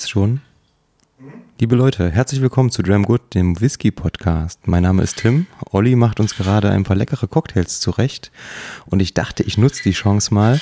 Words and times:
klimpert's 0.00 0.08
schon. 0.08 0.40
Liebe 1.58 1.76
Leute, 1.76 2.10
herzlich 2.10 2.40
willkommen 2.40 2.70
zu 2.70 2.82
Dram 2.82 3.04
Good, 3.04 3.34
dem 3.34 3.60
Whisky-Podcast. 3.60 4.66
Mein 4.66 4.82
Name 4.82 5.02
ist 5.02 5.18
Tim. 5.18 5.46
Olli 5.70 5.94
macht 5.94 6.20
uns 6.20 6.34
gerade 6.34 6.70
ein 6.70 6.84
paar 6.84 6.96
leckere 6.96 7.28
Cocktails 7.28 7.80
zurecht. 7.80 8.30
Und 8.86 9.00
ich 9.00 9.12
dachte, 9.12 9.42
ich 9.42 9.58
nutze 9.58 9.82
die 9.82 9.92
Chance 9.92 10.32
mal, 10.32 10.60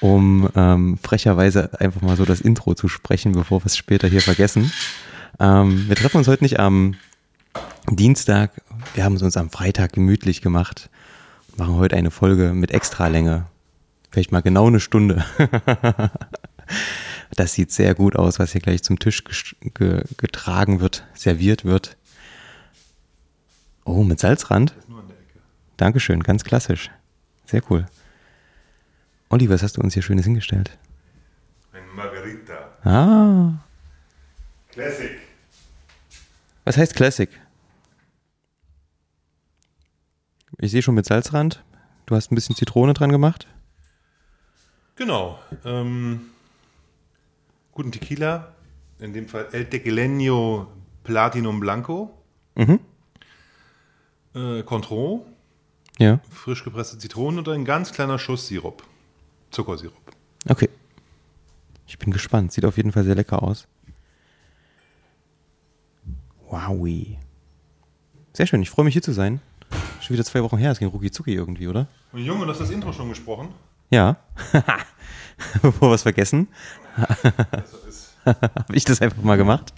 um 0.00 0.48
ähm, 0.56 0.98
frecherweise 1.00 1.80
einfach 1.80 2.02
mal 2.02 2.16
so 2.16 2.24
das 2.24 2.40
Intro 2.40 2.74
zu 2.74 2.88
sprechen, 2.88 3.32
bevor 3.32 3.62
wir 3.62 3.66
es 3.66 3.76
später 3.76 4.08
hier 4.08 4.22
vergessen. 4.22 4.72
Ähm, 5.38 5.84
wir 5.88 5.94
treffen 5.94 6.16
uns 6.16 6.28
heute 6.28 6.42
nicht 6.42 6.58
am 6.58 6.96
Dienstag. 7.88 8.60
Wir 8.94 9.04
haben 9.04 9.14
es 9.14 9.22
uns 9.22 9.36
am 9.36 9.50
Freitag 9.50 9.92
gemütlich 9.92 10.42
gemacht. 10.42 10.90
Machen 11.56 11.76
heute 11.76 11.96
eine 11.96 12.10
Folge 12.10 12.52
mit 12.54 12.72
Extralänge. 12.72 13.46
Vielleicht 14.10 14.32
mal 14.32 14.42
genau 14.42 14.66
eine 14.66 14.80
Stunde. 14.80 15.24
Das 17.36 17.52
sieht 17.54 17.72
sehr 17.72 17.94
gut 17.94 18.16
aus, 18.16 18.38
was 18.38 18.52
hier 18.52 18.60
gleich 18.60 18.82
zum 18.82 18.98
Tisch 18.98 19.22
ge 19.60 20.02
getragen 20.16 20.80
wird, 20.80 21.06
serviert 21.14 21.64
wird. 21.64 21.96
Oh, 23.84 24.02
mit 24.02 24.20
Salzrand? 24.20 24.70
Das 24.70 24.78
ist 24.78 24.88
nur 24.88 25.00
an 25.00 25.08
der 25.08 25.16
Ecke. 25.16 25.38
Dankeschön, 25.76 26.22
ganz 26.22 26.44
klassisch. 26.44 26.90
Sehr 27.46 27.62
cool. 27.70 27.86
Olli, 29.28 29.48
was 29.48 29.62
hast 29.62 29.76
du 29.76 29.80
uns 29.80 29.94
hier 29.94 30.02
Schönes 30.02 30.24
hingestellt? 30.24 30.78
Ein 31.72 31.86
Margarita. 31.94 32.70
Ah. 32.84 33.52
Classic. 34.70 35.18
Was 36.64 36.76
heißt 36.76 36.94
Classic? 36.94 37.28
Ich 40.58 40.70
sehe 40.70 40.82
schon 40.82 40.94
mit 40.94 41.04
Salzrand. 41.04 41.62
Du 42.06 42.14
hast 42.14 42.30
ein 42.30 42.34
bisschen 42.34 42.56
Zitrone 42.56 42.94
dran 42.94 43.10
gemacht. 43.10 43.46
Genau. 44.96 45.38
Ähm, 45.64 46.30
guten 47.74 47.92
Tequila, 47.92 48.54
in 48.98 49.12
dem 49.12 49.28
Fall 49.28 49.48
El 49.52 49.64
Tequileño 49.68 50.66
Platinum 51.02 51.60
Blanco. 51.60 52.10
Mhm. 52.54 52.80
Äh, 54.34 54.62
Contro, 54.62 55.26
Ja. 55.98 56.20
frisch 56.30 56.64
gepresste 56.64 56.98
Zitronen 56.98 57.38
und 57.40 57.48
ein 57.48 57.64
ganz 57.64 57.92
kleiner 57.92 58.18
Schuss 58.18 58.46
Sirup. 58.46 58.82
Zuckersirup. 59.50 59.94
Okay. 60.48 60.68
Ich 61.86 61.98
bin 61.98 62.12
gespannt. 62.12 62.52
Sieht 62.52 62.64
auf 62.64 62.76
jeden 62.76 62.90
Fall 62.92 63.04
sehr 63.04 63.14
lecker 63.14 63.42
aus. 63.42 63.68
Wowi. 66.48 67.18
Sehr 68.32 68.46
schön. 68.46 68.62
Ich 68.62 68.70
freue 68.70 68.84
mich 68.84 68.94
hier 68.94 69.02
zu 69.02 69.12
sein. 69.12 69.40
Schon 70.00 70.14
wieder 70.14 70.24
zwei 70.24 70.42
Wochen 70.42 70.58
her. 70.58 70.72
Es 70.72 70.78
ging 70.78 70.88
rucki 70.88 71.10
zucki 71.10 71.34
irgendwie, 71.34 71.68
oder? 71.68 71.86
Und 72.12 72.20
Junge, 72.24 72.44
du 72.46 72.50
hast 72.52 72.60
das 72.60 72.70
Intro 72.70 72.92
schon 72.92 73.08
gesprochen. 73.08 73.48
Ja. 73.90 74.16
Bevor 75.62 75.90
wir 75.90 75.94
es 75.94 76.02
vergessen, 76.02 76.48
habe 78.26 78.64
ich 78.72 78.84
das 78.84 79.00
einfach 79.02 79.22
mal 79.22 79.36
gemacht. 79.36 79.72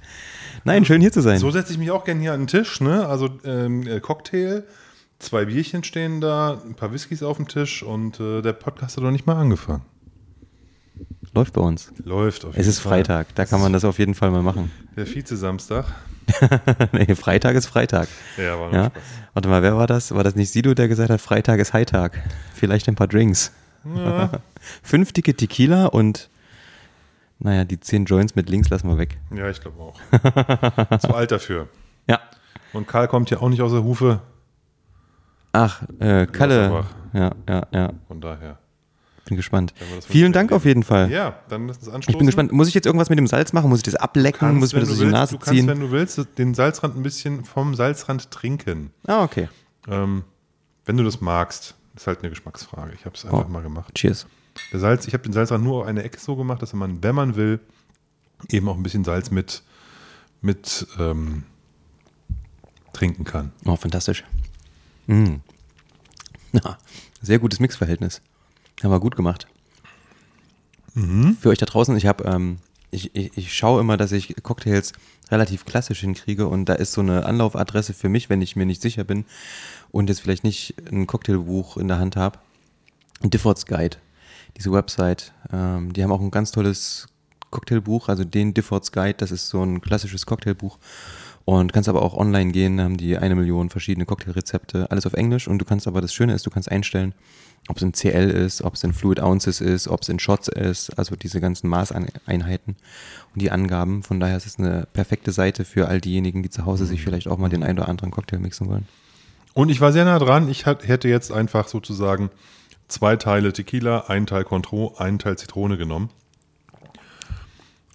Nein, 0.64 0.84
schön 0.84 1.00
hier 1.00 1.12
zu 1.12 1.20
sein. 1.20 1.39
So 1.39 1.50
setze 1.50 1.72
ich 1.72 1.78
mich 1.78 1.91
auch 1.91 2.05
gerne 2.05 2.20
hier 2.20 2.33
an 2.33 2.41
den 2.42 2.47
Tisch. 2.48 2.81
Ne? 2.81 3.06
Also 3.06 3.31
ähm, 3.45 3.86
äh, 3.86 4.00
Cocktail, 4.00 4.64
zwei 5.19 5.44
Bierchen 5.44 5.84
stehen 5.84 6.20
da, 6.20 6.61
ein 6.67 6.75
paar 6.75 6.92
Whiskys 6.92 7.22
auf 7.22 7.37
dem 7.37 7.47
Tisch 7.48 7.83
und 7.83 8.19
äh, 8.20 8.42
der 8.42 8.53
Podcast 8.53 8.97
hat 8.97 9.05
noch 9.05 9.11
nicht 9.12 9.27
mal 9.27 9.37
angefangen. 9.37 9.83
Läuft 11.34 11.53
bei 11.53 11.61
uns. 11.61 11.92
Läuft 12.03 12.44
auf 12.47 12.56
Es 12.56 12.66
ist 12.66 12.78
Fall. 12.81 13.05
Freitag. 13.05 13.34
Da 13.34 13.44
kann 13.44 13.60
man 13.60 13.72
das 13.72 13.84
auf 13.84 13.99
jeden 13.99 14.15
Fall 14.15 14.31
mal 14.31 14.43
machen. 14.43 14.71
Der 14.97 15.06
Vize-Samstag. 15.06 15.84
nee, 16.93 17.15
Freitag 17.15 17.55
ist 17.55 17.66
Freitag. 17.66 18.09
Ja, 18.38 18.59
war 18.59 18.72
Ja. 18.72 18.87
Spaß. 18.87 19.03
Warte 19.34 19.49
mal, 19.50 19.62
wer 19.62 19.76
war 19.76 19.87
das? 19.87 20.12
War 20.15 20.25
das 20.25 20.34
nicht 20.34 20.50
Sido, 20.50 20.72
der 20.75 20.88
gesagt 20.88 21.10
hat, 21.10 21.21
Freitag 21.21 21.60
ist 21.60 21.75
Hightag? 21.75 22.19
Vielleicht 22.55 22.88
ein 22.88 22.94
paar 22.94 23.06
Drinks. 23.06 23.53
Ja, 23.94 24.31
Fünf 24.82 25.12
dicke 25.12 25.34
Tequila 25.37 25.87
und 25.87 26.28
naja, 27.39 27.65
die 27.65 27.79
zehn 27.81 28.05
Joints 28.05 28.35
mit 28.35 28.49
links 28.51 28.69
lassen 28.71 28.89
wir 28.89 28.99
weg. 28.99 29.19
ja 29.35 29.49
ich 29.51 29.61
glaube 29.61 29.81
auch. 29.81 30.99
Zu 31.01 31.15
alt 31.15 31.31
dafür. 31.33 31.69
Ja. 32.09 32.21
Und 32.73 32.87
Karl 32.89 33.09
kommt 33.09 33.31
ja 33.31 33.39
auch 33.41 33.49
nicht 33.49 33.63
aus 33.63 33.73
der 33.73 33.83
Hufe, 33.85 34.21
Ach, 35.53 35.83
äh, 36.01 36.27
Kalle. 36.27 36.85
Ja, 37.15 37.31
ja, 37.49 37.67
ja. 37.73 37.93
von 38.09 38.21
daher. 38.21 38.59
Bin 39.25 39.37
gespannt. 39.37 39.73
Vielen 40.07 40.33
Dank 40.33 40.53
auf 40.53 40.65
jeden 40.67 40.83
Fall. 40.83 41.11
Ja, 41.11 41.37
dann 41.49 41.67
lass 41.67 41.79
uns 41.79 41.89
anstoßen. 41.89 42.11
Ich 42.13 42.19
bin 42.19 42.27
gespannt. 42.27 42.53
Muss 42.53 42.69
ich 42.69 42.75
jetzt 42.75 42.87
irgendwas 42.87 43.09
mit 43.09 43.19
dem 43.19 43.27
Salz 43.27 43.53
machen? 43.53 43.71
Muss 43.71 43.79
ich 43.79 43.83
das 43.85 43.97
ablecken? 43.97 44.39
Kannst, 44.39 44.61
Muss 44.61 44.69
ich 44.69 44.75
mir 44.75 44.81
das 44.81 44.91
in 45.01 45.07
die 45.07 45.13
Nase 45.13 45.33
du 45.35 45.39
kannst, 45.39 45.51
ziehen? 45.59 45.67
wenn 45.67 45.81
du 45.81 45.91
willst, 45.91 46.21
den 46.39 46.55
Salzrand 46.55 46.95
ein 46.97 47.03
bisschen 47.03 47.45
vom 47.45 47.75
Salzrand 47.75 48.31
trinken. 48.31 48.91
Ah, 49.07 49.25
okay. 49.25 49.49
Ähm, 49.89 50.23
wenn 50.85 50.97
du 50.97 51.03
das 51.05 51.21
magst. 51.21 51.75
Ist 51.97 52.07
halt 52.07 52.21
eine 52.21 52.29
Geschmacksfrage. 52.29 52.93
Ich 52.95 53.05
habe 53.07 53.17
es 53.17 53.25
einfach 53.25 53.47
Oh. 53.47 53.51
mal 53.51 53.63
gemacht. 53.63 53.95
Cheers. 53.95 54.27
Der 54.72 54.81
Salz, 54.81 55.06
ich 55.06 55.15
habe 55.15 55.22
den 55.22 55.33
Salzrand 55.33 55.65
nur 55.65 55.83
auf 55.83 55.87
eine 55.87 56.03
Ecke 56.03 56.19
so 56.19 56.37
gemacht, 56.37 56.62
dass 56.62 56.72
man, 56.72 57.03
wenn 57.03 57.15
man 57.15 57.37
will, 57.37 57.61
eben 58.50 58.69
auch 58.69 58.77
ein 58.77 58.83
bisschen 58.83 59.05
Salz 59.05 59.31
mit, 59.31 59.62
mit 60.41 60.87
ähm, 60.99 61.44
trinken 62.93 63.25
kann. 63.25 63.53
Oh, 63.65 63.77
fantastisch. 63.77 64.25
Mm. 65.06 65.37
Ja, 66.53 66.78
sehr 67.21 67.39
gutes 67.39 67.61
Mixverhältnis. 67.61 68.22
Haben 68.83 68.91
wir 68.91 69.00
gut 69.00 69.15
gemacht. 69.15 69.47
Für 71.41 71.50
euch 71.50 71.59
da 71.59 71.67
draußen, 71.67 71.94
ich 71.94 72.06
habe, 72.06 72.25
ähm, 72.25 72.56
ich, 72.91 73.15
ich, 73.15 73.37
ich 73.37 73.55
schaue 73.55 73.81
immer, 73.81 73.99
dass 73.99 74.12
ich 74.12 74.34
Cocktails 74.43 74.93
relativ 75.31 75.67
klassisch 75.67 76.00
hinkriege 76.00 76.47
und 76.47 76.67
da 76.67 76.73
ist 76.73 76.93
so 76.93 77.03
eine 77.03 77.27
Anlaufadresse 77.27 77.93
für 77.93 78.09
mich, 78.09 78.31
wenn 78.31 78.41
ich 78.41 78.56
mir 78.56 78.65
nicht 78.65 78.81
sicher 78.81 79.05
bin 79.05 79.27
und 79.91 80.09
jetzt 80.09 80.23
vielleicht 80.23 80.44
nicht 80.44 80.75
ein 80.91 81.06
Cocktailbuch 81.06 81.77
in 81.77 81.88
der 81.88 81.99
Hand 81.99 82.17
habe. 82.17 82.38
Difford's 83.23 83.67
Guide, 83.67 83.99
diese 84.57 84.73
Website, 84.73 85.33
ähm, 85.53 85.93
die 85.93 86.03
haben 86.03 86.12
auch 86.12 86.21
ein 86.21 86.31
ganz 86.31 86.53
tolles 86.53 87.09
Cocktailbuch, 87.51 88.09
also 88.09 88.25
den 88.25 88.55
Difford's 88.55 88.93
Guide, 88.93 89.15
das 89.19 89.31
ist 89.31 89.49
so 89.49 89.62
ein 89.62 89.81
klassisches 89.81 90.27
Cocktailbuch 90.27 90.79
und 91.45 91.73
kannst 91.73 91.89
aber 91.89 92.03
auch 92.03 92.15
online 92.15 92.51
gehen, 92.53 92.81
haben 92.81 92.97
die 92.97 93.17
eine 93.17 93.35
Million 93.35 93.71
verschiedene 93.71 94.05
Cocktailrezepte, 94.05 94.91
alles 94.91 95.06
auf 95.06 95.12
Englisch 95.12 95.47
und 95.47 95.59
du 95.59 95.65
kannst 95.65 95.87
aber, 95.87 96.01
das 96.01 96.12
Schöne 96.12 96.35
ist, 96.35 96.45
du 96.45 96.51
kannst 96.51 96.71
einstellen, 96.71 97.15
ob 97.69 97.77
es 97.77 97.83
in 97.83 97.93
CL 97.93 98.31
ist, 98.31 98.62
ob 98.62 98.75
es 98.75 98.85
in 98.85 98.93
Fluid 98.93 99.21
Ounces 99.21 99.61
ist, 99.61 99.89
ob 99.89 100.03
es 100.03 100.09
in 100.09 100.19
Shots 100.19 100.49
ist, 100.49 100.97
also 100.99 101.17
diese 101.17 101.41
ganzen 101.41 101.69
Maßeinheiten 101.69 102.77
und 103.33 103.43
die 103.43 103.51
Angaben. 103.51 104.03
Von 104.03 104.21
daher 104.21 104.37
ist 104.37 104.47
es 104.47 104.59
eine 104.59 104.87
perfekte 104.93 105.33
Seite 105.33 105.65
für 105.65 105.89
all 105.89 106.01
diejenigen, 106.01 106.43
die 106.43 106.51
zu 106.51 106.65
Hause 106.65 106.87
sich 106.87 107.03
vielleicht 107.03 107.29
auch 107.29 107.39
mal 107.39 107.49
den 107.49 107.62
einen 107.62 107.79
oder 107.79 107.89
anderen 107.89 108.11
Cocktail 108.11 108.39
mixen 108.39 108.69
wollen. 108.69 108.87
Und 109.55 109.71
ich 109.71 109.81
war 109.81 109.93
sehr 109.93 110.05
nah 110.05 110.19
dran. 110.19 110.49
Ich 110.49 110.67
hätte 110.67 111.09
jetzt 111.09 111.33
einfach 111.33 111.69
sozusagen 111.69 112.31
zwei 112.89 113.17
Teile 113.17 113.53
Tequila, 113.53 114.05
einen 114.09 114.27
Teil 114.27 114.45
Contro, 114.45 114.95
einen 114.99 115.19
Teil 115.19 115.37
Zitrone 115.39 115.77
genommen. 115.77 116.11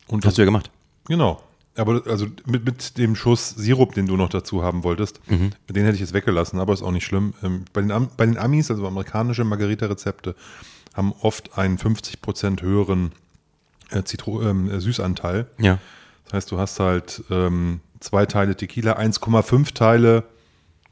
Und 0.07 0.25
Hast 0.25 0.37
du 0.37 0.41
ja 0.41 0.45
gemacht. 0.45 0.69
Genau. 1.07 1.41
Aber 1.77 2.01
also 2.07 2.27
mit, 2.45 2.65
mit 2.65 2.97
dem 2.97 3.15
Schuss 3.15 3.49
Sirup, 3.49 3.93
den 3.93 4.05
du 4.05 4.17
noch 4.17 4.27
dazu 4.29 4.61
haben 4.61 4.83
wolltest, 4.83 5.21
den 5.29 5.83
hätte 5.83 5.93
ich 5.95 6.01
jetzt 6.01 6.13
weggelassen, 6.13 6.59
aber 6.59 6.73
ist 6.73 6.81
auch 6.83 6.91
nicht 6.91 7.05
schlimm. 7.05 7.33
Ähm, 7.41 7.63
bei, 7.71 7.79
den, 7.81 7.91
Am- 7.91 8.09
bei 8.17 8.25
den 8.25 8.37
Amis, 8.37 8.69
also 8.69 8.85
amerikanische 8.85 9.45
Margarita-Rezepte, 9.45 10.35
haben 10.93 11.13
oft 11.21 11.57
einen 11.57 11.77
50% 11.77 12.61
höheren 12.61 13.13
äh, 13.91 14.03
Zitro 14.03 14.41
äh, 14.41 14.79
Süßanteil. 14.81 15.47
Ja. 15.59 15.79
Das 16.25 16.33
heißt, 16.33 16.51
du 16.51 16.59
hast 16.59 16.79
halt 16.81 17.23
ähm, 17.29 17.79
zwei 18.01 18.25
Teile 18.25 18.57
Tequila, 18.57 18.97
1,5 18.97 19.73
Teile 19.73 20.23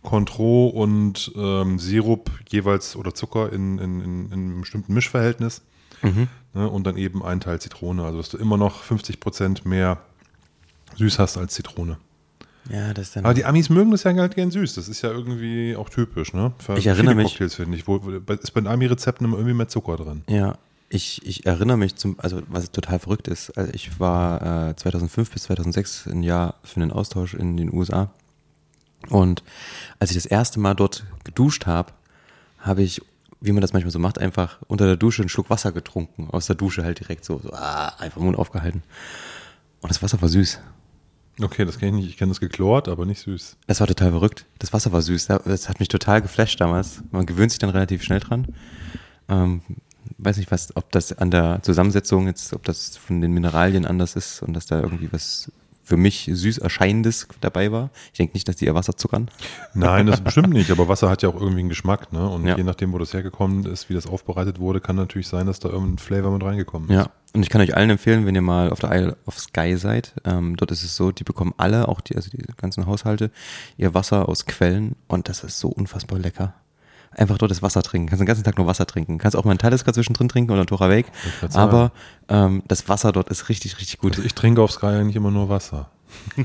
Contro 0.04 0.68
und 0.68 1.32
ähm, 1.36 1.78
Sirup 1.80 2.32
jeweils 2.50 2.96
oder 2.96 3.14
Zucker 3.14 3.52
in, 3.52 3.78
in, 3.80 4.00
in, 4.02 4.26
in 4.28 4.32
einem 4.34 4.62
bestimmten 4.62 4.94
Mischverhältnis. 4.94 5.62
Ne, 6.54 6.70
und 6.70 6.86
dann 6.88 6.96
eben 6.96 7.24
ein 7.24 7.42
Teil 7.42 7.60
Zitrone. 7.60 8.04
Also 8.06 8.18
dass 8.20 8.30
du 8.30 8.38
immer 8.38 8.56
noch 8.56 8.84
50% 8.84 9.68
mehr 9.68 9.98
süß 10.96 11.20
hast 11.20 11.38
als 11.38 11.54
Zitrone. 11.54 11.98
Ja, 12.72 12.94
das 12.94 13.08
ist 13.08 13.16
dann. 13.18 13.26
Aber 13.26 13.34
die 13.34 13.44
Amis 13.44 13.70
mögen 13.70 13.92
das 13.92 14.04
ja 14.04 14.14
halt 14.16 14.36
gern 14.36 14.50
süß. 14.52 14.76
Das 14.76 14.88
ist 14.88 15.02
ja 15.02 15.12
irgendwie 15.12 15.76
auch 15.76 15.90
typisch, 15.90 16.34
ne? 16.34 16.54
Für 16.60 16.78
Ich 16.78 16.88
erinnere 16.88 17.14
viele 17.14 17.24
mich- 17.24 17.32
Cocktails, 17.34 17.56
finde 17.56 17.76
ich. 17.78 17.88
Wo, 17.88 17.98
ist 17.98 18.54
bei 18.54 18.62
den 18.62 18.68
Ami-Rezepten 18.68 19.26
immer 19.26 19.38
irgendwie 19.38 19.56
mehr 19.56 19.68
Zucker 19.68 19.98
drin. 19.98 20.24
Ja, 20.30 20.58
ich, 20.88 21.26
ich 21.26 21.46
erinnere 21.46 21.78
mich 21.78 21.96
zum, 21.96 22.16
also 22.20 22.42
was 22.48 22.72
total 22.72 23.00
verrückt 23.00 23.28
ist, 23.28 23.52
also 23.58 23.72
ich 23.74 24.00
war 24.00 24.70
äh, 24.70 24.76
2005 24.76 25.32
bis 25.32 25.44
2006 25.44 26.08
ein 26.08 26.24
Jahr 26.24 26.56
für 26.64 26.82
einen 26.82 26.92
Austausch 26.92 27.34
in 27.34 27.58
den 27.58 27.74
USA 27.74 28.12
und 29.08 29.44
als 30.00 30.12
ich 30.12 30.18
das 30.18 30.26
erste 30.26 30.60
Mal 30.60 30.76
dort 30.76 31.06
geduscht 31.24 31.66
habe, 31.66 31.94
habe 32.60 32.82
ich, 32.82 33.02
wie 33.40 33.54
man 33.54 33.62
das 33.62 33.74
manchmal 33.74 33.92
so 33.92 34.00
macht, 34.00 34.20
einfach 34.20 34.60
unter 34.68 34.86
der 34.86 34.98
Dusche 34.98 35.22
einen 35.22 35.30
Schluck 35.30 35.50
Wasser 35.50 35.72
getrunken, 35.72 36.28
aus 36.32 36.48
der 36.48 36.56
Dusche 36.56 36.84
halt 36.84 37.00
direkt 37.00 37.24
so, 37.24 37.40
so 37.40 37.54
ah, 37.54 37.94
einfach 38.00 38.22
Mund 38.22 38.38
aufgehalten 38.38 38.84
und 39.82 39.90
das 39.90 40.02
Wasser 40.02 40.22
war 40.22 40.30
süß. 40.30 40.60
Okay, 41.42 41.64
das 41.64 41.80
kenne 41.80 41.98
ich 41.98 42.04
nicht. 42.04 42.10
Ich 42.12 42.18
kenne 42.18 42.32
das 42.32 42.42
geklort, 42.42 42.90
aber 42.90 43.06
nicht 43.06 43.22
süß. 43.22 43.56
Das 43.68 43.80
war 43.80 43.88
total 43.88 44.12
verrückt. 44.12 44.46
Das 44.60 44.74
Wasser 44.74 44.92
war 44.92 45.02
süß. 45.02 45.28
Das 45.28 45.70
hat 45.70 45.80
mich 45.80 45.88
total 45.88 46.22
geflasht 46.22 46.60
damals. 46.60 47.02
Man 47.12 47.26
gewöhnt 47.26 47.52
sich 47.52 47.60
dann 47.60 47.70
relativ 47.70 48.04
schnell 48.04 48.20
dran. 48.20 48.48
Ähm, 49.30 49.62
weiß 50.18 50.38
nicht, 50.38 50.52
was, 50.52 50.76
ob 50.76 50.92
das 50.92 51.18
an 51.18 51.32
der 51.32 51.62
Zusammensetzung 51.64 52.28
jetzt, 52.28 52.52
ob 52.54 52.64
das 52.66 52.98
von 52.98 53.22
den 53.22 53.32
Mineralien 53.32 53.86
anders 53.86 54.18
ist 54.18 54.42
und 54.42 54.54
dass 54.54 54.66
da 54.66 54.82
irgendwie 54.82 55.12
was 55.14 55.50
für 55.90 55.98
mich 55.98 56.30
süß 56.32 56.60
erscheinendes 56.60 57.28
dabei 57.42 57.72
war. 57.72 57.90
Ich 58.14 58.20
denke 58.20 58.34
nicht, 58.36 58.48
dass 58.48 58.58
die 58.58 58.66
ihr 58.66 58.76
Wasser 58.76 58.96
zuckern. 58.96 59.30
Nein, 59.74 60.06
das 60.06 60.22
bestimmt 60.24 60.52
nicht, 60.52 60.70
aber 60.70 60.88
Wasser 60.88 61.10
hat 61.10 61.24
ja 61.24 61.30
auch 61.30 61.36
irgendwie 61.42 61.62
einen 61.62 61.70
Geschmack, 61.70 62.14
ne? 62.14 62.30
Und 62.30 62.46
Ja. 62.46 62.56
je 62.56 62.64
nachdem, 62.64 62.94
wo 62.94 63.00
das 63.00 63.12
hergekommen 63.12 63.66
ist, 63.66 63.90
wie 63.90 63.96
das 63.96 64.06
aufbereitet 64.06 64.60
wurde, 64.60 64.80
kann 64.82 64.96
natürlich 64.96 65.28
sein, 65.28 65.48
dass 65.48 65.60
da 65.60 65.70
irgendein 65.70 65.98
Flavor 65.98 66.32
mit 66.32 66.44
reingekommen 66.44 66.90
ist. 66.90 66.96
Ja, 66.96 67.10
und 67.34 67.42
ich 67.42 67.50
kann 67.50 67.60
euch 67.62 67.76
allen 67.76 67.90
empfehlen, 67.90 68.28
wenn 68.28 68.36
ihr 68.36 68.42
mal 68.42 68.70
auf 68.70 68.80
der 68.80 68.92
Isle 68.92 69.18
of 69.26 69.40
Sky 69.40 69.76
seid, 69.78 70.14
ähm, 70.26 70.56
dort 70.58 70.70
ist 70.70 70.84
es 70.84 70.96
so, 70.96 71.12
die 71.12 71.24
bekommen 71.24 71.54
alle, 71.58 71.88
auch 71.88 72.02
die, 72.02 72.16
also 72.16 72.30
die 72.30 72.38
ganzen 72.56 72.86
Haushalte, 72.86 73.32
ihr 73.78 73.96
Wasser 73.96 74.30
aus 74.30 74.46
Quellen 74.46 74.96
und 75.08 75.28
das 75.28 75.44
ist 75.44 75.60
so 75.60 75.70
unfassbar 75.70 76.20
lecker. 76.20 76.54
Einfach 77.12 77.38
dort 77.38 77.52
das 77.52 77.62
Wasser 77.62 77.82
trinken. 77.82 78.08
Kannst 78.08 78.22
den 78.22 78.28
ganzen 78.28 78.44
Tag 78.44 78.58
nur 78.58 78.68
Wasser 78.68 78.86
trinken. 78.86 79.18
Kannst 79.18 79.36
auch 79.36 79.44
mal 79.44 79.52
einen 79.52 79.60
Talisker 79.60 79.94
zwischendrin 79.94 80.30
trinken 80.30 80.52
oder 80.52 80.62
einen 80.62 80.68
Tora 80.68 80.90
Weg. 80.90 81.08
Aber 81.54 81.92
ähm, 82.28 82.62
das 82.68 82.88
Wasser 82.88 83.12
dort 83.12 83.30
ist 83.30 83.50
richtig, 83.50 83.80
richtig 83.80 83.98
gut. 83.98 84.14
Also 84.14 84.24
ich 84.24 84.36
trinke 84.36 84.62
auf 84.62 84.72
Sky 84.72 84.88
eigentlich 84.88 85.16
immer 85.16 85.32
nur 85.32 85.50
Wasser. 85.50 85.90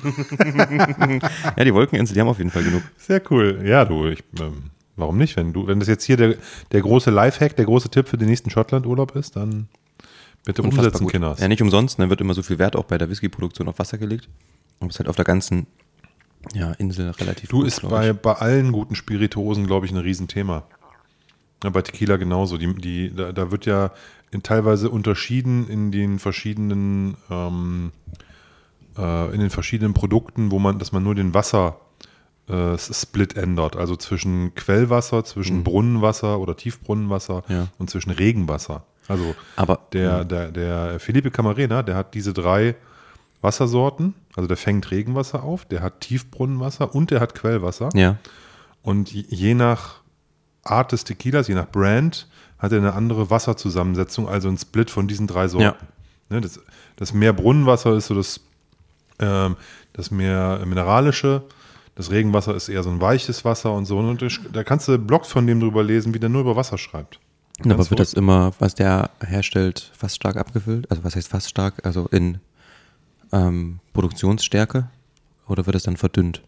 Ja, 1.57 1.65
die 1.65 1.75
Wolkeninsel, 1.75 2.15
die 2.15 2.21
haben 2.21 2.29
auf 2.29 2.39
jeden 2.39 2.51
Fall 2.51 2.65
genug. 2.65 2.83
Sehr 2.97 3.23
cool. 3.31 3.63
Ja, 3.65 3.85
du, 3.85 4.07
ich, 4.09 4.23
ähm, 4.41 4.71
warum 4.97 5.19
nicht? 5.19 5.37
Wenn 5.37 5.53
du, 5.53 5.67
wenn 5.67 5.79
das 5.81 5.89
jetzt 5.89 6.05
hier 6.05 6.17
der, 6.17 6.35
der 6.73 6.81
große 6.83 7.11
Lifehack, 7.11 7.57
der 7.57 7.65
große 7.65 7.89
Tipp 7.89 8.09
für 8.09 8.19
den 8.19 8.29
nächsten 8.29 8.51
Schottland-Urlaub 8.51 9.17
ist, 9.17 9.37
dann 9.37 9.69
bitte 10.45 10.63
Unfassbar 10.63 10.87
umsetzen, 10.87 11.05
gut. 11.05 11.13
Kinders. 11.13 11.41
Ja, 11.41 11.49
nicht 11.49 11.63
umsonst, 11.63 11.99
ne, 11.99 12.11
wird 12.11 12.21
immer 12.21 12.35
so 12.35 12.43
viel 12.43 12.59
Wert 12.59 12.77
auch 12.77 12.85
bei 12.85 12.99
der 12.99 13.09
Whisky-Produktion 13.09 13.69
auf 13.69 13.79
Wasser 13.79 13.99
gelegt. 13.99 14.29
Und 14.81 14.91
ist 14.91 14.99
halt 14.99 15.09
auf 15.09 15.17
der 15.17 15.25
ganzen 15.25 15.67
ja, 16.53 16.73
Insel 16.73 17.11
relativ 17.11 17.49
Du 17.51 17.59
gut, 17.59 17.67
ist 17.67 17.83
bei, 17.89 18.11
ich. 18.11 18.17
bei 18.17 18.33
allen 18.35 18.73
guten 18.73 18.95
Spirituosen, 18.95 19.67
glaube 19.67 19.87
ich, 19.87 19.93
ein 19.93 19.99
Riesenthema. 19.99 20.65
Ja, 21.63 21.71
bei 21.71 21.83
Tequila 21.83 22.17
genauso. 22.17 22.59
Die, 22.59 22.73
die, 22.75 23.15
da, 23.15 23.33
da 23.33 23.51
wird 23.51 23.65
ja 23.67 23.93
in, 24.31 24.43
teilweise 24.43 24.91
unterschieden 24.91 25.69
in 25.69 25.91
den 25.93 26.19
verschiedenen 26.19 27.17
ähm, 27.31 27.93
äh, 28.99 29.33
in 29.35 29.41
den 29.41 29.51
verschiedenen 29.51 29.95
Produkten, 29.95 30.51
wo 30.51 30.59
man, 30.59 30.79
dass 30.79 30.93
man 30.93 31.03
nur 31.03 31.15
den 31.15 31.33
Wasser 31.35 31.79
äh, 32.49 32.77
Split 32.79 33.37
ändert. 33.37 33.77
Also 33.77 33.97
zwischen 33.97 34.55
Quellwasser, 34.55 35.25
zwischen 35.25 35.65
Brunnenwasser 35.65 36.39
oder 36.39 36.57
Tiefbrunnenwasser 36.57 37.43
Ja. 37.49 37.69
und 37.79 37.89
zwischen 37.91 38.11
Regenwasser. 38.11 38.85
Also 39.09 39.35
Aber 39.57 39.81
der, 39.93 40.25
der, 40.25 40.51
der 40.51 41.01
Felipe 41.01 41.31
Camarena, 41.31 41.83
der 41.83 41.95
hat 41.97 42.15
diese 42.15 42.33
drei 42.33 42.75
Wassersorten. 43.43 44.15
Also 44.37 44.49
der 44.49 44.57
fängt 44.57 44.91
Regenwasser 44.91 45.43
auf, 45.45 45.65
der 45.65 45.81
hat 45.83 46.01
Tiefbrunnenwasser 46.01 46.95
und 46.95 47.11
der 47.11 47.21
hat 47.21 47.35
Quellwasser. 47.35 47.89
ja, 47.95 48.17
Und 48.83 49.13
je- 49.13 49.55
nach 49.55 49.97
Art 50.63 50.93
des 50.93 51.05
Tequilas, 51.05 51.47
je 51.49 51.55
nach 51.55 51.69
Brand, 51.71 52.27
hat 52.59 52.73
er 52.73 52.79
eine 52.79 52.95
andere 52.95 53.31
Wasserzusammensetzung, 53.31 54.29
also 54.29 54.49
ein 54.49 54.57
Split 54.59 54.91
von 54.91 55.07
diesen 55.07 55.27
drei 55.27 55.47
Sorten. 55.49 55.65
Ja. 55.65 55.77
Ne, 56.31 56.41
das, 56.41 56.59
das 56.97 57.13
mehr 57.13 57.33
Brunnenwasser 57.33 57.95
ist 57.97 58.07
so 58.07 58.15
das, 58.15 58.41
ähm, 59.19 59.57
das 59.93 60.11
mehr 60.11 60.63
mineralische, 60.65 61.43
das 61.95 62.11
Regenwasser 62.11 62.55
ist 62.55 62.69
eher 62.69 62.83
so 62.83 62.91
ein 62.91 63.01
weiches 63.01 63.45
Wasser 63.45 63.73
und 63.73 63.85
so. 63.85 63.99
Und 63.99 64.25
da 64.53 64.65
kannst 64.65 64.89
du 64.89 64.99
Blogs 64.99 65.29
von 65.29 65.47
dem 65.47 65.61
drüber 65.61 65.83
lesen, 65.85 66.13
wie 66.15 66.19
der 66.19 66.29
nur 66.31 66.41
über 66.41 66.57
Wasser 66.57 66.79
schreibt. 66.79 67.21
aber 67.61 67.77
Ganz 67.77 67.91
wird 67.91 68.01
das 68.01 68.15
immer, 68.15 68.53
was 68.59 68.75
der 68.75 69.11
herstellt, 69.25 69.93
fast 69.97 70.17
stark 70.17 70.37
abgefüllt? 70.37 70.91
Also 70.91 71.05
was 71.05 71.15
heißt 71.15 71.29
fast 71.29 71.51
stark? 71.51 71.85
Also 71.87 72.09
in 72.11 72.39
ähm, 73.35 73.81
Produktionsstärke? 73.93 74.89
Oder 75.49 75.67
wird 75.67 75.77
es 75.77 75.83
dann 75.83 75.97
verdünnt? 75.97 76.41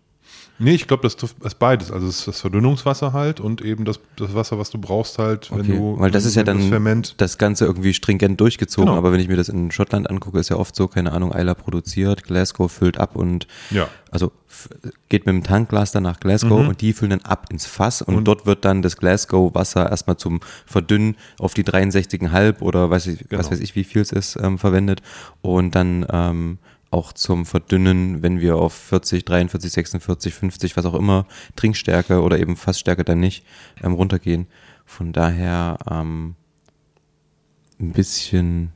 Nee, 0.59 0.73
ich 0.75 0.87
glaube, 0.89 1.03
das 1.03 1.17
ist 1.23 1.59
beides. 1.59 1.93
Also 1.93 2.07
es 2.07 2.21
ist 2.21 2.29
das 2.29 2.41
Verdünnungswasser 2.41 3.13
halt 3.13 3.41
und 3.41 3.61
eben 3.61 3.85
das, 3.85 4.01
das 4.17 4.35
Wasser, 4.35 4.59
was 4.59 4.71
du 4.71 4.79
brauchst 4.79 5.19
halt, 5.19 5.51
wenn 5.51 5.61
Okay, 5.61 5.77
du 5.77 5.99
weil 5.99 6.11
das 6.11 6.25
ist 6.25 6.35
ja 6.35 6.45
dann 6.45 6.71
das 6.71 7.15
das 7.19 7.37
Ganze 7.39 7.67
irgendwie 7.67 7.93
stringent 7.93 8.41
durchgezogen, 8.41 8.87
Genau. 8.87 8.97
aber 8.97 9.13
wenn 9.13 9.21
ich 9.21 9.29
mir 9.29 9.37
das 9.37 9.51
in 9.51 9.71
Schottland 9.71 10.09
angucke, 10.09 10.39
ist 10.39 10.49
ja 10.49 10.57
oft 10.57 10.75
so, 10.75 10.89
keine 10.89 11.13
Ahnung, 11.13 11.35
Eiler 11.35 11.55
produziert, 11.55 12.25
Glasgow 12.25 12.73
füllt 12.73 12.97
ab 12.99 13.17
und 13.17 13.47
Ja. 13.71 13.89
also 14.11 14.33
geht 15.11 15.27
mit 15.27 15.35
dem 15.35 15.43
Tankglas 15.43 15.93
dann 15.93 16.05
nach 16.05 16.21
Glasgow 16.21 16.67
und 16.67 16.81
die 16.81 16.95
füllen 16.95 17.11
dann 17.11 17.21
ab 17.31 17.49
ins 17.51 17.67
Fass 17.67 18.01
und, 18.01 18.25
dort 18.25 18.47
wird 18.47 18.65
dann 18.65 18.81
das 18.81 18.97
Glasgow 18.97 19.55
Wasser 19.55 19.91
erstmal 19.91 20.17
zum 20.17 20.41
Verdünnen 20.65 21.17
auf 21.39 21.53
die 21.53 21.65
63,5 21.65 22.63
oder 22.63 22.89
weiß 22.89 23.09
ich, 23.09 23.21
was 23.21 23.29
Genau. 23.29 23.51
weiß 23.51 23.61
ich, 23.61 23.77
wie 23.77 23.85
viel 23.85 24.01
es 24.01 24.11
ist, 24.11 24.37
ähm, 24.43 24.59
verwendet 24.59 25.03
und 25.43 25.75
dann 25.75 26.07
ähm, 26.11 26.59
auch 26.91 27.13
zum 27.13 27.47
Verdünnen, 27.47 28.23
wenn 28.23 28.41
wir 28.41 28.57
auf 28.57 28.73
40, 28.73 29.25
43, 29.25 29.73
46, 29.73 30.35
50, 30.35 30.77
was 30.77 30.85
auch 30.85 30.95
immer, 30.95 31.27
Trinkstärke 31.57 32.23
oder 32.23 32.39
eben 32.39 32.57
Fassstärke 32.57 33.05
dann 33.05 33.21
nicht 33.21 33.45
ähm, 33.83 33.93
runtergehen. 33.93 34.47
Von 34.85 35.13
daher 35.13 35.79
ähm, 35.91 36.37
ein 37.81 37.93
bisschen, 37.93 38.73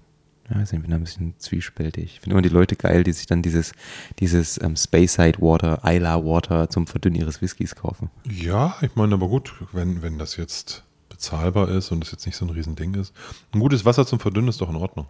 ja, 0.51 0.61
ich 0.63 0.71
bin 0.71 0.91
da 0.91 0.97
ein 0.97 1.05
bisschen 1.05 1.35
zwiespältig. 1.39 2.15
Ich 2.15 2.21
finde 2.21 2.35
immer 2.35 2.43
die 2.43 2.49
Leute 2.49 2.77
geil, 2.77 3.05
die 3.05 3.13
sich 3.13 3.27
dann 3.27 3.43
dieses, 3.43 3.73
dieses 4.19 4.61
ähm, 4.61 4.77
Speyside 4.77 5.41
Water, 5.41 5.81
Isla 5.85 6.25
Water 6.25 6.69
zum 6.69 6.87
Verdünnen 6.87 7.21
ihres 7.21 7.41
Whiskys 7.41 7.77
kaufen. 7.77 8.11
Ja, 8.29 8.77
ich 8.83 8.97
meine, 8.97 9.15
aber 9.15 9.29
gut, 9.29 9.55
wenn, 9.73 10.03
wenn 10.03 10.19
das 10.19 10.37
jetzt 10.37 10.85
bezahlbar 11.09 11.69
ist 11.69 11.93
und 11.93 12.01
das 12.01 12.13
jetzt 12.13 12.27
nicht 12.27 12.37
so 12.37 12.45
ein 12.45 12.51
Riesending 12.51 12.95
ist. 12.95 13.15
Ein 13.53 13.61
gutes 13.61 13.85
Wasser 13.85 14.07
zum 14.07 14.21
Verdünnen 14.21 14.49
ist 14.49 14.61
doch 14.61 14.71
in 14.71 14.77
Ordnung. 14.77 15.07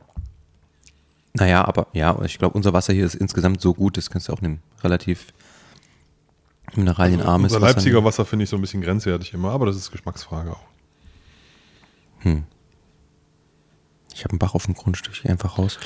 Naja, 1.35 1.65
aber 1.65 1.87
ja, 1.93 2.21
ich 2.25 2.39
glaube, 2.39 2.55
unser 2.57 2.73
Wasser 2.73 2.93
hier 2.93 3.07
ist 3.07 3.15
insgesamt 3.15 3.61
so 3.61 3.73
gut, 3.75 3.97
das 3.97 4.11
kannst 4.11 4.29
du 4.29 4.33
auch 4.33 4.41
nehmen. 4.41 4.61
Relativ 4.83 5.33
mineralienarmes 6.75 7.53
Unser 7.53 7.63
Wasser. 7.65 7.75
Leipziger 7.77 8.05
Wasser 8.05 8.25
finde 8.25 8.45
ich 8.45 8.49
so 8.51 8.57
ein 8.57 8.61
bisschen 8.63 8.81
grenzwertig 8.83 9.33
immer, 9.35 9.51
aber 9.51 9.67
das 9.67 9.77
ist 9.77 9.91
Geschmacksfrage 9.93 10.51
auch. 10.53 10.61
Ich 14.13 14.25
habe 14.25 14.31
einen 14.33 14.39
Bach 14.39 14.55
auf 14.55 14.67
dem 14.67 14.75
Grundstück, 14.75 15.15
ich 15.23 15.31
einfach 15.31 15.57
raus. 15.59 15.79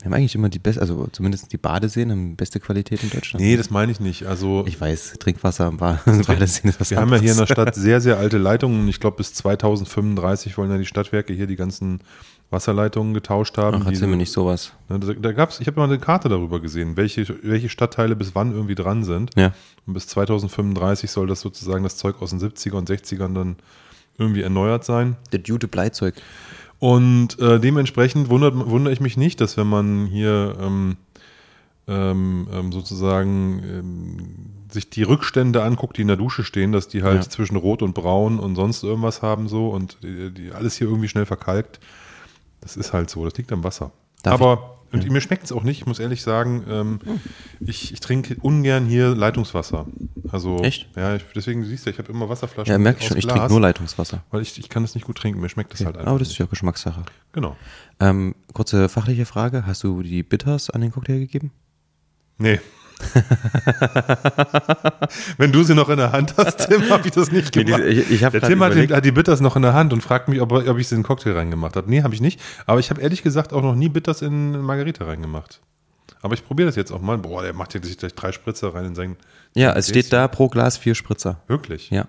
Wir 0.00 0.04
haben 0.04 0.12
eigentlich 0.14 0.34
immer 0.36 0.48
die 0.48 0.58
beste, 0.60 0.80
also 0.80 1.08
zumindest 1.10 1.52
die 1.52 1.56
Badeseen 1.56 2.10
haben 2.12 2.36
beste 2.36 2.60
Qualität 2.60 3.02
in 3.02 3.10
Deutschland. 3.10 3.42
Nee, 3.44 3.56
das 3.56 3.70
meine 3.70 3.90
ich 3.90 3.98
nicht. 3.98 4.26
Also 4.26 4.64
Ich 4.66 4.80
weiß, 4.80 5.14
Trinkwasser 5.18 5.66
am 5.66 5.76
Ba- 5.78 6.00
Badeseen 6.26 6.70
ist 6.70 6.78
was 6.80 6.90
wir 6.90 6.98
haben 6.98 7.10
ja 7.12 7.18
hier 7.18 7.32
in 7.32 7.38
der. 7.38 7.46
Stadt 7.46 7.74
sehr, 7.74 8.00
sehr 8.00 8.18
alte 8.18 8.38
Leitungen 8.38 8.80
und 8.82 8.88
ich 8.88 9.00
glaube 9.00 9.16
bis 9.16 9.34
2035 9.34 10.56
wollen 10.56 10.70
ja 10.70 10.78
die 10.78 10.86
Stadtwerke 10.86 11.32
hier 11.32 11.46
die 11.48 11.56
ganzen 11.56 12.00
Wasserleitungen 12.50 13.12
getauscht 13.14 13.58
haben. 13.58 13.74
Ach, 13.76 13.80
erzähl 13.80 13.92
Diese- 13.92 14.06
mir 14.06 14.16
nicht 14.16 14.32
sowas. 14.32 14.72
Ne, 14.88 14.98
Da, 14.98 15.12
da 15.12 15.32
gab's, 15.32 15.60
ich 15.60 15.66
habe 15.66 15.78
mal 15.78 15.84
eine 15.84 15.98
Karte 15.98 16.28
darüber 16.28 16.60
gesehen, 16.60 16.96
welche, 16.96 17.26
welche 17.42 17.68
Stadtteile 17.68 18.16
bis 18.16 18.34
wann 18.34 18.52
irgendwie 18.52 18.74
dran 18.74 19.04
sind. 19.04 19.30
Ja. 19.36 19.52
Und 19.86 19.94
bis 19.94 20.06
2035 20.08 21.10
soll 21.10 21.26
das 21.26 21.40
sozusagen 21.40 21.82
das 21.84 21.96
Zeug 21.96 22.22
aus 22.22 22.30
den 22.30 22.40
70er 22.40 22.72
und 22.74 22.88
60ern 22.88 23.34
dann 23.34 23.56
irgendwie 24.16 24.42
erneuert 24.42 24.84
sein. 24.84 25.16
Der 25.32 25.40
Jute 25.40 25.68
Bleizeug. 25.68 26.14
Und 26.78 27.38
äh, 27.40 27.58
dementsprechend 27.60 28.30
wundert, 28.30 28.54
wundere 28.56 28.92
ich 28.92 29.00
mich 29.00 29.16
nicht, 29.16 29.40
dass 29.40 29.56
wenn 29.56 29.66
man 29.66 30.06
hier 30.06 30.56
ähm, 30.60 30.96
ähm, 31.86 32.46
ähm, 32.52 32.72
sozusagen 32.72 33.62
ähm, 33.64 34.18
sich 34.70 34.90
die 34.90 35.02
Rückstände 35.02 35.62
anguckt, 35.62 35.96
die 35.96 36.02
in 36.02 36.08
der 36.08 36.16
Dusche 36.16 36.44
stehen, 36.44 36.72
dass 36.72 36.88
die 36.88 37.02
halt 37.02 37.24
Ja. 37.24 37.28
zwischen 37.30 37.56
Rot 37.56 37.82
und 37.82 37.94
Braun 37.94 38.38
und 38.38 38.54
sonst 38.56 38.82
irgendwas 38.82 39.22
haben 39.22 39.48
so 39.48 39.68
und 39.70 39.98
die, 40.02 40.30
die 40.30 40.52
alles 40.52 40.76
hier 40.76 40.86
irgendwie 40.86 41.08
schnell 41.08 41.26
verkalkt. 41.26 41.80
Das 42.60 42.76
ist 42.76 42.92
halt 42.92 43.10
so, 43.10 43.24
das 43.24 43.36
liegt 43.36 43.52
am 43.52 43.64
Wasser. 43.64 43.92
Darf 44.22 44.34
Aber 44.34 44.78
und 44.90 45.08
mir 45.10 45.20
schmeckt 45.20 45.44
es 45.44 45.52
auch 45.52 45.64
nicht, 45.64 45.80
ich 45.80 45.86
muss 45.86 45.98
ehrlich 45.98 46.22
sagen, 46.22 46.64
ähm, 46.68 47.00
ich, 47.60 47.92
ich 47.92 48.00
trinke 48.00 48.36
ungern 48.40 48.86
hier 48.86 49.14
Leitungswasser. 49.14 49.86
Also, 50.30 50.62
Echt? 50.62 50.88
Ja, 50.96 51.14
ich, 51.14 51.24
deswegen 51.34 51.64
siehst 51.64 51.84
du, 51.84 51.90
ich 51.90 51.98
habe 51.98 52.10
immer 52.10 52.28
Wasserflaschen 52.28 52.72
Ja, 52.72 52.78
merke 52.78 53.00
ich 53.00 53.06
schon, 53.06 53.18
ich 53.18 53.24
Glas, 53.24 53.36
trinke 53.36 53.52
nur 53.52 53.60
Leitungswasser. 53.60 54.22
Weil 54.30 54.40
ich, 54.40 54.58
ich 54.58 54.68
kann 54.68 54.82
das 54.82 54.94
nicht 54.94 55.04
gut 55.06 55.18
trinken, 55.18 55.40
mir 55.40 55.48
schmeckt 55.50 55.72
das 55.74 55.84
halt 55.84 55.96
einfach 55.96 56.10
Aber 56.10 56.18
das 56.18 56.28
ist 56.28 56.38
ja 56.38 56.46
Geschmackssache. 56.46 57.02
Genau. 57.32 57.56
Ähm, 58.00 58.34
kurze 58.54 58.88
fachliche 58.88 59.26
Frage. 59.26 59.66
Hast 59.66 59.84
du 59.84 60.02
die 60.02 60.22
Bitters 60.22 60.70
an 60.70 60.80
den 60.80 60.90
Cocktail 60.90 61.18
gegeben? 61.18 61.50
Nee. 62.38 62.60
Wenn 65.38 65.52
du 65.52 65.62
sie 65.62 65.74
noch 65.74 65.88
in 65.88 65.96
der 65.98 66.12
Hand 66.12 66.34
hast, 66.36 66.68
Tim, 66.68 66.88
habe 66.90 67.06
ich 67.06 67.12
das 67.14 67.30
nicht 67.32 67.52
gemacht. 67.52 67.82
ich- 67.84 68.10
ich 68.10 68.20
der 68.20 68.30
Tim 68.42 68.62
hat, 68.62 68.74
die- 68.74 68.92
hat 68.92 69.04
die 69.04 69.12
Bitters 69.12 69.40
noch 69.40 69.56
in 69.56 69.62
der 69.62 69.74
Hand 69.74 69.92
und 69.92 70.02
fragt 70.02 70.28
mich, 70.28 70.40
ob, 70.40 70.52
ob 70.52 70.78
ich 70.78 70.88
sie 70.88 70.94
in 70.96 71.00
den 71.02 71.06
Cocktail 71.06 71.32
reingemacht 71.32 71.76
habe. 71.76 71.88
Nee, 71.90 72.02
habe 72.02 72.14
ich 72.14 72.20
nicht. 72.20 72.40
Aber 72.66 72.80
ich 72.80 72.90
habe 72.90 73.00
ehrlich 73.00 73.22
gesagt 73.22 73.52
auch 73.52 73.62
noch 73.62 73.74
nie 73.74 73.88
Bitters 73.88 74.22
in 74.22 74.60
Margarita 74.60 75.04
reingemacht. 75.04 75.60
Aber 76.22 76.34
ich 76.34 76.44
probiere 76.44 76.66
das 76.66 76.76
jetzt 76.76 76.90
auch 76.90 77.00
mal. 77.00 77.18
Boah, 77.18 77.42
der 77.42 77.52
macht 77.52 77.74
ja 77.74 77.82
sich 77.82 77.96
gleich 77.98 78.14
drei 78.14 78.32
Spritzer 78.32 78.74
rein 78.74 78.86
in 78.86 78.94
seinen. 78.94 79.16
Ja, 79.54 79.72
es 79.74 79.88
steht 79.88 80.12
da 80.12 80.26
pro 80.28 80.48
Glas 80.48 80.76
vier 80.76 80.94
Spritzer. 80.94 81.40
Wirklich? 81.46 81.90
Ja. 81.90 82.08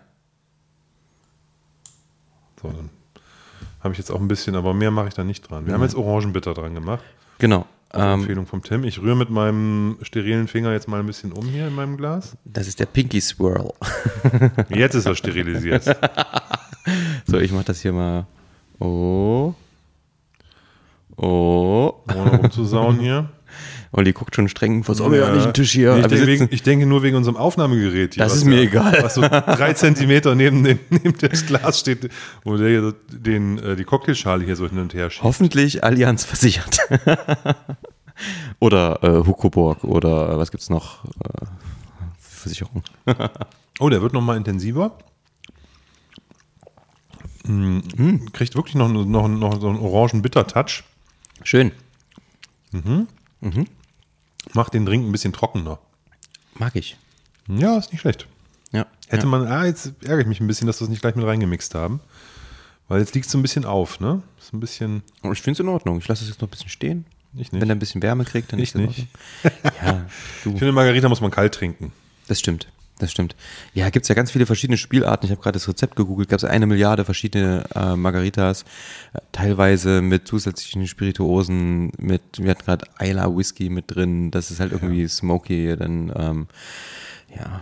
So, 2.62 2.69
dann 2.69 2.89
habe 3.81 3.93
ich 3.93 3.98
jetzt 4.00 4.12
auch 4.12 4.19
ein 4.19 4.27
bisschen, 4.27 4.55
aber 4.55 4.74
mehr 4.74 4.91
mache 4.91 5.10
ich 5.10 5.13
da 5.13 5.24
nicht 5.24 5.50
dran. 5.50 5.65
Wir 5.67 5.74
haben 5.74 5.84
jetzt 5.84 5.96
Orangenbitter 5.96 6.53
dran 6.53 6.74
gemacht. 6.74 7.03
Genau. 7.38 7.65
Auf 7.91 8.01
Ähm, 8.01 8.19
Empfehlung 8.22 8.46
vom 8.46 8.62
Tim. 8.62 8.84
Ich 8.84 9.01
rühre 9.01 9.15
mit 9.15 9.29
meinem 9.31 9.98
sterilen 10.03 10.48
Finger 10.48 10.72
jetzt 10.74 10.88
mal 10.88 11.00
ein 11.00 11.08
bisschen 11.08 11.31
um 11.31 11.46
hier 11.46 11.67
in 11.67 11.74
meinem 11.75 11.98
Glas. 11.98 12.38
das 12.46 12.67
ist 12.67 12.79
der 12.79 12.86
Pinky 12.86 13.19
Swirl. 13.19 13.72
Jetzt 14.69 14.93
ist 14.96 15.05
er 15.05 15.15
sterilisiert. 15.15 15.86
So, 17.27 17.38
ich 17.38 17.51
mach 17.51 17.63
das 17.63 17.81
hier 17.81 17.93
mal. 17.93 18.25
Oh. 18.79 19.53
Oh. 21.17 21.93
Ohne 22.08 22.31
rumzusauen 22.38 23.00
hier. 23.00 23.29
Olli 23.91 24.13
guckt 24.13 24.36
schon 24.36 24.48
streng. 24.50 24.88
Was 24.88 24.98
soll 24.98 25.15
ja 25.15 25.31
nicht 25.34 25.43
einen 25.46 25.53
Tisch 25.53 25.72
hier? 25.72 25.93
Nee, 25.96 26.01
ich, 26.01 26.03
wir 26.03 26.10
denke 26.10 26.27
wegen, 26.27 26.48
ich 26.51 26.62
denke 26.63 26.86
nur 26.86 27.01
wegen 27.01 27.17
unserem 27.17 27.38
Aufnahmegerät 27.38 28.13
hier. 28.13 28.24
Das 28.24 28.36
ist 28.36 28.43
mir 28.46 28.58
da- 28.58 28.62
egal. 28.62 29.00
Was 29.03 29.15
so 29.15 29.22
drei 29.22 29.74
Zentimeter 29.74 30.36
neben, 30.36 30.63
dem, 30.63 30.79
neben 30.89 31.15
das 31.17 31.46
Glas 31.48 31.79
steht, 31.79 32.10
wo 32.43 32.55
der 32.58 32.93
den, 33.12 33.58
äh, 33.58 33.75
die 33.75 33.84
Cocktailschale 33.86 34.46
hier 34.46 34.55
so 34.55 34.67
hin 34.69 34.77
und 34.77 34.93
her 34.93 35.10
schiebt. 35.10 35.24
Hoffentlich 35.24 35.84
Allianz 35.84 36.24
versichert. 36.24 36.77
oder 38.60 39.00
äh, 39.03 39.25
Hukoborg 39.25 39.84
oder 39.84 40.34
äh, 40.34 40.38
was 40.38 40.51
gibt's 40.51 40.69
noch? 40.69 41.05
Äh, 41.05 41.46
Versicherung. 42.19 42.84
Oh, 43.81 43.88
der 43.88 44.01
wird 44.01 44.12
noch 44.12 44.19
mal 44.22 44.36
intensiver. 44.36 44.98
Mm, 47.46 47.79
Kriegt 48.34 48.53
wirklich 48.55 48.75
noch, 48.75 48.89
noch, 48.89 49.29
noch 49.29 49.62
so 49.62 49.69
einen 49.69 49.79
orangen 49.79 50.22
Bitter-Touch. 50.22 50.84
Schön. 51.43 51.72
Macht 54.53 54.74
den 54.74 54.86
Drink 54.86 55.08
ein 55.08 55.12
bisschen 55.12 55.34
trockener. 55.34 55.79
Mag 56.56 56.75
ich. 56.75 56.98
Ja, 57.48 57.77
ist 57.77 57.91
nicht 57.91 58.01
schlecht. 58.01 58.27
Ja. 58.72 58.86
Hätte 59.08 59.24
ja. 59.24 59.29
man, 59.29 59.48
ah, 59.48 59.65
jetzt 59.65 59.94
ärgere 60.01 60.22
ich 60.22 60.27
mich 60.27 60.39
ein 60.39 60.48
bisschen, 60.48 60.68
dass 60.68 60.79
wir 60.79 60.84
es 60.86 60.89
nicht 60.89 61.01
gleich 61.01 61.15
mit 61.15 61.25
reingemixt 61.25 61.74
haben. 61.75 62.00
Weil 62.88 63.00
jetzt 63.01 63.13
liegt 63.13 63.27
es 63.27 63.32
so 63.32 63.38
ein 63.38 63.41
bisschen 63.41 63.65
auf, 63.65 64.00
ne? 64.00 64.22
Ist 64.39 64.53
ein 64.53 64.60
bisschen, 64.60 65.03
Aber 65.22 65.34
Ich 65.34 65.41
finde 65.41 65.53
es 65.53 65.60
in 65.60 65.70
Ordnung. 65.70 66.00
Ich 66.00 66.08
lasse 66.08 66.24
es 66.24 66.29
jetzt 66.29 66.41
noch 66.41 66.48
ein 66.48 66.51
bisschen 66.51 66.70
stehen. 66.70 67.06
ich 67.34 67.51
nicht. 67.51 67.62
Wenn 67.62 67.70
er 67.70 67.75
ein 67.75 67.79
bisschen 67.79 68.01
Wärme 68.01 68.25
kriegt, 68.25 68.51
dann 68.51 68.60
Ich 68.60 68.74
ist 68.74 68.75
es 68.75 68.82
nicht. 68.82 69.08
Ja, 69.82 70.06
du. 70.44 70.51
Ich 70.51 70.60
finde, 70.60 70.72
Margarita 70.72 71.08
muss 71.08 71.22
man 71.22 71.32
kalt 71.32 71.53
trinken. 71.53 71.91
Das 72.27 72.39
stimmt. 72.39 72.68
Das 73.00 73.12
stimmt. 73.12 73.36
Ja, 73.74 73.89
gibt's 73.89 74.10
ja 74.10 74.15
ganz 74.15 74.29
viele 74.29 74.46
verschiedene 74.46 74.77
Spielarten. 74.77 75.25
Ich 75.25 75.32
habe 75.32 75.41
gerade 75.41 75.53
das 75.53 75.68
Rezept 75.68 75.96
gegoogelt. 75.96 76.29
Gab 76.29 76.38
es 76.38 76.44
eine 76.44 76.68
Milliarde 76.68 77.06
verschiedene 77.06 77.63
äh, 77.74 77.96
Margaritas, 77.96 78.63
äh, 79.13 79.20
teilweise 79.32 80.01
mit 80.01 80.27
zusätzlichen 80.27 80.86
Spirituosen, 80.86 81.91
mit, 81.98 82.22
wir 82.38 82.51
hatten 82.51 82.65
gerade 82.65 82.86
Isla 83.00 83.36
Whisky 83.36 83.70
mit 83.70 83.86
drin. 83.96 84.32
Das 84.32 84.51
ist 84.51 84.60
halt 84.60 84.74
irgendwie 84.74 85.08
smoky, 85.08 85.75
dann, 85.77 86.12
ähm, 86.15 86.48
ja, 87.34 87.62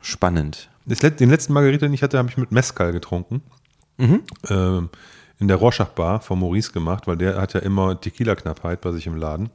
spannend. 0.00 0.70
Let- 0.86 1.20
den 1.20 1.28
letzten 1.28 1.52
Margarita, 1.52 1.84
den 1.86 1.92
ich 1.92 2.02
hatte, 2.02 2.16
habe 2.16 2.30
ich 2.30 2.38
mit 2.38 2.50
Mezcal 2.50 2.92
getrunken. 2.92 3.42
Ähm, 4.48 4.88
in 5.38 5.48
der 5.48 5.58
Rorschach 5.58 5.90
Bar 5.90 6.22
von 6.22 6.38
Maurice 6.38 6.72
gemacht, 6.72 7.06
weil 7.06 7.18
der 7.18 7.38
hat 7.40 7.52
ja 7.52 7.60
immer 7.60 8.00
Tequila-Knappheit 8.00 8.80
bei 8.80 8.92
sich 8.92 9.06
im 9.06 9.16
Laden. 9.16 9.50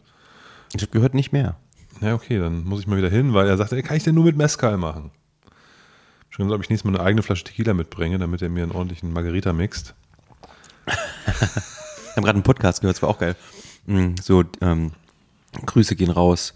Ich 0.76 0.82
habe 0.84 0.92
gehört, 0.92 1.16
nicht 1.16 1.32
mehr. 1.32 1.56
Na 2.02 2.14
okay, 2.14 2.38
dann 2.40 2.64
muss 2.64 2.82
ich 2.82 2.88
mal 2.88 2.98
wieder 2.98 3.10
hin, 3.10 3.34
weil 3.34 3.48
er 3.48 3.58
sagte, 3.58 3.82
kann 3.84 3.98
ich 3.98 4.04
denn 4.04 4.16
nur 4.16 4.26
mit 4.26 4.36
Mezcal 4.38 4.78
machen? 4.78 5.12
Schon 6.36 6.48
gesagt, 6.48 6.58
ob 6.58 6.64
ich 6.64 6.70
nächstes 6.72 6.92
Mal 6.92 6.98
eine 6.98 7.06
eigene 7.06 7.22
Flasche 7.22 7.44
Tequila 7.44 7.76
mitbringe, 7.76 8.18
damit 8.18 8.42
er 8.42 8.50
mir 8.50 8.64
einen 8.64 8.72
ordentlichen 8.72 9.14
Margarita 9.14 9.54
mixt. 9.54 9.94
Wir 10.86 10.96
haben 12.16 12.24
gerade 12.24 12.38
einen 12.38 12.42
Podcast 12.44 12.82
gehört, 12.82 12.96
das 12.96 13.04
war 13.04 13.10
auch 13.10 13.20
geil. 13.20 13.36
Mm, 13.86 14.16
So, 14.20 14.44
ähm, 14.60 14.94
Grüße 15.64 15.96
gehen 15.96 16.10
raus 16.10 16.56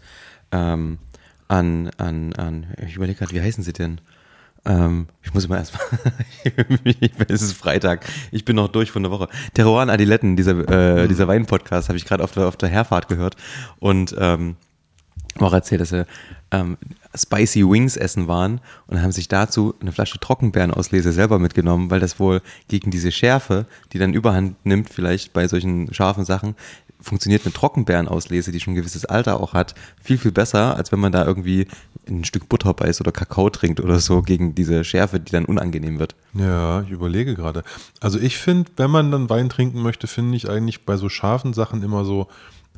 ähm, 0.51 0.98
an, 1.48 1.91
an, 1.98 2.34
an, 2.34 2.74
ich 2.88 2.96
überlege 2.96 3.19
gerade, 3.19 3.36
wie 3.36 3.41
heißen 3.41 3.63
sie 3.63 3.72
denn? 3.72 4.01
Ähm, 4.65 5.10
ich 5.22 5.36
muss 5.36 5.46
immer 5.46 5.60
erstmal, 5.60 5.84
es 7.27 7.43
ist 7.43 7.53
Freitag, 7.53 8.03
ich 8.31 8.46
bin 8.46 8.55
noch 8.55 8.69
durch 8.69 8.89
von 8.89 9.03
der 9.03 9.12
Woche. 9.12 9.29
Terroir 9.53 9.88
Adiletten, 9.89 10.36
dieser, 10.36 10.57
äh, 11.03 11.07
dieser 11.07 11.27
Wein-Podcast, 11.27 11.89
habe 11.89 11.98
ich 11.98 12.05
gerade 12.05 12.24
auf 12.24 12.31
der, 12.31 12.48
auf 12.48 12.57
der 12.57 12.69
Herfahrt 12.69 13.10
gehört 13.10 13.36
und 13.77 14.15
ähm, 14.17 14.55
auch 15.44 15.53
erzählt, 15.53 15.82
dass 15.82 15.89
sie 15.89 16.06
ähm, 16.51 16.77
Spicy 17.15 17.67
Wings 17.67 17.98
essen 17.98 18.27
waren 18.27 18.62
und 18.88 19.01
haben 19.01 19.12
sich 19.12 19.27
dazu 19.27 19.74
eine 19.79 19.91
Flasche 19.91 20.20
Trockenbeerenauslese 20.20 21.12
selber 21.12 21.39
mitgenommen, 21.39 21.89
weil 21.89 22.00
das 22.00 22.20
wohl 22.20 22.41
gegen 22.67 22.91
diese 22.91 23.12
Schärfe, 23.12 23.65
die 23.94 24.00
dann 24.00 24.13
Überhand 24.13 24.56
nimmt, 24.65 24.89
vielleicht 24.89 25.34
bei 25.34 25.48
solchen 25.48 25.94
scharfen 25.94 26.25
Sachen, 26.25 26.56
funktioniert 27.00 27.46
eine 27.46 27.53
Trockenbeerenauslese, 27.53 28.51
die 28.51 28.60
schon 28.60 28.74
ein 28.74 28.77
gewisses 28.77 29.06
Alter 29.06 29.39
auch 29.39 29.53
hat, 29.53 29.75
viel, 30.01 30.17
viel 30.17 30.32
besser, 30.32 30.75
als 30.75 30.91
wenn 30.91 31.00
man 31.00 31.12
da 31.12 31.25
irgendwie 31.25 31.67
ein 32.08 32.24
Stück 32.24 32.50
Butter 32.50 32.74
beißt 32.74 33.01
oder 33.01 33.12
Kakao 33.12 33.50
trinkt 33.50 33.79
oder 33.79 34.00
so 34.00 34.22
gegen 34.22 34.56
diese 34.56 34.84
Schärfe, 34.84 35.20
die 35.20 35.32
dann 35.32 35.46
unangenehm 35.46 36.00
wird. 36.00 36.15
Ja, 36.34 36.82
ich 36.82 36.89
überlege 36.89 37.36
gerade. 37.36 37.63
Also 38.00 38.20
ich 38.20 38.38
finde, 38.38 38.72
wenn 38.77 38.91
man 38.91 39.12
dann 39.12 39.29
Wein 39.29 39.50
trinken 39.50 39.82
möchte, 39.82 40.08
finde 40.08 40.38
ich 40.38 40.50
eigentlich 40.50 40.86
bei 40.86 40.98
so 40.98 41.10
scharfen 41.10 41.53
Sachen 41.53 41.84
immer 41.84 42.06
so 42.06 42.27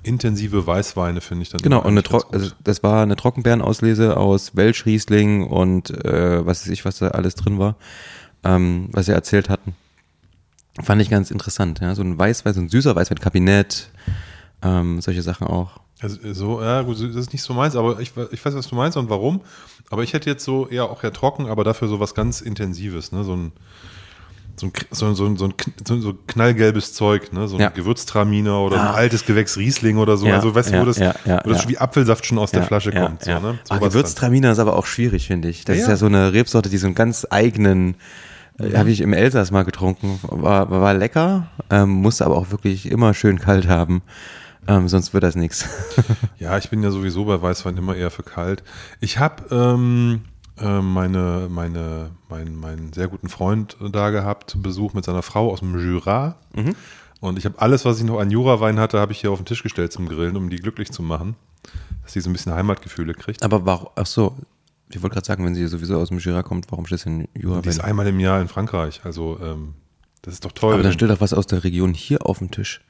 intensive 0.04 0.66
Weißweine, 0.66 1.22
finde 1.22 1.44
ich 1.44 1.50
dann. 1.50 1.62
Genau, 1.62 1.80
und 1.80 1.88
eine 1.88 2.04
Tro 2.04 2.20
also 2.32 2.52
das 2.64 2.84
war 2.84 3.04
eine 3.04 3.16
Trockenbeerenauslese 3.16 4.18
aus 4.18 4.56
Welschriesling 4.56 5.48
und 5.48 5.90
äh, 6.06 6.46
was 6.46 6.62
weiß 6.62 6.70
ich, 6.74 6.86
was 6.86 7.00
da 7.00 7.10
alles 7.10 7.36
drin 7.36 7.60
war, 7.60 7.76
ähm, 8.44 8.90
was 8.92 9.08
sie 9.08 9.14
erzählt 9.14 9.50
hatten. 9.50 9.76
Fand 10.82 11.02
ich 11.02 11.10
ganz 11.10 11.32
interessant, 11.32 11.80
ja. 11.82 11.96
So 11.96 12.02
ein 12.02 12.18
Weißwein, 12.18 12.54
so 12.54 12.62
ein 12.62 12.70
süßer 12.70 12.96
Weißwein, 12.96 13.20
Kabinett, 13.20 13.90
ähm, 14.62 15.02
solche 15.02 15.22
Sachen 15.22 15.48
auch. 15.48 15.80
Also 16.02 16.18
so, 16.34 16.62
ja 16.62 16.82
gut, 16.84 16.96
das 16.96 17.16
ist 17.16 17.34
nicht 17.34 17.42
so 17.42 17.54
meins, 17.54 17.76
aber 17.76 18.00
ich, 18.00 18.14
ich 18.32 18.46
weiß, 18.46 18.56
was 18.56 18.68
du 18.68 18.76
meinst 18.76 18.98
und 18.98 19.10
warum. 19.10 19.42
Aber 19.90 20.04
ich 20.04 20.14
hätte 20.14 20.30
jetzt 20.30 20.46
so 20.46 20.68
eher 20.68 20.86
auch 20.86 21.04
eher 21.04 21.12
trocken, 21.12 21.48
aber 21.48 21.64
dafür 21.64 21.90
so 21.90 22.00
was 22.00 22.16
ganz 22.16 22.40
Intensives, 22.40 23.12
ne? 23.12 23.24
So 23.24 23.36
ein, 23.36 23.52
so 24.60 24.68
ein, 24.68 24.72
so, 24.92 25.14
so, 25.14 25.36
so 25.36 25.46
ein 25.46 25.54
so, 25.88 26.00
so 26.02 26.14
knallgelbes 26.28 26.94
Zeug, 26.94 27.32
ne? 27.34 27.48
So 27.48 27.56
ein 27.56 27.62
Ja. 27.62 27.70
Gewürztraminer 27.70 28.60
oder 28.62 28.78
Ah. 28.80 28.90
ein 28.90 28.96
altes 28.96 29.26
Gewächs 29.26 29.58
Riesling 29.58 29.98
oder 29.98 30.18
so. 30.18 30.28
Ja, 30.28 30.36
also 30.36 30.54
weißt 30.54 30.70
du, 30.70 30.74
ja, 30.76 30.82
wo 30.82 30.86
das, 30.86 31.00
wo 31.00 31.50
das 31.50 31.68
wie 31.68 31.78
Apfelsaft 31.78 32.26
schon 32.26 32.38
aus 32.38 32.52
der 32.52 32.64
Flasche 32.64 32.92
kommt. 32.92 33.24
So, 33.24 33.32
ne? 33.32 33.38
Ah, 33.40 33.42
Sowas 33.42 33.58
dann. 33.70 33.80
Gewürztraminer 33.80 34.52
ist 34.52 34.60
aber 34.60 34.76
auch 34.78 34.86
schwierig, 34.86 35.28
finde 35.28 35.50
ich. 35.50 35.66
Das 35.66 35.78
ist 35.78 35.88
ja. 35.88 35.96
so 35.96 36.06
eine 36.08 36.34
Rebsorte, 36.34 36.70
die 36.70 36.78
so 36.78 36.88
einen 36.88 36.96
ganz 36.96 37.26
eigenen, 37.30 37.96
äh, 38.60 38.76
habe 38.78 38.92
ich 38.92 39.02
im 39.02 39.14
Elsass 39.14 39.52
mal 39.52 39.64
getrunken, 39.64 40.20
war, 40.24 40.70
war 40.70 40.94
lecker, 40.94 41.48
ähm, 41.70 41.90
musste 41.90 42.26
aber 42.26 42.36
auch 42.38 42.52
wirklich 42.52 42.92
immer 42.92 43.14
schön 43.14 43.40
kalt 43.40 43.68
haben, 43.68 44.02
ähm, 44.68 44.88
sonst 44.90 45.14
wird 45.14 45.24
das 45.24 45.36
nichts. 45.36 45.66
Ja, 46.40 46.58
ich 46.58 46.70
bin 46.70 46.82
ja 46.84 46.90
sowieso 46.92 47.26
bei 47.26 47.42
Weißwein 47.42 47.76
immer 47.78 47.96
eher 47.96 48.12
für 48.12 48.24
kalt. 48.24 48.64
Ich 49.02 49.18
habe 49.20 49.44
ähm, 49.54 50.22
äh, 50.22 50.39
meine, 50.62 51.48
meine, 51.50 52.12
mein, 52.30 52.56
meinen 52.56 52.94
sehr 52.94 53.08
guten 53.08 53.30
Freund 53.30 53.78
da 53.92 54.10
gehabt, 54.10 54.58
Besuch 54.62 54.94
mit 54.94 55.06
seiner 55.06 55.22
Frau 55.22 55.52
aus 55.52 55.60
dem 55.60 55.78
Jura. 55.80 56.36
Und 57.22 57.38
ich 57.38 57.46
habe 57.46 57.60
alles, 57.60 57.86
was 57.86 58.00
ich 58.00 58.06
noch 58.06 58.20
an 58.20 58.32
Jurawein 58.32 58.80
hatte, 58.80 59.00
habe 59.00 59.12
ich 59.12 59.20
hier 59.20 59.32
auf 59.32 59.40
den 59.40 59.46
Tisch 59.46 59.64
gestellt 59.64 59.92
zum 59.92 60.08
Grillen, 60.08 60.38
um 60.38 60.50
die 60.50 60.58
glücklich 60.58 60.92
zu 60.92 61.02
machen. 61.04 61.36
Dass 62.04 62.14
sie 62.14 62.22
so 62.22 62.30
ein 62.30 62.34
bisschen 62.34 62.54
Heimatgefühle 62.54 63.14
kriegt. 63.14 63.44
Aber 63.44 63.66
warum, 63.66 63.90
ach 63.96 64.06
so, 64.06 64.38
ich 64.90 65.02
wollte 65.02 65.16
gerade 65.16 65.28
sagen, 65.28 65.46
wenn 65.46 65.54
sie 65.54 65.68
sowieso 65.68 65.98
aus 66.00 66.10
dem 66.10 66.20
Jura 66.20 66.44
kommt, 66.44 66.72
warum 66.72 66.86
steht 66.86 67.06
denn 67.06 67.28
Jura? 67.34 67.62
Die 67.62 67.70
ist 67.70 67.84
einmal 67.84 68.08
im 68.08 68.20
Jahr 68.20 68.42
in 68.42 68.48
Frankreich. 68.48 69.02
Also, 69.04 69.38
ähm, 69.42 69.74
das 70.22 70.36
ist 70.36 70.46
doch 70.46 70.52
toll. 70.52 70.74
Aber 70.74 70.84
dann 70.84 70.94
steht 70.94 71.10
doch 71.10 71.22
was 71.22 71.34
aus 71.34 71.48
der 71.48 71.64
Region 71.64 71.94
hier 71.94 72.26
auf 72.26 72.40
dem 72.40 72.52
Tisch. 72.52 72.82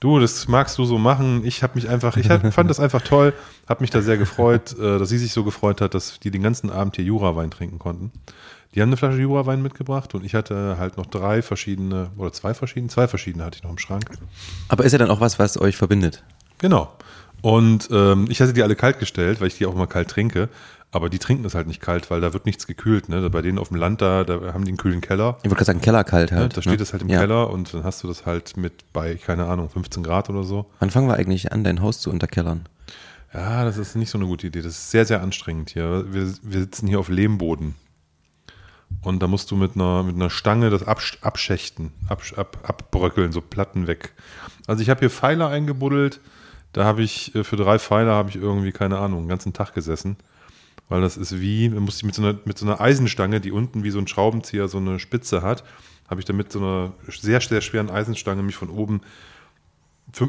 Du, 0.00 0.18
das 0.18 0.46
magst 0.46 0.76
du 0.78 0.84
so 0.84 0.98
machen. 0.98 1.44
Ich 1.44 1.62
habe 1.62 1.74
mich 1.76 1.88
einfach, 1.88 2.16
ich 2.16 2.28
hab, 2.28 2.52
fand 2.52 2.68
das 2.68 2.80
einfach 2.80 3.02
toll, 3.02 3.32
habe 3.68 3.82
mich 3.82 3.90
da 3.90 4.02
sehr 4.02 4.18
gefreut, 4.18 4.76
äh, 4.78 4.98
dass 4.98 5.08
sie 5.08 5.18
sich 5.18 5.32
so 5.32 5.44
gefreut 5.44 5.80
hat, 5.80 5.94
dass 5.94 6.20
die 6.20 6.30
den 6.30 6.42
ganzen 6.42 6.70
Abend 6.70 6.96
hier 6.96 7.04
Jurawein 7.04 7.50
trinken 7.50 7.78
konnten. 7.78 8.12
Die 8.74 8.82
haben 8.82 8.90
eine 8.90 8.98
Flasche 8.98 9.18
Jurawein 9.18 9.62
mitgebracht 9.62 10.14
und 10.14 10.22
ich 10.24 10.34
hatte 10.34 10.76
halt 10.78 10.98
noch 10.98 11.06
drei 11.06 11.40
verschiedene 11.40 12.10
oder 12.18 12.32
zwei 12.32 12.52
verschiedene, 12.52 12.90
zwei 12.90 13.08
verschiedene 13.08 13.44
hatte 13.44 13.56
ich 13.56 13.62
noch 13.62 13.70
im 13.70 13.78
Schrank. 13.78 14.04
Aber 14.68 14.84
ist 14.84 14.92
ja 14.92 14.98
dann 14.98 15.10
auch 15.10 15.20
was, 15.20 15.38
was 15.38 15.58
euch 15.58 15.76
verbindet? 15.78 16.22
Genau. 16.58 16.92
Und 17.40 17.88
ähm, 17.90 18.26
ich 18.28 18.40
hatte 18.40 18.52
die 18.52 18.62
alle 18.62 18.76
kalt 18.76 18.98
gestellt, 18.98 19.40
weil 19.40 19.48
ich 19.48 19.56
die 19.56 19.66
auch 19.66 19.74
immer 19.74 19.86
kalt 19.86 20.08
trinke. 20.08 20.48
Aber 20.96 21.10
die 21.10 21.18
trinken 21.18 21.42
das 21.42 21.54
halt 21.54 21.66
nicht 21.66 21.82
kalt, 21.82 22.10
weil 22.10 22.22
da 22.22 22.32
wird 22.32 22.46
nichts 22.46 22.66
gekühlt. 22.66 23.10
Ne? 23.10 23.28
Bei 23.28 23.42
denen 23.42 23.58
auf 23.58 23.68
dem 23.68 23.76
Land, 23.76 24.00
da, 24.00 24.24
da 24.24 24.54
haben 24.54 24.64
die 24.64 24.70
einen 24.70 24.78
kühlen 24.78 25.02
Keller. 25.02 25.36
Ich 25.42 25.44
wollte 25.44 25.56
gerade 25.56 25.64
sagen, 25.66 25.80
Kellerkalt 25.82 26.30
Ja, 26.30 26.38
halt. 26.38 26.56
da 26.56 26.62
steht 26.62 26.78
ne? 26.78 26.82
es 26.82 26.92
halt 26.94 27.02
im 27.02 27.10
Ja. 27.10 27.20
Keller 27.20 27.50
und 27.50 27.74
dann 27.74 27.84
hast 27.84 28.02
du 28.02 28.08
das 28.08 28.24
halt 28.24 28.56
mit 28.56 28.90
bei, 28.94 29.16
keine 29.16 29.44
Ahnung, 29.44 29.68
15 29.68 30.02
Grad 30.02 30.30
oder 30.30 30.42
so. 30.42 30.64
Wann 30.80 30.90
fangen 30.90 31.06
wir 31.06 31.14
eigentlich 31.16 31.52
an, 31.52 31.64
dein 31.64 31.82
Haus 31.82 32.00
zu 32.00 32.08
unterkellern? 32.08 32.66
Ja, 33.34 33.64
das 33.66 33.76
ist 33.76 33.94
nicht 33.94 34.08
so 34.08 34.16
eine 34.16 34.26
gute 34.26 34.46
Idee. 34.46 34.62
Das 34.62 34.72
ist 34.72 34.90
sehr, 34.90 35.04
sehr 35.04 35.20
anstrengend 35.22 35.68
hier. 35.68 36.06
Wir, 36.14 36.32
wir 36.42 36.60
sitzen 36.60 36.86
hier 36.86 36.98
auf 36.98 37.10
Lehmboden. 37.10 37.74
Und 39.02 39.22
da 39.22 39.26
musst 39.26 39.50
du 39.50 39.56
mit 39.56 39.74
einer, 39.74 40.02
mit 40.02 40.14
einer 40.14 40.30
Stange 40.30 40.70
das 40.70 40.82
absch 40.82 41.18
abschächten, 41.20 41.92
absch 42.08 42.32
ab, 42.38 42.58
abbröckeln, 42.62 43.32
so 43.32 43.42
Platten 43.42 43.86
weg. 43.86 44.14
Also 44.66 44.80
ich 44.80 44.88
habe 44.88 45.00
hier 45.00 45.10
Pfeiler 45.10 45.48
eingebuddelt. 45.50 46.20
Da 46.72 46.84
habe 46.84 47.02
ich, 47.02 47.34
äh, 47.34 47.44
für 47.44 47.56
drei 47.56 47.78
Pfeiler 47.78 48.12
habe 48.14 48.30
ich 48.30 48.36
irgendwie, 48.36 48.72
keine 48.72 48.98
Ahnung, 48.98 49.20
einen 49.20 49.28
ganzen 49.28 49.52
Tag 49.52 49.74
gesessen. 49.74 50.16
Weil 50.88 51.00
das 51.00 51.16
ist 51.16 51.40
wie, 51.40 51.68
man 51.68 51.82
muss 51.82 51.96
ich 51.96 52.04
mit 52.04 52.14
so, 52.14 52.22
einer, 52.22 52.38
mit 52.44 52.58
so 52.58 52.66
einer 52.66 52.80
Eisenstange, 52.80 53.40
die 53.40 53.50
unten 53.50 53.82
wie 53.82 53.90
so 53.90 53.98
ein 53.98 54.06
Schraubenzieher 54.06 54.68
so 54.68 54.78
eine 54.78 54.98
Spitze 54.98 55.42
hat, 55.42 55.64
habe 56.08 56.20
ich 56.20 56.24
dann 56.24 56.36
mit 56.36 56.52
so 56.52 56.60
einer 56.60 56.92
sehr, 57.08 57.40
sehr 57.40 57.60
schweren 57.60 57.90
Eisenstange 57.90 58.42
mich 58.42 58.54
von 58.54 58.70
oben 58.70 59.00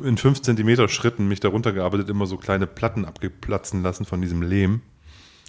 in 0.04 0.18
5 0.18 0.42
Zentimeter 0.42 0.90
Schritten 0.90 1.28
mich 1.28 1.40
darunter 1.40 1.72
gearbeitet, 1.72 2.10
immer 2.10 2.26
so 2.26 2.38
kleine 2.38 2.66
Platten 2.66 3.06
abgeplatzen 3.06 3.84
lassen 3.84 4.06
von 4.06 4.22
diesem 4.22 4.42
Lehm. 4.42 4.82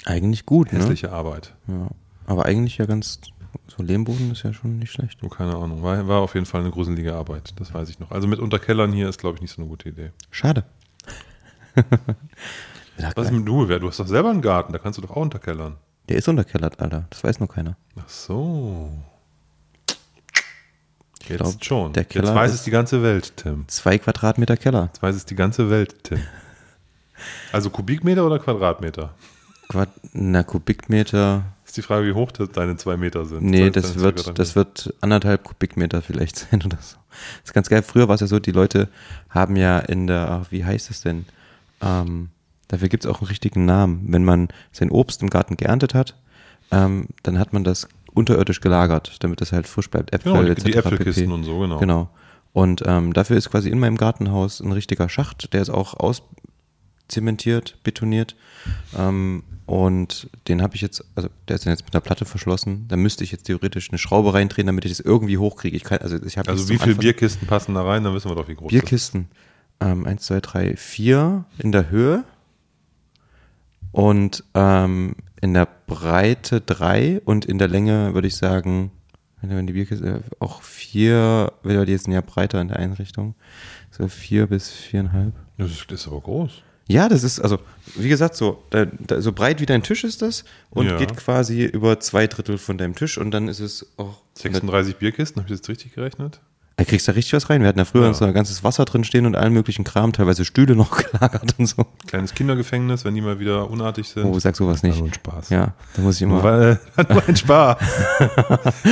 Eigentlich 0.05 0.45
gut, 0.45 0.73
ne? 0.73 0.79
Hässliche 0.79 1.13
Arbeit. 1.13 1.55
Ja. 1.67 1.89
Aber 2.27 2.45
eigentlich 2.45 2.77
ja 2.77 2.85
ganz, 2.85 3.21
so 3.67 3.83
Lehmboden 3.83 4.31
ist 4.31 4.43
ja 4.43 4.53
schon 4.53 4.79
nicht 4.79 4.93
schlecht. 4.93 5.19
Oh, 5.23 5.29
keine 5.29 5.57
Ahnung. 5.57 5.83
War, 5.83 6.07
war 6.09 6.21
auf 6.21 6.35
jeden 6.35 6.47
Fall 6.47 6.61
eine 6.61 6.71
gruselige 6.71 7.15
Arbeit. 7.15 7.55
Das 7.57 7.73
weiß 7.73 7.89
ich 7.89 7.99
noch. 7.99 8.11
Also 8.11 8.29
mit 8.29 8.39
Unterkellern 8.39 8.93
hier 8.93 9.09
ist, 9.09 9.19
glaube 9.19 9.37
ich, 9.37 9.41
nicht 9.41 9.55
so 9.55 9.63
eine 9.63 9.69
gute 9.69 9.89
Idee. 9.89 10.11
Schade. 10.31 10.65
Was 13.15 13.27
ist 13.27 13.33
mit 13.33 13.47
du? 13.47 13.67
Du 13.67 13.89
hast 13.89 13.99
doch 14.01 14.07
selber 14.07 14.31
einen 14.31 14.43
Garten, 14.43 14.73
da 14.73 14.79
kannst 14.79 14.99
du 14.99 15.03
doch 15.03 15.11
auch 15.11 15.17
unterkellern. 15.23 15.77
Der 16.09 16.17
ist 16.17 16.29
unterkellert, 16.29 16.81
Alter. 16.81 17.05
Das 17.11 17.23
weiß 17.23 17.39
noch 17.41 17.49
keiner. 17.49 17.77
Ach 17.99 18.09
so. 18.09 18.91
Ich 21.21 21.29
Jetzt 21.29 21.39
glaub, 21.41 21.65
schon. 21.65 21.93
der 21.93 22.05
Keller 22.05 22.27
Jetzt 22.29 22.35
weiß 22.35 22.55
es 22.55 22.63
die 22.63 22.71
ganze 22.71 23.03
Welt, 23.03 23.37
Tim. 23.37 23.67
Zwei 23.69 23.99
Quadratmeter 23.99 24.57
Keller. 24.57 24.85
Jetzt 24.93 25.03
weiß 25.03 25.15
es 25.15 25.25
die 25.27 25.35
ganze 25.35 25.71
Welt, 25.71 26.05
Tim. 26.05 26.19
Also 27.53 27.69
Kubikmeter 27.71 28.25
oder 28.25 28.39
Quadratmeter? 28.39 29.13
Quad 29.69 29.89
na, 30.13 30.45
Kubikmeter. 30.45 31.43
Ist 31.67 31.77
die 31.77 31.83
Frage, 31.83 32.07
wie 32.07 32.13
hoch 32.13 32.31
das 32.31 32.51
deine 32.53 32.77
zwei 32.77 32.97
Meter 32.97 33.25
sind. 33.27 33.43
Nee, 33.43 33.71
Das- 33.71 33.95
das 33.95 33.99
wird, 34.03 34.39
das 34.39 34.55
wird 34.55 34.95
anderthalb 35.01 35.43
Kubikmeter 35.43 36.01
vielleicht 36.01 36.37
sein 36.51 36.63
oder 36.65 36.79
so. 36.81 36.97
Das 37.41 37.47
ist 37.47 37.55
ganz 37.55 37.69
geil. 37.69 37.83
Früher 37.83 38.07
war 38.07 38.15
es 38.15 38.21
ja 38.21 38.29
so, 38.29 38.39
die 38.39 38.53
Leute 38.53 38.89
haben 39.31 39.57
ja 39.57 39.81
in 39.81 40.07
der, 40.07 40.31
ach, 40.31 40.47
wie 40.51 40.65
heißt 40.65 40.91
es 40.91 41.01
denn? 41.01 41.27
Ähm, 41.83 42.31
dafür 42.69 42.89
gibt 42.89 43.05
es 43.05 43.11
auch 43.11 43.21
einen 43.21 43.29
richtigen 43.29 43.65
Namen. 43.65 44.05
Wenn 44.09 44.25
man 44.25 44.49
sein 44.73 44.91
Obst 44.91 45.23
im 45.23 45.31
Garten 45.31 45.57
geerntet 45.57 45.95
hat, 45.95 46.15
ähm, 46.71 47.09
dann 47.23 47.39
hat 47.39 47.53
man 47.53 47.65
das 47.65 47.89
unterirdisch 48.15 48.61
gelagert, 48.61 49.17
damit 49.21 49.41
das 49.41 49.53
halt 49.53 49.67
frisch 49.67 49.91
bleibt. 49.91 50.13
Äpfel, 50.13 50.33
Genau, 50.33 50.45
die, 50.45 50.51
etc. 50.51 50.65
die 50.65 50.75
Äpfelkisten 50.75 51.25
pp. 51.25 51.35
und 51.35 51.45
so, 51.45 51.59
genau. 51.61 51.79
Genau. 51.79 52.11
Und 52.53 52.83
ähm, 52.87 53.13
dafür 53.13 53.37
ist 53.37 53.51
quasi 53.51 53.71
in 53.71 53.79
meinem 53.79 53.97
Gartenhaus 53.97 54.61
ein 54.61 54.73
richtiger 54.73 55.09
Schacht, 55.09 55.53
der 55.53 55.63
ist 55.63 55.71
auch 55.71 55.95
auszementiert, 55.95 57.77
betoniert. 57.85 58.37
Ähm, 58.97 59.45
und 59.67 60.31
den 60.49 60.63
habe 60.63 60.75
ich 60.75 60.81
jetzt, 60.81 61.05
also 61.15 61.29
der 61.47 61.57
ist 61.57 61.67
dann 61.67 61.73
jetzt 61.75 61.85
mit 61.85 61.95
einer 61.95 62.01
Platte 62.01 62.25
verschlossen. 62.25 62.87
Da 62.89 62.97
müsste 62.97 63.23
ich 63.23 63.33
jetzt 63.33 63.45
theoretisch 63.45 63.91
eine 63.91 63.99
Schraube 63.99 64.33
reindrehen, 64.33 64.67
damit 64.67 64.87
ich 64.87 64.91
das 64.91 65.01
irgendwie 65.01 65.37
hochkriege. 65.37 65.77
Ich 65.77 65.85
kann, 65.85 65.99
also 65.99 66.17
ich 66.23 66.39
habe 66.39 66.49
Also 66.49 66.69
wie 66.71 66.79
viele 66.79 66.95
Bierkisten 66.97 67.47
passen 67.47 67.75
da 67.75 67.83
rein? 67.83 68.03
Dann 68.03 68.15
wissen 68.15 68.31
wir 68.31 68.35
doch, 68.35 68.49
wie 68.49 68.55
groß 68.55 68.69
das 68.73 68.75
ist. 68.75 68.81
Bierkisten. 68.81 69.29
Ähm, 69.81 70.07
eins, 70.07 70.25
zwei, 70.25 70.41
drei, 70.41 70.75
vier 70.75 71.45
in 71.59 71.71
der 71.71 71.91
Höhe 71.91 72.25
und 73.93 74.45
ähm, 74.55 75.15
in 75.41 75.55
der 75.55 75.69
Breite 75.87 76.61
drei 76.61 77.21
und 77.25 77.45
in 77.45 77.59
der 77.59 77.69
Länge 77.69 78.15
würde 78.15 78.29
ich 78.29 78.37
sagen, 78.37 78.91
wenn 79.41 79.67
die 79.67 79.73
Bierkiste 79.73 80.07
äh, 80.07 80.21
auch 80.41 80.63
vier, 80.63 81.53
weil 81.63 81.87
die 81.87 81.97
sind 81.97 82.13
ja 82.13 82.21
breiter 82.21 82.61
in 82.61 82.69
der 82.69 82.79
Einrichtung, 82.79 83.35
so 83.91 84.09
vier 84.09 84.47
bis 84.47 84.71
viereinhalb. 84.71 85.33
Das 85.57 85.71
ist, 85.71 85.91
das 85.91 86.01
ist 86.01 86.09
aber 86.09 86.21
groß. 86.21 86.63
Ja, 86.91 87.09
das 87.09 87.23
ist, 87.23 87.39
also, 87.41 87.59
wie 87.97 88.09
gesagt, 88.09 88.35
so, 88.35 88.63
da, 88.71 88.87
da, 88.87 89.21
so 89.21 89.33
breit 89.33 89.61
wie 89.61 89.67
dein 89.67 89.83
Tisch 89.83 90.05
ist 90.05 90.23
das 90.23 90.45
und 90.71 90.87
Ja. 90.87 90.97
geht 90.97 91.15
quasi 91.17 91.65
über 91.65 92.01
zwei 92.01 92.27
Drittel 92.27 92.57
von 92.57 92.79
deinem 92.79 92.95
Tisch 92.95 93.19
und 93.19 93.31
dann 93.31 93.47
ist 93.49 93.61
es 93.61 93.87
auch. 93.99 94.23
36 94.35 94.97
Bierkisten, 94.97 95.43
habe 95.43 95.47
ich 95.49 95.51
das 95.51 95.59
jetzt 95.61 95.69
richtig 95.69 95.95
gerechnet? 95.95 96.41
Da 96.79 96.85
kriegst 96.85 97.09
du 97.09 97.13
richtig 97.13 97.33
was 97.33 97.51
rein. 97.51 97.61
Wir 97.61 97.69
hatten 97.69 97.81
ja 97.81 97.85
früher 97.85 98.03
Ja. 98.03 98.09
uns 98.09 98.21
da 98.21 98.31
ganzes 98.31 98.63
Wasser 98.63 98.85
drin 98.85 99.03
stehen 99.03 99.27
und 99.27 99.35
allen 99.35 99.53
möglichen 99.53 99.83
Kram, 99.83 100.13
teilweise 100.13 100.45
Stühle 100.45 100.77
noch 100.77 100.97
gelagert 100.97 101.57
und 101.59 101.67
so. 101.67 101.85
Kleines 102.07 102.35
Kindergefängnis, 102.35 103.05
wenn 103.05 103.17
die 103.17 103.21
mal 103.21 103.41
wieder 103.41 103.69
unartig 103.69 104.09
sind. 104.09 104.25
Oh, 104.25 104.39
sag 104.39 104.55
sowas 104.55 104.85
nicht. 104.85 104.93
Also 104.95 105.05
ein 105.07 105.13
Spaß. 105.13 105.51
Ja, 105.51 105.75
da 105.97 106.03
muss 106.03 106.17
ich 106.17 106.23
immer. 106.23 106.41
Weil, 106.43 106.79
nur 107.11 107.29
ein 107.29 107.37
Spaß. 107.37 107.79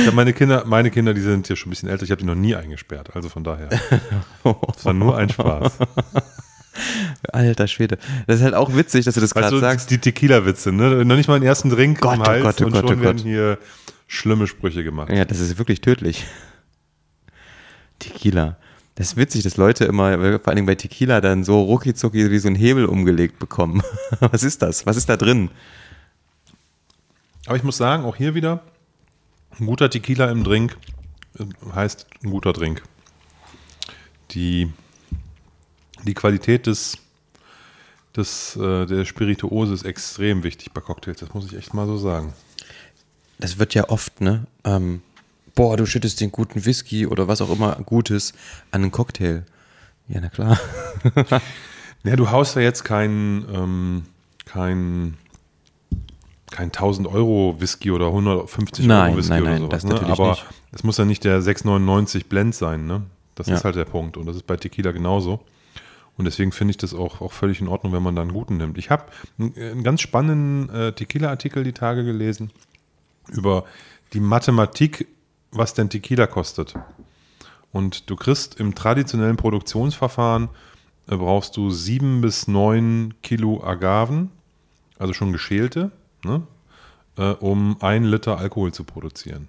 hab 0.05 0.13
meine 0.13 0.33
Kinder, 0.33 0.63
meine 0.65 0.91
Kinder, 0.91 1.13
die 1.13 1.21
sind 1.21 1.47
ja 1.47 1.55
schon 1.55 1.69
ein 1.69 1.71
bisschen 1.71 1.87
älter. 1.89 2.03
Ich 2.03 2.11
habe 2.11 2.19
die 2.19 2.25
noch 2.27 2.35
nie 2.35 2.55
eingesperrt. 2.55 3.15
Also 3.15 3.29
von 3.29 3.45
daher. 3.45 3.69
Es 3.71 4.85
war 4.85 4.93
nur 4.93 5.17
ein 5.17 5.29
Spaß. 5.29 5.77
Alter 7.31 7.67
Schwede. 7.67 7.97
Das 8.27 8.37
ist 8.37 8.43
halt 8.43 8.53
auch 8.53 8.75
witzig, 8.75 9.05
dass 9.05 9.15
du 9.15 9.21
das 9.21 9.33
gerade 9.33 9.57
sagst. 9.59 9.89
die 9.89 9.97
Tequila-Witze, 9.97 10.71
ne? 10.71 11.05
Noch 11.05 11.15
nicht 11.15 11.27
mal 11.27 11.39
den 11.39 11.47
ersten 11.47 11.69
Drink 11.69 12.01
Gott, 12.01 12.15
im 12.15 12.21
oh 12.21 12.25
Hals 12.25 12.43
Gott, 12.43 12.61
oh 12.61 12.65
und 12.65 12.71
Gott, 12.73 12.87
schon 12.89 12.99
oh 12.99 13.01
werden 13.01 13.17
Gott. 13.17 13.25
hier 13.25 13.57
schlimme 14.07 14.45
Sprüche 14.47 14.83
gemacht. 14.83 15.09
Ja, 15.11 15.25
das 15.25 15.39
ist 15.39 15.57
wirklich 15.57 15.81
tödlich. 15.81 16.25
Tequila. 17.99 18.57
Das 18.95 19.09
ist 19.09 19.15
witzig, 19.17 19.43
dass 19.43 19.57
Leute 19.57 19.85
immer, 19.85 20.17
vor 20.39 20.47
allen 20.47 20.55
Dingen 20.55 20.65
bei 20.65 20.75
Tequila, 20.75 21.21
dann 21.21 21.43
so 21.43 21.61
rucki 21.61 21.93
wie 21.93 22.39
so 22.39 22.47
ein 22.47 22.55
Hebel 22.55 22.85
umgelegt 22.85 23.37
bekommen. 23.37 23.83
Was 24.19 24.41
ist 24.41 24.61
das? 24.63 24.85
Was 24.87 24.97
ist 24.97 25.07
da 25.07 25.17
drin? 25.17 25.51
Aber 27.45 27.55
ich 27.55 27.63
muss 27.63 27.77
sagen, 27.77 28.05
auch 28.05 28.15
hier 28.15 28.33
wieder, 28.33 28.63
ein 29.59 29.67
guter 29.67 29.89
Tequila 29.89 30.31
im 30.31 30.43
Drink 30.43 30.77
äh, 31.39 31.45
heißt 31.73 32.07
ein 32.23 32.31
guter 32.31 32.53
Drink. 32.53 32.81
Die, 34.31 34.73
die 36.03 36.13
Qualität 36.13 36.65
des, 36.67 36.97
des, 38.15 38.55
äh, 38.55 38.85
der 38.85 39.05
Spirituose 39.05 39.73
ist 39.73 39.85
extrem 39.85 40.43
wichtig 40.43 40.73
bei 40.73 40.81
Cocktails, 40.81 41.19
das 41.19 41.33
muss 41.33 41.45
ich 41.45 41.55
echt 41.55 41.73
mal 41.73 41.85
so 41.85 41.97
sagen. 41.97 42.33
Das 43.39 43.59
wird 43.59 43.75
ja 43.75 43.89
oft, 43.89 44.21
ne? 44.21 44.47
Ähm, 44.63 45.01
boah, 45.57 45.75
du 45.75 45.85
schüttest 45.85 46.21
den 46.21 46.31
guten 46.31 46.63
Whisky 46.65 47.05
oder 47.07 47.27
was 47.27 47.41
auch 47.41 47.49
immer 47.49 47.75
Gutes 47.85 48.33
an 48.71 48.83
einen 48.83 48.91
Cocktail. 48.91 49.43
Ja, 50.07 50.21
na 50.21 50.29
klar. 50.29 50.57
Ja, 52.03 52.15
du 52.15 52.29
haust 52.31 52.55
ja 52.55 52.61
jetzt 52.61 52.85
kein, 52.85 53.45
ähm, 53.53 54.03
kein, 54.45 55.15
kein 56.51 56.67
1000 56.67 57.05
Euro 57.07 57.57
Whisky 57.59 57.91
oder 57.91 58.05
150 58.07 58.85
Nein, 58.85 59.09
Euro 59.09 59.17
Whisky 59.17 59.29
nein, 59.31 59.41
oder 59.41 59.51
nein, 59.51 59.61
sowas. 59.61 59.83
das 59.83 60.01
ne? 60.01 60.07
Aber 60.07 60.29
nicht. 60.29 60.45
es 60.71 60.83
muss 60.83 60.97
ja 60.97 61.03
nicht 61.05 61.25
der 61.25 61.41
6,99 61.41 62.27
Blend 62.29 62.55
sein, 62.55 62.85
ne? 62.85 63.01
Das 63.35 63.47
Ja. 63.47 63.55
ist 63.55 63.65
halt 63.65 63.75
der 63.75 63.83
Punkt. 63.85 64.15
Und 64.15 64.25
das 64.27 64.37
ist 64.37 64.47
bei 64.47 64.55
Tequila 64.55 64.91
genauso. 64.91 65.41
Und 66.17 66.25
deswegen 66.25 66.53
finde 66.53 66.71
ich 66.71 66.77
das 66.77 66.93
auch, 66.93 67.19
auch 67.19 67.33
völlig 67.33 67.59
in 67.59 67.67
Ordnung, 67.67 67.91
wenn 67.91 68.03
man 68.03 68.15
da 68.15 68.21
einen 68.21 68.31
guten 68.31 68.55
nimmt. 68.55 68.77
Ich 68.77 68.89
habe 68.89 69.03
einen, 69.37 69.53
einen 69.57 69.83
ganz 69.83 69.99
spannenden 69.99 70.69
äh, 70.73 70.93
Tequila-Artikel 70.93 71.63
die 71.65 71.73
Tage 71.73 72.05
gelesen 72.05 72.51
über 73.33 73.65
die 74.13 74.21
Mathematik, 74.21 75.07
was 75.51 75.73
denn 75.73 75.89
Tequila 75.89 76.27
kostet. 76.27 76.75
Und 77.71 78.09
du 78.09 78.15
kriegst 78.15 78.59
im 78.59 78.75
traditionellen 78.75 79.37
Produktionsverfahren 79.37 80.49
äh, 81.09 81.15
brauchst 81.15 81.57
du 81.57 81.69
sieben 81.69 82.21
bis 82.21 82.47
neun 82.47 83.13
Kilo 83.21 83.63
Agaven, 83.63 84.29
also 84.99 85.13
schon 85.13 85.31
geschälte, 85.31 85.91
ne, 86.23 86.43
äh, 87.17 87.31
um 87.31 87.77
ein 87.81 88.03
Liter 88.03 88.37
Alkohol 88.37 88.73
zu 88.73 88.83
produzieren. 88.83 89.47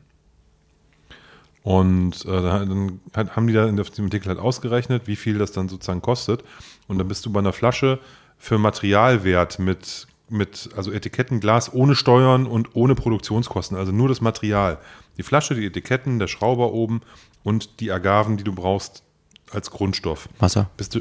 Und 1.62 2.24
äh, 2.24 2.28
da- 2.42 2.64
dann 2.64 3.00
hat, 3.14 3.36
haben 3.36 3.46
die 3.46 3.52
da 3.52 3.66
in 3.66 3.76
dem 3.76 4.04
Artikel 4.04 4.28
halt 4.28 4.38
ausgerechnet, 4.38 5.06
wie 5.06 5.16
viel 5.16 5.38
das 5.38 5.52
dann 5.52 5.68
sozusagen 5.68 6.00
kostet. 6.02 6.42
Und 6.86 6.98
dann 6.98 7.08
bist 7.08 7.26
du 7.26 7.32
bei 7.32 7.40
einer 7.40 7.52
Flasche 7.52 7.98
für 8.38 8.58
Materialwert 8.58 9.58
mit, 9.58 10.06
mit 10.28 10.70
also 10.76 10.92
Etikettenglas 10.92 11.72
ohne 11.72 11.94
Steuern 11.94 12.46
und 12.46 12.74
ohne 12.74 12.94
Produktionskosten, 12.94 13.76
also 13.76 13.92
nur 13.92 14.08
das 14.08 14.20
Material. 14.20 14.78
Die 15.18 15.22
Flasche, 15.22 15.54
die 15.54 15.66
Etiketten, 15.66 16.18
der 16.18 16.28
Schrauber 16.28 16.72
oben 16.72 17.02
und 17.42 17.80
die 17.80 17.92
Agaven, 17.92 18.36
die 18.36 18.44
du 18.44 18.52
brauchst 18.52 19.02
als 19.50 19.70
Grundstoff. 19.70 20.28
Wasser. 20.38 20.70
Bist 20.76 20.94
du, 20.94 21.00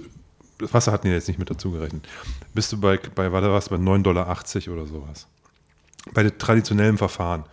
das 0.58 0.74
Wasser 0.74 0.92
hatten 0.92 1.08
die 1.08 1.14
jetzt 1.14 1.28
nicht 1.28 1.40
mit 1.40 1.50
dazu 1.50 1.72
gerechnet. 1.72 2.08
Bist 2.54 2.72
du 2.72 2.80
bei, 2.80 2.98
bei 2.98 3.32
was, 3.32 3.70
bei 3.70 3.76
9,80 3.76 4.02
Dollar 4.02 4.28
oder 4.28 4.88
sowas. 4.88 5.28
Bei 6.14 6.24
den 6.24 6.38
traditionellen 6.38 6.98
Verfahren. 6.98 7.46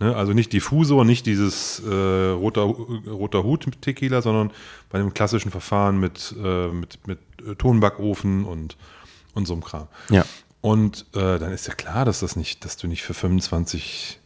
Ne? 0.00 0.14
Also 0.16 0.32
nicht 0.32 0.52
Diffusor, 0.52 1.04
nicht 1.04 1.26
dieses 1.26 1.80
äh, 1.80 2.30
roter, 2.30 2.62
roter 2.62 3.44
Hut-Tequila, 3.44 4.20
sondern 4.20 4.50
bei 4.90 4.98
einem 4.98 5.14
klassischen 5.14 5.50
Verfahren 5.50 6.00
mit, 6.00 6.34
äh, 6.42 6.68
mit, 6.68 7.06
mit 7.06 7.18
äh, 7.46 7.54
Tonbackofen 7.54 8.44
und, 8.44 8.76
und 9.34 9.46
so 9.46 9.54
einem 9.54 9.64
Kram. 9.64 9.88
Ja. 10.10 10.24
Und 10.60 11.06
äh, 11.14 11.38
dann 11.38 11.52
ist 11.52 11.66
ja 11.68 11.74
klar, 11.74 12.04
dass 12.04 12.20
das 12.20 12.36
nicht, 12.36 12.64
dass 12.64 12.76
du 12.76 12.86
nicht 12.86 13.02
für 13.02 13.14
25 13.14 14.18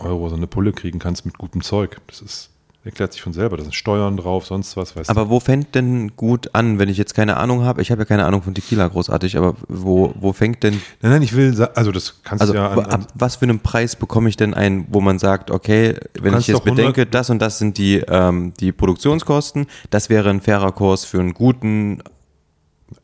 Euro 0.00 0.28
so 0.28 0.36
eine 0.36 0.46
Pulle 0.46 0.72
kriegen 0.72 0.98
kannst 0.98 1.24
mit 1.24 1.38
gutem 1.38 1.62
Zeug. 1.62 1.98
Das 2.06 2.20
ist, 2.20 2.50
erklärt 2.84 3.12
sich 3.12 3.22
von 3.22 3.32
selber. 3.32 3.56
Da 3.56 3.62
sind 3.62 3.74
Steuern 3.74 4.16
drauf, 4.16 4.46
sonst 4.46 4.76
was, 4.76 4.96
weißt 4.96 5.08
du. 5.08 5.10
Aber 5.10 5.28
wo 5.28 5.40
fängt 5.40 5.74
denn 5.74 6.16
gut 6.16 6.54
an, 6.54 6.78
wenn 6.78 6.88
ich 6.88 6.96
jetzt 6.96 7.14
keine 7.14 7.36
Ahnung 7.36 7.64
habe? 7.64 7.82
Ich 7.82 7.90
habe 7.90 8.02
ja 8.02 8.04
keine 8.04 8.24
Ahnung 8.24 8.42
von 8.42 8.54
Tequila 8.54 8.88
großartig, 8.88 9.36
aber 9.36 9.54
wo, 9.68 10.14
wo 10.18 10.32
fängt 10.32 10.62
denn, 10.62 10.80
Nein, 11.02 11.12
nein, 11.12 11.22
ich 11.22 11.34
will, 11.34 11.54
also 11.74 11.92
das 11.92 12.22
kannst 12.22 12.42
also 12.42 12.52
du 12.52 12.58
ja 12.58 12.70
an, 12.70 12.78
an, 12.78 12.90
ab 13.02 13.08
was 13.14 13.36
für 13.36 13.44
einen 13.44 13.60
Preis 13.60 13.96
bekomme 13.96 14.28
ich 14.28 14.36
denn 14.36 14.54
ein, 14.54 14.86
wo 14.90 15.00
man 15.00 15.18
sagt, 15.18 15.50
okay, 15.50 15.96
wenn 16.20 16.36
ich 16.38 16.46
jetzt 16.46 16.56
doch 16.56 16.66
100 16.66 16.76
bedenke, 16.76 17.06
das 17.06 17.30
und 17.30 17.40
das 17.40 17.58
sind 17.58 17.78
die, 17.78 18.02
ähm, 18.08 18.54
die 18.60 18.72
Produktionskosten, 18.72 19.66
das 19.90 20.08
wäre 20.08 20.30
ein 20.30 20.40
fairer 20.40 20.72
Kurs 20.72 21.04
für 21.04 21.20
einen 21.20 21.34
guten, 21.34 22.02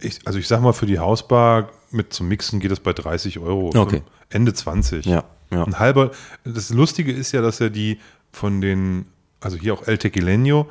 ich, 0.01 0.19
also 0.25 0.39
ich 0.39 0.49
sag 0.49 0.63
mal, 0.63 0.73
für 0.73 0.87
die 0.87 0.99
Hausbar 0.99 1.71
mit 1.91 2.13
zum 2.13 2.29
Mixen 2.29 2.61
geht 2.61 2.73
es 2.73 2.81
bei 2.81 2.93
30 2.93 3.39
Euro. 3.39 3.71
Okay. 3.75 4.03
Ende 4.29 4.53
20. 4.53 5.07
Ja, 5.07 5.25
ja. 5.51 5.65
Ein 5.65 5.79
halber, 5.79 6.11
das 6.45 6.71
Lustige 6.71 7.13
ist 7.13 7.33
ja, 7.33 7.41
dass 7.43 7.61
er 7.61 7.71
die 7.71 7.99
von 8.33 8.61
den, 8.61 9.07
also 9.41 9.57
hier 9.57 9.75
auch 9.75 9.87
El 9.87 9.97
Tequileño, 9.97 10.67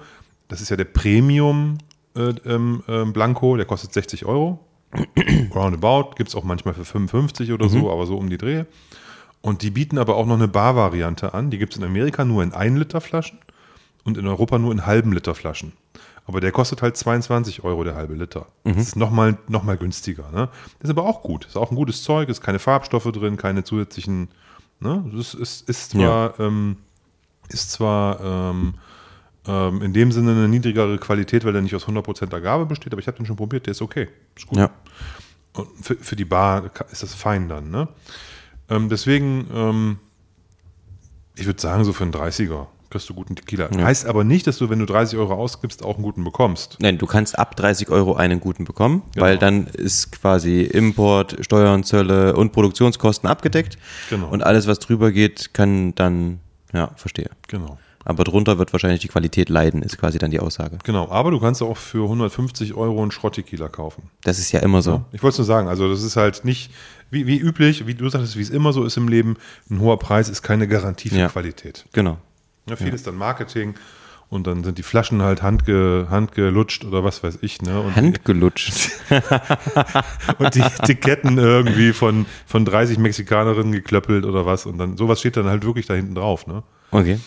das 0.47 0.61
ist 0.61 0.69
ja 0.69 0.75
der 0.75 0.85
Premium 0.85 1.77
äh, 2.15 2.33
ähm, 2.45 2.83
Blanco, 3.13 3.55
der 3.57 3.65
kostet 3.65 3.93
60 3.93 4.25
Euro. 4.25 4.59
Roundabout, 5.53 6.15
gibt 6.15 6.29
es 6.29 6.35
auch 6.35 6.43
manchmal 6.43 6.73
für 6.73 6.85
55 6.85 7.51
oder 7.51 7.65
Mhm. 7.65 7.69
so, 7.69 7.91
aber 7.91 8.05
so 8.05 8.17
um 8.17 8.29
die 8.29 8.37
Dreh. 8.37 8.65
Und 9.41 9.61
die 9.61 9.69
bieten 9.71 9.97
aber 9.97 10.15
auch 10.15 10.25
noch 10.25 10.35
eine 10.35 10.47
Bar-Variante 10.47 11.33
an. 11.33 11.49
Die 11.51 11.57
gibt 11.57 11.73
es 11.73 11.79
in 11.79 11.83
Amerika 11.85 12.25
nur 12.25 12.41
in 12.43 12.53
1 12.53 12.77
Liter 12.79 13.01
Flaschen 13.01 13.37
und 14.03 14.17
in 14.17 14.27
Europa 14.27 14.57
nur 14.57 14.71
in 14.71 14.85
halben 14.85 15.11
Liter 15.11 15.35
Flaschen. 15.35 15.73
Aber 16.27 16.41
der 16.41 16.51
kostet 16.51 16.81
halt 16.81 16.97
22 16.97 17.63
Euro 17.63 17.83
der 17.83 17.93
halbe 17.95 18.15
Liter. 18.15 18.47
Das 18.63 18.77
ist 18.77 18.95
nochmal 18.95 19.37
noch 19.47 19.61
mal 19.63 19.77
günstiger. 19.77 20.31
Ne? 20.31 20.49
Das 20.79 20.89
ist 20.89 20.97
aber 20.97 21.03
auch 21.07 21.21
gut. 21.21 21.45
Ist 21.45 21.55
auch 21.57 21.69
ein 21.69 21.75
gutes 21.75 22.01
Zeug, 22.03 22.29
ist 22.29 22.41
keine 22.41 22.57
Farbstoffe 22.57 23.11
drin, 23.11 23.37
keine 23.37 23.63
zusätzlichen. 23.63 24.29
Ne? 24.79 25.03
Das 25.13 25.33
ist, 25.33 25.67
ist 25.69 25.91
zwar, 25.91 26.39
ähm, 26.39 26.77
ist 27.49 27.71
zwar 27.71 28.19
ähm, 28.21 28.75
ähm, 29.47 29.81
in 29.81 29.93
dem 29.93 30.11
Sinne 30.11 30.31
eine 30.31 30.47
niedrigere 30.47 30.97
Qualität, 30.97 31.45
weil 31.45 31.53
der 31.53 31.61
nicht 31.61 31.75
aus 31.75 31.87
100% 31.87 32.33
Agave 32.33 32.65
besteht, 32.65 32.93
aber 32.93 32.99
ich 32.99 33.07
habe 33.07 33.17
den 33.17 33.25
schon 33.25 33.35
probiert, 33.35 33.65
der 33.67 33.71
ist 33.71 33.81
okay. 33.81 34.07
Ist 34.35 34.47
gut. 34.47 34.57
ja, 34.57 34.69
Und 35.53 35.67
für, 35.81 35.95
für 35.95 36.15
die 36.15 36.25
Bar 36.25 36.71
ist 36.91 37.03
das 37.03 37.13
fein 37.13 37.47
dann. 37.47 37.69
Ne? 37.69 37.87
Ähm, 38.69 38.89
deswegen, 38.89 39.47
ähm, 39.53 39.99
ich 41.35 41.45
würde 41.45 41.61
sagen, 41.61 41.83
so 41.83 41.93
für 41.93 42.03
einen 42.03 42.13
30er 42.13 42.67
kriegst 42.95 43.09
du 43.09 43.13
guten 43.13 43.35
Tequila. 43.35 43.69
Heißt 43.75 44.05
aber 44.05 44.23
nicht, 44.23 44.47
dass 44.47 44.57
du, 44.57 44.69
wenn 44.69 44.79
du 44.79 44.85
30 44.85 45.19
Euro 45.19 45.33
ausgibst, 45.33 45.83
auch 45.83 45.95
einen 45.95 46.03
guten 46.03 46.23
bekommst. 46.23 46.77
Nein, 46.79 46.97
du 46.97 47.05
kannst 47.05 47.37
ab 47.37 47.55
30 47.57 47.89
Euro 47.89 48.15
einen 48.15 48.39
guten 48.39 48.63
bekommen, 48.63 49.01
Genau. 49.13 49.25
weil 49.25 49.37
dann 49.37 49.67
ist 49.67 50.13
quasi 50.13 50.61
Import, 50.61 51.35
Steuern, 51.41 51.83
Zölle 51.83 52.35
und 52.35 52.53
Produktionskosten 52.53 53.29
abgedeckt. 53.29 53.77
Genau. 54.09 54.29
Und 54.29 54.43
alles, 54.43 54.65
was 54.67 54.79
drüber 54.79 55.11
geht, 55.11 55.53
kann 55.53 55.93
dann, 55.95 56.39
ja, 56.73 56.91
verstehe. 56.95 57.29
Genau. 57.49 57.77
Aber 58.07 58.23
drunter 58.23 58.59
wird 58.59 58.71
wahrscheinlich 58.71 59.01
die 59.01 59.07
Qualität 59.07 59.49
leiden, 59.49 59.81
ist 59.81 59.97
quasi 59.97 60.19
dann 60.19 60.29
die 60.29 60.39
Aussage. 60.39 60.77
Genau, 60.83 61.09
aber 61.09 61.31
du 61.31 61.39
kannst 61.39 61.63
auch 61.63 61.75
für 61.75 62.03
150 62.03 62.75
Euro 62.75 63.01
einen 63.01 63.09
Schrott-Tequila 63.09 63.67
kaufen. 63.67 64.03
Das 64.23 64.37
ist 64.37 64.51
ja 64.51 64.59
immer 64.59 64.83
so. 64.83 65.03
Ich 65.11 65.23
wollte 65.23 65.33
es 65.33 65.37
nur 65.39 65.45
sagen, 65.45 65.67
also 65.67 65.89
das 65.89 66.03
ist 66.03 66.15
halt 66.15 66.45
nicht, 66.45 66.71
wie, 67.09 67.25
wie 67.25 67.37
üblich, 67.39 67.87
wie 67.87 67.95
du 67.95 68.07
sagtest, 68.07 68.37
wie 68.37 68.41
es 68.43 68.51
immer 68.51 68.73
so 68.73 68.83
ist 68.83 68.95
im 68.97 69.07
Leben, 69.07 69.37
ein 69.71 69.79
hoher 69.79 69.97
Preis 69.97 70.29
ist 70.29 70.43
keine 70.43 70.67
Garantie 70.67 71.09
für 71.09 71.17
Ja. 71.17 71.29
Qualität. 71.29 71.85
Genau. 71.93 72.17
Ja, 72.67 72.75
viel 72.75 72.93
ist 72.93 73.05
dann 73.07 73.15
Marketing 73.15 73.75
und 74.29 74.47
dann 74.47 74.63
sind 74.63 74.77
die 74.77 74.83
Flaschen 74.83 75.21
halt 75.21 75.43
handge, 75.43 76.07
handgelutscht 76.09 76.83
oder 76.83 77.03
was 77.03 77.23
weiß 77.23 77.39
ich. 77.41 77.61
Ne? 77.61 77.79
Und, 77.79 77.95
Handgelutscht. 77.95 78.89
die, 79.09 79.15
und 80.43 80.55
die 80.55 80.61
Etiketten 80.61 81.37
irgendwie 81.37 81.93
von, 81.93 82.25
von 82.45 82.65
30 82.65 82.97
Mexikanerinnen 82.97 83.71
geklöppelt 83.71 84.25
oder 84.25 84.45
was. 84.45 84.65
Und 84.65 84.77
dann 84.77 84.97
sowas 84.97 85.19
steht 85.19 85.37
dann 85.37 85.45
halt 85.45 85.63
wirklich 85.63 85.85
da 85.85 85.93
hinten 85.93 86.15
drauf. 86.15 86.47
Ne? 86.47 86.63
Okay. 86.91 87.19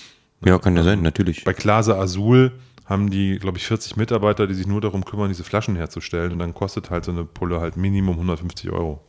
Ja, 0.45 0.59
kann 0.59 0.77
ja 0.77 0.83
sein, 0.83 1.03
natürlich. 1.03 1.45
Bei 1.45 1.53
Klase 1.53 1.97
Azul 1.97 2.53
haben 2.85 3.11
die, 3.11 3.39
glaube 3.39 3.59
ich, 3.59 3.67
40 3.67 3.97
Mitarbeiter, 3.97 4.47
die 4.47 4.55
sich 4.55 4.67
nur 4.67 4.81
darum 4.81 5.05
kümmern, 5.05 5.29
diese 5.29 5.45
Flaschen 5.45 5.77
herzustellen. 5.77 6.33
Und 6.33 6.39
dann 6.39 6.55
kostet 6.55 6.91
halt 6.91 7.05
so 7.05 7.13
eine 7.13 7.25
Pulle 7.25 7.61
halt 7.61 7.77
Minimum 7.77 8.15
150 8.15 8.71
Euro. 8.71 9.05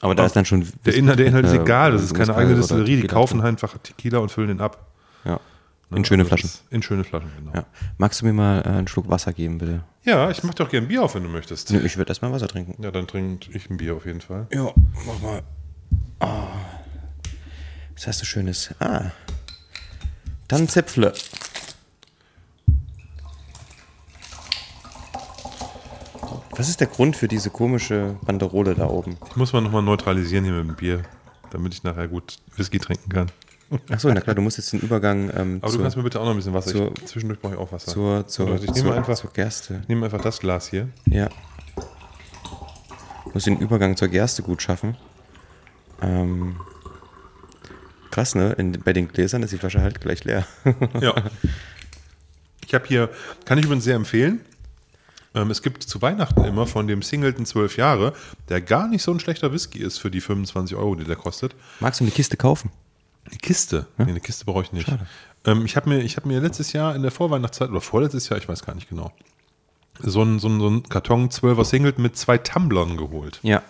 Aber 0.00 0.14
da 0.14 0.26
ist 0.26 0.36
dann 0.36 0.44
schon. 0.44 0.66
Der 0.84 0.94
Inhalt, 0.94 1.18
der 1.18 1.26
Inhalt 1.26 1.46
ist 1.46 1.54
egal, 1.54 1.92
das 1.92 2.02
ist 2.02 2.14
keine 2.14 2.34
eigene 2.34 2.56
Distillerie. 2.56 3.00
Die 3.00 3.06
kaufen 3.06 3.40
einfach 3.40 3.76
Tequila 3.78 4.18
und 4.18 4.30
füllen 4.30 4.48
den 4.48 4.60
ab. 4.60 4.87
Ne? 5.90 5.98
In 5.98 6.04
schöne 6.04 6.22
Also 6.24 6.36
Flaschen. 6.36 6.50
In 6.70 6.82
schöne 6.82 7.04
Flaschen, 7.04 7.30
genau. 7.38 7.52
Ja. 7.54 7.64
Magst 7.96 8.20
du 8.20 8.26
mir 8.26 8.32
mal 8.32 8.60
äh, 8.60 8.68
einen 8.68 8.88
Schluck 8.88 9.08
Wasser 9.08 9.32
geben, 9.32 9.58
bitte? 9.58 9.82
Ja, 10.04 10.30
ich 10.30 10.42
mache 10.42 10.56
doch 10.56 10.68
gerne 10.68 10.86
Bier 10.86 11.02
auf, 11.02 11.14
wenn 11.14 11.22
du 11.22 11.28
möchtest. 11.28 11.70
Nö, 11.70 11.80
ich 11.84 11.96
würde 11.96 12.10
erstmal 12.10 12.32
Wasser 12.32 12.48
trinken. 12.48 12.82
Ja, 12.82 12.90
dann 12.90 13.06
trinke 13.06 13.50
ich 13.56 13.70
ein 13.70 13.78
Bier 13.78 13.94
auf 13.94 14.04
jeden 14.04 14.20
Fall. 14.20 14.46
Ja, 14.52 14.72
mach 15.06 15.20
mal. 15.20 15.42
Ah. 16.20 16.48
Was 17.94 18.06
hast 18.06 18.20
du 18.20 18.26
Schönes? 18.26 18.74
Ah. 18.80 19.10
Dann 20.46 20.68
Zäpfle. 20.68 21.12
Was 26.50 26.68
ist 26.68 26.80
der 26.80 26.88
Grund 26.88 27.16
für 27.16 27.28
diese 27.28 27.50
komische 27.50 28.16
Banderole 28.22 28.74
da 28.74 28.86
oben? 28.86 29.16
Ich 29.30 29.36
muss 29.36 29.52
mal 29.52 29.60
nochmal 29.60 29.82
neutralisieren 29.82 30.44
hier 30.44 30.54
mit 30.54 30.66
dem 30.68 30.74
Bier, 30.74 31.02
damit 31.50 31.72
ich 31.72 31.84
nachher 31.84 32.08
gut 32.08 32.38
Whisky 32.56 32.78
trinken 32.78 33.08
kann. 33.10 33.30
Achso, 33.90 34.08
na 34.12 34.20
klar, 34.20 34.34
du 34.34 34.40
musst 34.42 34.56
jetzt 34.56 34.72
den 34.72 34.80
Übergang 34.80 35.30
ähm, 35.36 35.58
Aber 35.60 35.68
du 35.70 35.74
zur, 35.74 35.82
kannst 35.82 35.96
mir 35.96 36.02
bitte 36.02 36.20
auch 36.20 36.24
noch 36.24 36.30
ein 36.30 36.36
bisschen 36.36 36.54
Wasser. 36.54 36.70
zur- 36.72 36.92
ich, 36.96 37.06
zwischendurch 37.06 37.40
brauche 37.40 37.52
ich 37.54 37.58
auch 37.58 37.70
Wasser. 37.70 37.92
zur, 37.92 38.26
zur, 38.26 38.54
ich 38.56 38.64
zur, 38.66 38.74
nehme 38.74 38.94
einfach, 38.94 39.14
zur 39.16 39.30
Gerste. 39.32 39.80
ich 39.82 39.88
nehme 39.88 40.04
einfach 40.06 40.20
das 40.22 40.40
Glas 40.40 40.68
hier. 40.68 40.88
Ja. 41.06 41.28
Du 43.24 43.30
musst 43.34 43.46
den 43.46 43.58
Übergang 43.58 43.96
zur 43.96 44.08
Gerste 44.08 44.42
gut 44.42 44.62
schaffen. 44.62 44.96
Ähm, 46.00 46.56
krass, 48.10 48.34
ne? 48.34 48.52
In, 48.54 48.72
bei 48.72 48.92
den 48.92 49.08
Gläsern 49.08 49.42
ist 49.42 49.52
die 49.52 49.58
Flasche 49.58 49.82
halt 49.82 50.00
gleich 50.00 50.24
leer. 50.24 50.46
Ja. 51.00 51.14
Ich 52.66 52.74
habe 52.74 52.86
hier, 52.86 53.08
kann 53.46 53.58
ich 53.58 53.64
übrigens 53.64 53.84
sehr 53.84 53.96
empfehlen. 53.96 54.40
Ähm, 55.34 55.50
es 55.50 55.62
gibt 55.62 55.82
zu 55.82 56.02
Weihnachten 56.02 56.44
immer 56.44 56.66
von 56.66 56.86
dem 56.86 57.00
Singleton 57.02 57.46
12 57.46 57.76
Jahre, 57.78 58.12
der 58.50 58.60
gar 58.60 58.88
nicht 58.88 59.02
so 59.02 59.10
ein 59.12 59.20
schlechter 59.20 59.52
Whisky 59.52 59.78
ist 59.78 59.98
für 59.98 60.10
die 60.10 60.20
25 60.20 60.76
Euro, 60.76 60.94
die 60.94 61.04
der 61.04 61.16
kostet. 61.16 61.54
Magst 61.80 62.00
du 62.00 62.04
eine 62.04 62.10
Kiste 62.10 62.36
kaufen? 62.36 62.70
Eine 63.30 63.38
Kiste. 63.38 63.86
Nee, 63.98 64.04
eine 64.10 64.20
Kiste 64.20 64.44
brauche 64.44 64.62
ich 64.62 64.72
nicht. 64.72 64.88
Ähm, 65.44 65.64
ich 65.64 65.76
habe 65.76 65.88
mir, 65.88 65.98
ich 66.00 66.16
hab 66.16 66.26
mir 66.26 66.40
letztes 66.40 66.72
Jahr 66.72 66.94
in 66.94 67.02
der 67.02 67.10
Vorweihnachtszeit 67.10 67.70
oder 67.70 67.80
vorletztes 67.80 68.28
Jahr, 68.28 68.38
ich 68.38 68.48
weiß 68.48 68.64
gar 68.64 68.74
nicht 68.74 68.88
genau, 68.88 69.12
so 70.00 70.20
einen 70.22 70.38
so 70.38 70.48
einen- 70.48 70.60
so 70.60 70.66
einen 70.66 70.82
Karton 70.84 71.28
12er 71.30 71.64
Singleton 71.64 72.02
mit 72.02 72.16
zwei 72.16 72.38
Tumblern 72.38 72.96
geholt. 72.96 73.38
Ja. 73.42 73.62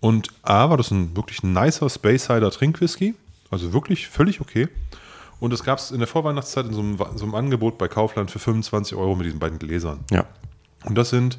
Und 0.00 0.28
A 0.42 0.68
war 0.70 0.76
das 0.76 0.90
ein 0.90 1.16
wirklich 1.16 1.42
nicer 1.42 1.88
Space 1.88 2.24
Cider 2.26 2.50
Trinkwhisky, 2.50 3.14
also 3.50 3.72
wirklich 3.72 4.08
völlig 4.08 4.40
okay. 4.40 4.68
Und 5.40 5.52
das 5.52 5.64
gab 5.64 5.78
es 5.78 5.90
in 5.90 5.98
der 5.98 6.08
Vorweihnachtszeit 6.08 6.66
in 6.66 6.72
so 6.74 6.80
einem, 6.80 6.98
so 7.16 7.24
einem 7.24 7.34
Angebot 7.34 7.76
bei 7.78 7.88
Kaufland 7.88 8.30
für 8.30 8.38
25 8.38 8.96
Euro 8.96 9.14
mit 9.16 9.26
diesen 9.26 9.38
beiden 9.38 9.58
Gläsern. 9.58 10.00
Ja. 10.10 10.24
Und 10.84 10.96
das 10.96 11.10
sind, 11.10 11.38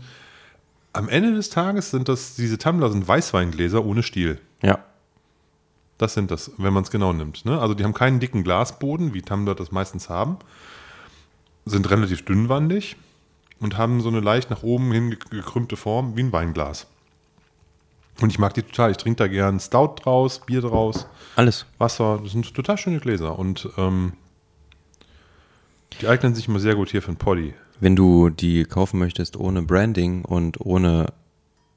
am 0.94 1.08
Ende 1.10 1.34
des 1.34 1.50
Tages 1.50 1.92
sind 1.92 2.10
das, 2.10 2.36
diese 2.36 2.58
Tumbler 2.58 2.90
sind 2.92 3.08
Weißweingläser 3.08 3.84
ohne 3.86 4.02
Stiel. 4.04 4.40
Ja. 4.62 4.80
Das 5.98 6.14
sind 6.14 6.30
das, 6.32 6.52
wenn 6.58 6.74
man 6.74 6.84
es 6.84 6.92
genau 6.92 7.14
nimmt. 7.14 7.46
Ne? 7.46 7.60
Also 7.60 7.74
die 7.74 7.84
haben 7.84 7.94
keinen 7.94 8.20
dicken 8.20 8.44
Glasboden, 8.44 9.14
wie 9.14 9.22
Tumbler 9.22 9.56
das 9.56 9.72
meistens 9.72 10.10
haben, 10.10 10.38
sind 11.66 11.90
relativ 11.90 12.26
dünnwandig 12.26 12.98
und 13.60 13.78
haben 13.78 14.02
so 14.02 14.10
eine 14.10 14.20
leicht 14.20 14.50
nach 14.50 14.62
oben 14.64 14.92
hin 14.92 15.12
ge- 15.12 15.20
gekrümmte 15.30 15.78
Form 15.78 16.18
wie 16.18 16.24
ein 16.24 16.34
Weinglas. 16.34 16.88
Und 18.22 18.30
ich 18.30 18.40
mag 18.40 18.54
die 18.54 18.62
total. 18.64 18.92
Ich 18.92 18.98
trinke 18.98 19.18
da 19.18 19.28
gern 19.28 19.60
Stout 19.60 19.96
draus, 20.04 20.40
Bier 20.46 20.62
draus, 20.62 21.06
Alles. 21.36 21.66
Wasser. 21.78 22.20
Das 22.24 22.32
sind 22.34 22.54
total 22.54 22.78
schöne 22.78 23.00
Gläser. 23.00 23.38
Und 23.38 23.70
ähm, 23.78 24.14
die 26.02 26.08
eignen 26.08 26.36
sich 26.36 26.48
immer 26.48 26.60
sehr 26.60 26.76
gut 26.76 26.92
hier 26.92 27.02
für 27.02 27.12
ein 27.12 27.18
Poddy. 27.18 27.54
Wenn 27.80 27.96
du 27.96 28.30
die 28.30 28.64
kaufen 28.66 29.00
möchtest 29.00 29.36
ohne 29.38 29.62
Branding 29.64 30.24
und 30.24 30.60
ohne 30.62 31.08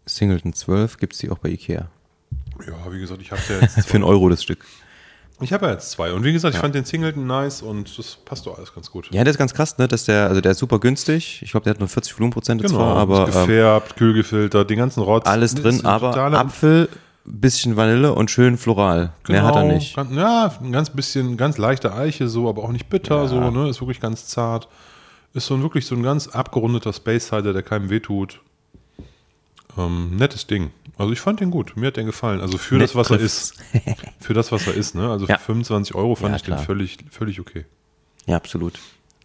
Singleton 0.07 0.53
12, 0.53 0.99
gibt 0.99 1.13
es 1.15 1.19
die 1.21 1.31
auch 1.31 1.39
bei 1.39 1.49
Ikea. 1.51 1.89
Ja, 2.67 2.93
wie 2.93 2.99
gesagt, 3.01 3.21
ich 3.23 3.31
habe 3.31 3.41
ja 3.49 3.61
jetzt 3.61 3.81
Für 3.89 3.95
einen 3.95 4.05
Euro 4.05 4.29
das 4.29 4.43
Stück. 4.43 4.65
Ich 5.41 5.53
habe 5.53 5.67
ja 5.67 5.73
jetzt 5.73 5.93
zwei. 5.93 6.13
Und 6.13 6.25
wie 6.25 6.33
gesagt, 6.33 6.55
ich 6.55 6.61
fand 6.61 6.75
den 6.75 6.85
Singleton 6.85 7.27
nice 7.27 7.63
und 7.63 7.97
das 7.97 8.17
passt 8.25 8.45
doch 8.47 8.59
alles 8.59 8.75
ganz 8.75 8.91
gut. 8.91 9.09
Ja, 9.13 9.23
der 9.23 9.31
ist 9.31 9.39
ganz 9.39 9.55
krass, 9.55 9.79
ne? 9.79 9.87
Dass 9.87 10.05
der, 10.05 10.27
also 10.27 10.41
der 10.41 10.51
ist 10.53 10.59
super 10.59 10.81
günstig. 10.81 11.41
Ich 11.43 11.53
glaube, 11.53 11.63
der 11.65 11.73
hat 11.75 11.79
nur 11.79 11.89
40 11.89 12.13
Volumenprozent 12.19 12.69
zwar, 12.69 12.97
aber 12.97 13.21
ähm, 13.21 13.27
gefärbt, 13.27 13.97
kühl 13.97 14.15
gefiltert, 14.15 14.69
den 14.69 14.79
ganzen 14.79 15.01
Rotz. 15.05 15.27
alles 15.29 15.55
drin, 15.55 15.85
aber 15.87 16.17
Apfel, 16.17 16.89
bisschen 17.25 17.77
Vanille 17.77 18.15
und 18.15 18.33
schön 18.33 18.59
floral. 18.59 19.13
Mehr 19.29 19.45
hat 19.45 19.55
er 19.55 19.63
Genau, 19.63 19.75
nicht. 19.75 19.95
Ganz, 19.95 20.13
ja, 20.13 20.53
ein 20.61 20.73
ganz 20.73 20.91
bisschen, 20.91 21.37
ganz 21.37 21.57
leichte 21.57 21.93
Eiche 21.95 22.27
so, 22.27 22.49
aber 22.49 22.65
auch 22.65 22.73
nicht 22.73 22.89
bitter 22.89 23.23
Ja. 23.23 23.29
so, 23.29 23.51
ne? 23.51 23.69
Ist 23.69 23.81
wirklich 23.81 24.01
ganz 24.01 24.27
zart. 24.27 24.67
Ist 25.35 25.47
so 25.47 25.55
ein 25.55 25.63
wirklich 25.63 25.87
so 25.87 25.95
ein 25.95 26.03
ganz 26.03 26.27
abgerundeter 26.27 26.93
Space 26.93 27.29
Cider, 27.29 27.53
der 27.53 27.63
keinem 27.63 27.91
wehtut. 27.91 28.41
Ähm, 29.79 30.17
nettes 30.17 30.47
Ding. 30.47 30.71
Also 30.97 31.13
ich 31.13 31.21
fand 31.21 31.41
den 31.41 31.51
gut. 31.51 31.77
Mir 31.77 31.87
hat 31.89 31.97
der 31.97 32.05
gefallen. 32.05 32.41
Also 32.41 32.59
für 32.59 32.75
Nett 32.75 32.89
das, 32.91 32.95
was 32.97 33.11
er 33.11 33.21
ist. 33.21 33.55
Für 34.21 34.35
das, 34.35 34.51
was 34.51 34.67
er 34.67 34.75
ist, 34.75 34.95
ne? 34.95 35.09
Also 35.11 35.27
Ja. 35.27 35.39
für 35.39 35.45
25 35.47 35.95
Euro 35.95 36.15
fand 36.17 36.31
Ja, 36.31 36.37
ich 36.37 36.43
den 36.43 36.55
klar. 36.55 36.65
völlig, 36.65 36.99
völlig 37.11 37.39
okay. 37.41 37.65
Ja, 38.27 38.37
absolut. 38.37 38.79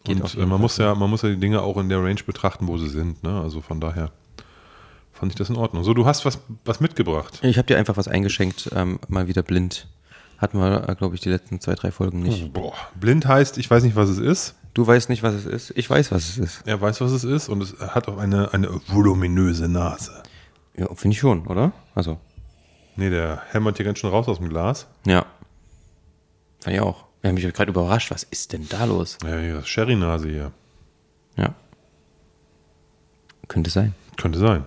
Geht 0.04 0.22
Und 0.22 0.36
äh, 0.36 0.40
man 0.42 0.50
Fall. 0.50 0.60
muss 0.60 0.78
ja, 0.78 0.94
man 0.96 1.10
muss 1.10 1.22
ja 1.24 1.30
die 1.30 1.40
Dinge 1.40 1.62
auch 1.62 1.78
in 1.78 1.90
der 1.90 2.04
Range 2.04 2.22
betrachten, 2.26 2.68
wo 2.68 2.78
sie 2.78 2.90
sind, 2.90 3.24
ne? 3.24 3.42
Also 3.42 3.62
von 3.62 3.80
daher 3.80 4.12
fand 5.14 5.32
ich 5.32 5.36
das 5.38 5.50
in 5.50 5.56
Ordnung. 5.56 5.84
So, 5.84 5.94
du 5.94 6.06
hast 6.06 6.26
was, 6.26 6.40
was 6.66 6.80
mitgebracht. 6.80 7.40
Ich 7.42 7.58
habe 7.58 7.66
dir 7.68 7.78
einfach 7.78 7.98
was 7.98 8.08
eingeschenkt, 8.08 8.70
ähm, 8.76 9.00
mal 9.08 9.28
wieder 9.28 9.42
blind. 9.44 9.88
Hatten 10.38 10.60
wir, 10.60 10.82
glaube 10.98 11.16
ich, 11.16 11.22
die 11.22 11.30
letzten 11.30 11.62
zwei, 11.62 11.74
drei 11.76 11.92
Folgen 11.92 12.22
nicht. 12.22 12.52
Boah, 12.52 12.74
blind 13.00 13.26
heißt, 13.26 13.58
ich 13.58 13.70
weiß 13.72 13.84
nicht, 13.84 13.96
was 13.96 14.10
es 14.10 14.18
ist. 14.18 14.56
Du 14.74 14.86
weißt 14.86 15.08
nicht, 15.10 15.24
was 15.24 15.36
es 15.36 15.46
ist. 15.46 15.72
Ich 15.78 15.90
weiß, 15.90 16.12
was 16.12 16.28
es 16.30 16.38
ist. 16.38 16.62
Er 16.68 16.82
weiß, 16.82 17.00
was 17.00 17.12
es 17.12 17.24
ist 17.24 17.48
und 17.48 17.62
es 17.62 17.76
hat 17.80 18.08
auch 18.10 18.18
eine, 18.18 18.54
eine 18.54 18.70
voluminöse 18.88 19.70
Nase. 19.70 20.23
Ja, 20.76 20.88
finde 20.96 21.14
ich 21.14 21.20
schon, 21.20 21.46
oder? 21.48 21.72
Also, 21.96 22.20
Nee, 22.96 23.10
der 23.10 23.42
hämmert 23.52 23.78
hier 23.78 23.86
ganz 23.88 23.98
schön 24.00 24.12
raus 24.12 24.28
aus 24.28 24.38
dem 24.38 24.50
Glas. 24.50 24.88
ja. 25.06 25.26
Fand 26.60 26.76
ich 26.76 26.82
auch. 26.82 27.06
Ich 27.22 27.28
habe 27.28 27.34
mich 27.34 27.54
gerade 27.54 27.72
überrascht. 27.72 28.10
Was 28.12 28.24
ist 28.24 28.54
denn 28.54 28.70
da 28.70 28.86
los? 28.86 29.18
Ja, 29.24 29.38
hier, 29.38 29.56
das 29.56 29.68
Sherry-Nase 29.68 30.30
hier. 30.30 30.52
Ja. 31.36 31.56
Könnte 33.50 33.70
sein. 33.70 33.94
Könnte 34.16 34.40
sein. 34.40 34.64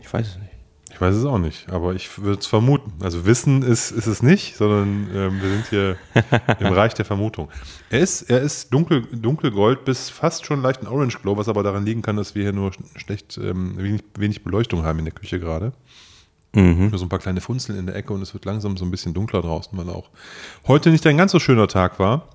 Ich 0.00 0.12
weiß 0.12 0.28
es 0.28 0.36
nicht. 0.38 0.49
Ich 1.00 1.06
weiß 1.06 1.16
es 1.16 1.24
auch 1.24 1.38
nicht, 1.38 1.72
aber 1.72 1.94
ich 1.94 2.22
würde 2.22 2.40
es 2.40 2.46
vermuten. 2.46 2.92
Also 3.02 3.24
wissen 3.24 3.62
ist, 3.62 3.90
ist 3.90 4.06
es 4.06 4.22
nicht, 4.22 4.58
sondern 4.58 5.08
ähm, 5.14 5.40
wir 5.40 5.48
sind 5.48 5.66
hier 5.70 5.96
im 6.60 6.74
Reich 6.74 6.92
der 6.92 7.06
Vermutung. 7.06 7.48
Er 7.88 8.00
ist, 8.00 8.28
er 8.28 8.42
ist 8.42 8.70
dunkel, 8.70 9.06
dunkelgold 9.10 9.86
bis 9.86 10.10
fast 10.10 10.44
schon 10.44 10.60
leicht 10.60 10.82
ein 10.82 10.86
Orange 10.86 11.18
Glow, 11.22 11.38
was 11.38 11.48
aber 11.48 11.62
daran 11.62 11.86
liegen 11.86 12.02
kann, 12.02 12.16
dass 12.16 12.34
wir 12.34 12.42
hier 12.42 12.52
nur 12.52 12.72
schlecht, 12.96 13.40
ähm, 13.42 13.78
wenig, 13.78 14.02
wenig 14.18 14.44
Beleuchtung 14.44 14.84
haben 14.84 14.98
in 14.98 15.06
der 15.06 15.14
Küche 15.14 15.40
gerade. 15.40 15.72
Mhm. 16.52 16.90
Nur 16.90 16.98
so 16.98 17.06
ein 17.06 17.08
paar 17.08 17.18
kleine 17.18 17.40
Funzeln 17.40 17.78
in 17.78 17.86
der 17.86 17.96
Ecke 17.96 18.12
und 18.12 18.20
es 18.20 18.34
wird 18.34 18.44
langsam 18.44 18.76
so 18.76 18.84
ein 18.84 18.90
bisschen 18.90 19.14
dunkler 19.14 19.40
draußen, 19.40 19.78
weil 19.78 19.88
auch 19.88 20.10
heute 20.66 20.90
nicht 20.90 21.06
ein 21.06 21.16
ganz 21.16 21.32
so 21.32 21.38
schöner 21.38 21.66
Tag 21.66 21.98
war. 21.98 22.28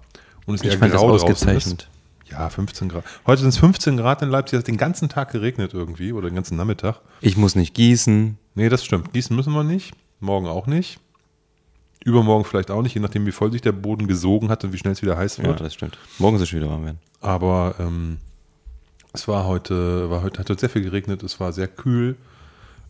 Und 0.48 0.56
es 0.56 0.62
Ich 0.64 0.72
eher 0.72 0.80
fand 0.80 0.92
das 0.92 1.02
grau 1.02 1.12
ausgezeichnet. 1.12 1.88
Ja, 2.30 2.50
15 2.50 2.90
Grad. 2.90 3.04
Heute 3.28 3.42
sind 3.42 3.50
es 3.50 3.58
15 3.58 3.98
Grad 3.98 4.22
in 4.22 4.30
Leipzig, 4.30 4.54
es 4.58 4.60
hat 4.64 4.68
den 4.68 4.78
ganzen 4.78 5.10
Tag 5.10 5.32
geregnet 5.32 5.74
irgendwie 5.74 6.12
oder 6.12 6.30
den 6.30 6.36
ganzen 6.36 6.58
Nachmittag. 6.58 7.00
Ich 7.22 7.38
muss 7.38 7.56
nicht 7.56 7.74
gießen. 7.76 8.38
Nee, 8.56 8.70
das 8.70 8.84
stimmt. 8.84 9.14
Gießen 9.14 9.36
müssen 9.36 9.54
wir 9.54 9.64
nicht. 9.64 9.94
Morgen 10.20 10.48
auch 10.48 10.66
nicht. 10.66 11.00
Übermorgen 12.04 12.46
vielleicht 12.46 12.72
auch 12.72 12.82
nicht, 12.82 12.94
je 12.96 13.02
nachdem, 13.02 13.26
wie 13.26 13.32
voll 13.32 13.52
sich 13.52 13.62
der 13.62 13.72
Boden 13.72 14.08
gesogen 14.08 14.50
hat 14.50 14.64
und 14.64 14.74
wie 14.74 14.78
schnell 14.78 14.94
es 14.94 15.02
wieder 15.02 15.18
heiß 15.18 15.38
Ja, 15.38 15.46
wird. 15.46 15.62
das 15.62 15.74
stimmt. 15.74 15.98
Morgen 16.20 16.38
soll 16.38 16.46
es 16.46 16.54
wieder 16.54 16.70
warm 16.70 16.86
werden. 16.86 17.00
Aber 17.22 17.76
ähm, 17.80 18.18
es 19.14 19.28
war 19.28 19.46
heute, 19.46 20.10
war 20.10 20.22
heute, 20.22 20.40
hat 20.40 20.50
heute 20.50 20.60
sehr 20.60 20.70
viel 20.70 20.84
geregnet, 20.84 21.24
es 21.24 21.40
war 21.40 21.52
sehr 21.54 21.68
kühl. 21.68 22.16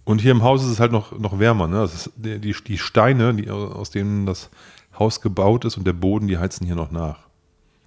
Und 0.04 0.21
hier 0.21 0.32
im 0.32 0.43
Haus 0.43 0.63
ist 0.63 0.69
es 0.69 0.80
halt 0.80 0.91
noch, 0.91 1.17
noch 1.17 1.39
wärmer. 1.39 1.67
Ne? 1.67 1.78
Das 1.78 1.93
ist, 1.93 2.12
die, 2.15 2.39
die, 2.39 2.54
die 2.67 2.78
Steine, 2.78 3.34
die, 3.34 3.50
aus 3.50 3.89
denen 3.89 4.26
das 4.26 4.50
Haus 5.00 5.19
gebaut 5.21 5.65
ist 5.65 5.78
und 5.78 5.86
der 5.88 5.93
Boden, 5.93 6.28
die 6.28 6.38
heizen 6.38 6.65
hier 6.65 6.76
noch 6.76 6.91
nach. 6.91 7.19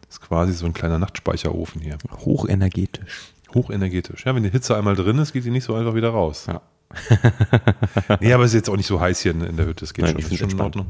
Das 0.08 0.16
ist 0.16 0.20
quasi 0.22 0.52
so 0.54 0.66
ein 0.66 0.72
kleiner 0.72 0.98
Nachtspeicherofen 0.98 1.80
hier. 1.80 1.98
Hochenergetisch. 2.10 3.32
Hochenergetisch. 3.54 4.24
Ja, 4.26 4.34
wenn 4.34 4.42
die 4.42 4.50
Hitze 4.50 4.76
einmal 4.76 4.96
drin 4.96 5.18
ist, 5.18 5.32
geht 5.32 5.44
die 5.44 5.50
nicht 5.50 5.64
so 5.64 5.74
einfach 5.74 5.94
wieder 5.94 6.10
raus. 6.10 6.46
Ja. 6.48 6.62
Nee, 8.20 8.32
aber 8.32 8.44
es 8.44 8.50
ist 8.52 8.54
jetzt 8.54 8.70
auch 8.70 8.76
nicht 8.76 8.86
so 8.86 9.00
heiß 9.00 9.20
hier 9.20 9.32
in, 9.32 9.42
in 9.42 9.56
der 9.56 9.66
Hütte. 9.66 9.84
Es 9.84 9.92
geht 9.92 10.04
Nein, 10.04 10.20
schon, 10.20 10.30
ist 10.32 10.38
schon 10.38 10.50
in. 10.50 10.60
Ordnung. 10.60 10.86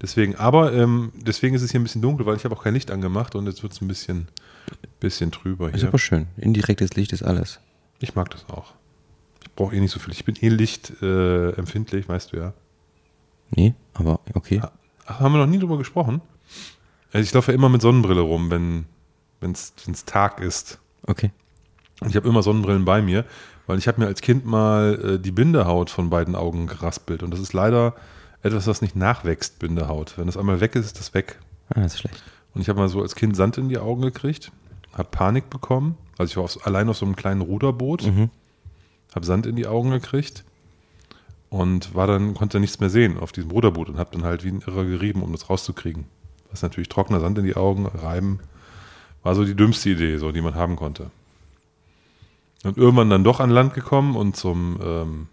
Deswegen, 0.00 0.36
aber 0.36 0.72
ähm, 0.72 1.12
deswegen 1.14 1.54
ist 1.54 1.62
es 1.62 1.70
hier 1.70 1.80
ein 1.80 1.82
bisschen 1.82 2.00
dunkel, 2.02 2.24
weil 2.24 2.36
ich 2.36 2.44
habe 2.44 2.56
auch 2.56 2.62
kein 2.62 2.72
Licht 2.74 2.90
angemacht 2.90 3.34
und 3.34 3.46
jetzt 3.46 3.62
wird 3.62 3.72
es 3.74 3.80
ein 3.82 3.88
bisschen, 3.88 4.28
bisschen 5.00 5.30
trüber 5.30 5.68
Ist 5.68 5.80
hier. 5.80 5.88
aber 5.88 5.98
schön. 5.98 6.26
Indirektes 6.38 6.94
Licht 6.94 7.12
ist 7.12 7.22
alles. 7.22 7.60
Ich 8.00 8.14
mag 8.14 8.30
das 8.30 8.48
auch. 8.48 8.72
Ich 9.42 9.52
brauche 9.52 9.76
eh 9.76 9.80
nicht 9.80 9.90
so 9.92 10.00
viel. 10.00 10.12
Ich 10.12 10.24
bin 10.24 10.36
eh 10.40 10.48
lichtempfindlich, 10.48 12.06
äh, 12.06 12.08
weißt 12.08 12.32
du 12.32 12.38
ja. 12.38 12.54
Nee, 13.50 13.74
aber 13.92 14.20
okay. 14.32 14.62
Ach, 15.06 15.20
haben 15.20 15.32
wir 15.34 15.38
noch 15.38 15.46
nie 15.46 15.58
drüber 15.58 15.76
gesprochen? 15.76 16.22
Also 17.14 17.22
ich 17.24 17.32
laufe 17.32 17.52
ja 17.52 17.54
immer 17.56 17.68
mit 17.68 17.80
Sonnenbrille 17.80 18.20
rum, 18.20 18.50
wenn 18.50 18.86
es 19.40 19.72
Tag 20.04 20.40
ist. 20.40 20.80
Okay. 21.06 21.30
Und 22.00 22.10
ich 22.10 22.16
habe 22.16 22.28
immer 22.28 22.42
Sonnenbrillen 22.42 22.84
bei 22.84 23.00
mir, 23.02 23.24
weil 23.68 23.78
ich 23.78 23.86
habe 23.86 24.00
mir 24.00 24.08
als 24.08 24.20
Kind 24.20 24.44
mal 24.44 25.14
äh, 25.14 25.18
die 25.20 25.30
Bindehaut 25.30 25.90
von 25.90 26.10
beiden 26.10 26.34
Augen 26.34 26.66
geraspelt. 26.66 27.22
Und 27.22 27.30
das 27.30 27.38
ist 27.38 27.52
leider 27.52 27.94
etwas, 28.42 28.66
was 28.66 28.82
nicht 28.82 28.96
nachwächst, 28.96 29.60
Bindehaut. 29.60 30.18
Wenn 30.18 30.26
das 30.26 30.36
einmal 30.36 30.60
weg 30.60 30.74
ist, 30.74 30.86
ist 30.86 30.98
das 30.98 31.14
weg. 31.14 31.38
Ah, 31.68 31.82
das 31.82 31.94
ist 31.94 32.00
schlecht. 32.00 32.22
Und 32.52 32.60
ich 32.62 32.68
habe 32.68 32.80
mal 32.80 32.88
so 32.88 33.00
als 33.00 33.14
Kind 33.14 33.36
Sand 33.36 33.58
in 33.58 33.68
die 33.68 33.78
Augen 33.78 34.02
gekriegt, 34.02 34.50
habe 34.92 35.08
Panik 35.10 35.50
bekommen. 35.50 35.96
Also 36.18 36.30
ich 36.32 36.36
war 36.36 36.44
auf, 36.44 36.66
allein 36.66 36.88
auf 36.88 36.96
so 36.96 37.06
einem 37.06 37.14
kleinen 37.16 37.40
Ruderboot, 37.42 38.04
Mhm. 38.06 38.30
habe 39.14 39.24
Sand 39.24 39.46
in 39.46 39.54
die 39.54 39.68
Augen 39.68 39.90
gekriegt 39.90 40.44
und 41.48 41.94
war 41.94 42.08
dann 42.08 42.34
konnte 42.34 42.58
nichts 42.58 42.80
mehr 42.80 42.90
sehen 42.90 43.18
auf 43.20 43.30
diesem 43.30 43.52
Ruderboot 43.52 43.88
und 43.88 43.98
habe 43.98 44.10
dann 44.12 44.24
halt 44.24 44.42
wie 44.42 44.48
ein 44.48 44.62
Irrer 44.66 44.84
gerieben, 44.84 45.22
um 45.22 45.30
das 45.32 45.48
rauszukriegen. 45.48 46.06
Das 46.54 46.60
ist 46.60 46.62
natürlich 46.62 46.88
trockener 46.88 47.18
Sand 47.18 47.36
in 47.38 47.44
die 47.44 47.56
Augen, 47.56 47.86
reiben. 47.86 48.38
War 49.24 49.34
so 49.34 49.44
die 49.44 49.56
dümmste 49.56 49.90
Idee, 49.90 50.18
so 50.18 50.30
die 50.30 50.40
man 50.40 50.54
haben 50.54 50.76
konnte. 50.76 51.10
Und 52.62 52.78
irgendwann 52.78 53.10
dann 53.10 53.24
doch 53.24 53.40
an 53.40 53.50
Land 53.50 53.74
gekommen 53.74 54.14
und 54.14 54.36
zum 54.36 54.78
ähm, 54.80 55.26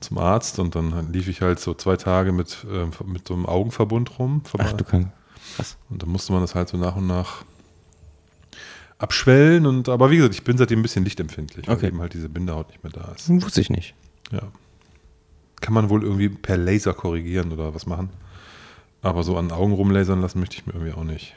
zum 0.00 0.18
Arzt 0.18 0.58
und 0.58 0.74
dann 0.74 1.12
lief 1.12 1.28
ich 1.28 1.42
halt 1.42 1.60
so 1.60 1.74
zwei 1.74 1.96
Tage 1.96 2.32
mit, 2.32 2.66
ähm, 2.68 2.90
mit 3.06 3.28
so 3.28 3.34
einem 3.34 3.46
Augenverbund 3.46 4.18
rum. 4.18 4.42
Ach, 4.58 4.72
du 4.72 4.82
kannst. 4.82 5.10
Krass. 5.54 5.76
Und 5.90 6.02
dann 6.02 6.08
musste 6.10 6.32
man 6.32 6.42
das 6.42 6.56
halt 6.56 6.68
so 6.68 6.76
nach 6.76 6.96
und 6.96 7.06
nach 7.06 7.44
abschwellen. 8.98 9.64
Und 9.64 9.88
aber 9.88 10.10
wie 10.10 10.16
gesagt, 10.16 10.34
ich 10.34 10.42
bin 10.42 10.58
seitdem 10.58 10.80
ein 10.80 10.82
bisschen 10.82 11.04
lichtempfindlich, 11.04 11.68
weil 11.68 11.76
Okay. 11.76 11.86
eben 11.86 12.00
halt 12.00 12.14
diese 12.14 12.28
Bindehaut 12.28 12.68
nicht 12.68 12.82
mehr 12.82 12.92
da 12.92 13.12
ist. 13.12 13.28
Wusste 13.28 13.60
ich 13.60 13.70
nicht. 13.70 13.94
Ja. 14.32 14.42
Kann 15.60 15.72
man 15.74 15.88
wohl 15.88 16.02
irgendwie 16.02 16.28
per 16.28 16.56
Laser 16.56 16.94
korrigieren 16.94 17.52
oder 17.52 17.74
was 17.74 17.86
machen. 17.86 18.10
Aber 19.02 19.22
so 19.24 19.36
an 19.36 19.50
Augen 19.50 19.72
rumlasern 19.72 20.20
lassen 20.20 20.38
möchte 20.40 20.56
ich 20.56 20.66
mir 20.66 20.74
irgendwie 20.74 20.92
auch 20.92 21.04
nicht. 21.04 21.34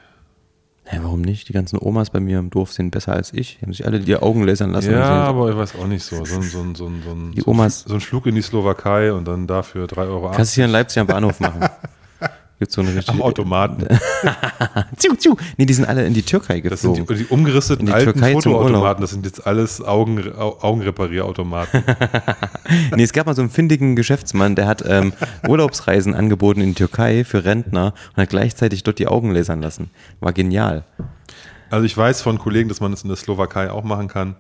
Hä, 0.88 1.00
warum 1.02 1.22
nicht? 1.22 1.50
Die 1.50 1.54
ganzen 1.54 1.80
Omas 1.82 2.12
bei 2.12 2.20
mir 2.20 2.38
im 2.38 2.52
Dorf 2.52 2.72
sind 2.72 2.92
besser 2.92 3.14
als 3.14 3.34
ich. 3.34 3.58
Die 3.58 3.66
haben 3.66 3.74
sich 3.74 3.88
alle 3.88 4.00
die 4.00 4.16
Augen 4.18 4.44
lasern 4.44 4.70
lassen. 4.72 4.92
ja, 4.92 5.04
aber 5.24 5.50
ich 5.50 5.58
weiß 5.58 5.76
auch 5.80 5.88
nicht 5.88 6.04
so. 6.04 6.24
So 6.26 6.36
ein, 6.36 6.42
so 6.44 6.60
ein, 6.62 6.76
so 6.76 6.86
ein, 6.86 7.02
so 7.04 7.16
Die 7.32 7.42
Omas- 7.44 7.86
so 7.88 7.96
ein 7.96 8.02
Flug 8.02 8.28
in 8.28 8.36
die 8.36 8.44
Slowakei 8.44 9.12
und 9.12 9.28
dann 9.28 9.48
dafür 9.48 9.88
3,80 9.88 9.98
Euro 10.10 10.32
Kannst 10.32 10.52
du 10.52 10.56
hier 10.58 10.66
in 10.66 10.72
Leipzig 10.72 11.00
am 11.00 11.08
Bahnhof 11.08 11.40
machen. 11.40 11.62
Gibt 12.58 12.72
so 12.72 12.80
eine 12.82 12.92
am 12.92 12.96
richtige. 12.98 13.22
Automaten. 13.22 13.86
Ziu, 14.96 15.14
ziu. 15.16 15.36
Nee, 15.58 15.66
die 15.66 15.74
sind 15.74 15.86
alle 15.86 16.06
in 16.06 16.14
die 16.14 16.22
Türkei 16.24 16.62
Das 16.62 16.82
sind 16.82 16.92
geflogen. 16.94 17.18
die, 17.18 17.24
die 17.26 17.30
umgerüsteten 17.30 17.82
In 17.82 17.86
die 17.88 17.92
alten 17.94 18.14
Türkei 18.14 18.32
Fotoautomaten. 18.34 19.02
Das 19.02 19.12
sind 19.12 19.26
jetzt 19.26 19.46
alles 19.46 19.82
Augen, 19.84 20.24
Au- 20.38 20.58
Augenreparierautomaten. 20.62 21.84
Nee, 22.96 23.04
es 23.04 23.14
gab 23.14 23.28
mal 23.28 23.36
so 23.36 23.42
einen 23.42 23.52
findigen 23.52 23.96
Geschäftsmann, 23.96 24.56
der 24.56 24.66
hat 24.68 24.84
ähm, 24.88 25.14
Urlaubsreisen 25.48 26.16
angeboten 26.16 26.62
in 26.62 26.70
die 26.70 26.74
Türkei 26.76 27.24
für 27.24 27.44
Rentner 27.46 27.94
und 28.16 28.22
hat 28.24 28.30
gleichzeitig 28.30 28.84
dort 28.84 28.98
die 29.00 29.08
Augen 29.08 29.32
lasern 29.32 29.62
lassen. 29.62 29.92
War 30.20 30.34
genial. 30.34 30.84
Also 31.70 31.86
ich 31.86 31.96
weiß 31.96 32.22
von 32.22 32.40
Kollegen, 32.40 32.70
dass 32.70 32.80
man 32.82 32.92
das 32.92 33.04
in 33.04 33.10
der 33.10 33.18
Slowakei 33.18 33.70
auch 33.70 33.84
machen 33.84 34.08
kann, 34.08 34.36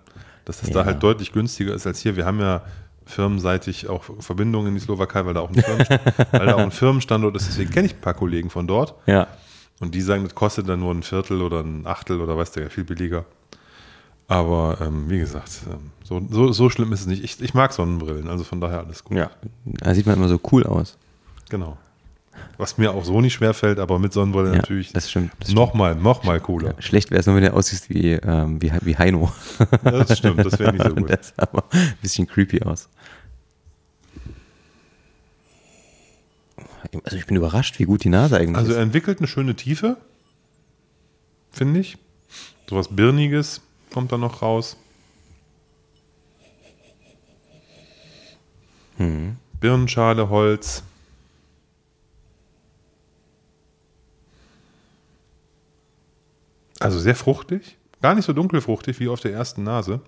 dass 0.45 0.59
das 0.61 0.69
Ja. 0.69 0.75
da 0.75 0.85
halt 0.85 1.03
deutlich 1.03 1.33
günstiger 1.33 1.73
ist 1.75 1.85
als 1.85 1.99
hier. 1.99 2.15
Wir 2.15 2.25
haben 2.25 2.39
ja 2.39 2.61
firmenseitig 3.05 3.87
auch 3.87 4.03
Verbindungen 4.19 4.69
in 4.69 4.73
die 4.75 4.79
Slowakei, 4.79 5.25
weil 5.25 5.33
da 5.33 5.41
auch 5.41 5.49
ein, 5.49 5.55
Firmenstand, 5.55 6.01
weil 6.31 6.45
da 6.45 6.55
auch 6.55 6.59
ein 6.59 6.71
Firmenstandort 6.71 7.35
ist. 7.35 7.47
Deswegen 7.47 7.71
kenne 7.71 7.87
ich 7.87 7.95
ein 7.95 8.01
paar 8.01 8.13
Kollegen 8.13 8.49
von 8.49 8.67
dort. 8.67 8.95
Ja. 9.05 9.27
Und 9.79 9.93
die 9.93 10.01
sagen, 10.01 10.23
das 10.23 10.35
kostet 10.35 10.69
dann 10.69 10.79
nur 10.79 10.93
ein 10.93 11.03
Viertel 11.03 11.41
oder 11.41 11.59
ein 11.59 11.85
Achtel 11.85 12.21
oder 12.21 12.37
weiß 12.37 12.51
der 12.51 12.63
ja 12.63 12.69
viel 12.69 12.83
billiger. 12.83 13.25
Aber 14.27 14.77
ähm, 14.81 15.09
wie 15.09 15.19
gesagt, 15.19 15.61
ähm, 15.71 15.91
so, 16.03 16.21
so, 16.29 16.51
so 16.51 16.69
schlimm 16.69 16.91
ist 16.93 17.01
es 17.01 17.07
nicht. 17.07 17.23
Ich, 17.23 17.41
ich 17.41 17.53
mag 17.53 17.73
Sonnenbrillen, 17.73 18.27
also 18.27 18.43
von 18.43 18.59
daher 18.59 18.79
alles 18.79 19.03
gut. 19.03 19.17
Ja. 19.17 19.29
Da 19.65 19.93
sieht 19.93 20.07
man 20.07 20.15
immer 20.15 20.27
so 20.27 20.39
cool 20.51 20.63
aus. 20.63 20.97
Genau. 21.49 21.77
Was 22.57 22.77
mir 22.77 22.91
auch 22.93 23.03
so 23.03 23.19
nicht 23.21 23.33
schwer 23.33 23.53
fällt, 23.53 23.79
aber 23.79 23.99
mit 23.99 24.13
Sonnenbrille 24.13 24.49
Ja, 24.51 24.55
natürlich 24.57 24.93
das 24.93 25.09
stimmt. 25.09 25.31
Das 25.39 25.49
nochmal, 25.53 25.95
nochmal 25.95 26.39
cooler. 26.39 26.73
Schlecht 26.79 27.11
wäre 27.11 27.19
es 27.19 27.25
nur, 27.25 27.35
wenn 27.35 27.43
der 27.43 27.53
aussieht 27.53 27.89
wie, 27.89 28.11
ähm, 28.13 28.61
wie, 28.61 28.71
wie 28.81 28.97
Heino. 28.97 29.31
Ja, 29.83 30.03
das 30.03 30.17
stimmt, 30.17 30.45
das 30.45 30.57
wäre 30.57 30.71
nicht 30.71 30.85
so 30.85 30.95
gut. 30.95 31.09
Das 31.09 31.33
sah 31.35 31.43
aber 31.43 31.65
ein 31.71 31.97
bisschen 32.01 32.27
creepy 32.27 32.61
aus. 32.63 32.87
Also 37.03 37.17
ich 37.17 37.25
bin 37.25 37.35
überrascht, 37.35 37.77
wie 37.79 37.83
gut 37.83 38.03
die 38.03 38.09
Nase 38.09 38.37
eigentlich 38.37 38.55
Also 38.57 38.71
ist. 38.71 38.77
er 38.77 38.83
entwickelt 38.83 39.19
eine 39.19 39.27
schöne 39.27 39.55
Tiefe, 39.55 39.97
finde 41.51 41.79
ich. 41.81 41.97
Sowas 42.69 42.87
Birniges 42.89 43.61
kommt 43.93 44.11
da 44.11 44.17
noch 44.17 44.41
raus. 44.41 44.77
Hm. 48.97 49.35
Birnenschale, 49.59 50.29
Holz. 50.29 50.83
Also 56.85 56.99
sehr 56.99 57.15
fruchtig. 57.15 57.79
Gar 57.99 58.13
nicht 58.13 58.25
so 58.25 58.33
dunkelfruchtig 58.33 58.99
wie 58.99 59.07
auf 59.07 59.19
der 59.19 59.33
ersten 59.33 59.63
Nase. 59.63 60.01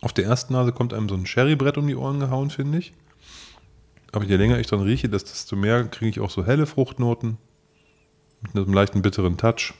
Auf 0.00 0.12
der 0.12 0.24
ersten 0.24 0.52
Nase 0.52 0.70
kommt 0.70 0.94
einem 0.94 1.08
so 1.08 1.16
ein 1.16 1.26
Sherrybrett 1.26 1.78
um 1.78 1.88
die 1.88 1.96
Ohren 1.96 2.20
gehauen, 2.20 2.50
finde 2.50 2.78
ich. 2.78 2.94
Aber 4.12 4.24
je 4.24 4.36
länger 4.36 4.60
ich 4.60 4.68
dran 4.68 4.82
rieche, 4.82 5.08
desto 5.08 5.56
mehr 5.56 5.82
kriege 5.88 6.10
ich 6.10 6.20
auch 6.20 6.30
so 6.30 6.46
helle 6.46 6.66
Fruchtnoten. 6.66 7.38
Mit 8.54 8.64
einem 8.64 8.72
leichten 8.72 9.02
bitteren 9.02 9.36
Touch. 9.36 9.74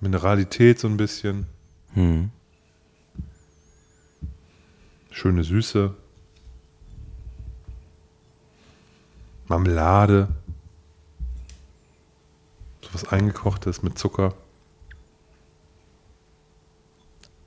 Mineralität 0.00 0.78
so 0.78 0.88
ein 0.88 0.96
bisschen. 0.96 1.46
Hm. 1.92 2.30
Schöne 5.10 5.44
Süße. 5.44 5.94
Marmelade. 9.46 10.28
So 12.92 12.94
was 12.94 13.08
eingekochtes 13.12 13.82
mit 13.82 13.98
Zucker. 13.98 14.34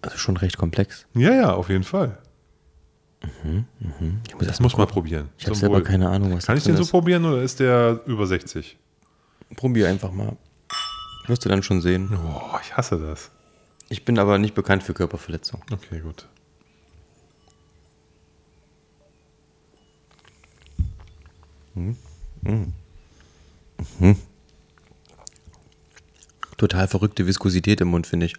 Also 0.01 0.17
schon 0.17 0.37
recht 0.37 0.57
komplex. 0.57 1.05
Ja, 1.13 1.31
ja, 1.33 1.53
auf 1.53 1.69
jeden 1.69 1.83
Fall. 1.83 2.17
Ich 4.25 4.35
muss, 4.35 4.47
Das 4.47 4.59
muss 4.59 4.75
mal 4.75 4.85
probieren. 4.85 5.29
Ich 5.37 5.45
habe 5.45 5.55
selber 5.55 5.81
keine 5.81 6.09
Ahnung, 6.09 6.35
was 6.35 6.45
Kann 6.45 6.57
ich 6.57 6.63
den 6.63 6.75
so 6.75 6.83
ist. 6.83 6.91
probieren 6.91 7.23
oder 7.23 7.41
ist 7.41 7.59
der 7.61 8.01
über 8.05 8.27
60? 8.27 8.77
Probier 9.55 9.87
einfach 9.87 10.11
mal. 10.11 10.35
Wirst 11.27 11.45
du 11.45 11.49
dann 11.49 11.63
schon 11.63 11.81
sehen. 11.81 12.09
Oh, 12.17 12.57
ich 12.61 12.75
hasse 12.75 12.99
das. 12.99 13.31
Ich 13.87 14.03
bin 14.03 14.19
aber 14.19 14.37
nicht 14.39 14.55
bekannt 14.55 14.83
für 14.83 14.93
Körperverletzung. 14.93 15.61
Okay, 15.71 16.01
gut. 16.01 16.27
Total 26.63 26.87
verrückte 26.87 27.27
Viskosität 27.27 27.81
im 27.81 27.89
Mund, 27.89 28.07
finde 28.07 28.27
ich. 28.27 28.35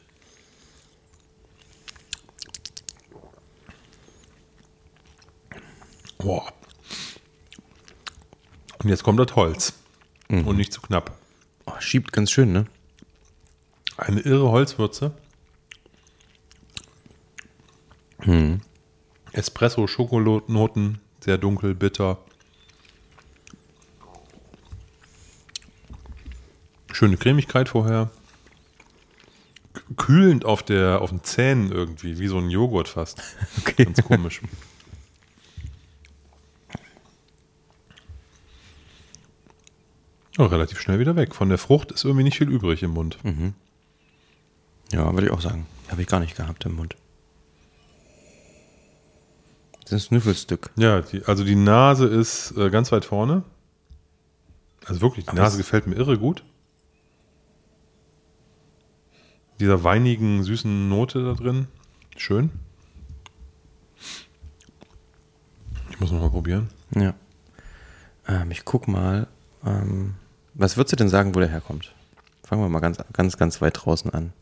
Boah. 6.17 6.51
Und 8.79 8.89
jetzt 8.89 9.03
kommt 9.03 9.21
das 9.21 9.37
Holz. 9.37 9.75
Und 10.31 10.57
nicht 10.57 10.73
zu 10.73 10.81
knapp. 10.81 11.19
Oh, 11.67 11.75
schiebt 11.81 12.15
ganz 12.15 12.31
schön, 12.31 12.51
ne? 12.51 12.65
Eine 13.99 14.21
irre 14.21 14.49
Holzwürze. 14.49 15.13
Espresso, 19.33 19.87
Schokolonoten, 19.87 20.99
sehr 21.21 21.37
dunkel, 21.37 21.75
bitter. 21.75 22.25
Schöne 26.95 27.17
Cremigkeit 27.17 27.69
vorher. 27.69 28.09
Kühlend 29.97 30.45
auf, 30.45 30.63
der, 30.63 31.01
auf 31.01 31.11
den 31.11 31.25
Zähnen 31.25 31.73
irgendwie, 31.73 32.21
wie 32.21 32.29
so 32.29 32.39
ein 32.39 32.51
Joghurt 32.51 32.89
fast. 32.89 33.21
Okay. 33.59 33.85
Ganz 33.85 34.03
komisch. 34.05 34.41
Oh, 40.39 40.45
relativ 40.45 40.81
schnell 40.81 41.01
wieder 41.01 41.17
weg. 41.17 41.35
Von 41.35 41.49
der 41.49 41.59
Frucht 41.59 41.91
ist 41.91 42.05
irgendwie 42.05 42.23
nicht 42.23 42.39
viel 42.39 42.49
übrig 42.49 42.85
im 42.85 42.93
Mund. 42.93 43.19
Ja, 44.93 45.13
würde 45.13 45.27
ich 45.27 45.33
auch 45.33 45.41
sagen. 45.41 45.67
Habe 45.89 46.03
ich 46.03 46.09
gar 46.09 46.21
nicht 46.21 46.37
gehabt 46.37 46.65
im 46.65 46.77
Mund. 46.77 46.95
Das 49.83 49.93
ist 49.93 50.05
ein 50.05 50.21
Schnüffelstück. 50.21 50.71
Ja, 50.77 51.01
die, 51.01 51.25
also 51.25 51.43
die 51.45 51.57
Nase 51.57 52.07
ist 52.07 52.57
äh, 52.57 52.71
ganz 52.71 52.93
weit 52.93 53.05
vorne. 53.05 53.43
Also 54.85 55.01
wirklich, 55.01 55.25
die 55.25 55.31
Aber 55.31 55.41
Nase 55.41 55.57
gefällt 55.59 55.89
mir 55.89 55.97
irre 55.97 56.19
gut. 56.19 56.45
Dieser 59.61 59.85
weinigen, 59.85 60.43
süßen 60.43 60.89
Note 60.89 61.25
da 61.25 61.35
drin. 61.35 61.69
Schön. 62.17 62.51
Ich 65.91 66.01
muss 66.01 66.11
noch 66.11 66.21
mal 66.21 66.31
probieren. 66.31 66.71
Ja. 66.95 67.15
Ähm, 68.27 68.51
ich 68.51 68.65
guck 68.65 68.89
mal. 68.89 69.29
Ähm, 69.65 70.15
was 70.55 70.77
würdest 70.77 70.93
du 70.93 70.97
denn 70.97 71.09
sagen, 71.09 71.35
wo 71.35 71.41
der 71.41 71.49
herkommt? 71.49 71.93
Fangen 72.43 72.63
wir 72.63 72.69
mal 72.69 72.81
ganz, 72.81 72.99
ganz, 73.13 73.37
ganz 73.37 73.61
weit 73.61 73.85
draußen 73.85 74.11
an. 74.11 74.33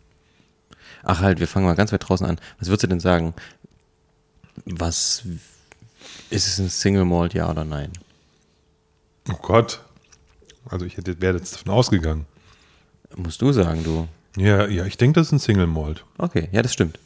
Ach 1.02 1.20
halt, 1.20 1.40
wir 1.40 1.48
fangen 1.48 1.66
mal 1.66 1.74
ganz 1.74 1.92
weit 1.92 2.08
draußen 2.08 2.26
an. 2.26 2.40
Was 2.58 2.68
würdest 2.68 2.84
du 2.84 2.88
denn 2.88 3.00
sagen? 3.00 3.34
Was 4.64 5.24
ist 6.30 6.48
es 6.48 6.58
ein 6.58 6.68
Single 6.68 7.04
Malt, 7.04 7.34
ja 7.34 7.50
oder 7.50 7.64
nein? 7.64 7.92
Oh 9.30 9.36
Gott. 9.40 9.82
Also 10.68 10.84
ich 10.86 10.96
hätte, 10.96 11.20
wäre 11.20 11.36
jetzt 11.36 11.54
davon 11.54 11.72
ausgegangen. 11.72 12.26
Musst 13.16 13.42
du 13.42 13.52
sagen, 13.52 13.84
du. 13.84 14.08
Ja, 14.36 14.66
ja, 14.66 14.84
ich 14.86 14.96
denke, 14.96 15.20
das 15.20 15.26
ist 15.28 15.32
ein 15.32 15.38
Single 15.38 15.66
Malt. 15.66 16.04
Okay, 16.18 16.48
ja, 16.52 16.62
das 16.62 16.72
stimmt. 16.72 16.98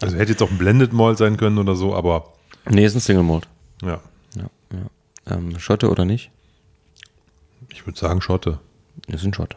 Also 0.00 0.16
hätte 0.16 0.32
jetzt 0.32 0.42
auch 0.42 0.50
ein 0.50 0.58
Blended 0.58 0.92
Malt 0.92 1.18
sein 1.18 1.36
können 1.36 1.58
oder 1.58 1.74
so, 1.74 1.94
aber 1.94 2.32
Nee, 2.70 2.84
ist 2.84 2.94
ein 2.94 3.00
Single 3.00 3.24
Malt. 3.24 3.48
ja. 3.82 4.00
Ja, 4.36 4.50
ja. 4.72 5.36
Ähm, 5.36 5.58
Schotte 5.58 5.90
oder 5.90 6.04
nicht? 6.04 6.30
Ich 7.70 7.86
würde 7.86 7.98
sagen 7.98 8.20
Schotte. 8.20 8.58
Ist 9.06 9.24
ein 9.24 9.32
Schotte. 9.34 9.56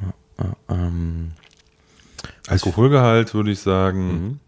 Ja, 0.00 0.12
ja, 0.44 0.56
ähm, 0.74 1.32
Alkoholgehalt 2.48 3.34
würde 3.34 3.50
ich 3.52 3.60
sagen. 3.60 4.40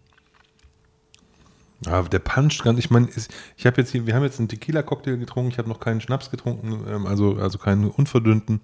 Ja, 1.86 2.02
der 2.02 2.18
puncht 2.18 2.62
ganz, 2.64 2.78
ich 2.78 2.90
meine, 2.90 3.08
ich 3.56 3.66
habe 3.66 3.80
jetzt 3.80 3.92
hier, 3.92 4.06
wir 4.06 4.14
haben 4.14 4.24
jetzt 4.24 4.38
einen 4.40 4.48
Tequila-Cocktail 4.48 5.16
getrunken, 5.16 5.50
ich 5.52 5.58
habe 5.58 5.68
noch 5.68 5.78
keinen 5.80 6.00
Schnaps 6.00 6.30
getrunken, 6.30 6.84
ähm, 6.88 7.06
also, 7.06 7.36
also 7.36 7.58
keinen 7.58 7.88
unverdünnten. 7.88 8.60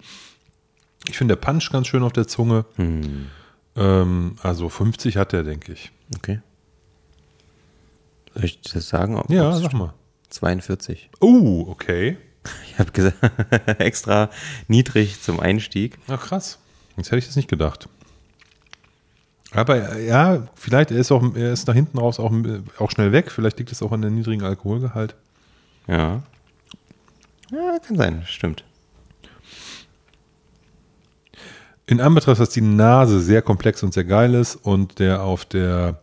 Ich 1.07 1.17
finde, 1.17 1.35
der 1.35 1.41
puncht 1.41 1.71
ganz 1.71 1.87
schön 1.87 2.03
auf 2.03 2.11
der 2.13 2.27
Zunge. 2.27 2.65
hm, 2.75 3.27
Ähm, 3.77 4.35
also 4.41 4.67
50 4.69 5.17
hat 5.17 5.31
der, 5.33 5.43
denke 5.43 5.71
ich. 5.73 5.91
okay. 6.17 6.41
Soll 8.33 8.45
ich 8.45 8.61
das 8.61 8.89
sagen? 8.89 9.17
Ob- 9.17 9.29
Ja, 9.29 9.51
sag 9.57 9.73
mal. 9.73 9.93
42. 10.29 11.09
Oh, 11.21 11.65
okay. 11.69 12.17
Ich 12.69 12.77
habe 12.77 12.91
gesagt, 12.91 13.17
extra 13.79 14.29
niedrig 14.67 15.19
zum 15.21 15.39
Einstieg. 15.39 15.97
Ach, 16.07 16.21
krass. 16.21 16.59
Jetzt 16.97 17.07
hätte 17.07 17.17
ich 17.19 17.25
das 17.27 17.35
nicht 17.37 17.47
gedacht. 17.49 17.89
Aber 19.55 19.97
ja, 19.99 20.47
vielleicht 20.55 20.91
er 20.91 20.97
ist 20.97 21.11
auch, 21.11 21.23
er 21.35 21.53
ist 21.53 21.67
nach 21.67 21.73
hinten 21.73 21.97
raus 21.97 22.19
auch, 22.19 22.31
auch 22.77 22.91
schnell 22.91 23.11
weg. 23.11 23.31
Vielleicht 23.31 23.57
liegt 23.57 23.71
es 23.71 23.81
auch 23.81 23.91
an 23.91 24.01
der 24.01 24.11
niedrigen 24.11 24.43
Alkoholgehalt. 24.43 25.15
Ja. 25.87 26.23
Ja, 27.51 27.79
kann 27.85 27.95
sein, 27.95 28.23
stimmt. 28.25 28.63
In 31.87 32.01
Anbetracht, 32.01 32.39
dass 32.39 32.49
die 32.49 32.61
Nase 32.61 33.21
sehr 33.21 33.41
komplex 33.43 33.83
und 33.83 33.93
sehr 33.93 34.05
geil 34.05 34.33
ist 34.33 34.55
und 34.55 34.97
der 34.99 35.21
auf 35.21 35.45
der, 35.45 36.01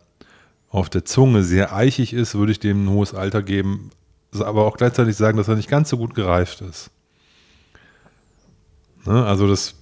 auf 0.71 0.88
der 0.88 1.05
Zunge 1.05 1.43
sehr 1.43 1.75
eichig 1.75 2.12
ist, 2.12 2.37
würde 2.37 2.53
ich 2.53 2.61
dem 2.61 2.85
ein 2.85 2.91
hohes 2.91 3.15
Alter 3.15 3.43
geben. 3.43 3.91
Aber 4.38 4.65
auch 4.65 4.77
gleichzeitig 4.77 5.17
sagen, 5.17 5.37
dass 5.37 5.49
er 5.49 5.57
nicht 5.57 5.69
ganz 5.69 5.91
so 5.91 5.99
gut 5.99 6.15
gereift 6.15 6.61
ist. 6.61 6.91
Ne? 9.05 9.25
Also 9.25 9.49
das. 9.49 9.75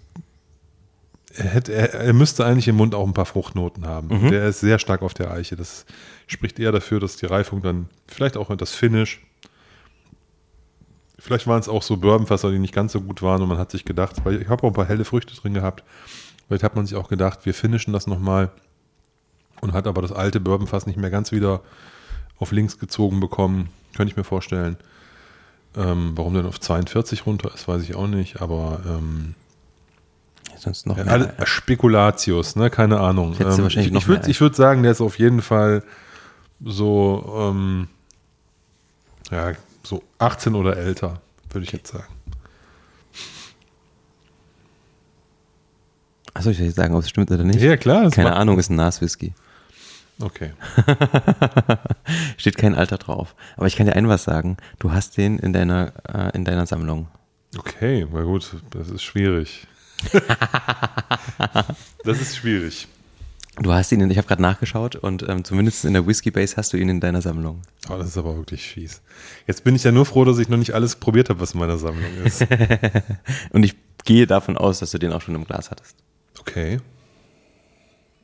Er, 1.35 1.45
hätte, 1.45 1.73
er, 1.73 1.95
er 1.95 2.13
müsste 2.13 2.45
eigentlich 2.45 2.69
im 2.69 2.77
Mund 2.77 2.95
auch 2.95 3.07
ein 3.07 3.15
paar 3.15 3.27
Fruchtnoten 3.27 3.87
haben. 3.87 4.09
Der 4.31 4.49
ist 4.49 4.61
sehr 4.61 4.79
stark 4.79 5.03
auf 5.03 5.15
der 5.15 5.31
Eiche. 5.31 5.57
Das 5.57 5.87
spricht 6.27 6.59
eher 6.59 6.73
dafür, 6.73 7.01
dass 7.01 7.17
die 7.17 7.27
Reifung 7.27 7.63
dann, 7.63 7.89
vielleicht 8.09 8.37
auch 8.37 8.55
das 8.57 8.73
Finish, 8.73 9.21
Vielleicht 11.21 11.47
waren 11.47 11.61
es 11.61 11.69
auch 11.69 11.83
so 11.83 11.99
Bourbonfässer, 11.99 12.51
die 12.51 12.59
nicht 12.59 12.75
ganz 12.75 12.93
so 12.93 13.01
gut 13.03 13.21
waren 13.21 13.43
und 13.43 13.49
man 13.49 13.59
hat 13.59 13.71
sich 13.71 13.85
gedacht, 13.85 14.25
weil 14.25 14.41
ich 14.41 14.49
habe 14.49 14.63
auch 14.63 14.69
ein 14.71 14.75
paar 14.75 14.89
helle 14.89 15.05
Früchte 15.05 15.35
drin 15.35 15.53
gehabt. 15.53 15.85
Vielleicht 16.49 16.65
hat 16.65 16.77
man 16.77 16.87
sich 16.87 16.97
auch 16.97 17.09
gedacht, 17.09 17.45
wir 17.45 17.53
finishen 17.53 17.93
das 17.93 18.07
nochmal 18.07 18.51
und 19.61 19.75
hat 19.75 19.87
aber 19.87 20.01
das 20.01 20.13
alte 20.13 20.41
Bourbonfass 20.41 20.87
nicht 20.87 20.99
mehr 20.99 21.11
ganz 21.11 21.31
wieder 21.31 21.61
auf 22.39 22.53
links 22.53 22.79
gezogen 22.79 23.21
bekommen. 23.21 23.69
Könnte 23.95 24.13
ich 24.13 24.17
mir 24.17 24.25
vorstellen. 24.25 24.79
Ähm, 25.77 26.13
warum 26.17 26.35
denn 26.35 26.47
auf 26.47 26.59
42 26.59 27.27
runter 27.27 27.53
ist, 27.55 27.69
weiß 27.69 27.83
ich 27.83 27.95
auch 27.95 28.09
nicht, 28.09 28.41
aber 28.41 28.81
ähm, 28.87 29.35
Sonst 30.61 30.87
noch 30.87 30.99
ja, 30.99 31.05
mehr. 31.05 31.13
alle, 31.13 31.35
Spekulatius, 31.45 32.55
ne? 32.55 32.69
Keine 32.69 33.01
Ahnung. 33.01 33.35
Ähm, 33.41 33.47
wahrscheinlich 33.47 33.87
ich 33.87 33.93
noch 33.93 34.03
ich 34.03 34.09
würde 34.09 34.29
würd 34.29 34.55
sagen, 34.55 34.83
der 34.83 34.93
ist 34.93 35.01
auf 35.01 35.19
jeden 35.19 35.41
Fall 35.41 35.83
so, 36.63 37.51
ähm, 37.55 37.89
ja, 39.31 39.53
so 39.83 40.03
18 40.19 40.55
oder 40.55 40.77
älter, 40.77 41.23
würde 41.51 41.65
ich 41.65 41.73
jetzt 41.73 41.91
sagen. 41.91 42.13
Achso, 46.35 46.51
ich 46.51 46.59
soll 46.59 46.67
jetzt 46.67 46.77
sagen, 46.77 46.95
ob 46.95 47.03
es 47.03 47.09
stimmt 47.09 47.31
oder 47.31 47.43
nicht. 47.43 47.61
Ja, 47.61 47.79
klar. 47.79 48.11
Keine 48.11 48.35
Ahnung, 48.37 48.59
ist 48.59 48.71
ein 48.71 48.77
Nas-Whisky. 48.77 49.33
Okay. 50.21 50.53
Steht 52.37 52.59
kein 52.59 52.75
Alter 52.75 52.99
drauf. 52.99 53.35
Aber 53.57 53.67
ich 53.67 53.77
kann 53.77 53.87
dir 53.87 53.97
ein 53.97 54.09
was 54.09 54.25
sagen. 54.25 54.59
Du 54.79 54.93
hast 54.93 55.17
den 55.17 55.39
in 55.39 55.55
deiner, 55.55 55.93
äh, 56.07 56.37
in 56.37 56.45
deiner 56.45 56.67
Sammlung. 56.67 57.09
Okay, 57.57 58.07
na 58.13 58.23
gut, 58.23 58.55
das 58.71 58.91
ist 58.91 59.03
schwierig. 59.03 59.67
das 62.05 62.21
ist 62.21 62.37
schwierig. 62.37 62.89
Du 63.61 63.73
hast 63.73 63.93
ihn, 63.93 64.01
in, 64.01 64.11
ich 64.11 64.17
habe 64.17 64.27
gerade 64.27 64.41
nachgeschaut 64.41 64.97
und 64.97 65.29
ähm, 65.29 65.45
zumindest 65.45 65.85
in 65.85 65.93
der 65.93 66.07
Whisky 66.07 66.31
Base 66.31 66.57
hast 66.57 66.73
du 66.73 66.79
ihn 66.79 66.89
in 66.89 67.01
deiner 67.01 67.21
Sammlung. 67.21 67.61
Oh, 67.91 67.97
das 67.97 68.09
ist 68.09 68.17
aber 68.17 68.37
wirklich 68.37 68.63
fies. 68.63 69.03
Jetzt 69.47 69.65
bin 69.65 69.75
ich 69.75 69.85
ja 69.85 69.93
nur 69.93 70.07
froh, 70.07 70.25
dass 70.25 70.39
ich 70.39 70.49
noch 70.49 70.57
nicht 70.57 70.73
alles 70.73 70.97
probiert 70.97 71.29
habe, 71.29 71.41
was 71.41 71.53
in 71.53 71.61
meiner 71.61 71.77
Sammlung 71.77 72.11
ist. 72.25 72.47
Und 73.51 73.65
ich 73.65 73.75
gehe 74.05 74.27
davon 74.27 74.57
aus, 74.57 74.79
dass 74.79 74.93
du 74.93 74.99
den 74.99 75.13
auch 75.13 75.21
schon 75.21 75.35
im 75.35 75.45
Glas 75.45 75.71
hattest. 75.71 75.97
Okay. 76.39 76.81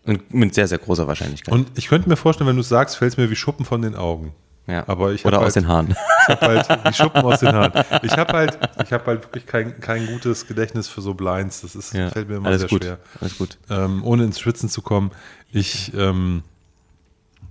Und 0.04 0.32
mit 0.32 0.54
sehr, 0.54 0.68
sehr 0.68 0.78
großer 0.78 1.06
Wahrscheinlichkeit. 1.06 1.52
Und 1.52 1.76
ich 1.76 1.88
könnte 1.88 2.08
mir 2.08 2.16
vorstellen, 2.16 2.48
wenn 2.48 2.56
du 2.56 2.62
es 2.62 2.68
sagst, 2.68 2.96
fällt 2.96 3.12
es 3.12 3.18
mir 3.18 3.28
wie 3.28 3.36
Schuppen 3.36 3.66
von 3.66 3.82
den 3.82 3.94
Augen. 3.96 4.32
Ja. 4.66 4.88
aber 4.88 5.12
ich 5.12 5.24
Oder 5.24 5.36
hab 5.38 5.44
aus 5.46 5.54
halt- 5.54 5.64
den 5.64 5.68
Haaren. 5.68 5.90
Ich 5.90 6.28
habe 6.28 6.46
halt 6.46 6.88
die 6.88 6.92
Schuppen 6.94 7.22
aus 7.22 7.40
den 7.40 7.52
Haaren. 7.52 7.72
Ich 8.02 8.12
habe 8.16 8.32
halt, 8.32 8.58
ich 8.84 8.92
habe 8.92 9.06
halt 9.06 9.22
wirklich 9.24 9.46
kein, 9.46 9.78
kein 9.80 10.06
gutes 10.06 10.46
Gedächtnis 10.46 10.88
für 10.88 11.00
so 11.00 11.14
Blinds. 11.14 11.60
Das 11.60 11.74
ist, 11.76 11.92
Ja. 11.94 12.10
fällt 12.10 12.28
mir 12.28 12.36
immer 12.36 12.48
Alles 12.48 12.62
sehr 12.62 12.68
gut. 12.70 12.82
schwer. 12.84 12.98
Alles 13.20 13.38
gut. 13.38 13.58
Ähm, 13.70 14.04
ohne 14.04 14.24
ins 14.24 14.40
Schwitzen 14.40 14.68
zu 14.68 14.82
kommen. 14.82 15.10
Ich, 15.52 15.92
ähm, 15.94 16.42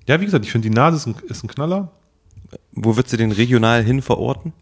ja, 0.08 0.20
wie 0.20 0.26
gesagt, 0.26 0.46
ich 0.46 0.52
finde 0.52 0.70
die 0.70 0.76
Nase 0.76 0.98
ist 0.98 1.06
ein, 1.08 1.16
ist 1.30 1.44
ein 1.44 1.48
Knaller. 1.48 1.92
Wo 2.74 2.96
würdest 2.96 3.14
du 3.14 3.18
den 3.18 3.32
regional 3.32 3.82
hin 3.84 4.02
verorten? 4.02 4.54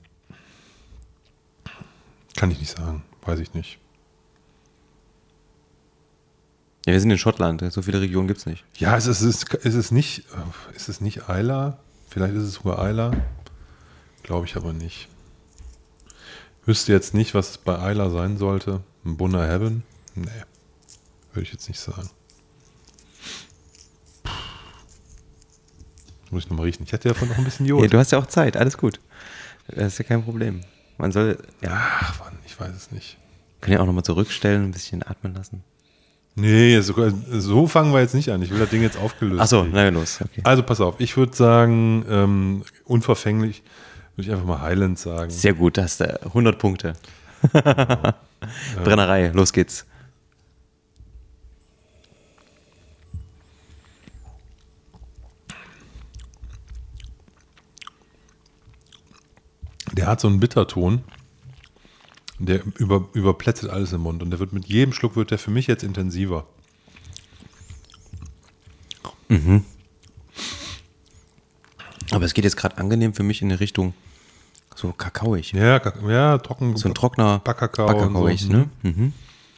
Kann 2.36 2.50
ich 2.52 2.60
nicht 2.60 2.76
sagen. 2.78 3.04
Weiß 3.26 3.40
ich 3.40 3.54
nicht. 3.54 3.80
Ja, 6.86 6.94
wir 6.94 7.00
sind 7.00 7.12
in 7.12 7.18
Schottland. 7.18 7.64
So 7.72 7.82
viele 7.82 8.02
Regionen 8.02 8.28
gibt 8.28 8.40
es 8.40 8.46
nicht. 8.46 8.64
Ja, 8.78 8.98
es 8.98 9.08
ist, 9.08 9.22
es 9.22 9.44
ist, 9.44 9.54
es 9.66 9.74
ist 9.74 9.92
nicht, 9.92 10.26
äh, 10.32 10.76
ist 10.76 10.90
es 10.90 11.00
nicht 11.02 11.22
Isla? 11.30 11.78
Vielleicht 12.14 12.36
ist 12.36 12.44
es 12.44 12.54
sogar 12.54 12.88
Isla. 12.88 13.12
Glaube 14.22 14.46
ich 14.46 14.56
aber 14.56 14.72
nicht. 14.72 15.08
Wüsste 16.64 16.92
jetzt 16.92 17.16
nicht, 17.16 17.34
was 17.34 17.50
es 17.50 17.58
bei 17.58 17.92
Isla 17.92 18.12
sein 18.12 18.38
sollte. 18.38 18.82
Ein 19.04 19.18
Bunner 19.18 19.48
Heaven? 19.48 19.82
Nee. 20.14 20.28
Würde 21.34 21.42
ich 21.42 21.52
jetzt 21.52 21.68
nicht 21.68 21.80
sagen. 21.80 22.08
Muss 26.30 26.44
ich 26.44 26.50
nochmal 26.52 26.68
riechen. 26.68 26.84
Ich 26.84 26.92
hätte 26.92 27.10
davon 27.10 27.30
noch 27.30 27.38
ein 27.40 27.46
bisschen 27.46 27.66
Jod. 27.66 27.82
Hey, 27.82 27.90
du 27.90 27.98
hast 27.98 28.12
ja 28.12 28.20
auch 28.20 28.28
Zeit. 28.28 28.58
Alles 28.58 28.78
gut. 28.78 29.00
Das 29.68 29.94
ist 29.94 29.98
ja 29.98 30.06
kein 30.06 30.24
Problem. 30.24 30.62
Man 31.00 31.12
soll, 31.12 31.40
ja, 31.62 31.72
Ach, 32.00 32.20
Mann, 32.20 32.38
ich 32.46 32.60
weiß 32.60 32.76
es 32.76 32.92
nicht. 32.92 33.18
kann 33.60 33.74
ja 33.74 33.80
auch 33.80 33.88
nochmal 33.88 34.04
zurückstellen, 34.04 34.66
ein 34.66 34.72
bisschen 34.72 35.02
atmen 35.02 35.34
lassen. 35.34 35.64
Nee, 36.36 36.80
so, 36.82 36.96
so 37.32 37.68
fangen 37.68 37.94
wir 37.94 38.02
jetzt 38.02 38.16
nicht 38.16 38.30
an. 38.32 38.42
Ich 38.42 38.50
will 38.50 38.60
das 38.60 38.70
Ding 38.70 38.82
jetzt 38.82 38.98
aufgelöst. 38.98 39.42
Achso, 39.42 39.66
na 39.72 39.84
ja, 39.84 39.90
los. 39.90 40.20
Okay. 40.20 40.42
Also 40.44 40.64
pass 40.64 40.82
auf, 40.82 40.96
ich 41.00 41.16
würde 41.16 41.36
sagen, 41.36 42.06
ähm, 42.10 42.64
unverfänglich, 42.86 43.62
würde 44.16 44.30
ich 44.30 44.34
einfach 44.34 44.48
mal 44.48 44.62
Highland 44.62 44.98
sagen. 44.98 45.30
Sehr 45.30 45.54
gut, 45.54 45.78
da 45.78 45.84
hast 45.84 46.00
du 46.00 46.06
100 46.06 46.58
Punkte. 46.58 46.94
Brennerei, 48.84 49.28
los 49.28 49.54
geht's. 49.54 49.86
Der 59.92 60.08
hat 60.08 60.20
so 60.20 60.28
einen 60.28 60.40
Bitterton, 60.40 61.04
der 62.46 62.62
über, 62.78 63.08
überplättet 63.14 63.70
alles 63.70 63.94
im 63.94 64.02
Mund 64.02 64.22
und 64.24 64.30
der 64.32 64.40
wird 64.40 64.54
mit 64.54 64.66
jedem 64.66 64.94
Schluck 64.94 65.16
wird 65.16 65.32
der 65.32 65.40
für 65.40 65.52
mich 65.52 65.68
jetzt 65.68 65.84
intensiver. 65.84 66.46
Aber 72.12 72.26
es 72.26 72.34
geht 72.34 72.44
jetzt 72.44 72.58
gerade 72.58 72.78
angenehm 72.78 73.14
für 73.14 73.24
mich 73.24 73.42
in 73.42 73.50
die 73.50 73.56
Richtung 73.56 73.94
so 74.76 74.92
kakaoig. 74.92 75.54
Ja, 75.54 75.82
ja 76.08 76.38
trocken. 76.38 76.76
So 76.76 76.90
ein 76.90 76.94
trockener 76.94 77.40
Backkakao 77.40 77.88
Backkakaoig, 77.88 78.40
so. 78.40 78.52
ne? 78.52 78.70
Mhm. 78.82 79.14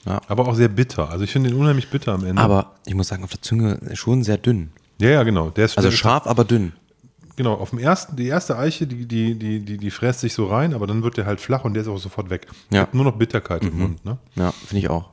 Ja. 0.06 0.22
Aber 0.28 0.48
auch 0.48 0.56
sehr 0.56 0.68
bitter. 0.68 1.10
Also 1.10 1.24
ich 1.24 1.32
finde 1.32 1.50
den 1.50 1.60
unheimlich 1.60 1.90
bitter 1.90 2.14
am 2.14 2.26
Ende. 2.26 2.42
Aber 2.42 2.76
ich 2.86 2.94
muss 2.94 3.08
sagen, 3.08 3.24
auf 3.24 3.32
der 3.32 3.42
Zunge 3.42 3.80
schon 3.94 4.24
sehr 4.24 4.38
dünn. 4.38 4.72
ja, 5.00 5.10
ja, 5.10 5.24
genau. 5.24 5.50
Der 5.50 5.66
ist 5.66 5.78
Also 5.78 5.90
scharf, 5.92 6.28
aber 6.28 6.44
dünn. 6.44 6.74
Genau, 7.36 7.54
auf 7.56 7.70
dem 7.72 7.80
ersten, 7.80 8.16
die 8.16 8.28
erste 8.28 8.58
Eiche, 8.58 8.88
die, 8.88 9.06
die, 9.06 9.36
die, 9.38 9.60
die, 9.60 9.78
die 9.78 9.92
fräst 9.92 10.20
sich 10.22 10.34
so 10.34 10.46
rein, 10.48 10.74
aber 10.74 10.88
dann 10.88 11.04
wird 11.04 11.18
der 11.18 11.26
halt 11.26 11.40
flach 11.42 11.64
und 11.64 11.74
der 11.74 11.82
ist 11.84 11.88
auch 11.90 11.98
sofort 11.98 12.30
weg. 12.30 12.48
Ja. 12.72 12.82
Hat 12.82 12.94
nur 12.94 13.04
noch 13.06 13.16
Bitterkeit 13.18 13.64
im 13.64 13.78
Mund, 13.78 14.04
ne? 14.06 14.18
Ja, 14.36 14.52
finde 14.52 14.80
ich 14.80 14.90
auch. 14.90 15.10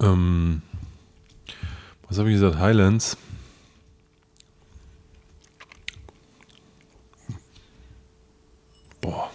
Ähm, 0.00 0.62
was 2.08 2.18
habe 2.18 2.28
ich 2.30 2.34
gesagt? 2.34 2.58
Highlands. 2.58 3.16
Boah. 9.00 9.30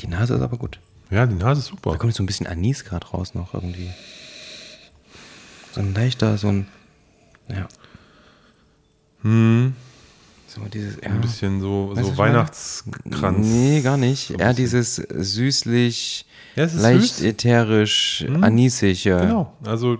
Die 0.00 0.06
Nase 0.06 0.34
ist 0.34 0.40
aber 0.42 0.56
gut. 0.56 0.78
Ja, 1.10 1.26
die 1.26 1.34
Nase 1.34 1.60
ist 1.60 1.68
Da 1.70 1.70
super. 1.76 1.98
kommt 1.98 2.14
so 2.14 2.22
ein 2.22 2.26
bisschen 2.26 2.46
Anis 2.46 2.84
gerade 2.84 3.06
raus 3.08 3.34
noch 3.34 3.54
irgendwie. 3.54 3.90
So 5.72 5.80
ein 5.80 5.94
leichter, 5.94 6.36
so 6.38 6.48
ein. 6.48 6.66
Ja. 7.48 7.68
Hm, 9.22 9.74
So 10.46 10.60
dieses. 10.72 10.96
Ja. 10.96 11.02
ein 11.10 11.20
bisschen 11.20 11.60
so, 11.60 11.94
so? 11.94 12.16
Weihnachtskranz. 12.18 13.46
Nee, 13.46 13.80
gar 13.82 13.96
nicht. 13.96 14.28
So 14.28 14.34
Eher 14.34 14.52
dieses 14.54 14.96
süßlich, 14.96 16.26
Ja, 16.56 16.64
leicht 16.74 17.16
süß. 17.16 17.24
ätherisch, 17.24 18.24
Mhm. 18.28 18.42
anisig. 18.44 19.04
Ja. 19.04 19.20
Genau, 19.20 19.52
also 19.64 19.98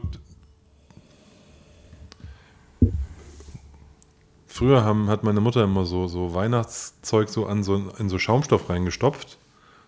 früher 4.47 4.85
haben, 4.85 5.09
hat 5.09 5.23
meine 5.25 5.41
Mutter 5.41 5.65
immer 5.65 5.85
so, 5.87 6.09
so 6.09 6.35
Weihnachtszeug 6.35 7.29
so 7.29 7.47
an 7.47 7.63
so 7.63 7.91
in 7.99 8.09
so 8.09 8.19
Schaumstoff 8.19 8.69
reingestopft. 8.69 9.39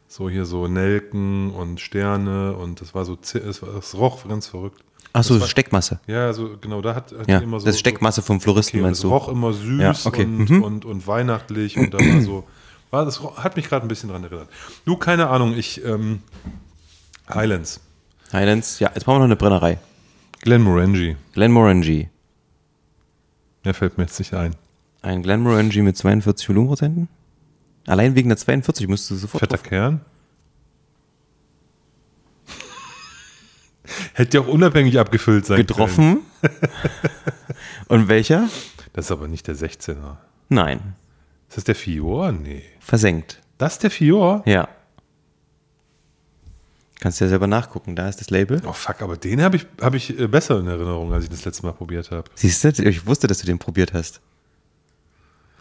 So 0.09 0.28
hier 0.28 0.45
so 0.45 0.68
Nelken 0.68 1.51
und 1.53 1.80
Sterne 1.80 2.55
und 2.55 2.80
das 2.83 2.95
war 2.95 3.07
so, 3.07 3.16
es, 3.22 3.62
war, 3.62 3.74
es 3.76 3.95
roch 3.97 4.28
ganz 4.28 4.47
verrückt. 4.47 4.83
Ach 5.14 5.22
so, 5.24 5.34
Das 5.34 5.42
war- 5.42 5.48
Steckmasse. 5.48 6.00
Ja, 6.06 6.32
so 6.32 6.56
genau, 6.60 6.80
da 6.80 6.94
hat, 6.94 7.12
hat 7.12 7.28
Ja, 7.28 7.38
immer 7.38 7.60
so. 7.60 7.66
das 7.66 7.74
ist 7.74 7.80
Steckmasse 7.80 8.22
vom 8.22 8.40
Floristen, 8.40 8.78
okay, 8.78 8.82
meinst 8.84 8.98
es 8.98 9.02
du? 9.02 9.08
roch 9.08 9.28
immer 9.28 9.52
süß 9.52 9.80
Ja, 9.80 9.94
okay, 10.04 10.24
und, 10.24 10.48
mhm. 10.50 10.62
und, 10.62 10.84
und 10.84 11.06
weihnachtlich 11.06 11.76
und 11.78 11.92
da 11.92 11.98
war 11.98 12.20
so, 12.22 12.48
war, 12.90 13.04
das 13.04 13.20
hat 13.22 13.56
mich 13.56 13.68
gerade 13.68 13.84
ein 13.84 13.88
bisschen 13.88 14.08
dran 14.10 14.24
erinnert. 14.24 14.48
Du, 14.86 14.96
keine 14.96 15.28
Ahnung, 15.28 15.54
ich, 15.54 15.84
ähm, 15.84 16.20
Highlands, 17.32 17.80
Highlands, 18.32 18.78
ja, 18.78 18.90
jetzt 18.94 19.04
brauchen 19.04 19.16
wir 19.16 19.20
noch 19.20 19.24
eine 19.26 19.36
Brennerei. 19.36 19.78
Glenmorangie, 20.40 21.16
Glenmorangie. 21.34 22.08
mehr 23.64 23.74
fällt 23.74 23.98
mir 23.98 24.04
jetzt 24.04 24.18
nicht 24.18 24.32
ein. 24.34 24.56
Ein 25.02 25.22
Glenmorangie 25.22 25.82
mit 25.82 25.96
42 25.96 26.48
Volumenprozenten? 26.48 27.08
Allein 27.86 28.14
wegen 28.14 28.28
der 28.28 28.38
42 28.38 28.88
müsstest 28.88 29.10
du 29.10 29.14
sofort 29.16 29.40
Fetter 29.40 29.56
drauf. 29.56 29.68
Kern. 29.68 30.00
Hätte 34.14 34.39
ja 34.39 34.45
auch 34.45 34.49
unabhängig 34.49 34.99
abgefüllt 34.99 35.47
sein 35.47 35.57
können. 35.57 35.66
getroffen. 35.66 36.18
Und 37.89 38.09
welcher? 38.09 38.49
Das 38.93 39.07
ist 39.07 39.11
aber 39.11 39.28
nicht 39.28 39.47
der 39.49 39.57
16er. 39.57 40.16
Nein, 40.49 40.95
Ist 41.49 41.57
das 41.59 41.64
der 41.64 41.74
Fior? 41.74 42.30
Nee. 42.33 42.62
versenkt. 42.80 43.41
Das 43.59 43.74
ist 43.74 43.83
der 43.83 43.91
Fior? 43.91 44.43
Ja. 44.47 44.68
Kannst 47.01 47.20
du 47.20 47.24
ja 47.24 47.28
selber 47.30 47.47
nachgucken, 47.49 47.97
da 47.97 48.09
ist 48.09 48.20
das 48.20 48.30
Label. 48.30 48.61
Oh 48.64 48.72
fuck, 48.72 49.03
aber 49.03 49.16
den 49.16 49.43
habe 49.43 49.57
ich, 49.57 49.66
hab 49.80 49.95
ich 49.95 50.16
äh, 50.18 50.28
besser 50.28 50.61
in 50.61 50.68
Erinnerung, 50.68 51.12
als 51.12 51.24
ich 51.24 51.30
das 51.30 51.45
letzte 51.45 51.66
Mal 51.66 51.72
probiert 51.72 52.11
habe. 52.12 52.30
Siehst 52.35 52.62
du, 52.64 52.68
ich 52.89 53.07
wusste, 53.07 53.26
dass 53.26 53.39
du 53.39 53.47
den 53.47 53.59
probiert 53.59 53.93
hast. 53.93 54.20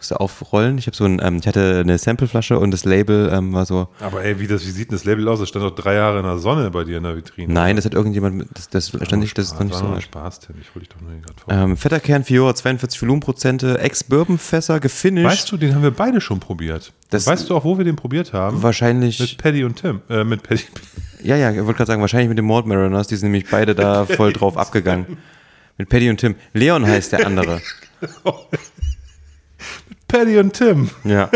Du 0.08 0.16
aufrollen? 0.20 0.78
Ich 0.78 0.86
habe 0.86 0.96
so 0.96 1.04
ein, 1.04 1.20
ähm, 1.22 1.36
ich 1.40 1.46
hatte 1.46 1.80
eine 1.80 1.96
Sampleflasche 1.98 2.58
und 2.58 2.70
das 2.70 2.84
Label 2.84 3.30
ähm, 3.32 3.52
war 3.52 3.66
so, 3.66 3.88
Aber 4.00 4.22
ey, 4.24 4.38
wie, 4.40 4.46
das, 4.46 4.66
wie 4.66 4.70
sieht 4.70 4.90
denn 4.90 4.96
das 4.98 5.04
Label 5.04 5.26
aus? 5.28 5.38
Das 5.40 5.48
stand 5.48 5.64
doch 5.64 5.74
drei 5.74 5.94
Jahre 5.94 6.18
in 6.18 6.24
der 6.24 6.38
Sonne 6.38 6.70
bei 6.70 6.84
dir 6.84 6.96
in 6.98 7.04
der 7.04 7.16
Vitrine. 7.16 7.52
nein, 7.52 7.76
das 7.76 7.84
hat 7.84 7.94
irgendjemand, 7.94 8.46
das, 8.54 8.68
das 8.68 8.88
stand 8.88 9.18
nicht, 9.22 9.36
das 9.38 9.46
ist 9.46 9.54
noch 9.54 9.64
nicht 9.66 9.76
so 9.76 9.86
alt. 9.86 10.02
Spaß, 10.02 10.40
Tim. 10.40 10.56
Ich 10.60 10.74
hol 10.74 10.80
dich 10.80 10.88
doch 10.88 11.00
nur 11.00 11.10
gerade 11.12 11.34
vor. 11.40 11.52
Ähm, 11.52 11.76
fetter 11.76 12.00
Kern 12.00 12.24
Fiora, 12.24 12.54
42 12.54 13.00
Volumenprozente, 13.02 13.78
Ex-Bourbon-Fässer, 13.78 14.80
gefinished. 14.80 15.30
weißt 15.30 15.52
du, 15.52 15.56
den 15.56 15.74
haben 15.74 15.82
wir 15.82 15.90
beide 15.92 16.20
schon 16.20 16.40
probiert. 16.40 16.92
Das- 17.10 17.26
weißt 17.26 17.48
du 17.50 17.56
auch, 17.56 17.64
wo 17.64 17.76
wir 17.78 17.84
den 17.84 17.96
probiert 17.96 18.32
haben? 18.32 18.62
wahrscheinlich, 18.62 19.20
Mit 19.20 19.38
Paddy 19.38 19.64
und 19.64 19.76
Tim. 19.80 20.00
Äh, 20.08 20.24
mit 20.24 20.42
Paddy. 20.42 20.62
ja, 21.22 21.36
ja, 21.36 21.50
ich 21.50 21.58
wollte 21.58 21.74
gerade 21.74 21.86
sagen, 21.88 22.00
wahrscheinlich 22.00 22.28
mit 22.28 22.38
den 22.38 22.46
Malt 22.46 22.66
Mariners, 22.66 23.06
die 23.08 23.16
sind 23.16 23.30
nämlich 23.30 23.50
beide 23.50 23.74
da 23.74 24.06
voll 24.06 24.32
drauf 24.32 24.56
abgegangen. 24.58 25.18
Mit 25.78 25.88
Paddy 25.88 26.10
und 26.10 26.18
Tim. 26.18 26.34
Leon 26.52 26.86
heißt 26.86 27.12
der 27.12 27.26
andere. 27.26 27.60
Paddy 30.12 30.38
und 30.38 30.52
Tim. 30.52 30.90
Ja. 31.04 31.30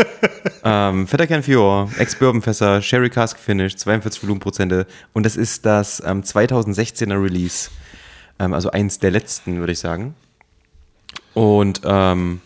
ähm, 0.63 1.07
Fetter 1.07 1.25
Kern 1.25 1.41
Fior, 1.41 1.89
Ex-Bourbon-Fässer, 1.97 2.79
Sherry 2.83 3.09
Cask 3.09 3.39
Finish, 3.39 3.75
42 3.75 4.21
Volumenprozente. 4.21 4.85
Und 5.13 5.25
das 5.25 5.35
ist 5.35 5.65
das 5.65 5.99
ähm, 6.05 6.21
2016er 6.21 7.19
Release. 7.19 7.71
Ähm, 8.37 8.53
also 8.53 8.69
eins 8.69 8.99
der 8.99 9.09
letzten, 9.09 9.57
würde 9.57 9.73
ich 9.73 9.79
sagen. 9.79 10.13
Und 11.33 11.81
ähm, 11.85 12.39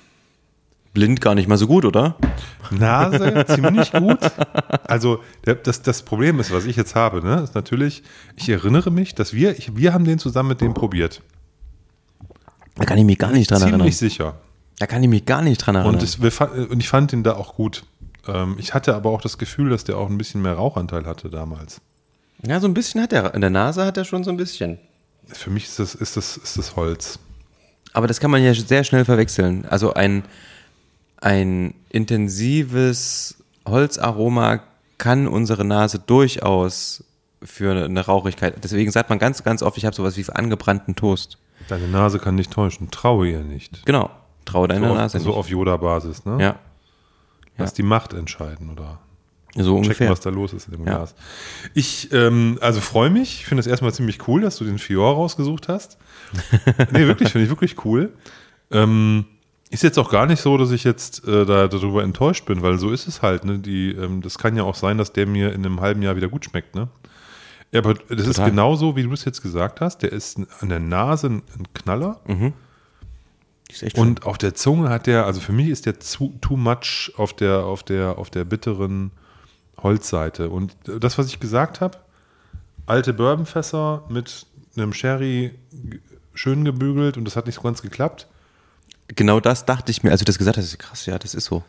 blind 0.93 1.19
gar 1.19 1.35
nicht 1.35 1.49
mal 1.49 1.57
so 1.57 1.67
gut, 1.67 1.83
oder? 1.83 2.15
Nase 2.71 3.45
ziemlich 3.47 3.91
gut. 3.91 4.19
Also 4.85 5.21
das, 5.43 5.81
das 5.81 6.03
Problem 6.03 6.39
ist, 6.39 6.51
was 6.51 6.63
ich 6.63 6.77
jetzt 6.77 6.95
habe, 6.95 7.21
ne, 7.21 7.41
ist 7.43 7.55
natürlich, 7.55 8.03
ich 8.37 8.47
erinnere 8.47 8.89
mich, 8.89 9.15
dass 9.15 9.33
wir, 9.33 9.57
ich, 9.57 9.75
wir 9.75 9.93
haben 9.93 10.05
den 10.05 10.17
zusammen 10.17 10.47
mit 10.47 10.61
dem 10.61 10.73
probiert. 10.73 11.21
Da 12.75 12.85
kann 12.85 12.97
ich 12.97 13.03
mich 13.03 13.17
gar 13.17 13.33
nicht 13.33 13.51
dran 13.51 13.59
Ziemlich 13.59 13.73
erinnern. 13.73 13.91
sicher. 13.91 14.35
Da 14.81 14.87
kann 14.87 15.03
ich 15.03 15.09
mich 15.09 15.25
gar 15.25 15.41
nicht 15.43 15.59
dran 15.59 15.75
erinnern. 15.75 15.95
Und, 16.01 16.33
fa- 16.33 16.45
und 16.69 16.79
ich 16.79 16.89
fand 16.89 17.11
den 17.11 17.23
da 17.23 17.33
auch 17.35 17.53
gut. 17.55 17.83
Ähm, 18.27 18.55
ich 18.59 18.73
hatte 18.73 18.95
aber 18.95 19.11
auch 19.11 19.21
das 19.21 19.37
Gefühl, 19.37 19.69
dass 19.69 19.83
der 19.83 19.97
auch 19.97 20.09
ein 20.09 20.17
bisschen 20.17 20.41
mehr 20.41 20.53
Rauchanteil 20.53 21.05
hatte 21.05 21.29
damals. 21.29 21.81
ja, 22.45 22.59
so 22.59 22.67
ein 22.67 22.73
bisschen 22.73 22.99
hat 23.01 23.13
er. 23.13 23.33
In 23.35 23.41
der 23.41 23.51
Nase 23.51 23.85
hat 23.85 23.97
er 23.97 24.05
schon 24.05 24.23
so 24.23 24.31
ein 24.31 24.37
bisschen. 24.37 24.79
Für 25.27 25.51
mich 25.51 25.65
ist 25.65 25.77
das, 25.77 25.93
ist 25.93 26.17
das, 26.17 26.35
ist 26.37 26.57
das 26.57 26.75
Holz. 26.75 27.19
Aber 27.93 28.07
das 28.07 28.19
kann 28.19 28.31
man 28.31 28.43
ja 28.43 28.53
sehr 28.55 28.83
schnell 28.83 29.05
verwechseln. 29.05 29.65
Also 29.69 29.93
ein, 29.93 30.23
ein 31.17 31.73
intensives 31.89 33.35
Holzaroma 33.67 34.61
kann 34.97 35.27
unsere 35.27 35.63
Nase 35.65 35.99
durchaus 35.99 37.03
für 37.43 37.85
eine 37.85 38.05
Rauchigkeit. 38.05 38.55
Deswegen 38.63 38.91
sagt 38.91 39.09
man 39.09 39.19
ganz, 39.19 39.43
ganz 39.43 39.61
oft, 39.63 39.77
ich 39.77 39.85
habe 39.85 39.95
sowas 39.95 40.17
wie 40.17 40.25
angebrannten 40.29 40.95
Toast. 40.95 41.37
Deine 41.67 41.87
Nase 41.87 42.19
kann 42.19 42.35
nicht 42.35 42.51
täuschen. 42.51 42.89
Traue 42.91 43.29
ihr 43.29 43.39
nicht. 43.41 43.85
Genau. 43.85 44.09
Traue 44.45 44.67
deiner 44.67 44.87
so 44.89 44.93
Nase 44.95 45.17
auf, 45.17 45.23
so 45.23 45.33
auf 45.35 45.49
Yoda-Basis, 45.49 46.25
ne? 46.25 46.37
Ja, 46.41 46.55
Lass 47.57 47.73
die 47.73 47.83
Macht 47.83 48.13
entscheiden 48.13 48.69
oder 48.71 48.99
so 49.53 49.61
checken, 49.61 49.73
ungefähr. 49.75 50.09
was 50.09 50.19
da 50.21 50.29
los 50.29 50.53
ist 50.53 50.67
in 50.67 50.71
dem 50.77 50.85
Ja. 50.87 50.97
Glas. 50.97 51.13
Ich, 51.73 52.11
ähm, 52.13 52.57
also 52.61 52.79
freue 52.81 53.09
mich. 53.09 53.41
Ich 53.41 53.45
finde 53.45 53.59
es 53.59 53.67
erstmal 53.67 53.93
ziemlich 53.93 54.27
cool, 54.27 54.41
dass 54.41 54.55
du 54.57 54.63
den 54.63 54.79
Fior 54.79 55.13
rausgesucht 55.15 55.67
hast. 55.67 55.97
nee, 56.91 57.05
wirklich, 57.07 57.29
finde 57.31 57.43
ich 57.45 57.49
wirklich 57.49 57.85
cool. 57.85 58.13
Ähm, 58.71 59.25
ist 59.69 59.83
jetzt 59.83 59.99
auch 59.99 60.09
gar 60.09 60.25
nicht 60.25 60.41
so, 60.41 60.57
dass 60.57 60.71
ich 60.71 60.83
jetzt 60.83 61.27
äh, 61.27 61.45
da, 61.45 61.67
darüber 61.67 62.03
enttäuscht 62.03 62.45
bin, 62.45 62.61
weil 62.61 62.79
so 62.79 62.91
ist 62.91 63.07
es 63.07 63.21
halt. 63.21 63.43
Ne? 63.45 63.59
Die, 63.59 63.91
ähm, 63.91 64.21
das 64.21 64.37
kann 64.37 64.55
ja 64.55 64.63
auch 64.63 64.75
sein, 64.75 64.97
dass 64.97 65.13
der 65.13 65.27
mir 65.27 65.53
in 65.53 65.65
einem 65.65 65.81
halben 65.81 66.01
Jahr 66.01 66.15
wieder 66.15 66.29
gut 66.29 66.45
schmeckt. 66.45 66.73
Ne? 66.75 66.87
Ja, 67.71 67.79
aber 67.81 67.93
das 67.93 68.27
ist 68.27 68.35
Total. 68.37 68.49
genauso, 68.49 68.95
wie 68.95 69.03
du 69.03 69.11
es 69.13 69.23
jetzt 69.25 69.41
gesagt 69.41 69.81
hast. 69.81 69.99
Der 70.01 70.11
ist 70.11 70.39
an 70.61 70.69
der 70.69 70.79
Nase 70.79 71.27
ein 71.27 71.43
Knaller. 71.73 72.21
Ist 72.25 72.37
schön. 72.37 72.53
Und 73.95 74.25
auf 74.25 74.37
der 74.37 74.53
Zunge 74.53 74.89
hat 74.89 75.07
der, 75.07 75.25
also 75.25 75.39
für 75.39 75.51
mich 75.51 75.69
ist 75.69 75.85
der 75.85 75.99
zu, 75.99 76.33
too 76.41 76.57
much 76.57 77.11
auf 77.17 77.33
der, 77.33 77.65
auf 77.65 77.83
der, 77.83 78.17
auf 78.17 78.29
der 78.29 78.45
bitteren 78.45 79.11
Holzseite. 79.81 80.49
Und 80.49 80.75
das, 80.85 81.17
was 81.17 81.27
ich 81.27 81.39
gesagt 81.39 81.81
habe, 81.81 81.97
alte 82.85 83.13
Bourbonfässer 83.13 84.03
mit 84.09 84.45
einem 84.75 84.93
Sherry 84.93 85.51
schön 86.33 86.63
gebügelt 86.65 87.17
und 87.17 87.25
das 87.25 87.35
hat 87.35 87.45
nicht 87.45 87.55
so 87.55 87.61
ganz 87.61 87.81
geklappt. 87.81 88.27
genau 89.07 89.39
das 89.39 89.65
dachte 89.65 89.91
ich 89.91 90.03
mir, 90.03 90.11
als 90.11 90.19
du 90.19 90.25
das 90.25 90.37
gesagt 90.37 90.57
hast. 90.57 90.79
Krass, 90.79 91.05
ja, 91.05 91.19
das 91.19 91.33
ist 91.33 91.45
so. 91.45 91.63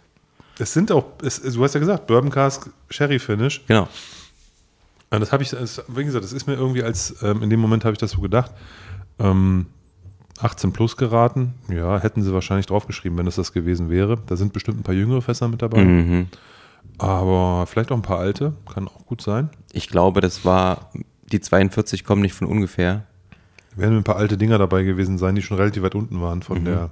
Es 0.59 0.73
sind 0.73 0.93
auch, 0.93 1.07
es, 1.23 1.41
du 1.41 1.65
hast 1.65 1.75
ja 1.75 1.81
gesagt, 1.81 2.07
Bourbon 2.07 2.31
Cask 2.31 2.71
Sherry 2.91 3.19
Finish. 3.19 3.65
Genau. 3.67 3.89
Und 5.11 5.21
das 5.21 5.33
habe 5.33 5.43
ich, 5.43 5.51
das, 5.51 5.83
wie 5.89 6.05
gesagt, 6.05 6.25
das 6.25 6.33
ist 6.33 6.47
mir 6.47 6.55
irgendwie 6.55 6.83
als, 6.83 7.15
ähm, 7.23 7.43
in 7.43 7.51
dem 7.51 7.61
Moment 7.61 7.85
habe 7.85 7.93
ich 7.93 7.99
das 7.99 8.13
so 8.13 8.21
gedacht, 8.21 8.51
ähm, 9.19 9.67
18 10.43 10.73
plus 10.73 10.97
geraten. 10.97 11.55
Ja, 11.69 12.01
hätten 12.01 12.23
sie 12.23 12.33
wahrscheinlich 12.33 12.67
draufgeschrieben, 12.67 13.17
wenn 13.19 13.27
es 13.27 13.37
das 13.37 13.53
gewesen 13.53 13.91
wäre. 13.91 14.19
Da 14.27 14.37
sind 14.37 14.53
bestimmt 14.53 14.81
ein 14.81 14.83
paar 14.83 14.95
jüngere 14.95 15.23
Fässer 15.23 15.49
mit 15.49 15.63
dabei. 15.63 15.85
Mhm. 15.85 16.27
Aber 16.99 17.65
vielleicht 17.67 17.93
auch 17.93 17.97
ein 17.97 18.03
paar 18.03 18.19
alte, 18.19 18.53
kann 18.73 18.89
auch 18.89 19.07
gut 19.07 19.23
sein. 19.23 19.51
Ich 19.73 19.89
glaube, 19.89 20.21
das 20.21 20.45
war, 20.45 20.91
die 21.31 21.41
42 21.41 22.05
kommen 22.05 22.23
nicht 22.23 22.35
von 22.35 22.47
ungefähr. 22.49 23.05
Werden 23.77 23.97
ein 23.99 24.05
paar 24.05 24.17
alte 24.17 24.37
Dinger 24.37 24.59
dabei 24.59 24.83
gewesen 24.83 25.17
sein, 25.17 25.35
die 25.35 25.43
schon 25.43 25.57
relativ 25.57 25.83
weit 25.83 25.95
unten 25.95 26.21
waren 26.21 26.43
von 26.43 26.65
der. 26.65 26.91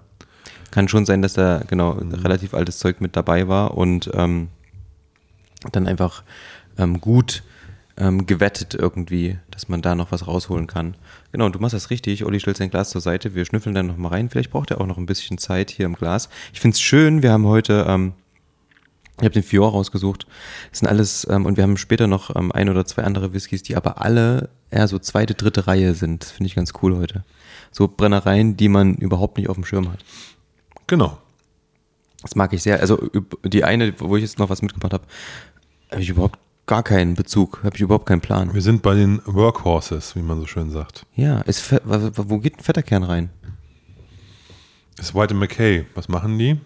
Kann 0.71 0.89
schon 0.89 1.05
sein, 1.05 1.21
dass 1.21 1.33
da 1.35 1.63
genau 1.67 1.95
Mhm. 1.95 2.15
relativ 2.15 2.55
altes 2.55 2.79
Zeug 2.79 3.01
mit 3.01 3.17
dabei 3.17 3.49
war 3.49 3.77
und 3.77 4.11
ähm, 4.15 4.49
dann 5.73 5.87
einfach 5.89 6.23
ähm, 6.79 7.01
gut 7.01 7.43
ähm, 8.01 8.27
gewettet 8.27 8.75
irgendwie, 8.75 9.39
dass 9.51 9.69
man 9.69 9.83
da 9.83 9.95
noch 9.95 10.11
was 10.11 10.27
rausholen 10.27 10.67
kann. 10.67 10.97
Genau, 11.33 11.47
und 11.47 11.55
du 11.55 11.59
machst 11.59 11.75
das 11.75 11.91
richtig. 11.91 12.25
Olli 12.25 12.41
stellt 12.41 12.57
sein 12.57 12.71
Glas 12.71 12.91
zur 12.91 13.03
Seite. 13.03 13.35
Wir 13.35 13.45
schnüffeln 13.45 13.75
dann 13.75 13.87
noch 13.87 13.99
mal 13.99 14.09
rein. 14.09 14.31
Vielleicht 14.31 14.51
braucht 14.51 14.71
er 14.71 14.81
auch 14.81 14.87
noch 14.87 14.97
ein 14.97 15.07
bisschen 15.07 15.39
Zeit 15.39 15.71
hier 15.71 15.87
im 15.87 15.95
Glas. 15.95 16.31
Ich 16.53 16.61
finde 16.61 16.75
es 16.75 16.81
schön. 16.81 17.23
Wir 17.23 17.31
haben 17.31 17.47
heute, 17.47 17.85
ähm, 17.87 18.15
ich 19.19 19.25
habe 19.25 19.35
den 19.35 19.43
Fior 19.43 19.71
rausgesucht. 19.71 20.27
Das 20.71 20.79
sind 20.81 20.89
alles, 20.89 21.27
ähm, 21.31 21.45
und 21.45 21.59
wir 21.59 21.63
haben 21.63 21.77
später 21.77 22.07
noch 22.07 22.35
ähm, 22.35 22.51
ein 22.53 22.71
oder 22.71 22.87
zwei 22.87 23.05
andere 23.05 23.35
Whiskys, 23.35 23.63
die 23.63 23.77
aber 23.77 24.01
alle 24.01 24.49
eher 24.71 24.89
so 24.89 24.99
zweite, 24.99 25.35
dritte 25.35 25.67
Reihe 25.67 25.95
sind. 25.95 26.25
Finde 26.25 26.47
ich 26.47 26.55
ganz 26.55 26.73
cool 26.83 26.97
heute. 26.97 27.25
So 27.71 27.87
Brennereien, 27.87 28.57
die 28.57 28.71
man 28.71 28.95
überhaupt 28.95 29.37
nicht 29.37 29.51
auf 29.51 29.57
dem 29.57 29.67
Schirm 29.67 29.93
hat. 29.93 30.05
Genau. 30.87 31.19
Das 32.23 32.35
mag 32.35 32.53
ich 32.55 32.63
sehr. 32.63 32.81
Also 32.81 33.11
die 33.45 33.65
eine, 33.65 33.95
wo 34.01 34.17
ich 34.17 34.23
jetzt 34.23 34.39
noch 34.39 34.49
was 34.49 34.63
mitgebracht 34.63 34.95
habe, 34.95 35.05
habe 35.91 36.03
ich 36.03 36.09
überhaupt 36.09 36.39
gar 36.71 36.85
keinen 36.85 37.15
Bezug, 37.15 37.65
habe 37.65 37.75
ich 37.75 37.83
überhaupt 37.83 38.07
keinen 38.07 38.21
Plan. 38.21 38.55
Wir 38.55 38.63
sind 38.63 38.81
bei 38.81 38.95
den 38.95 39.21
Workhorses, 39.25 40.15
wie 40.15 40.23
man 40.23 40.39
so 40.39 40.47
schön 40.47 40.71
sagt. 40.71 41.05
Ja, 41.17 41.41
ist 41.41 41.73
wo 41.83 42.39
geht 42.39 42.59
ein 42.59 42.63
fetter 42.63 42.85
Kern 42.85 43.03
rein? 43.03 43.31
Ist 44.97 45.13
White 45.13 45.35
McKay. 45.35 45.85
Was 45.97 46.09
machen 46.09 46.39
die? 46.39 46.61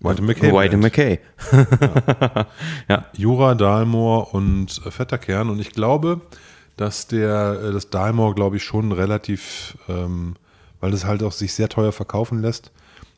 White 0.00 0.20
McKay. 0.20 0.52
White. 0.52 0.76
McKay. 0.76 1.18
Jura, 3.16 3.54
Dalmor 3.54 4.34
und 4.34 4.82
äh, 4.84 4.90
fetter 4.90 5.16
Kern. 5.16 5.48
Und 5.48 5.60
ich 5.60 5.70
glaube, 5.70 6.20
dass 6.76 7.06
der, 7.06 7.58
äh, 7.64 7.72
das 7.72 7.88
Dalmor, 7.88 8.34
glaube 8.34 8.58
ich, 8.58 8.64
schon 8.64 8.92
relativ, 8.92 9.78
ähm, 9.88 10.34
weil 10.80 10.90
das 10.90 11.06
halt 11.06 11.22
auch 11.22 11.32
sich 11.32 11.54
sehr 11.54 11.70
teuer 11.70 11.92
verkaufen 11.92 12.42
lässt, 12.42 12.70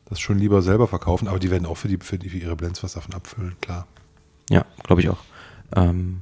das 0.05 0.21
schon 0.21 0.39
lieber 0.39 0.61
selber 0.61 0.87
verkaufen. 0.87 1.27
Aber 1.27 1.39
die 1.39 1.51
werden 1.51 1.65
auch 1.65 1.75
für, 1.75 1.89
die, 1.89 1.97
für, 1.97 2.17
die, 2.17 2.29
für 2.29 2.37
ihre 2.37 2.55
Blends 2.55 2.81
was 2.83 2.93
davon 2.93 3.13
abfüllen, 3.13 3.57
klar. 3.59 3.85
Ja, 4.49 4.63
glaube 4.83 5.01
ich 5.01 5.09
auch. 5.09 5.17
Ähm, 5.75 6.21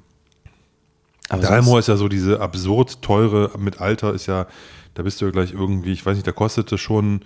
aber 1.29 1.41
Dalmor 1.43 1.79
ist 1.79 1.87
ja 1.87 1.95
so 1.95 2.09
diese 2.09 2.41
absurd 2.41 3.01
teure, 3.01 3.51
mit 3.57 3.79
Alter 3.79 4.13
ist 4.13 4.25
ja, 4.25 4.47
da 4.93 5.03
bist 5.03 5.21
du 5.21 5.25
ja 5.25 5.31
gleich 5.31 5.53
irgendwie, 5.53 5.91
ich 5.91 6.05
weiß 6.05 6.15
nicht, 6.15 6.27
da 6.27 6.33
kostete 6.33 6.77
schon 6.77 7.21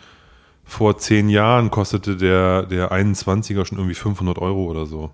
vor 0.64 0.98
zehn 0.98 1.30
Jahren 1.30 1.72
kostete 1.72 2.18
der, 2.18 2.64
der 2.64 2.92
21er 2.92 3.66
schon 3.66 3.78
irgendwie 3.78 3.96
500 3.96 4.38
Euro 4.40 4.66
oder 4.66 4.86
so. 4.86 5.12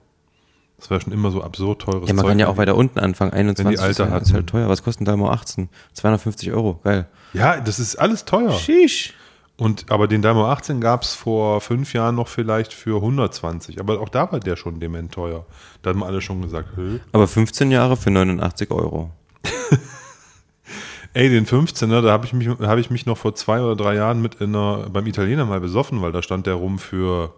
Das 0.77 0.89
war 0.89 0.99
schon 0.99 1.13
immer 1.13 1.29
so 1.29 1.43
absurd 1.43 1.83
teures 1.83 2.07
ja, 2.07 2.13
man 2.15 2.25
kann 2.25 2.39
ja 2.39 2.47
auch 2.47 2.57
weiter 2.57 2.75
unten 2.75 2.97
anfangen. 2.99 3.33
21 3.33 3.79
Alte 3.79 3.91
ist, 3.91 3.99
halt, 3.99 4.11
hatten. 4.11 4.25
ist 4.25 4.33
halt 4.33 4.47
teuer. 4.47 4.67
Was 4.67 4.81
kostet 4.81 5.01
ein 5.01 5.05
Dalmor 5.05 5.31
18? 5.31 5.69
250 5.93 6.51
Euro. 6.51 6.79
Geil. 6.83 7.07
Ja, 7.33 7.61
das 7.61 7.79
ist 7.79 7.97
alles 7.97 8.25
teuer. 8.25 8.51
Sheesh. 8.53 9.13
Und, 9.61 9.91
aber 9.91 10.07
den 10.07 10.23
Dalmor 10.23 10.47
18 10.49 10.81
gab 10.81 11.03
es 11.03 11.13
vor 11.13 11.61
fünf 11.61 11.93
Jahren 11.93 12.15
noch 12.15 12.27
vielleicht 12.27 12.73
für 12.73 12.95
120. 12.95 13.79
Aber 13.79 14.01
auch 14.01 14.09
da 14.09 14.31
war 14.31 14.39
der 14.39 14.55
schon 14.55 14.79
dement 14.79 15.11
teuer. 15.13 15.45
Da 15.83 15.91
haben 15.91 16.03
alle 16.03 16.19
schon 16.19 16.41
gesagt, 16.41 16.69
Hö. 16.75 16.97
Aber 17.11 17.27
15 17.27 17.69
Jahre 17.69 17.95
für 17.95 18.09
89 18.09 18.71
Euro. 18.71 19.11
ey, 21.13 21.29
den 21.29 21.45
15er, 21.45 22.01
da 22.01 22.11
habe 22.11 22.25
ich, 22.25 22.33
mich- 22.33 22.47
hab 22.49 22.79
ich 22.79 22.89
mich 22.89 23.05
noch 23.05 23.19
vor 23.19 23.35
zwei 23.35 23.61
oder 23.61 23.75
drei 23.75 23.93
Jahren 23.93 24.19
mit 24.19 24.33
in 24.41 24.55
einer, 24.55 24.89
beim 24.89 25.05
Italiener 25.05 25.45
mal 25.45 25.59
besoffen, 25.61 26.01
weil 26.01 26.11
da 26.11 26.23
stand 26.23 26.47
der 26.47 26.55
rum 26.55 26.79
für 26.79 27.31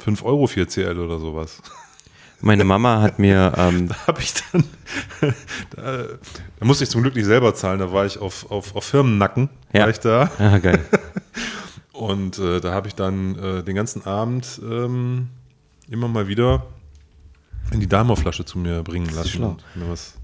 5 0.00 0.24
Euro 0.24 0.46
4CL 0.46 0.98
oder 0.98 1.20
sowas. 1.20 1.62
Meine 2.42 2.64
Mama 2.64 3.02
hat 3.02 3.18
mir, 3.18 3.52
ähm, 3.58 3.88
Da 3.88 3.96
habe 4.06 4.20
ich 4.22 4.32
dann, 4.52 4.64
da, 5.76 6.04
da 6.58 6.64
musste 6.64 6.84
ich 6.84 6.90
zum 6.90 7.02
Glück 7.02 7.14
nicht 7.14 7.26
selber 7.26 7.54
zahlen, 7.54 7.78
da 7.80 7.92
war 7.92 8.06
ich 8.06 8.18
auf, 8.18 8.50
auf, 8.50 8.74
auf 8.74 8.84
Firmennacken, 8.84 9.48
Ja. 9.72 9.82
war 9.82 9.90
ich 9.90 10.00
da. 10.00 10.30
ah, 10.38 10.58
geil. 10.58 10.80
Und 11.92 12.38
äh, 12.38 12.60
da 12.60 12.72
habe 12.72 12.88
ich 12.88 12.94
dann 12.94 13.36
äh, 13.38 13.62
den 13.62 13.74
ganzen 13.76 14.06
Abend 14.06 14.60
ähm, 14.64 15.28
immer 15.90 16.08
mal 16.08 16.28
wieder 16.28 16.64
in 17.72 17.80
die 17.80 17.86
Dalmor-Flasche 17.88 18.44
zu 18.46 18.58
mir 18.58 18.82
bringen 18.82 19.10
lassen 19.14 19.44
und 19.44 19.62
mir 19.74 19.88
was 19.90 20.14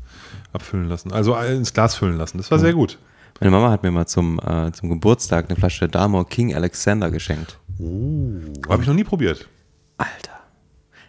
abfüllen 0.54 0.88
lassen. 0.88 1.12
Also 1.12 1.36
äh, 1.36 1.54
ins 1.54 1.74
Glas 1.74 1.94
füllen 1.94 2.16
lassen. 2.16 2.38
Das 2.38 2.50
war 2.50 2.58
sehr 2.58 2.72
gut. 2.72 2.98
Meine 3.40 3.50
Mama 3.50 3.70
hat 3.70 3.82
mir 3.82 3.90
mal 3.90 4.06
zum, 4.06 4.40
äh, 4.40 4.72
zum 4.72 4.88
Geburtstag 4.88 5.46
eine 5.50 5.56
Flasche 5.56 5.86
Dalmor 5.86 6.26
King 6.26 6.54
Alexander 6.54 7.10
geschenkt. 7.10 7.58
Habe 7.78 8.82
ich 8.82 8.88
noch 8.88 8.94
nie 8.94 9.04
probiert. 9.04 9.46
Alter. 9.98 10.35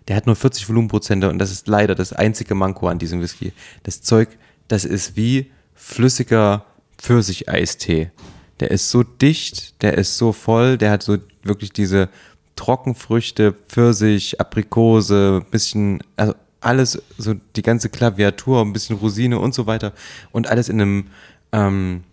Der 0.07 0.15
hat 0.15 0.25
nur 0.25 0.35
40 0.35 0.69
Volumenprozente 0.69 1.29
und 1.29 1.39
das 1.39 1.51
ist 1.51 1.67
leider 1.67 1.95
das 1.95 2.13
einzige 2.13 2.55
Manko 2.55 2.87
an 2.87 2.99
diesem 2.99 3.21
Whisky. 3.21 3.53
Das 3.83 4.01
Zeug, 4.01 4.29
das 4.67 4.85
ist 4.85 5.15
wie 5.15 5.51
flüssiger 5.75 6.65
Pfirsicheistee. 6.97 8.11
Der 8.59 8.71
ist 8.71 8.89
so 8.89 9.03
dicht, 9.03 9.81
der 9.81 9.97
ist 9.97 10.17
so 10.17 10.31
voll, 10.31 10.77
der 10.77 10.91
hat 10.91 11.03
so 11.03 11.17
wirklich 11.43 11.73
diese 11.73 12.09
Trockenfrüchte, 12.55 13.53
Pfirsich, 13.67 14.41
Aprikose, 14.41 15.45
bisschen, 15.51 16.01
also 16.15 16.33
alles, 16.59 17.01
so 17.17 17.35
die 17.55 17.61
ganze 17.61 17.89
Klaviatur, 17.89 18.61
ein 18.61 18.73
bisschen 18.73 18.97
Rosine 18.97 19.39
und 19.39 19.53
so 19.53 19.67
weiter. 19.67 19.93
Und 20.31 20.47
alles 20.47 20.69
in 20.69 20.81
einem, 20.81 21.07
ähm, 21.51 22.03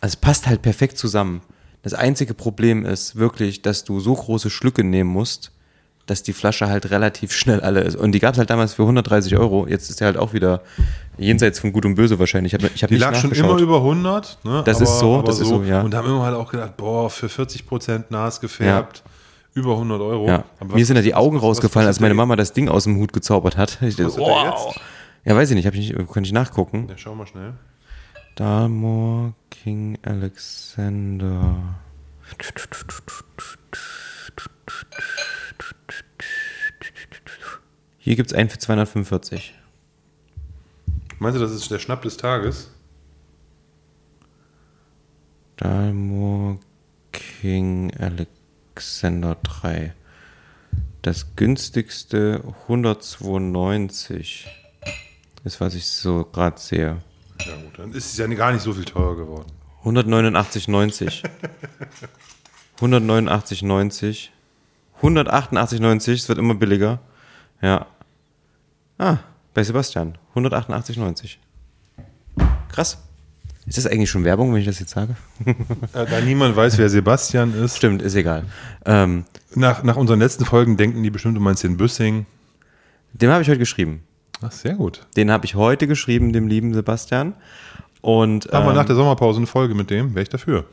also 0.00 0.14
es 0.14 0.16
passt 0.16 0.46
halt 0.46 0.62
perfekt 0.62 0.98
zusammen. 0.98 1.40
Das 1.82 1.94
einzige 1.94 2.34
Problem 2.34 2.84
ist 2.84 3.16
wirklich, 3.16 3.62
dass 3.62 3.84
du 3.84 4.00
so 4.00 4.14
große 4.14 4.50
Schlücke 4.50 4.84
nehmen 4.84 5.10
musst, 5.10 5.50
dass 6.06 6.22
die 6.22 6.32
Flasche 6.34 6.68
halt 6.68 6.90
relativ 6.90 7.32
schnell 7.32 7.60
alle 7.60 7.80
ist. 7.80 7.96
Und 7.96 8.12
die 8.12 8.18
gab 8.20 8.34
es 8.34 8.38
halt 8.38 8.50
damals 8.50 8.74
für 8.74 8.82
130 8.82 9.36
Euro. 9.36 9.66
Jetzt 9.66 9.88
ist 9.90 10.00
der 10.00 10.06
halt 10.06 10.16
auch 10.18 10.32
wieder 10.34 10.60
jenseits 11.16 11.60
von 11.60 11.72
Gut 11.72 11.86
und 11.86 11.94
Böse 11.94 12.18
wahrscheinlich. 12.18 12.52
Ich 12.52 12.60
habe 12.62 12.70
ich 12.74 12.82
hab 12.82 12.88
Die 12.90 12.96
lag 12.96 13.14
schon 13.14 13.32
immer 13.32 13.56
über 13.58 13.76
100. 13.78 14.38
Ne? 14.44 14.62
Das 14.66 14.80
ist 14.80 14.98
so, 14.98 15.22
das 15.22 15.40
ist 15.40 15.48
so, 15.48 15.62
ja. 15.62 15.80
Und 15.82 15.92
da 15.92 15.98
haben 15.98 16.08
wir 16.08 16.22
halt 16.22 16.36
auch 16.36 16.50
gedacht, 16.50 16.76
boah, 16.76 17.08
für 17.08 17.28
40 17.28 17.66
Prozent 17.66 18.10
Nas 18.10 18.40
gefärbt, 18.40 19.02
über 19.54 19.72
100 19.72 20.00
Euro. 20.00 20.26
Ja. 20.28 20.44
Aber 20.60 20.74
Mir 20.74 20.84
sind 20.84 20.96
ja 20.96 21.02
die 21.02 21.14
Augen 21.14 21.36
was- 21.36 21.42
rausgefallen, 21.44 21.88
was 21.88 21.96
als 21.96 22.00
meine 22.00 22.14
Mama 22.14 22.36
das 22.36 22.52
Ding 22.52 22.68
aus 22.68 22.84
dem 22.84 22.96
Hut 22.98 23.12
gezaubert 23.12 23.56
hat. 23.56 23.78
Ich 23.80 23.96
dachte, 23.96 24.20
jetzt? 24.20 24.80
Ja, 25.24 25.34
weiß 25.34 25.48
ich 25.50 25.56
nicht, 25.56 25.66
hab 25.66 25.74
ich 25.74 25.92
nicht, 25.94 26.12
kann 26.12 26.24
ich 26.24 26.32
nachgucken. 26.32 26.86
Ja, 26.90 26.96
schau 26.98 27.14
mal 27.14 27.26
schnell. 27.26 27.54
Dalmor 28.34 29.32
King 29.50 29.96
Alexander. 30.02 31.54
Hier 37.98 38.16
gibt 38.16 38.30
es 38.30 38.36
einen 38.36 38.50
für 38.50 38.58
245. 38.58 39.54
Meinst 41.18 41.36
du, 41.36 41.40
das 41.40 41.52
ist 41.52 41.70
der 41.70 41.78
Schnapp 41.78 42.02
des 42.02 42.16
Tages? 42.16 42.70
Dalmor 45.56 46.58
King 47.12 47.92
Alexander 47.98 49.36
3. 49.42 49.94
Das 51.02 51.36
günstigste 51.36 52.42
192 52.62 54.48
ist, 55.44 55.60
was 55.60 55.74
ich 55.74 55.86
so 55.86 56.24
gerade 56.24 56.58
sehe. 56.58 57.02
Ja 57.46 57.56
gut, 57.56 57.78
dann 57.78 57.92
ist 57.92 58.12
es 58.12 58.16
ja 58.16 58.26
gar 58.26 58.52
nicht 58.52 58.62
so 58.62 58.72
viel 58.72 58.84
teurer 58.84 59.16
geworden. 59.16 59.52
189,90. 59.84 61.24
189,90. 62.80 64.28
188,90. 65.02 66.12
Es 66.12 66.28
wird 66.28 66.38
immer 66.38 66.54
billiger. 66.54 67.00
Ja. 67.60 67.86
Ah, 68.98 69.18
bei 69.52 69.62
Sebastian. 69.62 70.16
188,90. 70.34 71.36
Krass. 72.68 72.98
Ist 73.66 73.78
das 73.78 73.86
eigentlich 73.86 74.10
schon 74.10 74.24
Werbung, 74.24 74.52
wenn 74.52 74.60
ich 74.60 74.66
das 74.66 74.78
jetzt 74.78 74.90
sage? 74.92 75.16
Äh, 75.94 76.04
Da 76.06 76.20
niemand 76.20 76.54
weiß, 76.54 76.76
wer 76.76 76.88
Sebastian 76.90 77.54
ist. 77.54 77.76
Stimmt, 77.78 78.02
ist 78.02 78.14
egal. 78.14 78.44
Ähm, 78.84 79.24
Nach, 79.54 79.82
nach 79.82 79.96
unseren 79.96 80.18
letzten 80.18 80.44
Folgen 80.44 80.76
denken 80.76 81.02
die 81.02 81.10
bestimmt, 81.10 81.36
du 81.36 81.40
meinst 81.40 81.62
den 81.64 81.76
Büssing. 81.78 82.26
dem 83.14 83.30
habe 83.30 83.42
ich 83.42 83.48
heute 83.48 83.58
geschrieben. 83.58 84.02
Ach, 84.42 84.52
sehr 84.52 84.74
gut. 84.74 85.06
Den 85.16 85.30
habe 85.30 85.46
ich 85.46 85.54
heute 85.54 85.86
geschrieben, 85.86 86.32
dem 86.34 86.46
lieben 86.46 86.74
Sebastian. 86.74 87.34
Und 88.02 88.52
Machen 88.52 88.64
wir 88.66 88.70
ähm, 88.70 88.76
nach 88.76 88.84
der 88.84 88.96
Sommerpause 88.96 89.38
eine 89.38 89.46
Folge 89.46 89.74
mit 89.74 89.88
dem, 89.88 90.14
wäre 90.14 90.24
ich 90.24 90.28
dafür. 90.28 90.66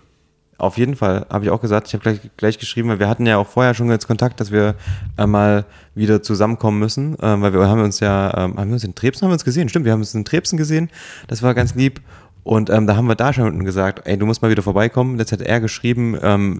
Auf 0.61 0.77
jeden 0.77 0.95
Fall, 0.95 1.25
habe 1.31 1.43
ich 1.43 1.49
auch 1.49 1.59
gesagt. 1.59 1.87
Ich 1.87 1.93
habe 1.95 2.03
gleich, 2.03 2.19
gleich 2.37 2.59
geschrieben, 2.59 2.87
weil 2.89 2.99
wir 2.99 3.09
hatten 3.09 3.25
ja 3.25 3.37
auch 3.37 3.47
vorher 3.47 3.73
schon 3.73 3.89
jetzt 3.89 4.05
Kontakt, 4.05 4.39
dass 4.39 4.51
wir 4.51 4.75
äh, 5.17 5.25
mal 5.25 5.65
wieder 5.95 6.21
zusammenkommen 6.21 6.77
müssen, 6.77 7.17
ähm, 7.19 7.41
weil 7.41 7.51
wir 7.51 7.67
haben 7.67 7.81
uns 7.81 7.99
ja, 7.99 8.27
ähm, 8.37 8.57
haben 8.57 8.67
wir 8.67 8.73
uns 8.73 8.83
in 8.83 8.93
Trebsen 8.93 9.23
haben 9.23 9.31
wir 9.31 9.33
uns 9.33 9.43
gesehen, 9.43 9.69
stimmt, 9.69 9.85
wir 9.85 9.91
haben 9.91 10.01
uns 10.01 10.13
in 10.13 10.23
Trebsen 10.23 10.59
gesehen, 10.59 10.91
das 11.27 11.41
war 11.41 11.55
ganz 11.55 11.73
lieb. 11.73 11.99
Und 12.43 12.69
ähm, 12.69 12.85
da 12.85 12.95
haben 12.95 13.07
wir 13.07 13.15
da 13.15 13.33
schon 13.33 13.65
gesagt, 13.65 14.05
ey, 14.05 14.19
du 14.19 14.27
musst 14.27 14.43
mal 14.43 14.51
wieder 14.51 14.61
vorbeikommen. 14.61 15.17
Jetzt 15.17 15.31
hat 15.31 15.41
er 15.41 15.59
geschrieben, 15.61 16.15
ähm, 16.21 16.59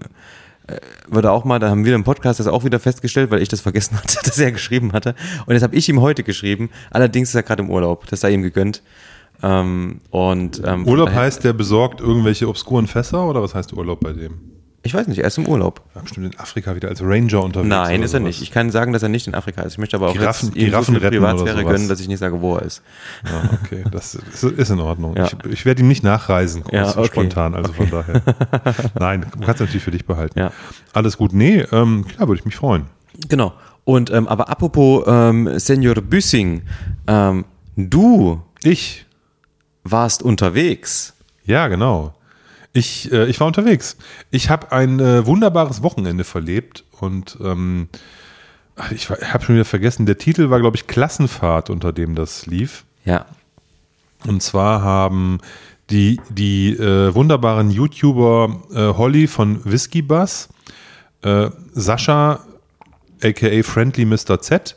äh, 0.66 0.78
würde 1.06 1.30
auch 1.30 1.44
mal, 1.44 1.60
da 1.60 1.70
haben 1.70 1.84
wir 1.84 1.94
im 1.94 2.02
Podcast 2.02 2.40
das 2.40 2.48
auch 2.48 2.64
wieder 2.64 2.80
festgestellt, 2.80 3.30
weil 3.30 3.40
ich 3.40 3.48
das 3.48 3.60
vergessen 3.60 3.96
hatte, 4.02 4.18
dass 4.24 4.36
er 4.36 4.50
geschrieben 4.50 4.94
hatte. 4.94 5.14
Und 5.46 5.54
jetzt 5.54 5.62
habe 5.62 5.76
ich 5.76 5.88
ihm 5.88 6.00
heute 6.00 6.24
geschrieben. 6.24 6.70
Allerdings 6.90 7.28
ist 7.28 7.36
er 7.36 7.44
gerade 7.44 7.62
im 7.62 7.70
Urlaub, 7.70 8.08
das 8.08 8.22
sei 8.22 8.32
ihm 8.32 8.42
gegönnt. 8.42 8.82
Ähm, 9.42 10.00
und 10.10 10.62
ähm, 10.64 10.86
Urlaub 10.86 11.10
heißt, 11.10 11.42
der 11.44 11.52
besorgt 11.52 12.00
irgendwelche 12.00 12.48
obskuren 12.48 12.86
Fässer 12.86 13.26
oder 13.26 13.42
was 13.42 13.54
heißt 13.54 13.72
Urlaub 13.72 14.00
bei 14.00 14.12
dem? 14.12 14.34
Ich 14.84 14.94
weiß 14.94 15.06
nicht, 15.06 15.18
er 15.20 15.26
ist 15.28 15.38
im 15.38 15.46
Urlaub. 15.46 15.80
War 15.94 16.02
bestimmt 16.02 16.34
in 16.34 16.40
Afrika 16.40 16.74
wieder 16.74 16.88
als 16.88 17.00
Ranger 17.00 17.44
unterwegs. 17.44 17.68
Nein, 17.68 18.02
ist 18.02 18.14
er 18.14 18.20
nicht. 18.20 18.42
Ich 18.42 18.50
kann 18.50 18.72
sagen, 18.72 18.92
dass 18.92 19.04
er 19.04 19.08
nicht 19.08 19.28
in 19.28 19.34
Afrika 19.36 19.62
ist. 19.62 19.74
Ich 19.74 19.78
möchte 19.78 19.94
aber 19.96 20.08
auch 20.08 20.12
Giraffen- 20.14 20.46
jetzt 20.48 20.56
ihm 20.56 20.60
so 20.64 20.66
Giraffen 20.70 21.00
viel 21.00 21.08
Privatsphäre 21.08 21.64
gönnen, 21.64 21.88
dass 21.88 22.00
ich 22.00 22.08
nicht 22.08 22.18
sage, 22.18 22.40
wo 22.40 22.56
er 22.56 22.62
ist. 22.62 22.82
Ja, 23.24 23.50
okay, 23.62 23.84
das 23.92 24.16
ist, 24.16 24.42
ist 24.42 24.70
in 24.70 24.80
Ordnung. 24.80 25.16
Ja. 25.16 25.26
Ich, 25.26 25.36
ich 25.52 25.64
werde 25.64 25.82
ihm 25.82 25.88
nicht 25.88 26.02
nachreisen, 26.02 26.64
Ja, 26.72 26.82
kurz, 26.82 26.96
okay. 26.96 27.06
spontan, 27.06 27.54
also 27.54 27.72
von 27.72 27.90
daher. 27.90 28.22
Nein, 28.98 29.24
du 29.38 29.46
kannst 29.46 29.60
natürlich 29.60 29.84
für 29.84 29.92
dich 29.92 30.04
behalten. 30.04 30.36
Ja. 30.36 30.50
Alles 30.92 31.16
gut. 31.16 31.32
Nee, 31.32 31.60
ähm, 31.70 32.04
klar, 32.08 32.26
würde 32.26 32.40
ich 32.40 32.44
mich 32.44 32.56
freuen. 32.56 32.86
Genau. 33.28 33.52
Und 33.84 34.10
ähm, 34.10 34.26
aber 34.26 34.48
apropos 34.48 35.04
ähm, 35.06 35.60
Senior 35.60 35.94
Büssing, 35.94 36.62
ähm, 37.06 37.44
du 37.76 38.40
Ich, 38.64 39.06
warst 39.84 40.22
unterwegs. 40.22 41.14
ja, 41.44 41.68
genau. 41.68 42.14
Ich, 42.74 43.12
äh, 43.12 43.26
ich 43.26 43.38
war 43.38 43.46
unterwegs. 43.46 43.96
Ich 44.30 44.48
habe 44.48 44.72
ein 44.72 44.98
äh, 44.98 45.26
wunderbares 45.26 45.82
Wochenende 45.82 46.24
verlebt 46.24 46.84
und 47.00 47.36
ähm, 47.42 47.88
ich 48.90 49.10
habe 49.10 49.44
schon 49.44 49.56
wieder 49.56 49.66
vergessen, 49.66 50.06
der 50.06 50.16
Titel 50.16 50.48
war, 50.48 50.60
glaube 50.60 50.76
ich, 50.76 50.86
Klassenfahrt, 50.86 51.68
unter 51.68 51.92
dem 51.92 52.14
das 52.14 52.46
lief. 52.46 52.84
Ja. 53.04 53.26
Und 54.26 54.42
zwar 54.42 54.82
haben 54.82 55.38
die, 55.90 56.20
die 56.30 56.70
äh, 56.70 57.14
wunderbaren 57.14 57.70
YouTuber 57.70 58.62
äh, 58.72 58.96
Holly 58.96 59.26
von 59.26 59.62
Whisky 59.64 60.00
Buzz, 60.00 60.48
äh, 61.22 61.50
Sascha 61.72 62.40
aka 63.22 63.62
Friendly 63.62 64.04
Mr. 64.04 64.40
Z 64.40 64.76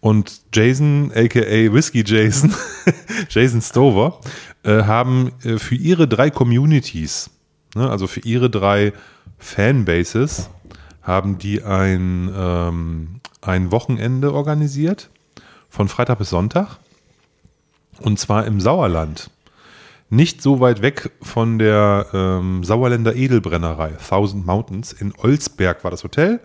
und 0.00 0.42
Jason, 0.52 1.10
aka 1.14 1.72
Whiskey 1.72 2.04
Jason, 2.06 2.54
Jason 3.28 3.60
Stover, 3.60 4.20
äh, 4.62 4.82
haben 4.84 5.32
äh, 5.44 5.58
für 5.58 5.74
ihre 5.74 6.06
drei 6.06 6.30
Communities, 6.30 7.30
ne, 7.74 7.90
also 7.90 8.06
für 8.06 8.20
ihre 8.20 8.50
drei 8.50 8.92
Fanbases, 9.38 10.50
haben 11.02 11.38
die 11.38 11.62
ein, 11.62 12.30
ähm, 12.34 13.20
ein 13.40 13.72
Wochenende 13.72 14.32
organisiert, 14.32 15.10
von 15.68 15.88
Freitag 15.88 16.18
bis 16.18 16.30
Sonntag, 16.30 16.78
und 18.00 18.18
zwar 18.18 18.46
im 18.46 18.60
Sauerland. 18.60 19.30
Nicht 20.10 20.40
so 20.40 20.60
weit 20.60 20.80
weg 20.80 21.10
von 21.20 21.58
der 21.58 22.06
ähm, 22.14 22.64
Sauerländer 22.64 23.14
Edelbrennerei, 23.14 23.90
Thousand 24.08 24.46
Mountains. 24.46 24.92
In 24.92 25.12
Olsberg 25.18 25.84
war 25.84 25.90
das 25.90 26.02
Hotel. 26.02 26.40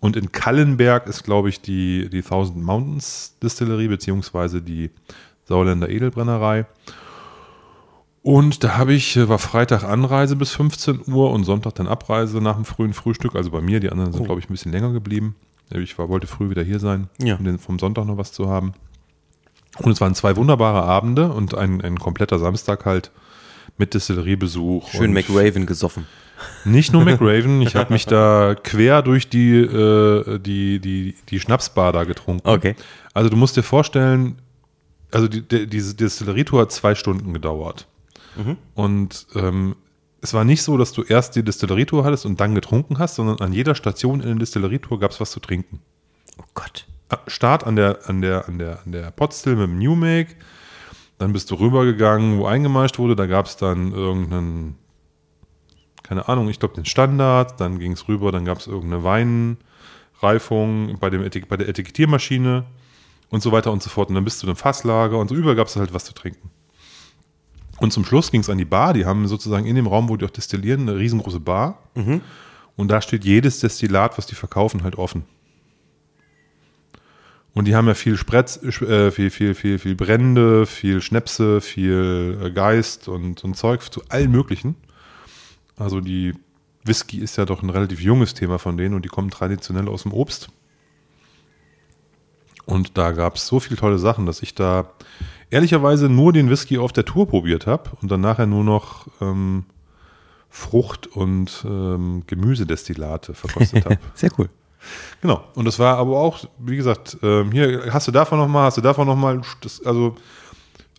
Und 0.00 0.16
in 0.16 0.32
Kallenberg 0.32 1.06
ist, 1.06 1.24
glaube 1.24 1.48
ich, 1.50 1.60
die, 1.60 2.08
die 2.08 2.22
Thousand 2.22 2.62
Mountains 2.64 3.36
Distillerie, 3.42 3.88
beziehungsweise 3.88 4.62
die 4.62 4.90
Sauerländer 5.44 5.88
Edelbrennerei. 5.90 6.64
Und 8.22 8.64
da 8.64 8.76
habe 8.76 8.92
ich, 8.92 9.16
war 9.28 9.38
Freitag 9.38 9.82
Anreise 9.84 10.36
bis 10.36 10.52
15 10.52 11.02
Uhr 11.06 11.30
und 11.30 11.44
Sonntag 11.44 11.74
dann 11.76 11.86
Abreise 11.88 12.38
nach 12.40 12.56
dem 12.56 12.64
frühen 12.66 12.92
Frühstück. 12.92 13.34
Also 13.34 13.50
bei 13.50 13.60
mir, 13.60 13.80
die 13.80 13.90
anderen 13.90 14.12
sind, 14.12 14.22
Oh. 14.22 14.24
glaube 14.24 14.40
ich, 14.40 14.48
ein 14.48 14.52
bisschen 14.52 14.72
länger 14.72 14.92
geblieben. 14.92 15.36
Ich 15.70 15.98
war, 15.98 16.08
wollte 16.08 16.26
früh 16.26 16.50
wieder 16.50 16.62
hier 16.62 16.80
sein, 16.80 17.08
Ja. 17.18 17.36
um 17.36 17.44
den, 17.44 17.58
vom 17.58 17.78
Sonntag 17.78 18.04
noch 18.06 18.18
was 18.18 18.32
zu 18.32 18.48
haben. 18.48 18.72
Und 19.78 19.92
es 19.92 20.00
waren 20.00 20.14
zwei 20.14 20.36
wunderbare 20.36 20.82
Abende 20.82 21.32
und 21.32 21.54
ein, 21.54 21.80
ein 21.80 21.98
kompletter 21.98 22.38
Samstag 22.38 22.84
halt 22.84 23.10
mit 23.78 23.94
Distilleriebesuch. 23.94 24.90
Schön 24.90 25.12
McRaven 25.12 25.64
gesoffen. 25.64 26.06
Nicht 26.64 26.92
nur 26.92 27.04
McRaven, 27.04 27.62
ich 27.62 27.76
habe 27.76 27.92
mich 27.92 28.06
da 28.06 28.54
quer 28.62 29.02
durch 29.02 29.28
die, 29.28 29.56
äh, 29.56 30.38
die, 30.38 30.80
die, 30.80 31.14
die 31.28 31.40
Schnapsbar 31.40 31.92
da 31.92 32.04
getrunken. 32.04 32.48
Okay. 32.48 32.74
Also 33.14 33.30
du 33.30 33.36
musst 33.36 33.56
dir 33.56 33.62
vorstellen, 33.62 34.40
also 35.10 35.28
die, 35.28 35.42
die, 35.42 35.66
diese 35.66 35.94
Destillerietour 35.94 36.62
hat 36.62 36.72
zwei 36.72 36.94
Stunden 36.94 37.32
gedauert. 37.32 37.86
Und 38.74 39.26
ähm, 39.34 39.76
es 40.22 40.34
war 40.34 40.44
nicht 40.44 40.62
so, 40.62 40.76
dass 40.76 40.92
du 40.92 41.02
erst 41.02 41.36
die 41.36 41.42
Destillerietour 41.42 42.04
hattest 42.04 42.26
und 42.26 42.40
dann 42.40 42.54
getrunken 42.54 42.98
hast, 42.98 43.16
sondern 43.16 43.40
an 43.40 43.52
jeder 43.52 43.74
Station 43.74 44.20
in 44.20 44.28
der 44.28 44.36
Destillerietour 44.36 45.00
gab 45.00 45.10
es 45.10 45.20
was 45.20 45.30
zu 45.30 45.40
trinken. 45.40 45.80
Oh 46.38 46.44
Gott. 46.54 46.86
Start 47.26 47.66
an 47.66 47.76
der, 47.76 48.08
an 48.08 48.20
der, 48.20 48.46
an 48.46 48.58
der, 48.58 48.80
an 48.84 48.92
der 48.92 49.10
Potstill 49.10 49.56
mit 49.56 49.68
dem 49.68 49.78
New 49.78 49.96
Make. 49.96 50.36
Dann 51.18 51.32
bist 51.32 51.50
du 51.50 51.56
rübergegangen, 51.56 52.38
wo 52.38 52.46
eingemeischt 52.46 52.98
wurde. 52.98 53.16
Da 53.16 53.26
gab 53.26 53.46
es 53.46 53.56
dann 53.56 53.92
irgendeinen, 53.92 54.76
keine 56.10 56.26
Ahnung, 56.26 56.48
ich 56.48 56.58
glaube 56.58 56.74
den 56.74 56.86
Standard. 56.86 57.60
Dann 57.60 57.78
ging 57.78 57.92
es 57.92 58.08
rüber, 58.08 58.32
dann 58.32 58.44
gab 58.44 58.58
es 58.58 58.66
irgendeine 58.66 59.04
Weinreifung 59.04 60.98
bei, 60.98 61.08
dem 61.08 61.22
Etik 61.22 61.48
bei 61.48 61.56
der 61.56 61.68
Etikettiermaschine 61.68 62.64
und 63.28 63.42
so 63.44 63.52
weiter 63.52 63.70
und 63.70 63.80
so 63.80 63.90
fort. 63.90 64.08
Und 64.08 64.16
dann 64.16 64.24
bist 64.24 64.42
du 64.42 64.48
im 64.48 64.56
Fasslager 64.56 65.16
und 65.16 65.28
so 65.28 65.36
über 65.36 65.54
gab 65.54 65.68
es 65.68 65.76
halt 65.76 65.94
was 65.94 66.04
zu 66.04 66.12
trinken. 66.12 66.50
Und 67.78 67.92
zum 67.92 68.04
Schluss 68.04 68.32
ging 68.32 68.40
es 68.40 68.50
an 68.50 68.58
die 68.58 68.64
Bar. 68.64 68.92
Die 68.92 69.06
haben 69.06 69.28
sozusagen 69.28 69.66
in 69.66 69.76
dem 69.76 69.86
Raum, 69.86 70.08
wo 70.08 70.16
die 70.16 70.24
auch 70.24 70.30
destillieren, 70.30 70.88
eine 70.88 70.98
riesengroße 70.98 71.38
Bar. 71.38 71.78
Und 72.74 72.88
da 72.88 73.00
steht 73.00 73.24
jedes 73.24 73.60
Destillat, 73.60 74.18
was 74.18 74.26
die 74.26 74.34
verkaufen, 74.34 74.82
halt 74.82 74.96
offen. 74.96 75.22
Und 77.54 77.68
die 77.68 77.76
haben 77.76 77.86
ja 77.86 77.94
viel 77.94 78.16
Spretz, 78.16 78.60
äh, 78.60 79.12
viel, 79.12 79.30
viel, 79.30 79.54
viel, 79.54 79.78
viel 79.78 79.94
Brände, 79.94 80.66
viel 80.66 81.00
Schnäpse, 81.02 81.60
viel 81.60 82.36
äh, 82.42 82.50
Geist 82.50 83.06
und, 83.06 83.44
und 83.44 83.56
Zeug 83.56 83.92
zu 83.92 84.02
allen 84.08 84.32
möglichen. 84.32 84.74
Also 85.80 86.00
die 86.00 86.34
Whisky 86.84 87.18
ist 87.18 87.36
ja 87.36 87.44
doch 87.44 87.62
ein 87.62 87.70
relativ 87.70 88.00
junges 88.00 88.34
Thema 88.34 88.58
von 88.58 88.76
denen 88.76 88.94
und 88.94 89.04
die 89.04 89.08
kommen 89.08 89.30
traditionell 89.30 89.88
aus 89.88 90.02
dem 90.02 90.12
Obst. 90.12 90.48
Und 92.66 92.96
da 92.96 93.12
gab 93.12 93.36
es 93.36 93.46
so 93.46 93.60
viele 93.60 93.78
tolle 93.78 93.98
Sachen, 93.98 94.26
dass 94.26 94.42
ich 94.42 94.54
da 94.54 94.92
ehrlicherweise 95.50 96.08
nur 96.08 96.32
den 96.32 96.50
Whisky 96.50 96.78
auf 96.78 96.92
der 96.92 97.04
Tour 97.04 97.26
probiert 97.26 97.66
habe 97.66 97.90
und 98.00 98.10
dann 98.10 98.20
nachher 98.20 98.46
nur 98.46 98.62
noch 98.62 99.08
ähm, 99.20 99.64
Frucht- 100.48 101.06
und 101.08 101.64
ähm, 101.64 102.22
Gemüsedestillate 102.26 103.34
verkostet 103.34 103.84
habe. 103.84 103.98
Sehr 104.14 104.30
cool. 104.38 104.48
Genau. 105.20 105.44
Und 105.54 105.64
das 105.64 105.78
war 105.78 105.96
aber 105.96 106.18
auch, 106.18 106.44
wie 106.58 106.76
gesagt, 106.76 107.18
ähm, 107.22 107.52
hier 107.52 107.92
hast 107.92 108.06
du 108.06 108.12
davon 108.12 108.38
nochmal, 108.38 108.66
hast 108.66 108.76
du 108.76 108.80
davon 108.82 109.06
nochmal, 109.06 109.40
also 109.84 110.14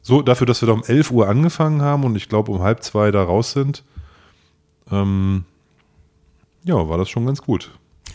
so 0.01 0.21
dafür, 0.21 0.47
dass 0.47 0.61
wir 0.61 0.67
da 0.67 0.73
um 0.73 0.84
11 0.84 1.11
Uhr 1.11 1.27
angefangen 1.27 1.82
haben 1.82 2.03
und 2.03 2.15
ich 2.15 2.29
glaube 2.29 2.51
um 2.51 2.61
halb 2.61 2.84
zwei 2.84 3.11
da 3.11 3.23
raus 3.23 3.51
sind, 3.51 3.84
ähm, 4.91 5.45
ja, 6.63 6.89
war 6.89 6.97
das 6.97 7.09
schon 7.09 7.25
ganz 7.25 7.41
gut. 7.41 7.71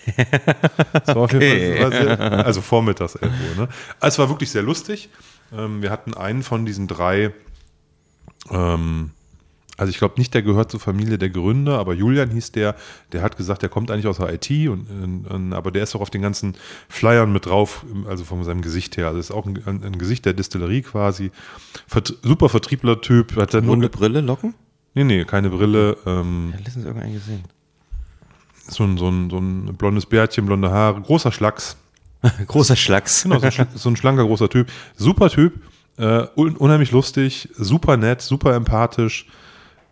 Jeden 0.06 1.06
Okay. 1.06 1.90
Sehr, 1.90 2.46
also 2.46 2.60
vormittags 2.60 3.16
11 3.16 3.32
Uhr. 3.32 3.62
Ne? 3.62 3.68
Also 4.00 4.14
Es 4.14 4.18
war 4.18 4.28
wirklich 4.28 4.50
sehr 4.50 4.62
lustig. 4.62 5.08
Ähm, 5.56 5.82
wir 5.82 5.90
hatten 5.90 6.14
einen 6.14 6.42
von 6.42 6.64
diesen 6.64 6.86
drei, 6.86 7.32
ähm, 8.50 9.10
also 9.76 9.90
ich 9.90 9.98
glaube 9.98 10.14
nicht, 10.18 10.32
der 10.32 10.42
gehört 10.42 10.70
zur 10.70 10.80
Familie 10.80 11.18
der 11.18 11.30
Gründer, 11.30 11.78
aber 11.78 11.94
Julian 11.94 12.30
hieß 12.30 12.52
der, 12.52 12.76
der 13.12 13.22
hat 13.22 13.36
gesagt, 13.36 13.62
der 13.62 13.68
kommt 13.68 13.90
eigentlich 13.90 14.06
aus 14.06 14.16
der 14.16 14.32
IT, 14.32 14.50
und, 14.68 14.88
und, 14.90 15.26
und, 15.26 15.52
aber 15.52 15.70
der 15.70 15.82
ist 15.82 15.94
auch 15.94 16.00
auf 16.00 16.10
den 16.10 16.22
ganzen 16.22 16.56
Flyern 16.88 17.32
mit 17.32 17.46
drauf, 17.46 17.84
also 18.08 18.24
von 18.24 18.42
seinem 18.44 18.62
Gesicht 18.62 18.96
her. 18.96 19.08
Also 19.08 19.20
ist 19.20 19.30
auch 19.30 19.46
ein, 19.46 19.62
ein, 19.66 19.98
Gesicht 19.98 20.24
der 20.24 20.32
Distillerie 20.32 20.82
quasi. 20.82 21.30
Vert, 21.86 22.14
super 22.22 22.48
Vertriebler-Typ. 22.48 23.36
Hat 23.36 23.54
dann 23.54 23.68
Runde 23.68 23.88
Brille, 23.88 24.20
Locken? 24.20 24.54
Nee, 24.96 25.04
nee, 25.04 25.24
keine 25.24 25.48
Brille. 25.50 25.96
Ähm, 26.04 26.50
Ja, 26.52 26.58
letztens 26.64 26.84
irgendeinen 26.84 27.12
gesehen. 27.12 27.44
so, 28.68 28.82
ein, 28.82 28.98
so, 28.98 29.08
ein, 29.08 29.30
so 29.30 29.38
ein 29.38 29.66
blondes 29.76 30.06
Bärtchen, 30.06 30.44
blonde 30.46 30.70
Haare, 30.72 31.00
großer 31.00 31.30
Schlacks. 31.30 31.76
Großer 32.48 32.74
Schlacks. 32.74 33.22
Genau, 33.22 33.38
so 33.38 33.46
ein, 33.46 33.52
schla- 33.52 33.66
so 33.76 33.88
ein 33.88 33.96
schlanker, 33.96 34.24
großer 34.24 34.48
Typ. 34.48 34.68
Super 34.96 35.30
Typ, 35.30 35.60
äh, 35.98 36.26
un 36.34 36.56
unheimlich 36.56 36.90
lustig, 36.90 37.48
super 37.56 37.96
nett, 37.96 38.20
super 38.22 38.54
empathisch, 38.56 39.26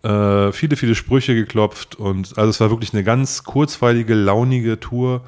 äh, 0.02 0.50
viele, 0.50 0.76
viele 0.76 0.94
Sprüche 0.96 1.34
geklopft 1.34 1.94
und 1.96 2.36
also 2.36 2.50
es 2.50 2.58
war 2.60 2.70
wirklich 2.70 2.92
eine 2.92 3.04
ganz 3.04 3.44
kurzweilige, 3.44 4.14
launige 4.14 4.80
Tour. 4.80 5.22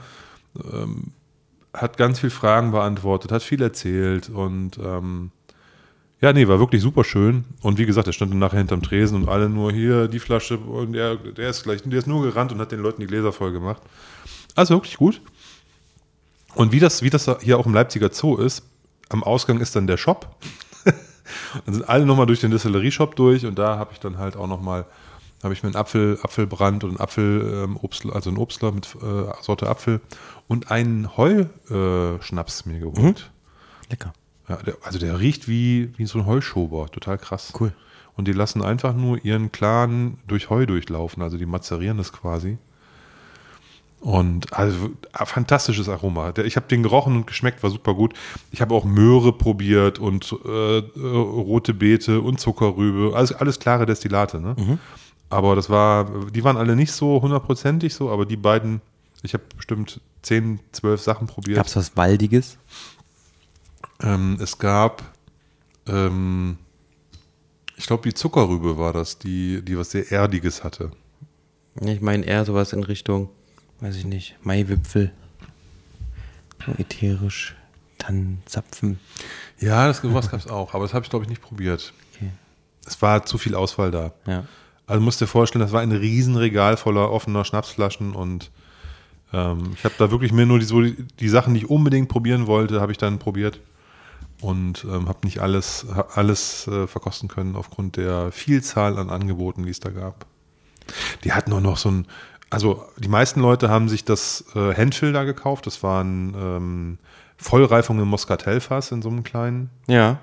Ähm, 0.72 1.12
hat 1.72 1.98
ganz 1.98 2.18
viel 2.20 2.30
Fragen 2.30 2.70
beantwortet, 2.72 3.30
hat 3.30 3.42
viel 3.42 3.60
erzählt 3.62 4.30
und 4.30 4.78
ähm, 4.78 5.30
ja, 6.20 6.32
nee, 6.32 6.48
war 6.48 6.58
wirklich 6.58 6.80
super 6.80 7.04
schön. 7.04 7.44
Und 7.60 7.78
wie 7.78 7.84
gesagt, 7.84 8.06
er 8.06 8.12
stand 8.12 8.32
dann 8.32 8.38
nachher 8.38 8.58
hinterm 8.58 8.82
Tresen 8.82 9.22
und 9.22 9.28
alle 9.28 9.50
nur 9.50 9.70
hier 9.70 10.08
die 10.08 10.18
Flasche 10.18 10.56
und 10.56 10.92
der, 10.92 11.16
der 11.16 11.50
ist 11.50 11.64
gleich, 11.64 11.82
der 11.82 11.98
ist 11.98 12.06
nur 12.06 12.22
gerannt 12.22 12.52
und 12.52 12.58
hat 12.58 12.72
den 12.72 12.80
Leuten 12.80 13.02
die 13.02 13.06
Gläser 13.06 13.32
voll 13.32 13.52
gemacht. 13.52 13.82
Also 14.54 14.74
wirklich 14.74 14.96
gut. 14.96 15.20
Und 16.54 16.72
wie 16.72 16.80
das, 16.80 17.02
wie 17.02 17.10
das 17.10 17.30
hier 17.42 17.58
auch 17.58 17.66
im 17.66 17.74
Leipziger 17.74 18.10
Zoo 18.10 18.36
ist, 18.36 18.64
am 19.10 19.22
Ausgang 19.22 19.60
ist 19.60 19.76
dann 19.76 19.86
der 19.86 19.98
Shop. 19.98 20.34
dann 21.66 21.74
sind 21.74 21.86
alle 21.86 22.06
nochmal 22.06 22.26
durch 22.26 22.40
den 22.40 22.50
Distillerie-Shop 22.50 23.14
durch 23.14 23.44
und 23.44 23.58
da 23.58 23.76
habe 23.76 23.92
ich 23.92 24.00
dann 24.00 24.16
halt 24.16 24.36
auch 24.36 24.46
nochmal, 24.46 24.86
habe 25.42 25.52
ich 25.52 25.62
mir 25.62 25.68
einen 25.68 25.76
Apfel, 25.76 26.18
Apfelbrand 26.22 26.82
und 26.82 26.90
einen 26.90 27.00
Apfel, 27.00 27.64
ähm, 27.64 27.76
Obstler, 27.76 28.14
also 28.14 28.30
einen 28.30 28.38
Obstler 28.38 28.72
mit 28.72 28.86
äh, 29.02 29.30
Sorte 29.42 29.68
Apfel 29.68 30.00
und 30.48 30.70
einen 30.70 31.14
Heuschnaps 31.14 32.62
äh, 32.62 32.68
mir 32.70 32.80
geholt. 32.80 33.30
Lecker. 33.90 34.14
Ja, 34.48 34.56
der, 34.56 34.76
also 34.82 34.98
der 34.98 35.18
riecht 35.18 35.48
wie, 35.48 35.90
wie 35.96 36.06
so 36.06 36.18
ein 36.18 36.26
Heuschober, 36.26 36.88
total 36.90 37.18
krass. 37.18 37.52
Cool. 37.58 37.72
Und 38.16 38.28
die 38.28 38.32
lassen 38.32 38.62
einfach 38.62 38.94
nur 38.94 39.22
ihren 39.24 39.52
Clan 39.52 40.18
durch 40.26 40.48
Heu 40.50 40.64
durchlaufen, 40.66 41.22
also 41.22 41.36
die 41.36 41.46
mazerieren 41.46 41.98
das 41.98 42.12
quasi. 42.12 42.56
Und 44.00 44.52
also 44.52 44.90
ein 45.12 45.26
fantastisches 45.26 45.88
Aroma. 45.88 46.30
Der- 46.32 46.44
Ich 46.44 46.56
habe 46.56 46.66
den 46.68 46.82
gerochen 46.82 47.16
und 47.16 47.26
geschmeckt, 47.26 47.62
war 47.62 47.70
super 47.70 47.94
gut. 47.94 48.14
Ich 48.52 48.60
habe 48.60 48.74
auch 48.74 48.84
Möhre 48.84 49.32
probiert 49.32 49.98
und 49.98 50.34
äh, 50.44 50.78
äh, 50.78 50.82
rote 50.96 51.74
Beete 51.74 52.20
und 52.20 52.38
Zuckerrübe. 52.38 53.16
Alles, 53.16 53.32
alles 53.32 53.58
klare 53.58 53.86
Destillate, 53.86 54.40
ne? 54.40 54.78
Aber 55.28 55.56
das 55.56 55.68
war, 55.70 56.08
die 56.30 56.44
waren 56.44 56.56
alle 56.56 56.76
nicht 56.76 56.92
so 56.92 57.20
hundertprozentig 57.20 57.94
so, 57.94 58.10
aber 58.10 58.26
die 58.26 58.36
beiden, 58.36 58.80
ich 59.22 59.34
habe 59.34 59.42
bestimmt 59.56 60.00
10, 60.22 60.60
12 60.72 61.00
Sachen 61.00 61.26
probiert. 61.26 61.56
Gab's 61.56 61.74
was 61.74 61.96
Waldiges? 61.96 62.58
Ähm, 64.02 64.38
es 64.40 64.58
gab, 64.58 65.02
ähm, 65.86 66.58
ich 67.76 67.86
glaube, 67.86 68.08
die 68.08 68.14
Zuckerrübe 68.14 68.78
war 68.78 68.92
das, 68.92 69.18
die, 69.18 69.62
die 69.62 69.76
was 69.76 69.90
sehr 69.90 70.10
Erdiges 70.10 70.64
hatte. 70.64 70.90
Ich 71.80 72.00
meine 72.00 72.24
eher 72.24 72.44
sowas 72.44 72.72
in 72.72 72.82
Richtung, 72.82 73.28
weiß 73.80 73.96
ich 73.96 74.04
nicht, 74.04 74.36
Maiwipfel. 74.42 75.12
So 76.64 76.72
ätherisch. 76.72 77.54
Tannenzapfen. 77.98 78.98
Ja, 79.58 79.86
das, 79.86 79.98
sowas 79.98 80.30
gab 80.30 80.40
es 80.40 80.48
auch, 80.48 80.74
aber 80.74 80.84
das 80.84 80.94
habe 80.94 81.04
ich, 81.04 81.10
glaube 81.10 81.24
ich, 81.24 81.28
nicht 81.28 81.42
probiert. 81.42 81.92
Okay. 82.14 82.30
Es 82.86 83.00
war 83.02 83.24
zu 83.24 83.38
viel 83.38 83.54
Auswahl 83.54 83.90
da. 83.90 84.12
Ja. 84.26 84.44
Also 84.86 85.02
musst 85.02 85.20
dir 85.20 85.26
vorstellen, 85.26 85.62
das 85.62 85.72
war 85.72 85.80
ein 85.80 85.92
Riesenregal 85.92 86.76
voller 86.76 87.10
offener 87.10 87.44
Schnapsflaschen 87.44 88.14
und 88.14 88.50
ähm, 89.32 89.72
ich 89.74 89.84
habe 89.84 89.94
da 89.98 90.10
wirklich 90.10 90.32
mir 90.32 90.46
nur 90.46 90.58
die, 90.58 90.64
so 90.64 90.80
die, 90.82 90.96
die 91.18 91.28
Sachen, 91.28 91.54
die 91.54 91.60
ich 91.60 91.70
unbedingt 91.70 92.08
probieren 92.08 92.46
wollte, 92.46 92.80
habe 92.80 92.92
ich 92.92 92.98
dann 92.98 93.18
probiert 93.18 93.60
und 94.40 94.84
ähm, 94.84 95.08
habe 95.08 95.20
nicht 95.24 95.40
alles, 95.40 95.86
alles 96.14 96.66
äh, 96.68 96.86
verkosten 96.86 97.28
können 97.28 97.56
aufgrund 97.56 97.96
der 97.96 98.32
Vielzahl 98.32 98.98
an 98.98 99.10
Angeboten, 99.10 99.64
die 99.64 99.70
es 99.70 99.80
da 99.80 99.90
gab. 99.90 100.26
Die 101.24 101.32
hatten 101.32 101.52
auch 101.52 101.60
noch 101.60 101.76
so 101.76 101.90
ein, 101.90 102.06
also 102.50 102.84
die 102.98 103.08
meisten 103.08 103.40
Leute 103.40 103.68
haben 103.70 103.88
sich 103.88 104.04
das 104.04 104.44
äh, 104.54 104.74
Handfill 104.74 105.12
da 105.12 105.24
gekauft. 105.24 105.66
Das 105.66 105.82
waren 105.82 106.34
ähm, 106.38 106.98
Vollreifung 107.36 107.98
im 107.98 108.08
Moskatelfass 108.08 108.92
in 108.92 109.02
so 109.02 109.08
einem 109.08 109.22
kleinen 109.22 109.70
Ja. 109.88 110.18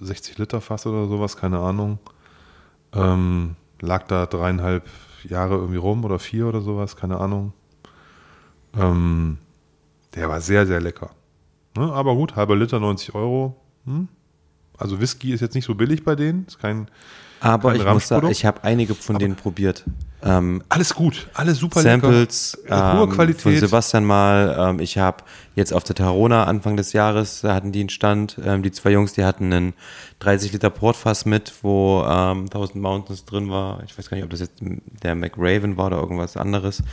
60 0.00 0.38
Liter 0.38 0.60
Fass 0.60 0.86
oder 0.86 1.08
sowas, 1.08 1.36
keine 1.36 1.58
Ahnung. 1.58 1.98
Ähm, 2.94 3.56
lag 3.80 4.06
da 4.06 4.26
dreieinhalb 4.26 4.88
Jahre 5.24 5.56
irgendwie 5.56 5.76
rum 5.76 6.04
oder 6.04 6.18
vier 6.18 6.46
oder 6.46 6.60
sowas, 6.60 6.96
keine 6.96 7.18
Ahnung. 7.18 7.52
Ähm, 8.78 9.38
der 10.14 10.28
war 10.28 10.40
sehr, 10.40 10.66
sehr 10.66 10.80
lecker. 10.80 11.10
Ne? 11.76 11.92
Aber 11.92 12.14
gut, 12.14 12.36
halber 12.36 12.56
Liter, 12.56 12.80
90 12.80 13.14
Euro. 13.14 13.56
Hm? 13.84 14.08
Also 14.78 15.00
Whisky 15.00 15.32
ist 15.32 15.40
jetzt 15.40 15.54
nicht 15.54 15.64
so 15.64 15.74
billig 15.74 16.04
bei 16.04 16.14
denen. 16.14 16.44
Ist 16.46 16.58
kein, 16.58 16.88
Aber 17.40 17.72
Kein 17.72 17.80
ich 17.80 17.86
muss 17.86 18.08
sagen, 18.08 18.28
ich 18.30 18.44
habe 18.44 18.64
einige 18.64 18.94
von 18.94 19.18
denen 19.18 19.36
probiert. 19.36 19.84
Ähm, 20.24 20.62
alles 20.68 20.94
gut, 20.94 21.28
alles 21.34 21.58
super 21.58 21.80
Samples 21.80 22.58
lecker. 22.62 22.98
hohe 22.98 23.04
ähm, 23.04 23.10
Qualität. 23.10 23.42
von 23.42 23.56
Sebastian 23.56 24.04
mal. 24.04 24.56
Ähm, 24.58 24.80
ich 24.80 24.98
habe 24.98 25.24
jetzt 25.56 25.72
auf 25.72 25.82
der 25.82 25.96
Tarona 25.96 26.44
Anfang 26.44 26.76
des 26.76 26.92
Jahres, 26.92 27.40
da 27.40 27.54
hatten 27.54 27.72
die 27.72 27.80
einen 27.80 27.88
Stand. 27.88 28.38
Ähm, 28.44 28.62
die 28.62 28.70
zwei 28.70 28.92
Jungs, 28.92 29.12
die 29.14 29.24
hatten 29.24 29.52
einen 29.52 29.74
30 30.20 30.52
Liter 30.52 30.70
Portfass 30.70 31.24
mit, 31.24 31.52
wo 31.62 32.04
ähm, 32.06 32.44
1000 32.44 32.76
Mountains 32.76 33.24
drin 33.24 33.50
war. 33.50 33.82
Ich 33.84 33.98
weiß 33.98 34.08
gar 34.08 34.16
nicht, 34.16 34.24
ob 34.24 34.30
das 34.30 34.40
jetzt 34.40 34.54
der 34.60 35.16
McRaven 35.16 35.76
war 35.76 35.86
oder 35.86 35.98
irgendwas 35.98 36.36
anderes. 36.36 36.84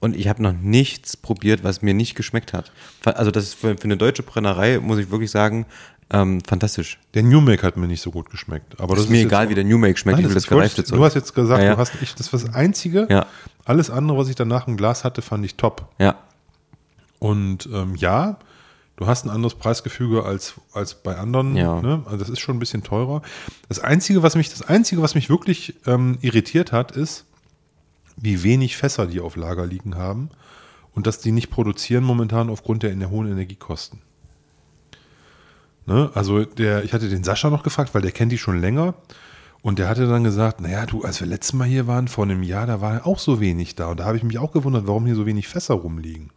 Und 0.00 0.14
ich 0.16 0.28
habe 0.28 0.42
noch 0.42 0.52
nichts 0.52 1.16
probiert, 1.16 1.64
was 1.64 1.80
mir 1.80 1.94
nicht 1.94 2.14
geschmeckt 2.14 2.52
hat. 2.52 2.72
Also 3.04 3.30
das 3.30 3.44
ist 3.44 3.54
für, 3.54 3.76
für 3.76 3.84
eine 3.84 3.96
deutsche 3.96 4.22
Brennerei, 4.22 4.78
muss 4.78 4.98
ich 4.98 5.10
wirklich 5.10 5.30
sagen, 5.30 5.64
ähm, 6.10 6.42
fantastisch. 6.46 6.98
Der 7.14 7.22
New 7.22 7.40
Make 7.40 7.62
hat 7.66 7.78
mir 7.78 7.86
nicht 7.86 8.02
so 8.02 8.10
gut 8.10 8.28
geschmeckt. 8.30 8.78
Aber 8.78 8.94
Das 8.94 9.04
ist 9.04 9.10
mir 9.10 9.18
jetzt 9.18 9.26
egal, 9.28 9.48
wie 9.48 9.54
der 9.54 9.64
New 9.64 9.78
Make 9.78 9.96
schmeckt, 9.98 10.16
Nein, 10.18 10.24
ich 10.26 10.28
will 10.28 10.34
das 10.34 10.44
das 10.44 10.78
ist- 10.84 10.90
Du 10.92 11.02
hast 11.02 11.14
jetzt 11.14 11.34
gesagt, 11.34 11.60
Ja, 11.62 11.68
ja. 11.70 11.74
du 11.74 11.80
hast 11.80 11.92
ich, 12.02 12.14
das 12.14 12.30
war 12.32 12.38
das 12.40 12.54
Einzige. 12.54 13.06
Ja. 13.08 13.24
Alles 13.64 13.88
andere, 13.88 14.18
was 14.18 14.28
ich 14.28 14.34
danach 14.36 14.68
im 14.68 14.76
Glas 14.76 15.04
hatte, 15.04 15.22
fand 15.22 15.44
ich 15.46 15.56
top. 15.56 15.88
Ja, 15.98 16.16
Und 17.18 17.68
ähm, 17.72 17.94
ja, 17.96 18.38
du 18.96 19.06
hast 19.06 19.24
ein 19.24 19.30
anderes 19.30 19.54
Preisgefüge 19.54 20.24
als, 20.24 20.54
als 20.74 20.94
bei 21.02 21.16
anderen. 21.16 21.56
Ja. 21.56 21.80
Ne? 21.80 22.02
Also 22.04 22.18
das 22.18 22.28
ist 22.28 22.40
schon 22.40 22.56
ein 22.56 22.60
bisschen 22.60 22.82
teurer. 22.82 23.22
Das 23.68 23.78
Einzige, 23.80 24.22
was 24.22 24.36
mich, 24.36 24.50
das 24.50 24.62
Einzige, 24.62 25.00
was 25.00 25.14
mich 25.14 25.30
wirklich 25.30 25.74
ähm, 25.86 26.18
irritiert 26.20 26.72
hat, 26.72 26.92
ist, 26.92 27.24
wie 28.16 28.42
wenig 28.42 28.76
Fässer 28.76 29.06
die 29.06 29.20
auf 29.20 29.36
Lager 29.36 29.66
liegen 29.66 29.96
haben 29.96 30.30
und 30.94 31.06
dass 31.06 31.18
die 31.18 31.32
nicht 31.32 31.50
produzieren 31.50 32.04
momentan 32.04 32.50
aufgrund 32.50 32.82
der, 32.82 32.94
der 32.94 33.10
hohen 33.10 33.30
Energiekosten. 33.30 34.00
Ne? 35.86 36.10
Also 36.14 36.44
der, 36.44 36.84
ich 36.84 36.92
hatte 36.92 37.08
den 37.08 37.24
Sascha 37.24 37.50
noch 37.50 37.62
gefragt, 37.62 37.94
weil 37.94 38.02
der 38.02 38.12
kennt 38.12 38.32
die 38.32 38.38
schon 38.38 38.60
länger. 38.60 38.94
Und 39.62 39.78
der 39.78 39.88
hatte 39.88 40.06
dann 40.06 40.24
gesagt, 40.24 40.60
naja, 40.60 40.84
du, 40.84 41.04
als 41.04 41.20
wir 41.20 41.26
letztes 41.26 41.54
Mal 41.54 41.66
hier 41.66 41.86
waren, 41.86 42.06
vor 42.06 42.24
einem 42.24 42.42
Jahr, 42.42 42.66
da 42.66 42.82
war 42.82 43.06
auch 43.06 43.18
so 43.18 43.40
wenig 43.40 43.74
da. 43.74 43.90
Und 43.90 44.00
da 44.00 44.04
habe 44.04 44.18
ich 44.18 44.22
mich 44.22 44.38
auch 44.38 44.52
gewundert, 44.52 44.86
warum 44.86 45.06
hier 45.06 45.14
so 45.14 45.24
wenig 45.24 45.48
Fässer 45.48 45.74
rumliegen. 45.74 46.30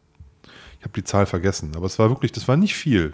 Ich 0.80 0.86
habe 0.86 0.94
die 0.94 1.04
Zahl 1.04 1.26
vergessen, 1.26 1.74
aber 1.76 1.88
es 1.88 2.00
war 2.00 2.10
wirklich, 2.10 2.32
das 2.32 2.48
war 2.48 2.56
nicht 2.56 2.76
viel. 2.76 3.14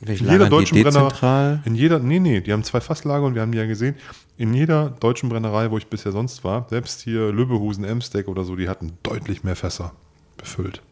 Vielleicht 0.00 0.22
In 0.22 0.30
jeder 0.30 0.48
deutschen 0.48 0.80
Brennerei, 0.82 1.58
in 1.64 1.74
jeder, 1.74 1.98
nee, 1.98 2.20
nee, 2.20 2.40
die 2.40 2.52
haben 2.52 2.62
zwei 2.62 2.80
Fasslager 2.80 3.24
und 3.24 3.34
wir 3.34 3.42
haben 3.42 3.50
die 3.50 3.58
ja 3.58 3.66
gesehen, 3.66 3.96
in 4.36 4.54
jeder 4.54 4.90
deutschen 4.90 5.28
Brennerei, 5.28 5.72
wo 5.72 5.78
ich 5.78 5.88
bisher 5.88 6.12
sonst 6.12 6.44
war, 6.44 6.66
selbst 6.70 7.00
hier 7.00 7.32
Lübbehusen, 7.32 7.84
Emsteck 7.84 8.28
oder 8.28 8.44
so, 8.44 8.54
die 8.54 8.68
hatten 8.68 8.92
deutlich 9.02 9.42
mehr 9.42 9.56
Fässer 9.56 9.92
befüllt. 10.36 10.82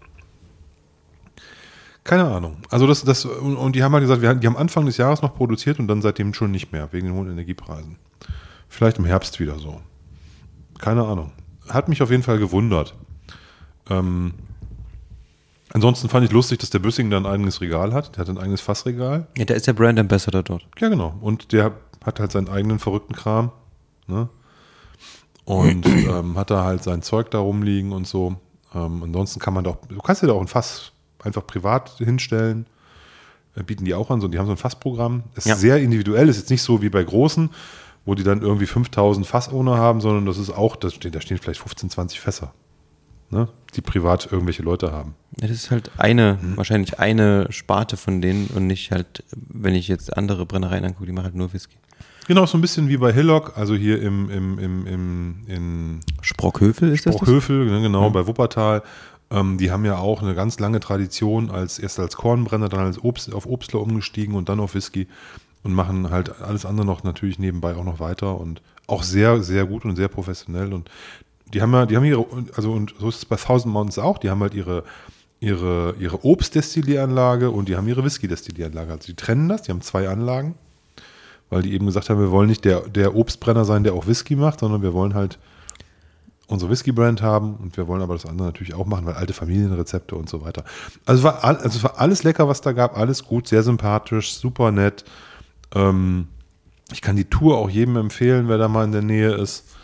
Keine 2.03 2.25
Ahnung. 2.25 2.59
Also 2.71 2.87
das, 2.87 3.03
das, 3.03 3.25
und, 3.25 3.75
die 3.75 3.83
haben 3.83 3.93
halt 3.93 4.03
gesagt, 4.03 4.23
wir, 4.23 4.35
die 4.35 4.47
haben 4.47 4.57
Anfang 4.57 4.87
des 4.87 4.97
Jahres 4.97 5.23
noch 5.23 5.35
produziert 5.35 5.79
und 5.79 5.89
dann 5.89 6.03
seitdem 6.03 6.35
schon 6.35 6.51
nicht 6.51 6.73
mehr, 6.73 6.89
wegen 6.93 7.07
den 7.07 7.17
hohen 7.17 7.31
Energiepreisen. 7.31 7.99
Vielleicht 8.69 8.99
im 8.99 9.05
Herbst 9.05 9.39
wieder 9.41 9.59
so. 9.59 9.81
Keine 10.79 11.05
Ahnung. 11.05 11.33
Hat 11.69 11.89
mich 11.89 12.03
auf 12.03 12.11
jeden 12.11 12.23
Fall 12.23 12.39
gewundert. 12.39 12.95
Ähm, 13.89 14.35
ansonsten 15.77 16.09
fand 16.09 16.25
ich 16.27 16.33
lustig, 16.33 16.59
dass 16.59 16.71
der 16.71 16.79
Büssing 16.81 17.11
da 17.11 17.17
ein 17.19 17.27
eigenes 17.27 17.61
Regal 17.61 17.93
hat. 17.93 18.17
Der 18.17 18.23
hat 18.23 18.29
ein 18.29 18.39
eigenes 18.39 18.61
Fassregal. 18.61 19.27
Ja, 19.39 19.45
der 19.45 19.57
ist 19.57 19.67
der 19.67 19.75
Brand 19.75 19.99
Ambassador 19.99 20.43
dort. 20.43 20.67
Ja, 20.79 20.89
genau. 20.89 21.15
Und 21.21 21.53
der 21.53 21.73
hat 22.05 22.19
halt 22.19 22.33
seinen 22.33 22.49
eigenen 22.49 22.79
verrückten 22.79 23.15
Kram. 23.15 23.53
Ne? 24.09 24.29
Und 25.45 25.87
ähm, 25.87 26.37
hat 26.37 26.51
da 26.51 26.65
halt 26.65 26.83
sein 26.83 27.03
Zeug 27.03 27.31
da 27.31 27.39
rumliegen 27.39 27.93
und 27.93 28.07
so. 28.07 28.37
Ähm, 28.75 29.03
ansonsten 29.05 29.39
kann 29.39 29.55
man 29.55 29.65
doch, 29.65 29.77
du 29.89 29.99
kannst 29.99 30.23
dir 30.23 30.27
da 30.27 30.33
auch 30.33 30.41
ein 30.41 30.49
Fass 30.49 30.93
einfach 31.23 31.47
privat 31.47 31.91
hinstellen. 31.99 32.67
Äh, 33.55 33.63
bieten 33.63 33.85
die 33.85 33.95
auch 33.95 34.11
an, 34.11 34.21
so, 34.21 34.29
die 34.29 34.39
haben 34.39 34.47
so 34.47 34.53
ein 34.53 34.59
Fassprogramm. 34.59 35.23
Es 35.35 35.45
ist 35.45 35.51
Ja. 35.51 35.57
sehr 35.57 35.79
individuell, 35.81 36.29
ist 36.29 36.37
jetzt 36.39 36.51
nicht 36.51 36.63
so 36.63 36.83
wie 36.83 36.89
bei 36.89 37.03
großen, 37.05 37.51
wo 38.05 38.15
die 38.15 38.23
dann 38.23 38.43
irgendwie 38.43 38.67
5000 38.67 39.27
Fassowner 39.27 39.77
haben, 39.79 40.01
sondern 40.01 40.27
das 40.27 40.39
ist 40.39 40.51
auch, 40.51 40.77
das 40.77 40.95
steht, 40.95 41.15
da 41.15 41.21
stehen 41.21 41.39
vielleicht 41.39 41.61
15, 41.61 41.91
20 41.91 42.21
Fässer, 42.21 42.53
ne? 43.31 43.49
die 43.75 43.81
privat 43.81 44.31
irgendwelche 44.31 44.63
Leute 44.63 44.93
haben. 44.93 45.15
Ja, 45.41 45.49
das 45.49 45.57
ist 45.57 45.71
halt 45.71 45.91
eine, 45.99 46.39
Mhm. 46.41 46.57
wahrscheinlich 46.57 46.99
eine 46.99 47.47
Sparte 47.51 47.97
von 47.97 48.21
denen 48.23 48.47
und 48.55 48.67
nicht 48.67 48.91
halt, 48.91 49.23
wenn 49.33 49.75
ich 49.75 49.89
jetzt 49.89 50.17
andere 50.17 50.47
Brennereien 50.47 50.85
angucke, 50.85 51.07
die 51.07 51.13
machen 51.13 51.25
halt 51.27 51.35
nur 51.35 51.53
Whisky. 51.53 51.77
Genau, 52.27 52.45
so 52.47 52.59
ein 52.59 52.61
bisschen 52.61 52.89
wie 52.89 52.97
bei 52.97 53.13
Hillock, 53.13 53.57
also 53.57 53.75
hier 53.77 54.03
im, 54.03 54.31
im, 54.31 54.59
im, 54.59 54.87
im 54.87 55.37
in 55.47 56.01
Sprockhövel 56.23 56.91
ist 56.93 57.07
das? 57.07 57.15
das? 57.15 57.23
Sprockhövel, 57.29 57.67
ne, 57.67 57.81
genau, 57.83 58.11
bei 58.11 58.27
Wuppertal. 58.27 58.83
Ähm, 59.31 59.59
die 59.59 59.71
haben 59.71 59.85
ja 59.85 59.99
auch 59.99 60.23
eine 60.23 60.35
ganz 60.35 60.59
lange 60.59 60.81
Tradition, 60.81 61.51
als 61.51 61.79
erst 61.79 61.99
als 62.01 62.17
Kornbrenner, 62.17 62.69
dann 62.69 62.81
als 62.81 63.03
Obst, 63.03 63.33
auf 63.33 63.47
Obstler 63.47 63.81
umgestiegen 63.81 64.35
und 64.35 64.49
dann 64.49 64.59
auf 64.61 64.75
Whisky 64.75 65.07
und 65.63 65.73
machen 65.73 66.11
halt 66.11 66.41
alles 66.41 66.65
andere 66.65 66.87
noch 66.87 67.03
natürlich 67.05 67.39
nebenbei 67.39 67.75
auch 67.77 67.85
noch 67.85 67.99
weiter 68.01 68.41
und 68.41 68.61
auch 68.87 69.03
sehr, 69.03 69.43
sehr 69.43 69.65
gut 69.67 69.85
und 69.85 69.97
sehr 69.97 70.09
professionell. 70.09 70.73
Und 70.73 70.89
die 71.53 71.63
haben 71.63 71.73
ja, 71.73 71.87
die 71.87 71.97
haben 71.97 72.05
ihre, 72.05 72.27
also 72.57 72.73
und 72.73 72.95
so 72.99 73.09
ist 73.09 73.17
es 73.17 73.25
bei 73.25 73.37
Thousand 73.37 73.73
Mountains 73.73 73.99
auch, 73.99 74.19
die 74.19 74.31
haben 74.31 74.41
halt 74.41 74.55
ihre, 74.55 74.85
ihre, 75.41 75.95
ihre 75.99 76.25
Obstdestillieranlage 76.25 77.51
und 77.51 77.69
die 77.69 77.77
haben 77.77 77.87
ihre 77.89 78.05
Whisky-Destillieranlage. 78.05 78.93
Also 78.93 79.07
die 79.07 79.15
trennen 79.15 79.49
das, 79.49 79.63
die 79.63 79.71
haben 79.71 79.83
zwei 79.83 80.09
Anlagen, 80.09 80.55
weil 81.51 81.63
die 81.63 81.73
eben 81.75 81.87
gesagt 81.87 82.11
haben, 82.11 82.21
wir 82.21 82.31
wollen 82.31 82.49
nicht 82.49 82.65
der, 82.65 82.81
der 82.83 83.15
Obstbrenner 83.15 83.65
sein, 83.65 83.85
der 83.85 83.95
auch 83.95 84.07
Whisky 84.07 84.35
macht, 84.35 84.61
sondern 84.61 84.83
wir 84.83 84.93
wollen 84.93 85.15
halt 85.15 85.39
unsere 86.49 86.71
Whisky-Brand 86.71 87.23
haben 87.23 87.57
und 87.57 87.77
wir 87.77 87.89
wollen 87.89 88.03
aber 88.03 88.15
das 88.15 88.25
andere 88.27 88.47
natürlich 88.47 88.75
auch 88.75 88.87
machen, 88.87 89.05
weil 89.07 89.15
alte 89.15 89.33
Familienrezepte 89.33 90.15
und 90.15 90.29
so 90.29 90.43
weiter. 90.45 90.65
Also 91.05 91.23
war, 91.25 91.45
all- 91.45 91.57
also 91.57 91.77
es 91.79 91.83
war 91.83 91.99
alles 91.99 92.23
lecker, 92.23 92.49
was 92.49 92.61
da 92.61 92.73
gab, 92.73 92.97
alles 92.97 93.25
gut, 93.25 93.49
sehr 93.49 93.63
sympathisch, 93.63 94.35
super 94.35 94.71
nett. 94.71 95.05
Ähm, 95.75 96.29
ich 96.93 97.03
kann 97.03 97.17
die 97.17 97.25
Tour 97.25 97.59
auch 97.59 97.69
jedem 97.69 97.97
empfehlen, 97.97 98.49
wer 98.49 98.59
da 98.59 98.69
mal 98.69 98.85
in 98.85 98.93
der 98.93 99.03
Nähe 99.03 99.33
ist. 99.33 99.76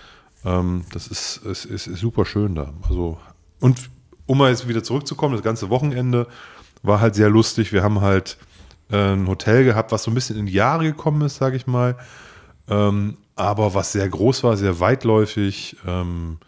Ähm, 0.44 0.84
das 0.92 1.06
ist, 1.06 1.38
ist, 1.38 1.64
ist, 1.64 1.86
ist 1.86 2.00
super 2.00 2.24
schön 2.24 2.54
da. 2.54 2.72
Also, 2.88 3.18
und 3.60 3.90
um 4.26 4.38
mal 4.38 4.50
jetzt 4.50 4.68
wieder 4.68 4.82
zurückzukommen, 4.82 5.34
das 5.34 5.42
ganze 5.42 5.70
Wochenende 5.70 6.26
war 6.82 7.00
halt 7.00 7.14
sehr 7.14 7.28
lustig. 7.28 7.72
Wir 7.72 7.82
haben 7.82 8.00
halt 8.00 8.38
äh, 8.90 9.12
ein 9.14 9.28
Hotel 9.28 9.64
gehabt, 9.64 9.92
was 9.92 10.02
so 10.04 10.10
ein 10.10 10.14
bisschen 10.14 10.36
in 10.36 10.46
die 10.46 10.52
Jahre 10.52 10.84
gekommen 10.84 11.22
ist, 11.22 11.36
sage 11.36 11.56
ich 11.56 11.66
mal. 11.66 11.96
Ähm, 12.68 13.16
aber 13.36 13.74
was 13.74 13.92
sehr 13.92 14.08
groß 14.08 14.44
war, 14.44 14.56
sehr 14.56 14.80
weitläufig. 14.80 15.76
Ähm, 15.86 16.38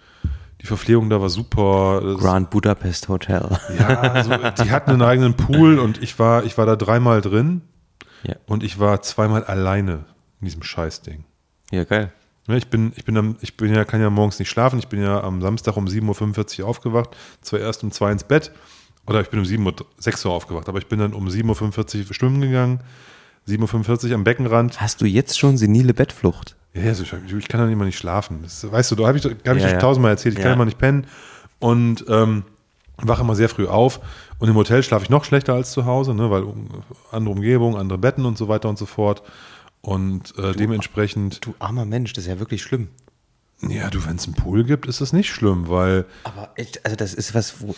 die 0.61 0.67
Verpflegung 0.67 1.11
da 1.11 1.21
war 1.21 1.29
super. 1.29 2.17
Grand 2.19 2.51
Budapest 2.51 3.09
Hotel. 3.09 3.49
ja, 3.79 4.01
also, 4.01 4.31
die 4.65 4.71
hatten 4.71 4.91
einen 4.91 5.03
eigenen 5.03 5.35
Pool 5.35 5.79
und 5.79 6.03
ich 6.03 6.19
war, 6.19 6.45
ich 6.45 6.57
war 6.57 6.67
da 6.67 6.77
dreimal 6.77 7.21
drin 7.21 7.63
Ja, 8.23 8.37
und 8.47 8.63
ich 8.63 8.79
war 8.79 9.03
zweimal 9.03 9.45
alleine 9.45 10.05
in 10.41 10.47
diesem 10.47 10.63
Scheißding. 10.63 11.25
ja 11.71 11.85
geil. 11.85 12.13
Ich 12.47 12.69
bin, 12.69 12.93
ich 12.97 13.05
bin, 13.05 13.37
ich 13.41 13.57
bin 13.57 13.75
ja, 13.75 13.85
kann 13.85 14.01
ja 14.03 14.11
morgens 14.11 14.39
nicht 14.39 14.51
schlafen. 14.51 14.79
Ich 14.79 14.89
bin 14.89 15.03
ja 15.03 15.23
am 15.23 15.41
Samstag 15.41 15.77
um 15.77 15.87
7.45 15.87 16.61
Uhr 16.63 16.69
aufgewacht, 16.69 17.11
zwar 17.41 17.61
erst 17.61 17.83
um 17.85 17.91
2 17.91 18.13
ins 18.13 18.25
Bett, 18.25 18.53
oder 19.07 19.21
ich 19.23 19.31
bin 19.31 19.39
um 19.41 19.47
7 19.47 19.65
Uhr, 19.65 19.75
6 19.99 20.25
Uhr 20.27 20.33
aufgewacht, 20.33 20.69
aber 20.69 20.79
ich 20.79 20.87
bin 20.87 20.99
dann 20.99 21.15
um 21.15 21.27
7.45 21.29 22.09
Uhr 22.09 22.15
schwimmen 22.15 22.41
gegangen, 22.43 22.81
7.45 23.49 24.09
Uhr 24.11 24.15
am 24.15 24.25
Beckenrand. 24.25 24.81
Hast 24.81 25.01
du 25.01 25.07
jetzt 25.07 25.39
schon 25.39 25.57
senile 25.57 25.95
Bettflucht? 25.95 26.57
Ja, 26.75 26.83
also 26.85 27.03
ich, 27.05 27.13
ich 27.35 27.49
kann 27.49 27.61
dann 27.61 27.71
immer 27.71 27.85
nicht 27.87 27.99
schlafen. 27.99 28.41
Das, 28.43 28.71
weißt 28.71 28.91
du, 28.91 28.97
da 28.97 29.07
habe 29.07 29.17
ich, 29.17 29.25
hab 29.25 29.47
Ja, 29.47 29.55
ja. 29.55 29.79
tausendmal 29.79 30.11
erzählt, 30.11 30.35
ich 30.35 30.41
kann 30.43 30.51
Ja. 30.51 30.55
immer 30.55 30.65
nicht 30.67 30.79
pennen 30.79 31.07
und 31.61 32.05
ähm, 32.09 32.45
wache 32.99 33.23
immer 33.23 33.35
sehr 33.37 33.49
früh 33.49 33.67
auf. 33.67 34.01
Und 34.39 34.49
im 34.49 34.57
Hotel 34.57 34.83
schlafe 34.83 35.05
ich 35.05 35.11
noch 35.11 35.25
schlechter 35.25 35.55
als 35.55 35.73
zu 35.73 35.87
Hause, 35.87 36.13
ne, 36.15 36.31
weil 36.31 36.45
andere 37.13 37.33
Umgebung, 37.35 37.77
andere 37.77 37.99
Betten 37.99 38.27
und 38.27 38.37
so 38.37 38.49
weiter 38.49 38.69
und 38.69 38.77
so 38.79 38.85
fort. 38.87 39.23
Und 39.85 40.37
äh, 40.39 40.53
dementsprechend, 40.53 41.45
Du 41.45 41.55
armer 41.59 41.85
Mensch, 41.85 42.13
das 42.15 42.25
ist 42.25 42.31
ja 42.31 42.39
wirklich 42.39 42.63
schlimm. 42.63 42.89
ja, 43.61 43.91
du, 43.91 44.05
wenn 44.07 44.17
es 44.17 44.25
einen 44.25 44.35
Pool 44.35 44.65
gibt, 44.65 44.87
ist 44.87 45.01
das 45.01 45.13
nicht 45.13 45.31
schlimm, 45.31 45.69
weil 45.69 46.07
Aber 46.25 46.51
also 46.85 46.97
das 46.97 47.13
ist 47.15 47.35
was, 47.35 47.61
wo 47.61 47.75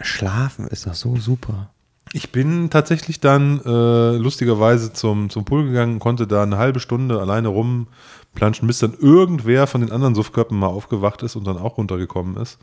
Schlafen 0.00 0.66
ist 0.68 0.86
doch 0.86 0.94
so 0.94 1.16
super. 1.16 1.70
ich 2.12 2.30
bin 2.32 2.70
tatsächlich 2.70 3.20
dann 3.20 3.60
äh, 3.64 4.16
lustigerweise 4.16 4.92
zum, 4.92 5.28
zum 5.28 5.44
Pool 5.44 5.64
gegangen, 5.66 5.98
konnte 5.98 6.26
da 6.26 6.42
eine 6.44 6.56
halbe 6.56 6.78
Stunde 6.80 7.20
alleine 7.20 7.48
rumplanschen, 7.48 8.66
bis 8.68 8.78
dann 8.78 8.94
irgendwer 8.98 9.66
von 9.66 9.80
den 9.80 9.90
anderen 9.92 10.14
Suffköppen 10.14 10.56
mal 10.58 10.68
aufgewacht 10.68 11.22
ist 11.22 11.34
und 11.36 11.46
dann 11.46 11.58
auch 11.58 11.76
runtergekommen 11.78 12.36
ist. 12.36 12.58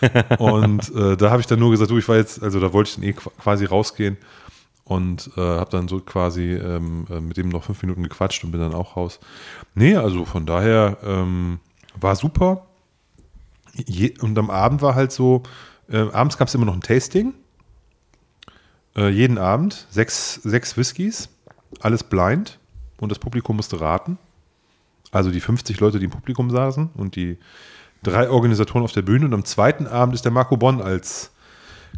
und 0.38 0.94
äh, 0.94 1.16
da 1.16 1.30
habe 1.30 1.40
ich 1.40 1.46
dann 1.46 1.60
nur 1.60 1.70
gesagt, 1.70 1.90
du, 1.90 1.98
ich 1.98 2.08
war 2.08 2.16
jetzt, 2.16 2.42
also 2.42 2.58
da 2.60 2.72
wollte 2.72 2.88
ich 2.90 2.94
dann 2.96 3.04
eh 3.04 3.12
qu- 3.12 3.30
quasi 3.40 3.64
rausgehen 3.64 4.16
und 4.84 5.30
äh, 5.36 5.40
habe 5.40 5.70
dann 5.70 5.88
so 5.88 6.00
quasi 6.00 6.52
ähm, 6.52 7.06
äh, 7.10 7.20
mit 7.20 7.36
dem 7.36 7.48
noch 7.48 7.64
fünf 7.64 7.82
Minuten 7.82 8.02
gequatscht 8.02 8.44
und 8.44 8.52
bin 8.52 8.60
dann 8.60 8.74
auch 8.74 8.96
raus. 8.96 9.18
Nee, 9.74 9.96
also 9.96 10.24
von 10.24 10.46
daher 10.46 10.98
ähm, 11.02 11.58
war 11.98 12.16
super. 12.16 12.66
Je, 13.72 14.14
und 14.20 14.38
am 14.38 14.50
Abend 14.50 14.82
war 14.82 14.94
halt 14.94 15.10
so, 15.10 15.42
äh, 15.88 15.98
abends 16.12 16.36
gab 16.36 16.48
es 16.48 16.54
immer 16.54 16.66
noch 16.66 16.74
ein 16.74 16.82
Tasting. 16.82 17.34
Äh, 18.96 19.08
jeden 19.08 19.38
Abend 19.38 19.86
sechs, 19.90 20.34
sechs 20.34 20.76
Whiskys, 20.76 21.28
alles 21.80 22.04
blind 22.04 22.58
und 22.98 23.10
das 23.10 23.18
Publikum 23.18 23.56
musste 23.56 23.80
raten. 23.80 24.18
Also 25.10 25.30
die 25.30 25.40
50 25.40 25.80
Leute, 25.80 25.98
die 25.98 26.06
im 26.06 26.10
Publikum 26.10 26.50
saßen 26.50 26.90
und 26.94 27.16
die 27.16 27.38
drei 28.02 28.28
Organisatoren 28.28 28.84
auf 28.84 28.92
der 28.92 29.02
Bühne. 29.02 29.24
Und 29.24 29.34
am 29.34 29.44
zweiten 29.44 29.86
Abend 29.86 30.14
ist 30.14 30.24
der 30.24 30.32
Marco 30.32 30.56
Bonn 30.56 30.80
als 30.80 31.30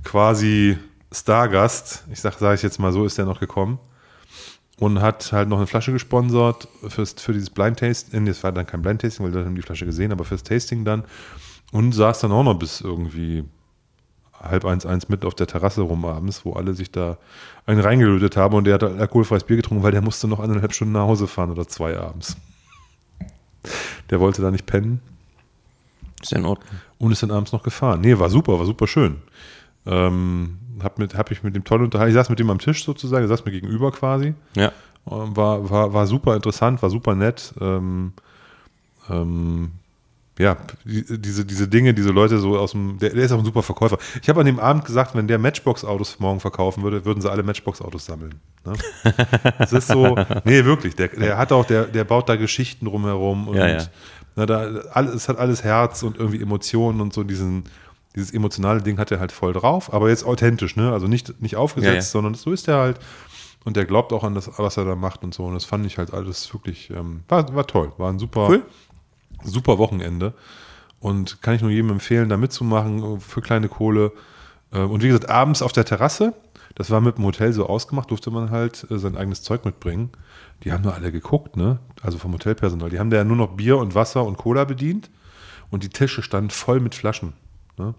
quasi 0.04 0.78
Stargast, 1.20 2.04
ich 2.12 2.20
sage 2.20 2.36
sag 2.38 2.54
ich 2.54 2.62
jetzt 2.62 2.78
mal 2.78 2.92
so, 2.92 3.04
ist 3.04 3.18
der 3.18 3.24
noch 3.24 3.40
gekommen 3.40 3.78
und 4.78 5.00
hat 5.00 5.32
halt 5.32 5.48
noch 5.48 5.56
eine 5.56 5.66
Flasche 5.66 5.92
gesponsert 5.92 6.68
fürs, 6.88 7.14
für 7.14 7.32
dieses 7.32 7.50
Blind 7.50 7.78
Tasting. 7.78 8.26
Das 8.26 8.42
war 8.44 8.52
dann 8.52 8.66
kein 8.66 8.82
Blind 8.82 9.00
Tasting, 9.00 9.24
weil 9.24 9.34
wir 9.34 9.44
haben 9.44 9.54
die 9.54 9.62
Flasche 9.62 9.86
gesehen, 9.86 10.12
aber 10.12 10.24
fürs 10.24 10.42
Tasting 10.42 10.84
dann. 10.84 11.04
Und 11.72 11.92
saß 11.92 12.20
dann 12.20 12.32
auch 12.32 12.44
noch 12.44 12.54
bis 12.54 12.80
irgendwie 12.80 13.44
halb 14.40 14.64
eins, 14.64 14.84
eins 14.84 15.08
mit 15.08 15.24
auf 15.24 15.34
der 15.34 15.46
Terrasse 15.46 15.80
rum 15.80 16.04
abends, 16.04 16.44
wo 16.44 16.52
alle 16.52 16.74
sich 16.74 16.90
da 16.92 17.16
einen 17.64 17.80
reingelötet 17.80 18.36
haben 18.36 18.54
und 18.54 18.64
der 18.64 18.74
hat 18.74 18.84
alkoholfreies 18.84 19.44
Bier 19.44 19.56
getrunken, 19.56 19.82
weil 19.82 19.92
der 19.92 20.02
musste 20.02 20.28
noch 20.28 20.40
eineinhalb 20.40 20.74
Stunden 20.74 20.92
nach 20.92 21.06
Hause 21.06 21.26
fahren 21.26 21.50
oder 21.50 21.66
zwei 21.66 21.98
abends. 21.98 22.36
Der 24.10 24.20
wollte 24.20 24.42
da 24.42 24.50
nicht 24.50 24.66
pennen. 24.66 25.00
Ist 26.22 26.32
ja 26.32 26.38
in 26.38 26.44
Ordnung. 26.44 26.68
Und 26.98 27.12
ist 27.12 27.22
dann 27.22 27.30
abends 27.30 27.52
noch 27.52 27.62
gefahren. 27.62 28.00
Nee, 28.02 28.18
war 28.18 28.30
super, 28.30 28.58
war 28.58 28.66
super 28.66 28.86
schön. 28.86 29.16
Ähm, 29.86 30.58
hab, 30.82 30.98
mit, 30.98 31.14
hab 31.16 31.30
ich 31.30 31.42
mit 31.42 31.54
dem 31.56 31.64
toll 31.64 31.82
unterhalten. 31.82 32.10
Ich 32.10 32.14
saß 32.14 32.28
mit 32.30 32.38
dem 32.38 32.50
am 32.50 32.58
Tisch 32.58 32.84
sozusagen, 32.84 33.24
er 33.24 33.28
saß 33.28 33.44
mir 33.44 33.52
gegenüber 33.52 33.90
quasi. 33.92 34.34
Ja. 34.54 34.72
Ähm, 35.10 35.36
War, 35.36 35.70
war, 35.70 35.92
war 35.92 36.06
super 36.06 36.34
interessant, 36.34 36.82
war 36.82 36.90
super 36.90 37.14
nett. 37.14 37.54
Ähm, 37.60 38.12
ähm, 39.08 39.70
ja, 40.38 40.56
die- 40.84 41.18
diese, 41.18 41.46
diese 41.46 41.66
Dinge, 41.66 41.94
diese 41.94 42.10
Leute 42.10 42.38
so 42.38 42.58
aus 42.58 42.72
dem, 42.72 42.98
der, 42.98 43.10
der 43.10 43.24
ist 43.24 43.32
auch 43.32 43.38
ein 43.38 43.44
super 43.44 43.62
Verkäufer. 43.62 43.96
Ich 44.20 44.28
habe 44.28 44.40
an 44.40 44.46
dem 44.46 44.58
Abend 44.60 44.84
gesagt, 44.84 45.14
wenn 45.14 45.26
der 45.28 45.38
Matchbox-Autos 45.38 46.18
morgen 46.18 46.40
verkaufen 46.40 46.82
würde, 46.82 47.04
würden 47.06 47.22
sie 47.22 47.30
alle 47.30 47.42
Matchbox-Autos 47.42 48.04
sammeln. 48.04 48.34
Ne? 48.64 48.74
Das 49.58 49.72
ist 49.72 49.88
so, 49.88 50.14
nee, 50.44 50.64
wirklich, 50.64 50.94
der, 50.94 51.08
der 51.08 51.38
hat 51.38 51.52
auch, 51.52 51.64
der, 51.64 51.84
der 51.84 52.04
baut 52.04 52.28
da 52.28 52.36
Geschichten 52.36 52.84
drumherum 52.86 53.48
und 53.48 53.56
Ja, 53.56 53.66
ja. 53.68 53.78
Na, 54.38 54.44
da, 54.44 54.64
alles, 54.92 55.14
es 55.14 55.28
hat 55.30 55.38
alles 55.38 55.64
Herz 55.64 56.02
und 56.02 56.18
irgendwie 56.18 56.42
Emotionen 56.42 57.00
und 57.00 57.14
so 57.14 57.24
diesen, 57.24 57.64
dieses 58.16 58.32
emotionale 58.32 58.82
Ding 58.82 58.98
hat 58.98 59.10
er 59.12 59.20
halt 59.20 59.30
voll 59.30 59.52
drauf, 59.52 59.92
aber 59.94 60.08
jetzt 60.08 60.24
authentisch, 60.24 60.74
ne? 60.74 60.92
Also 60.92 61.06
nicht, 61.06 61.40
nicht 61.40 61.54
aufgesetzt, 61.56 61.88
Ja, 61.88 61.94
ja. 61.94 62.02
sondern 62.02 62.34
so 62.34 62.50
ist 62.50 62.66
er 62.66 62.78
halt. 62.78 62.98
Und 63.64 63.76
der 63.76 63.84
glaubt 63.84 64.12
auch 64.12 64.24
an 64.24 64.34
das, 64.34 64.50
was 64.58 64.76
er 64.76 64.84
da 64.84 64.96
macht 64.96 65.22
und 65.24 65.34
so. 65.34 65.44
Und 65.44 65.54
das 65.54 65.64
fand 65.64 65.84
ich 65.86 65.98
halt 65.98 66.12
alles 66.14 66.52
wirklich, 66.54 66.90
ähm, 66.90 67.22
war, 67.28 67.54
war 67.54 67.66
toll. 67.66 67.92
War 67.98 68.10
ein 68.12 68.18
super, 68.18 68.48
Cool. 68.48 68.62
super 69.44 69.78
Wochenende. 69.78 70.34
Und 71.00 71.42
kann 71.42 71.54
ich 71.54 71.62
nur 71.62 71.70
jedem 71.70 71.90
empfehlen, 71.90 72.28
da 72.28 72.36
mitzumachen 72.36 73.20
für 73.20 73.40
kleine 73.42 73.68
Kohle. 73.68 74.12
Äh, 74.72 74.78
Und 74.80 75.02
wie 75.02 75.08
gesagt, 75.08 75.28
abends 75.28 75.62
auf 75.62 75.72
der 75.72 75.84
Terrasse, 75.84 76.32
das 76.74 76.90
war 76.90 77.00
mit 77.00 77.18
dem 77.18 77.24
Hotel 77.24 77.52
so 77.52 77.66
ausgemacht, 77.66 78.10
durfte 78.10 78.30
man 78.30 78.50
halt 78.50 78.86
äh, 78.90 78.98
sein 78.98 79.16
eigenes 79.16 79.42
Zeug 79.42 79.64
mitbringen. 79.64 80.10
Die 80.64 80.72
haben 80.72 80.82
nur 80.82 80.94
alle 80.94 81.12
geguckt, 81.12 81.56
ne? 81.56 81.78
Also 82.02 82.18
vom 82.18 82.32
Hotelpersonal. 82.32 82.88
Die 82.88 82.98
haben 82.98 83.10
da 83.10 83.16
ja 83.18 83.24
nur 83.24 83.36
noch 83.36 83.56
Bier 83.56 83.76
und 83.78 83.94
Wasser 83.94 84.24
und 84.24 84.36
Cola 84.38 84.64
bedient. 84.64 85.10
Und 85.70 85.82
die 85.82 85.88
Tische 85.88 86.22
standen 86.22 86.50
voll 86.50 86.78
mit 86.80 86.94
Flaschen. 86.94 87.32
Ne? 87.76 87.94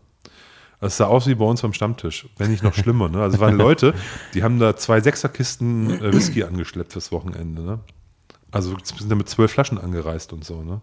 Es 0.80 0.97
sah 0.97 1.05
aus 1.05 1.25
wie 1.28 1.36
bei 1.36 1.45
uns 1.45 1.63
am 1.63 1.73
Stammtisch, 1.73 2.28
wenn 2.38 2.51
nicht 2.51 2.63
noch 2.63 2.73
schlimmer. 2.73 3.09
Ne? 3.09 3.21
Also 3.21 3.36
es 3.36 3.41
waren 3.41 3.55
Leute, 3.57 3.93
die 4.34 4.43
haben 4.43 4.59
da 4.59 4.75
zwei 4.75 5.01
Sechserkisten 5.01 6.01
äh, 6.01 6.13
Whisky 6.13 6.43
angeschleppt 6.43 6.93
fürs 6.93 7.11
Wochenende. 7.11 7.63
Ne? 7.63 7.80
Also 8.51 8.75
sind 8.84 9.09
da 9.09 9.15
mit 9.15 9.28
zwölf 9.28 9.51
Flaschen 9.51 9.80
angereist 9.80 10.34
und 10.34 10.45
so. 10.45 10.61
Ne? 10.61 10.82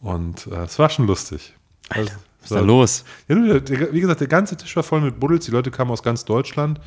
Und 0.00 0.46
äh, 0.48 0.64
es 0.64 0.78
war 0.78 0.90
schon 0.90 1.06
lustig. 1.06 1.54
Also, 1.88 2.12
Was 2.40 2.50
ist 2.50 2.54
da 2.54 2.60
los? 2.60 3.04
ja, 3.28 3.36
wie 3.36 4.00
gesagt, 4.00 4.20
der 4.20 4.28
ganze 4.28 4.56
Tisch 4.56 4.76
war 4.76 4.82
voll 4.82 5.00
mit 5.00 5.18
Buddels. 5.18 5.46
Die 5.46 5.50
Leute 5.50 5.70
kamen 5.70 5.90
aus 5.90 6.02
ganz 6.02 6.26
Deutschland 6.26 6.78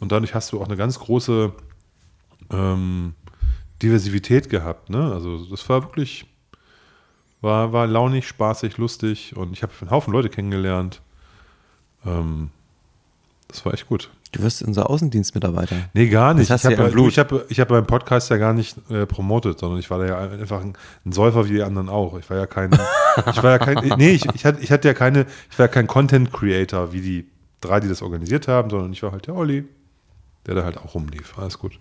und 0.00 0.12
dadurch 0.12 0.34
hast 0.34 0.52
du 0.52 0.60
auch 0.60 0.66
eine 0.66 0.76
ganz 0.76 0.98
große 0.98 1.52
ähm, 2.50 3.14
Diversität 3.82 4.48
gehabt. 4.48 4.88
Ne? 4.88 5.12
Also 5.12 5.44
das 5.44 5.68
war 5.68 5.82
wirklich, 5.82 6.26
war, 7.42 7.72
war 7.74 7.86
launig, 7.86 8.26
spaßig, 8.26 8.78
lustig 8.78 9.36
und 9.36 9.52
ich 9.52 9.62
habe 9.62 9.72
einen 9.80 9.90
Haufen 9.90 10.12
Leute 10.12 10.30
kennengelernt. 10.30 11.02
Ähm, 12.06 12.50
das 13.48 13.64
war 13.64 13.74
echt 13.74 13.88
gut. 13.88 14.10
Du 14.32 14.42
wirst 14.42 14.62
unser 14.62 14.90
Außendienstmitarbeiter. 14.90 15.76
Nee, 15.94 16.08
gar 16.08 16.34
nicht. 16.34 16.50
Das 16.50 16.64
hast 16.64 16.70
ich 16.70 16.76
ja 16.76 16.82
habe 16.84 16.92
Blut. 16.92 17.12
ich 17.12 17.18
hab, 17.18 17.50
ich 17.50 17.60
hab 17.60 17.68
beim 17.68 17.86
Podcast 17.86 18.28
ja 18.28 18.36
gar 18.36 18.52
nicht 18.52 18.76
äh, 18.90 19.06
promotet, 19.06 19.58
sondern 19.58 19.78
ich 19.78 19.88
war 19.88 19.98
da 19.98 20.06
ja 20.06 20.18
einfach 20.18 20.60
ein, 20.60 20.76
ein 21.04 21.12
Säufer 21.12 21.48
wie 21.48 21.54
die 21.54 21.62
anderen 21.62 21.88
auch. 21.88 22.18
Ich 22.18 22.28
war 22.28 22.36
ja 22.36 22.46
kein, 22.46 22.72
ich 23.30 23.42
war 23.42 23.52
ja 23.52 23.58
kein, 23.58 23.96
nee, 23.98 24.10
ich, 24.10 24.26
ich, 24.34 24.44
hatte, 24.44 24.60
ich 24.60 24.70
hatte 24.70 24.88
ja 24.88 24.94
keine, 24.94 25.26
ich 25.50 25.58
war 25.58 25.66
ja 25.66 25.72
kein 25.72 25.86
Content 25.86 26.32
Creator 26.32 26.92
wie 26.92 27.00
die 27.00 27.26
drei, 27.60 27.80
die 27.80 27.88
das 27.88 28.02
organisiert 28.02 28.48
haben, 28.48 28.68
sondern 28.68 28.92
ich 28.92 29.02
war 29.02 29.12
halt 29.12 29.26
der 29.26 29.36
Olli, 29.36 29.64
der 30.46 30.54
da 30.54 30.64
halt 30.64 30.78
auch 30.78 30.94
rumlief. 30.94 31.38
Alles 31.38 31.58
gut. 31.58 31.78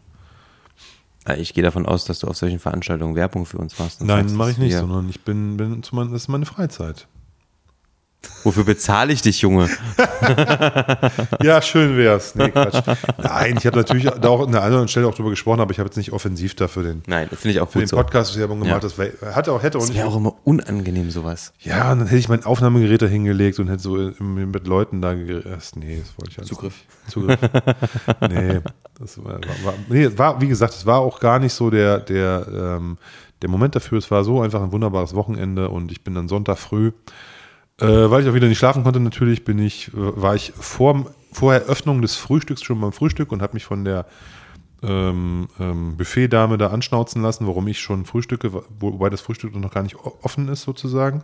Ja, 1.27 1.35
Ich 1.35 1.53
gehe 1.53 1.63
davon 1.63 1.85
aus, 1.85 2.05
dass 2.05 2.19
du 2.19 2.27
auf 2.27 2.37
solchen 2.37 2.59
Veranstaltungen 2.59 3.15
Werbung 3.15 3.45
für 3.45 3.57
uns 3.57 3.77
machst. 3.79 4.03
Nein, 4.03 4.33
mache 4.35 4.51
ich 4.51 4.57
nicht, 4.59 4.77
sondern 4.77 5.09
ich 5.09 5.21
bin, 5.21 5.57
bin 5.57 5.83
zu 5.83 5.95
mein, 5.95 6.11
das 6.11 6.23
ist 6.23 6.27
meine 6.27 6.45
Freizeit. 6.45 7.07
Wofür 8.45 8.63
bezahle 8.63 9.11
ich 9.11 9.21
dich, 9.23 9.41
Junge? 9.41 9.69
Ja, 11.41 11.61
schön 11.61 11.97
wär's. 11.97 12.35
Nee, 12.35 12.49
Quatsch. 12.49 12.81
Nein, 13.21 13.57
ich 13.57 13.65
habe 13.65 13.77
natürlich 13.77 14.05
da 14.05 14.29
auch 14.29 14.45
an 14.45 14.51
der 14.51 14.63
anderen 14.63 14.87
Stelle 14.87 15.07
auch 15.07 15.13
drüber 15.13 15.29
gesprochen, 15.29 15.59
aber 15.59 15.71
ich 15.71 15.79
habe 15.79 15.87
jetzt 15.87 15.97
nicht 15.97 16.11
offensiv 16.11 16.55
dafür 16.55 16.83
den, 16.83 17.03
Nein, 17.07 17.27
das 17.29 17.39
finde 17.39 17.53
ich 17.53 17.59
auch 17.59 17.69
für 17.69 17.79
den 17.79 17.87
so. 17.87 17.97
Podcast 17.97 18.37
Werbung 18.37 18.59
gemacht. 18.59 18.75
Ja. 18.75 18.79
Das 18.79 18.97
wär, 18.97 19.11
hat 19.35 19.49
auch, 19.49 19.61
hätte 19.61 19.77
auch 19.77 19.81
Das 19.81 19.89
nicht 19.89 19.97
wäre 19.97 20.07
auch 20.07 20.15
immer 20.15 20.35
unangenehm, 20.43 21.11
sowas. 21.11 21.53
Ja, 21.59 21.91
und 21.91 21.99
dann 21.99 22.07
hätte 22.07 22.19
ich 22.19 22.29
mein 22.29 22.45
Aufnahmegerät 22.45 23.01
da 23.01 23.07
hingelegt 23.07 23.59
und 23.59 23.67
hätte 23.67 23.81
so 23.81 23.95
mit 24.19 24.67
Leuten 24.67 25.01
da 25.01 25.13
geredet. 25.13 25.45
Nee, 25.75 25.99
das 25.99 26.17
wollte 26.17 26.31
ich 26.31 26.37
alles 26.37 26.49
Zugriff. 26.49 26.73
nicht. 26.73 27.11
Zugriff. 27.11 27.39
nee, 28.29 28.61
das 28.99 29.23
war, 29.23 29.33
war, 29.63 29.73
nee, 29.89 30.09
war, 30.15 30.41
wie 30.41 30.47
gesagt, 30.47 30.73
es 30.73 30.85
war 30.85 30.99
auch 30.99 31.19
gar 31.19 31.39
nicht 31.39 31.53
so 31.53 31.69
der, 31.69 31.99
der, 31.99 32.47
ähm, 32.47 32.97
der 33.41 33.49
Moment 33.49 33.75
dafür. 33.75 33.97
Es 33.97 34.09
war 34.11 34.23
so 34.23 34.41
einfach 34.41 34.61
ein 34.61 34.71
wunderbares 34.71 35.15
Wochenende 35.15 35.69
und 35.69 35.91
ich 35.91 36.03
bin 36.03 36.15
dann 36.15 36.27
Sonntag 36.27 36.57
früh, 36.57 36.91
äh, 37.81 37.85
weil 38.09 38.23
ich 38.23 38.29
auch 38.29 38.33
wieder 38.33 38.47
nicht 38.47 38.57
schlafen 38.59 38.83
konnte, 38.83 38.99
natürlich 38.99 39.43
bin 39.43 39.59
ich, 39.59 39.89
äh, 39.89 39.91
war 39.95 40.35
ich 40.35 40.53
vor, 40.55 41.05
vor 41.31 41.53
Eröffnung 41.53 42.01
des 42.01 42.15
Frühstücks 42.15 42.63
schon 42.63 42.79
beim 42.81 42.91
Frühstück 42.93 43.31
und 43.31 43.41
habe 43.41 43.53
mich 43.53 43.65
von 43.65 43.83
der 43.85 44.05
ähm, 44.83 45.47
ähm, 45.59 45.97
Buffetdame 45.97 46.57
da 46.57 46.67
anschnauzen 46.67 47.21
lassen, 47.21 47.47
warum 47.47 47.67
ich 47.67 47.79
schon 47.79 48.05
frühstücke, 48.05 48.53
wo- 48.53 48.63
wobei 48.79 49.09
das 49.09 49.21
Frühstück 49.21 49.55
noch 49.55 49.71
gar 49.73 49.83
nicht 49.83 49.95
offen 49.95 50.47
ist 50.49 50.61
sozusagen. 50.63 51.23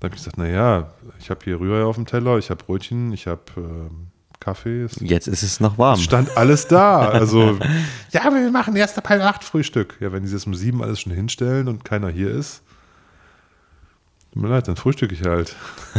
Da 0.00 0.06
habe 0.06 0.14
ich 0.16 0.20
gesagt, 0.22 0.38
naja, 0.38 0.92
ich 1.18 1.30
habe 1.30 1.40
hier 1.44 1.58
Rührei 1.60 1.84
auf 1.84 1.96
dem 1.96 2.06
Teller, 2.06 2.36
ich 2.38 2.50
habe 2.50 2.62
Brötchen, 2.62 3.12
ich 3.12 3.26
habe 3.26 3.40
ähm, 3.56 4.08
Kaffee. 4.40 4.86
Jetzt 5.00 5.26
ist 5.26 5.42
es 5.42 5.60
noch 5.60 5.78
warm. 5.78 5.98
stand 5.98 6.36
alles 6.36 6.68
da. 6.68 7.08
Also, 7.08 7.58
ja, 8.12 8.24
wir 8.24 8.50
machen 8.50 8.76
erst 8.76 8.98
ab 8.98 9.08
halb 9.08 9.22
acht 9.22 9.42
Frühstück. 9.42 9.96
Ja, 10.00 10.12
wenn 10.12 10.24
die 10.24 10.30
das 10.30 10.46
um 10.46 10.54
sieben 10.54 10.82
alles 10.82 11.00
schon 11.00 11.12
hinstellen 11.12 11.66
und 11.68 11.84
keiner 11.84 12.08
hier 12.10 12.30
ist, 12.30 12.62
tut 14.34 14.42
mir 14.42 14.48
leid, 14.48 14.68
dann 14.68 14.76
frühstücke 14.76 15.14
ich 15.14 15.22
halt. 15.22 15.54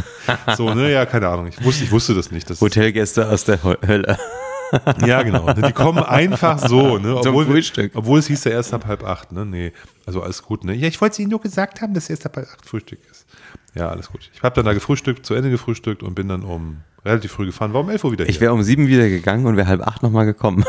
so, 0.57 0.73
ne, 0.73 0.91
ja, 0.91 1.05
keine 1.05 1.29
Ahnung. 1.29 1.47
Ich 1.47 1.63
wusste, 1.63 1.85
ich 1.85 1.91
wusste 1.91 2.13
das 2.13 2.31
nicht. 2.31 2.49
Das 2.49 2.61
Hotelgäste 2.61 3.29
aus 3.29 3.45
der 3.45 3.63
Hölle. 3.63 4.17
ja, 5.05 5.23
genau. 5.23 5.53
Die 5.53 5.71
kommen 5.71 6.03
einfach 6.03 6.59
so, 6.59 6.97
ne? 6.97 7.15
Obwohl, 7.15 7.45
Frühstück. 7.45 7.93
obwohl 7.95 8.19
es 8.19 8.27
hieß 8.27 8.43
ja 8.43 8.51
erst 8.51 8.73
ab 8.73 8.85
halb 8.87 9.03
acht, 9.03 9.31
ne? 9.31 9.45
Nee, 9.45 9.71
also 10.05 10.21
alles 10.21 10.43
gut, 10.43 10.65
ne? 10.65 10.73
Ja, 10.73 10.87
ich 10.87 10.99
wollte 10.99 11.21
Ihnen 11.21 11.31
nur 11.31 11.39
gesagt 11.39 11.81
haben, 11.81 11.93
dass 11.93 12.09
erst 12.09 12.25
ab 12.25 12.35
halb 12.35 12.47
acht 12.51 12.65
Frühstück 12.65 12.99
ist. 13.09 13.25
Ja, 13.73 13.89
alles 13.89 14.09
gut. 14.11 14.29
Ich 14.33 14.43
habe 14.43 14.55
dann 14.55 14.65
da 14.65 14.73
gefrühstückt, 14.73 15.25
zu 15.25 15.33
Ende 15.33 15.49
gefrühstückt 15.49 16.03
und 16.03 16.15
bin 16.15 16.27
dann 16.27 16.43
um 16.43 16.81
relativ 17.05 17.31
früh 17.31 17.45
gefahren, 17.45 17.73
war 17.73 17.81
um 17.81 17.89
elf 17.89 18.03
Uhr 18.03 18.11
wieder 18.11 18.27
Ich 18.27 18.41
wäre 18.41 18.53
um 18.53 18.63
sieben 18.63 18.87
wieder 18.87 19.07
gegangen 19.07 19.45
und 19.45 19.55
wäre 19.55 19.67
halb 19.67 19.81
acht 19.81 20.01
nochmal 20.01 20.25
gekommen. 20.25 20.65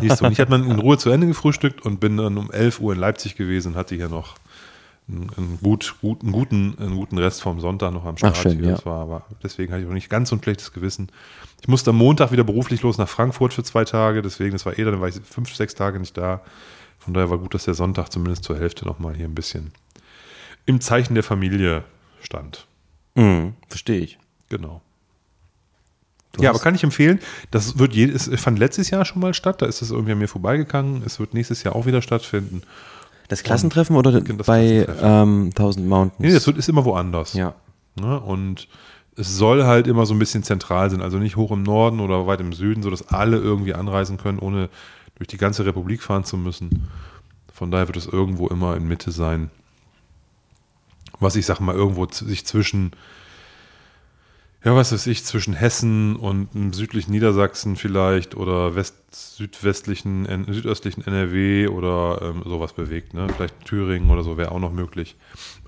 Siehst 0.00 0.20
du, 0.20 0.26
und 0.26 0.32
ich 0.32 0.40
habe 0.40 0.50
dann 0.50 0.70
in 0.70 0.78
Ruhe 0.78 0.96
zu 0.98 1.10
Ende 1.10 1.26
gefrühstückt 1.26 1.84
und 1.84 2.00
bin 2.00 2.16
dann 2.16 2.38
um 2.38 2.50
11 2.50 2.80
Uhr 2.80 2.92
in 2.92 3.00
Leipzig 3.00 3.36
gewesen 3.36 3.72
und 3.72 3.78
hatte 3.78 3.94
hier 3.94 4.08
noch 4.08 4.36
einen, 5.08 5.30
einen, 5.36 5.58
gut, 5.60 5.96
gut, 6.00 6.22
einen, 6.22 6.32
guten, 6.32 6.76
einen 6.78 6.96
guten 6.96 7.18
Rest 7.18 7.42
vom 7.42 7.60
Sonntag 7.60 7.92
noch 7.92 8.04
am 8.04 8.16
Start. 8.16 8.36
schön, 8.36 8.58
hier. 8.58 8.68
ja. 8.68 8.70
das 8.72 8.86
war, 8.86 9.02
aber 9.02 9.26
deswegen 9.42 9.72
hatte 9.72 9.82
ich 9.82 9.88
auch 9.88 9.92
nicht 9.92 10.08
ganz 10.08 10.30
so 10.30 10.36
ein 10.36 10.42
schlechtes 10.42 10.72
Gewissen. 10.72 11.10
Ich 11.60 11.68
musste 11.68 11.90
am 11.90 11.96
Montag 11.96 12.32
wieder 12.32 12.44
beruflich 12.44 12.82
los 12.82 12.98
nach 12.98 13.08
Frankfurt 13.08 13.52
für 13.52 13.62
zwei 13.62 13.84
Tage, 13.84 14.22
deswegen, 14.22 14.52
das 14.52 14.66
war 14.66 14.78
eh, 14.78 14.84
dann 14.84 15.00
war 15.00 15.08
ich 15.08 15.16
fünf, 15.16 15.54
sechs 15.54 15.74
Tage 15.74 15.98
nicht 15.98 16.16
da. 16.16 16.40
Von 16.98 17.14
daher 17.14 17.30
war 17.30 17.38
gut, 17.38 17.54
dass 17.54 17.64
der 17.64 17.74
Sonntag 17.74 18.10
zumindest 18.10 18.44
zur 18.44 18.56
Hälfte 18.56 18.84
nochmal 18.84 19.14
hier 19.14 19.26
ein 19.26 19.34
bisschen 19.34 19.72
im 20.66 20.80
Zeichen 20.80 21.14
der 21.14 21.24
Familie 21.24 21.84
stand. 22.20 22.66
Mhm, 23.14 23.54
verstehe 23.68 24.00
ich. 24.00 24.18
Genau. 24.48 24.80
Du 26.32 26.42
ja, 26.42 26.50
aber 26.50 26.60
kann 26.60 26.74
ich 26.74 26.82
empfehlen. 26.82 27.20
Das 27.50 27.78
wird 27.78 27.94
jedes, 27.94 28.26
es 28.26 28.40
fand 28.40 28.58
letztes 28.58 28.90
Jahr 28.90 29.04
schon 29.04 29.20
mal 29.20 29.34
statt. 29.34 29.60
Da 29.60 29.66
ist 29.66 29.82
es 29.82 29.90
irgendwie 29.90 30.12
an 30.12 30.18
mir 30.18 30.28
vorbeigegangen. 30.28 31.02
Es 31.04 31.20
wird 31.20 31.34
nächstes 31.34 31.62
Jahr 31.62 31.76
auch 31.76 31.84
wieder 31.84 32.00
stattfinden. 32.00 32.62
Das 33.32 33.42
Klassentreffen 33.42 33.96
oder 33.96 34.12
Das 34.20 34.46
bei 34.46 34.84
Klassentreffen. 34.84 35.22
ähm, 35.44 35.44
1000 35.48 35.86
Mountains? 35.88 36.20
Nee, 36.20 36.32
das 36.32 36.46
ist 36.46 36.68
immer 36.68 36.84
woanders. 36.84 37.32
ja. 37.34 37.54
Ne? 38.00 38.20
Und 38.20 38.68
es 39.16 39.36
soll 39.36 39.64
halt 39.64 39.86
immer 39.86 40.06
so 40.06 40.14
ein 40.14 40.18
bisschen 40.18 40.42
zentral 40.42 40.88
sein. 40.90 41.02
Also 41.02 41.18
nicht 41.18 41.36
hoch 41.36 41.50
im 41.50 41.62
Norden 41.62 42.00
oder 42.00 42.26
weit 42.26 42.40
im 42.40 42.52
Süden, 42.52 42.82
sodass 42.82 43.08
alle 43.08 43.36
irgendwie 43.36 43.74
anreisen 43.74 44.16
können, 44.16 44.38
ohne 44.38 44.68
durch 45.16 45.28
die 45.28 45.36
ganze 45.36 45.64
Republik 45.66 46.02
fahren 46.02 46.24
zu 46.24 46.36
müssen. 46.38 46.88
Von 47.52 47.70
daher 47.70 47.88
wird 47.88 47.96
es 47.98 48.06
irgendwo 48.06 48.48
immer 48.48 48.76
in 48.76 48.88
Mitte 48.88 49.10
sein. 49.12 49.50
was 51.20 51.36
ich 51.36 51.46
sag 51.46 51.60
mal 51.60 51.74
irgendwo 51.74 52.06
sich 52.10 52.44
zwischen, 52.46 52.92
ja, 54.64 54.76
was 54.76 54.92
weiß 54.92 55.08
ich, 55.08 55.24
zwischen 55.24 55.54
Hessen 55.54 56.14
und 56.14 56.54
dem 56.54 56.72
südlichen 56.72 57.10
Niedersachsen 57.10 57.74
vielleicht 57.74 58.36
oder 58.36 58.76
West, 58.76 58.94
südwestlichen, 59.10 60.46
südöstlichen 60.48 61.04
NRW 61.04 61.66
oder 61.66 62.20
ähm, 62.22 62.42
sowas 62.44 62.72
bewegt. 62.72 63.12
Ne? 63.12 63.26
Vielleicht 63.34 63.64
Thüringen 63.64 64.10
oder 64.10 64.22
so 64.22 64.36
wäre 64.36 64.52
auch 64.52 64.60
noch 64.60 64.72
möglich. 64.72 65.16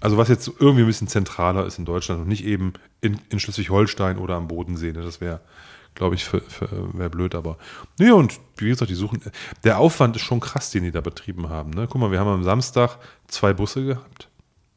Also 0.01 0.17
was 0.17 0.29
jetzt 0.29 0.49
irgendwie 0.61 0.85
ein 0.85 0.87
bisschen 0.87 1.09
zentraler 1.09 1.67
ist 1.67 1.79
in 1.79 1.85
Deutschland 1.85 2.23
und 2.23 2.29
nicht 2.29 2.45
eben 2.45 2.75
in, 3.01 3.19
in 3.31 3.41
Schleswig-Holstein 3.41 4.19
oder 4.19 4.37
am 4.37 4.47
Bodensee. 4.47 4.93
Ne? 4.93 5.03
Das 5.03 5.21
wäre, 5.21 5.41
glaube 5.97 6.15
ich, 6.15 6.33
wäre 6.33 7.11
blöd. 7.11 7.35
Aber 7.35 7.59
nee, 7.99 8.13
und 8.13 8.39
wie 8.59 8.69
gesagt, 8.69 8.93
die 8.93 8.95
suchen. 8.95 9.21
Der 9.65 9.81
Aufwand 9.81 10.15
ist 10.15 10.23
schon 10.23 10.39
krass, 10.39 10.71
den 10.71 10.85
die 10.85 10.93
da 10.93 11.01
betrieben 11.01 11.49
haben. 11.49 11.71
Ne? 11.71 11.89
Guck 11.91 12.01
mal, 12.01 12.13
wir 12.13 12.21
haben 12.21 12.29
am 12.29 12.45
Samstag 12.45 12.99
zwei 13.27 13.53
Busse 13.55 13.85
gehabt, 13.85 14.29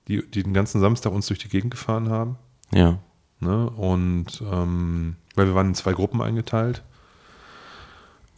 die, 0.08 0.28
die 0.28 0.42
den 0.42 0.56
ganzen 0.56 0.82
Samstag 0.82 1.12
uns 1.12 1.28
durch 1.28 1.40
die 1.40 1.50
Gegend 1.50 1.70
gefahren 1.70 2.10
haben. 2.10 2.38
Ja. 2.74 2.98
Ne? 3.40 3.70
Und 3.70 4.42
ähm, 4.42 5.16
weil 5.36 5.48
wir 5.48 5.56
waren 5.56 5.68
in 5.68 5.76
zwei 5.76 5.94
Gruppen 5.94 6.22
eingeteilt. 6.22 6.84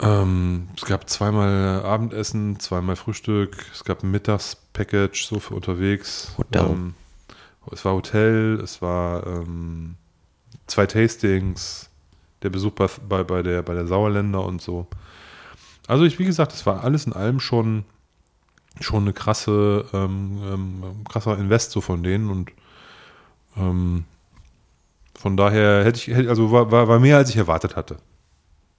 Ähm, 0.02 0.70
es 0.76 0.86
gab 0.86 1.10
zweimal 1.10 1.84
Abendessen, 1.84 2.60
zweimal 2.60 2.96
Frühstück, 2.96 3.66
es 3.74 3.84
gab 3.84 4.04
ein 4.04 4.12
Mittagspackage 4.12 5.26
so 5.26 5.40
für 5.40 5.56
unterwegs. 5.56 6.34
Hotel. 6.38 6.66
Ähm, 6.66 6.94
es 7.72 7.84
war 7.86 7.94
Hotel, 7.94 8.60
es 8.64 8.82
war 8.82 9.28
ähm, 9.28 9.96
zwei 10.68 10.86
Tastings, 10.86 11.90
der 12.42 12.50
Besuch 12.50 12.72
bei, 12.72 12.88
bei, 13.08 13.24
bei, 13.24 13.44
der, 13.44 13.62
bei 13.62 13.74
der 13.74 13.88
Sauerländer 13.88 14.44
und 14.44 14.62
so. 14.62 14.88
Also 15.88 16.06
ich, 16.06 16.20
wie 16.20 16.26
gesagt, 16.26 16.54
es 16.54 16.66
war 16.66 16.84
alles 16.84 17.06
in 17.06 17.14
allem 17.14 17.40
schon, 17.40 17.84
schon 18.80 19.04
eine 19.04 19.14
krasse, 19.14 19.86
ähm, 19.92 20.40
ähm, 20.44 21.04
krasser 21.10 21.38
Invest 21.38 21.72
so 21.72 21.82
von 21.82 22.04
denen 22.04 22.30
und 22.30 22.52
ähm, 23.58 24.06
von 25.20 25.36
daher 25.36 25.84
hätte 25.84 26.00
ich, 26.00 26.30
also 26.30 26.50
war, 26.50 26.72
war, 26.72 26.88
war 26.88 26.98
mehr 26.98 27.18
als 27.18 27.30
ich 27.30 27.36
erwartet 27.36 27.76
hatte. 27.76 27.98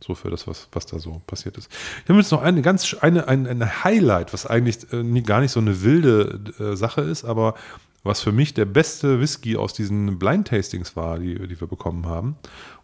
So 0.03 0.15
für 0.15 0.31
das, 0.31 0.47
was, 0.47 0.69
was 0.73 0.87
da 0.87 0.99
so 0.99 1.21
passiert 1.27 1.59
ist. 1.59 1.71
Ich 2.03 2.09
habe 2.09 2.19
jetzt 2.19 2.33
noch 2.33 2.41
eine 2.41 2.63
ganz, 2.63 2.97
eine, 3.03 3.29
ein, 3.29 3.47
ein 3.47 3.85
Highlight, 3.85 4.33
was 4.33 4.47
eigentlich 4.47 4.91
äh, 4.91 5.21
gar 5.21 5.43
nicht 5.43 5.53
so 5.53 5.61
eine 5.61 5.83
wilde 5.83 6.41
äh, 6.59 6.77
Sache 6.77 7.03
ist, 7.03 7.27
aber 7.27 7.57
was 8.05 8.23
für 8.23 8.33
mich 8.33 8.55
der 8.55 8.65
beste 8.65 9.21
Whisky 9.21 9.59
aus 9.59 9.75
diesen 9.75 10.19
Blind 10.19 10.49
Tastings 10.49 10.97
war, 10.97 11.19
die, 11.19 11.35
die 11.47 11.61
wir 11.61 11.69
bekommen 11.69 12.07
haben. 12.07 12.37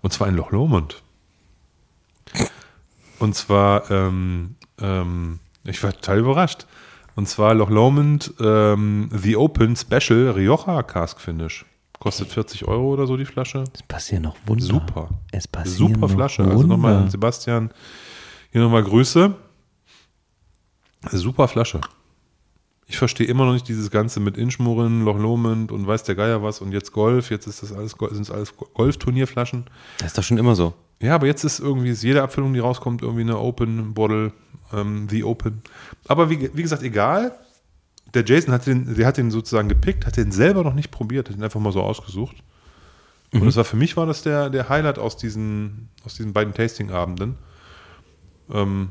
Und 0.02 0.12
zwar 0.12 0.28
in 0.28 0.36
Loch 0.36 0.50
Lomond. 0.50 1.02
Und 3.18 3.34
zwar, 3.34 3.90
ähm, 3.90 4.56
ähm, 4.78 5.38
ich 5.64 5.82
war 5.82 5.94
total 5.94 6.18
überrascht. 6.18 6.66
Und 7.14 7.26
zwar 7.26 7.54
Loch 7.54 7.70
Lomond 7.70 8.34
ähm, 8.38 9.08
The 9.14 9.38
Open 9.38 9.76
Special 9.76 10.32
Rioja 10.32 10.82
Cask 10.82 11.18
Finish. 11.18 11.64
Kostet 12.06 12.28
40 12.28 12.68
Euro 12.68 12.92
oder 12.92 13.04
so 13.08 13.16
die 13.16 13.24
Flasche. 13.24 13.64
Es 13.74 13.82
passieren 13.82 14.22
noch 14.22 14.36
Wunder. 14.46 14.64
Super. 14.64 15.08
Es 15.32 15.48
passieren 15.48 15.94
Super 15.94 16.06
noch 16.06 16.14
Flasche. 16.14 16.42
Wunder. 16.42 16.54
Also 16.54 16.66
nochmal 16.68 16.94
an 16.94 17.10
Sebastian. 17.10 17.70
Hier 18.52 18.60
nochmal 18.60 18.84
Grüße. 18.84 19.34
Super 21.10 21.48
Flasche. 21.48 21.80
Ich 22.86 22.96
verstehe 22.96 23.26
immer 23.26 23.44
noch 23.44 23.54
nicht 23.54 23.66
dieses 23.66 23.90
Ganze 23.90 24.20
mit 24.20 24.36
Inschmurren, 24.36 25.04
Loch 25.04 25.18
Lomond 25.18 25.72
und 25.72 25.84
weiß 25.84 26.04
der 26.04 26.14
Geier 26.14 26.44
was 26.44 26.60
und 26.60 26.70
jetzt 26.70 26.92
Golf. 26.92 27.32
Jetzt 27.32 27.48
ist 27.48 27.64
das 27.64 27.72
alles, 27.72 27.96
sind 28.12 28.22
es 28.22 28.30
alles 28.30 28.54
Golfturnierflaschen. 28.56 29.64
Das 29.98 30.06
ist 30.06 30.18
doch 30.18 30.22
schon 30.22 30.38
immer 30.38 30.54
so. 30.54 30.74
Ja, 31.02 31.16
aber 31.16 31.26
jetzt 31.26 31.42
ist 31.42 31.58
irgendwie 31.58 31.90
ist 31.90 32.04
jede 32.04 32.22
Abfüllung, 32.22 32.54
die 32.54 32.60
rauskommt, 32.60 33.02
irgendwie 33.02 33.22
eine 33.22 33.36
Open 33.40 33.94
Bottle, 33.94 34.32
ähm, 34.72 35.08
The 35.10 35.24
Open. 35.24 35.60
Aber 36.06 36.30
wie, 36.30 36.50
wie 36.54 36.62
gesagt, 36.62 36.84
egal. 36.84 37.36
Der 38.16 38.24
Jason 38.24 38.52
hat 38.54 38.66
den, 38.66 38.94
der 38.94 39.06
hat 39.06 39.18
den 39.18 39.30
sozusagen 39.30 39.68
gepickt, 39.68 40.06
hat 40.06 40.16
den 40.16 40.32
selber 40.32 40.64
noch 40.64 40.72
nicht 40.72 40.90
probiert, 40.90 41.28
hat 41.28 41.36
ihn 41.36 41.42
einfach 41.44 41.60
mal 41.60 41.70
so 41.72 41.82
ausgesucht. 41.82 42.36
Und 43.30 43.44
das 43.44 43.56
war 43.56 43.64
für 43.64 43.76
mich 43.76 43.94
war 43.98 44.06
das 44.06 44.22
der, 44.22 44.48
der 44.48 44.70
Highlight 44.70 44.98
aus 44.98 45.18
diesen, 45.18 45.90
aus 46.02 46.14
diesen 46.14 46.32
beiden 46.32 46.54
Tasting-Abenden. 46.54 47.36
Ähm, 48.50 48.90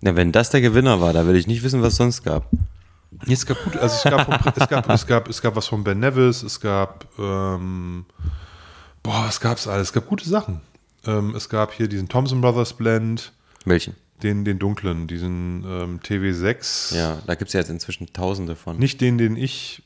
Ja, 0.00 0.16
wenn 0.16 0.32
das 0.32 0.48
der 0.48 0.62
Gewinner 0.62 1.02
war, 1.02 1.12
da 1.12 1.26
will 1.26 1.36
ich 1.36 1.46
nicht 1.46 1.62
wissen, 1.62 1.82
was 1.82 1.92
es 1.92 1.96
sonst 1.98 2.22
gab. 2.22 2.48
es 3.26 3.44
gab 3.44 3.62
gut, 3.62 3.76
also 3.76 3.94
es 3.94 4.02
gab, 4.04 4.24
vom, 4.24 4.52
es 4.56 4.68
gab, 4.68 4.88
es 4.88 5.06
gab, 5.06 5.28
es 5.28 5.42
gab 5.42 5.56
was 5.56 5.66
von 5.66 5.84
Ben 5.84 6.00
Nevis, 6.00 6.42
es 6.42 6.58
gab, 6.58 7.06
ähm, 7.18 8.06
boah, 9.02 9.24
was 9.26 9.38
gab's 9.38 9.66
alles? 9.68 9.88
Es 9.88 9.92
gab 9.92 10.06
gute 10.06 10.26
Sachen. 10.26 10.62
Ähm, 11.04 11.34
es 11.36 11.50
gab 11.50 11.72
hier 11.72 11.88
diesen 11.88 12.08
Thompson 12.08 12.40
Brothers 12.40 12.72
Blend, 12.72 13.32
Welchen? 13.66 13.94
Den, 14.22 14.44
den 14.44 14.58
dunklen, 14.58 15.06
diesen 15.06 15.64
ähm, 15.66 16.00
TV6. 16.00 16.94
Ja, 16.96 17.22
da 17.26 17.34
gibt 17.34 17.48
es 17.48 17.52
ja 17.54 17.60
jetzt 17.60 17.70
inzwischen 17.70 18.12
tausende 18.12 18.56
von. 18.56 18.78
Nicht 18.78 19.00
den, 19.00 19.18
den 19.18 19.36
ich 19.36 19.82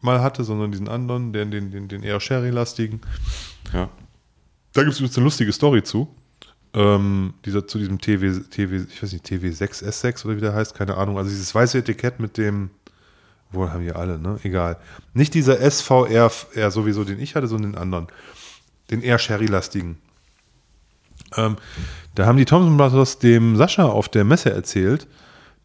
mal 0.00 0.20
hatte, 0.20 0.44
sondern 0.44 0.72
diesen 0.72 0.88
anderen, 0.88 1.32
den, 1.32 1.50
den, 1.50 1.70
den, 1.70 1.88
den 1.88 2.02
eher 2.02 2.20
Sherry-lastigen. 2.20 3.00
Ja. 3.72 3.88
Da 4.72 4.82
gibt 4.82 4.92
es 4.92 4.98
übrigens 4.98 5.16
eine 5.16 5.24
lustige 5.24 5.52
Story 5.52 5.82
zu. 5.82 6.08
Ähm, 6.74 7.34
dieser, 7.44 7.66
zu 7.66 7.78
diesem 7.78 8.00
TV, 8.00 8.40
TV, 8.50 8.86
ich 8.90 9.02
weiß 9.02 9.12
nicht, 9.12 9.26
TV6, 9.26 9.84
S6 9.84 10.24
oder 10.24 10.36
wie 10.36 10.40
der 10.40 10.54
heißt, 10.54 10.74
keine 10.74 10.96
Ahnung. 10.96 11.18
Also 11.18 11.30
dieses 11.30 11.54
weiße 11.54 11.78
Etikett 11.78 12.18
mit 12.18 12.38
dem, 12.38 12.70
wohl 13.50 13.70
haben 13.70 13.84
wir 13.84 13.96
alle, 13.96 14.18
ne? 14.18 14.38
Egal. 14.42 14.78
Nicht 15.12 15.34
dieser 15.34 15.58
SVR, 15.70 16.30
sowieso, 16.70 17.04
den 17.04 17.20
ich 17.20 17.34
hatte, 17.34 17.46
sondern 17.46 17.72
den 17.72 17.78
anderen. 17.78 18.06
Den 18.90 19.02
eher 19.02 19.18
Sherry-lastigen. 19.18 19.98
Ähm, 21.36 21.56
da 22.14 22.26
haben 22.26 22.36
die 22.38 22.44
Thompson 22.44 22.76
Brothers 22.76 23.18
dem 23.18 23.56
Sascha 23.56 23.84
auf 23.84 24.08
der 24.08 24.24
Messe 24.24 24.52
erzählt, 24.52 25.06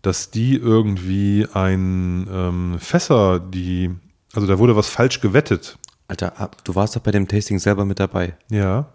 dass 0.02 0.32
die 0.32 0.56
irgendwie 0.56 1.46
ein 1.54 2.28
ähm, 2.32 2.76
Fässer, 2.80 3.40
die, 3.40 3.92
also 4.34 4.48
da 4.48 4.58
wurde 4.60 4.76
was 4.76 4.88
falsch 4.88 5.20
gewettet. 5.22 5.78
Alter, 6.08 6.52
du 6.64 6.76
warst 6.76 6.96
doch 6.96 7.02
bei 7.02 7.12
dem 7.12 7.28
Tasting 7.28 7.60
selber 7.60 7.84
mit 7.84 8.00
dabei. 8.00 8.36
Ja. 8.50 8.88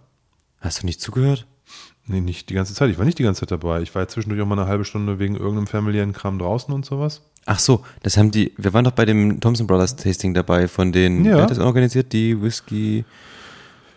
Hast 0.61 0.83
du 0.83 0.87
nicht 0.87 1.01
zugehört? 1.01 1.47
Nee, 2.07 2.21
nicht 2.21 2.49
die 2.51 2.55
ganze 2.55 2.75
Zeit. 2.75 2.91
Ich 2.91 2.99
war 2.99 3.05
nicht 3.05 3.19
die 3.19 3.23
ganze 3.23 3.41
Zeit 3.41 3.51
dabei. 3.51 3.83
Ich 3.83 3.95
war 3.95 4.03
ja 4.03 4.09
zwischendurch 4.09 4.41
auch 4.43 4.47
mal 4.47 4.59
eine 4.59 4.69
halbe 4.69 4.85
Stunde 4.85 5.19
wegen 5.19 5.37
irgendeinem 5.37 5.67
familiären 5.67 6.13
Kram 6.13 6.39
draußen 6.39 6.73
und 6.73 6.85
sowas. 6.87 7.23
Ach 7.45 7.59
so, 7.59 7.85
das 8.03 8.17
haben 8.17 8.31
die, 8.31 8.53
wir 8.57 8.73
waren 8.73 8.85
doch 8.85 8.93
bei 8.93 9.05
dem 9.05 9.41
Thompson 9.41 9.67
Brothers 9.67 9.97
Tasting 9.97 10.33
dabei 10.35 10.69
von 10.69 10.91
den, 10.93 11.25
Ja. 11.25 11.37
wer 11.37 11.43
hat 11.43 11.51
das 11.51 11.59
organisiert? 11.59 12.13
Die 12.13 12.41
Whisky, 12.41 13.05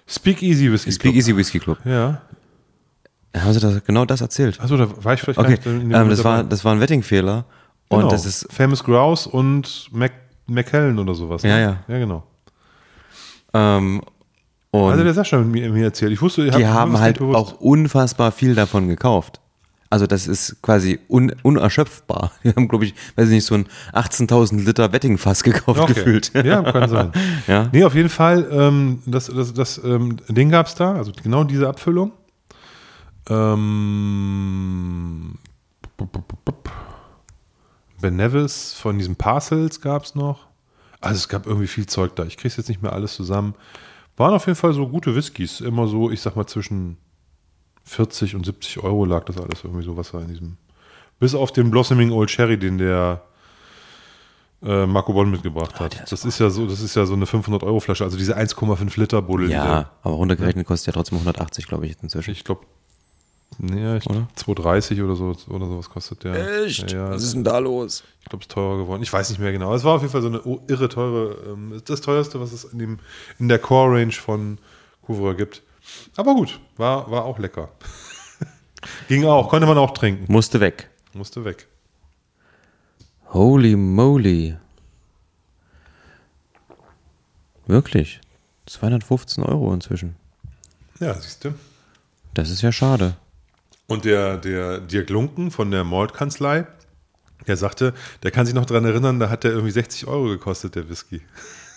Speak 0.08 0.42
Easy 0.44 0.72
Whisky 0.72 0.92
Speak 0.92 1.02
Club. 1.12 1.16
Easy 1.16 1.36
Whisky 1.38 1.60
Club. 1.60 1.78
Ja. 1.86 2.22
Haben 3.36 3.54
sie 3.54 3.60
das, 3.60 3.84
genau 3.84 4.06
das 4.06 4.22
erzählt? 4.22 4.60
Achso, 4.62 4.78
da 4.78 4.88
war 5.04 5.14
ich 5.14 5.22
vielleicht 5.22 5.40
Okay, 5.40 5.58
gar 5.58 5.72
nicht 5.72 5.84
in 5.84 5.92
ähm, 5.94 6.10
das, 6.10 6.24
war, 6.24 6.44
das 6.44 6.64
war 6.64 6.74
ein 6.74 6.80
Wettingfehler. 6.80 7.46
Und 7.90 8.00
Genau. 8.00 8.12
das 8.12 8.26
ist, 8.26 8.48
Famous 8.52 8.84
Grouse 8.84 9.28
und 9.28 9.90
Mac 9.92 10.12
McKellen 10.48 10.98
oder 11.00 11.14
sowas. 11.16 11.44
ne? 11.44 11.50
Ja, 11.50 11.60
ja. 11.60 11.78
Ja, 11.88 11.98
genau. 12.00 12.24
ähm, 13.54 14.02
und 14.72 14.92
Also 14.92 15.04
der 15.04 15.14
Sascha 15.14 15.38
hat 15.40 15.46
mir, 15.46 15.70
mir 15.72 15.86
erzählt. 15.86 16.12
Ich 16.12 16.22
wusste, 16.22 16.46
ich 16.46 16.56
die 16.56 16.66
hab- 16.68 16.74
haben 16.74 17.00
halt 17.00 17.22
auch 17.22 17.60
unfassbar 17.62 18.32
viel 18.32 18.56
davon 18.56 18.88
gekauft. 18.88 19.40
Also 19.90 20.08
das 20.08 20.28
ist 20.28 20.62
quasi 20.62 21.00
un, 21.08 21.32
unerschöpfbar. 21.44 22.32
Die 22.44 22.50
haben, 22.50 22.68
glaube 22.68 22.86
ich, 22.86 22.96
weiß 23.16 23.28
ich 23.28 23.36
nicht, 23.36 23.46
so 23.46 23.56
ein 23.56 23.68
18.000 23.94 24.66
Liter 24.66 24.92
Wettingfass 24.92 25.44
gekauft 25.44 25.80
Okay. 25.80 25.94
gefühlt. 25.94 26.32
Ja, 26.44 26.64
kann 26.64 26.90
sein. 26.90 27.12
Ja. 27.48 27.70
Nee, 27.72 27.84
auf 27.86 27.96
jeden 27.96 28.10
Fall, 28.10 28.46
ähm, 28.52 29.02
das, 29.06 29.28
das, 29.28 29.54
das 29.54 29.82
ähm, 29.84 30.18
Ding 30.28 30.50
gab 30.50 30.68
es 30.68 30.76
da, 30.76 30.96
also 30.96 31.12
genau 31.24 31.44
diese 31.46 31.70
Abfüllung. 31.70 32.12
Ähm. 33.30 35.16
Ben 38.02 38.16
Nevis 38.16 38.74
von 38.74 38.98
diesen 38.98 39.16
Parcels 39.16 39.82
gab 39.82 40.04
es 40.04 40.16
noch. 40.16 40.48
Also 41.02 41.18
es 41.18 41.30
gab 41.30 41.46
irgendwie 41.46 41.68
viel 41.68 41.86
Zeug 41.86 42.16
da. 42.16 42.26
Ich 42.26 42.38
krieg's 42.38 42.58
jetzt 42.58 42.70
nicht 42.70 42.82
mehr 42.82 42.94
alles 42.94 43.16
zusammen. 43.16 43.56
Waren 44.18 44.34
auf 44.34 44.48
jeden 44.48 44.58
Fall 44.58 44.74
so 44.74 44.88
gute 44.88 45.16
Whiskys. 45.16 45.62
Immer 45.62 45.88
so, 45.88 46.12
ich 46.12 46.22
sag 46.22 46.36
mal, 46.36 46.48
zwischen 46.48 46.98
40 47.84 48.36
und 48.36 48.46
70 48.46 48.80
Euro 48.84 49.06
lag 49.06 49.26
das 49.26 49.38
alles 49.38 49.64
irgendwie 49.64 49.84
so, 49.84 49.98
was 49.98 50.12
da 50.12 50.20
in 50.20 50.28
diesem. 50.28 50.58
Bis 51.20 51.36
auf 51.36 51.52
den 51.52 51.72
Blossoming 51.72 52.12
Old 52.12 52.30
Cherry, 52.30 52.58
den 52.58 52.78
der 52.78 53.22
äh, 54.64 54.86
Marco 54.86 55.14
Bonn 55.14 55.32
mitgebracht 55.32 55.80
hat. 55.80 55.94
der 55.94 56.04
ist 56.04 56.12
das 56.12 56.26
ist 56.26 56.40
ja 56.40 56.50
so, 56.50 56.66
das 56.66 56.82
ist 56.82 56.96
ja 56.96 57.06
so 57.06 57.14
eine 57.14 57.26
500 57.26 57.64
Euro 57.64 57.80
Flasche, 57.80 58.04
also 58.04 58.18
diese 58.18 58.38
1,5 58.38 59.00
Liter 59.00 59.22
Buddel. 59.22 59.50
Ja, 59.52 59.92
aber 60.02 60.16
runtergerechnet 60.16 60.66
kostet 60.66 60.88
ja 60.88 60.94
trotzdem 60.94 61.18
180, 61.18 61.68
glaube 61.68 61.86
ich, 61.86 61.92
jetzt 61.92 62.04
inzwischen. 62.04 62.32
Ich 62.32 62.44
glaube, 62.44 62.66
nee, 63.58 63.98
ich, 63.98 64.10
Oder? 64.10 64.28
2,30 64.38 65.04
oder 65.04 65.16
so 65.16 65.36
oder 65.48 65.66
sowas 65.68 65.90
kostet 65.90 66.24
der. 66.24 66.38
Ja, 66.38 66.66
ja, 66.66 67.10
Was 67.10 67.24
ist 67.24 67.34
denn 67.34 67.44
da 67.44 67.60
los? 67.60 68.04
ich 68.26 68.30
glaube, 68.30 68.42
es 68.42 68.48
ist 68.48 68.52
teurer 68.54 68.78
geworden. 68.78 69.04
Ich 69.04 69.14
weiß 69.14 69.30
nicht 69.30 69.40
mehr 69.40 69.52
genau. 69.52 69.74
Es 69.76 69.84
war 69.84 69.94
auf 69.94 70.02
jeden 70.02 70.12
Fall 70.12 70.24
so 70.24 70.30
eine 70.30 70.42
oh, 70.42 70.60
irre 70.68 70.90
teure, 70.90 71.38
ähm, 71.48 71.80
das 71.86 72.02
teuerste, 72.02 72.40
was 72.40 72.52
es 72.54 72.64
in, 72.64 72.80
dem, 72.80 73.00
in 73.38 73.50
der 73.50 73.60
Core-Range 73.60 74.14
von 74.14 74.58
Couvreur 75.06 75.36
gibt. 75.36 75.62
Aber 76.16 76.34
gut, 76.34 76.60
war, 76.78 77.12
war 77.12 77.26
auch 77.26 77.38
lecker. 77.38 77.70
Ging 79.08 79.26
auch, 79.26 79.48
konnte 79.50 79.68
man 79.68 79.78
auch 79.78 79.92
trinken. 79.92 80.26
Musste 80.32 80.60
weg. 80.60 80.90
Musste 81.14 81.46
weg. 81.46 81.68
Holy 83.28 83.76
moly. 83.76 84.58
Wirklich. 87.68 88.22
215 88.66 89.44
Euro 89.44 89.72
inzwischen. 89.72 90.16
Ja, 91.00 91.14
siehst 91.14 91.44
du. 91.46 91.54
Das 92.34 92.50
ist 92.50 92.64
ja 92.64 92.72
schade. 92.72 93.18
Und 93.88 94.06
der, 94.06 94.38
der 94.38 94.80
Dirk 94.80 95.10
Lunken 95.10 95.52
von 95.52 95.70
der 95.72 95.84
Malt-Kanzlei, 95.84 96.66
der 97.48 97.58
sagte, 97.58 97.94
der 98.24 98.32
kann 98.32 98.46
sich 98.46 98.56
noch 98.56 98.66
dran 98.66 98.86
erinnern, 98.86 99.20
da 99.20 99.30
hat 99.30 99.44
der 99.44 99.52
irgendwie 99.52 99.72
60 99.72 100.08
Euro 100.08 100.26
gekostet, 100.30 100.76
der 100.76 100.90
Whisky. 100.90 101.22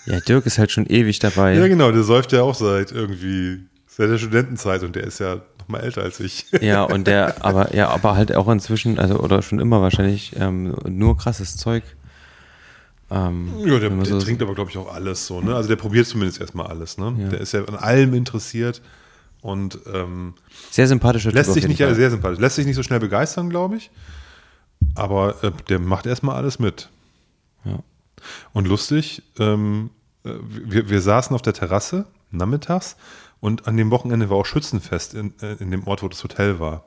Ja, 0.07 0.21
Dirk 0.21 0.47
ist 0.47 0.59
halt 0.59 0.71
schon 0.71 0.87
ewig 0.87 1.19
dabei. 1.19 1.55
Ja, 1.55 1.69
genau, 1.69 1.93
der 1.93 2.03
säuft 2.03 2.33
ja 2.33 2.41
auch 2.43 2.55
seit 2.55 2.93
irgendwie, 2.93 3.61
seit 3.87 4.09
der 4.09 4.17
Studentenzeit 4.17 4.83
und 4.83 4.97
der 4.97 5.05
ist 5.05 5.19
ja 5.21 5.35
noch 5.59 5.69
mal 5.69 5.81
älter 5.81 6.03
als 6.03 6.19
ich. 6.21 6.47
Ja, 6.63 6.83
und 6.85 7.07
der, 7.07 7.45
aber 7.45 7.75
ja, 7.77 7.89
aber 7.91 8.17
halt 8.17 8.35
auch 8.35 8.49
inzwischen, 8.49 8.99
also 8.99 9.19
oder 9.21 9.43
schon 9.43 9.59
immer 9.61 9.83
wahrscheinlich 9.83 10.35
ähm, 10.39 10.75
nur 10.89 11.19
krasses 11.19 11.59
Zeug. 11.59 11.83
Ähm, 13.11 13.51
Ja, 13.67 13.79
der 13.79 14.05
so- 14.07 14.21
trinkt 14.21 14.41
aber, 14.43 14.55
glaube 14.55 14.71
ich, 14.71 14.77
auch 14.79 14.93
alles 14.95 15.27
so. 15.27 15.41
Ne? 15.41 15.55
Also 15.55 15.69
der 15.69 15.77
probiert 15.77 16.07
zumindest 16.07 16.41
erstmal 16.41 16.67
alles. 16.69 16.97
Ne? 16.99 17.15
Ja. 17.19 17.29
Der 17.29 17.41
ist 17.41 17.53
ja 17.53 17.65
an 17.65 17.77
allem 17.77 18.15
interessiert 18.15 18.81
und 19.41 19.79
ähm, 19.93 20.35
Sehr 20.71 20.89
sympathischer 20.89 21.33
lässt 21.33 21.49
Typ 21.49 21.55
sich 21.55 21.69
nicht, 21.69 21.79
Fall. 21.79 21.95
sehr 21.95 22.11
sympathisch, 22.11 22.39
lässt 22.39 22.57
sich 22.57 22.67
nicht 22.67 22.77
so 22.77 22.83
schnell 22.83 23.01
begeistern, 23.01 23.51
glaube 23.51 23.77
ich. 23.77 23.91
Aber 24.95 25.43
äh, 25.43 25.53
der 25.69 25.79
macht 25.79 26.07
erstmal 26.07 26.37
alles 26.37 26.59
mit. 26.59 26.89
Ja. 27.65 27.81
Und 28.53 28.67
lustig, 28.67 29.23
ähm, 29.39 29.91
äh, 30.25 30.31
wir, 30.41 30.91
wir 30.91 31.01
saßen 31.01 31.35
auf 31.35 31.43
der 31.43 31.53
Terrasse 31.53 32.07
nachmittags 32.31 32.97
und 33.41 33.67
an 33.67 33.77
dem 33.77 33.91
Wochenende 33.91 34.31
war 34.31 34.37
auch 34.39 34.47
Schützenfest 34.47 35.15
in, 35.15 35.35
äh, 35.41 35.55
in 35.55 35.71
dem 35.71 35.87
Ort, 35.87 36.03
wo 36.03 36.09
das 36.09 36.23
Hotel 36.25 36.59
war. 36.59 36.85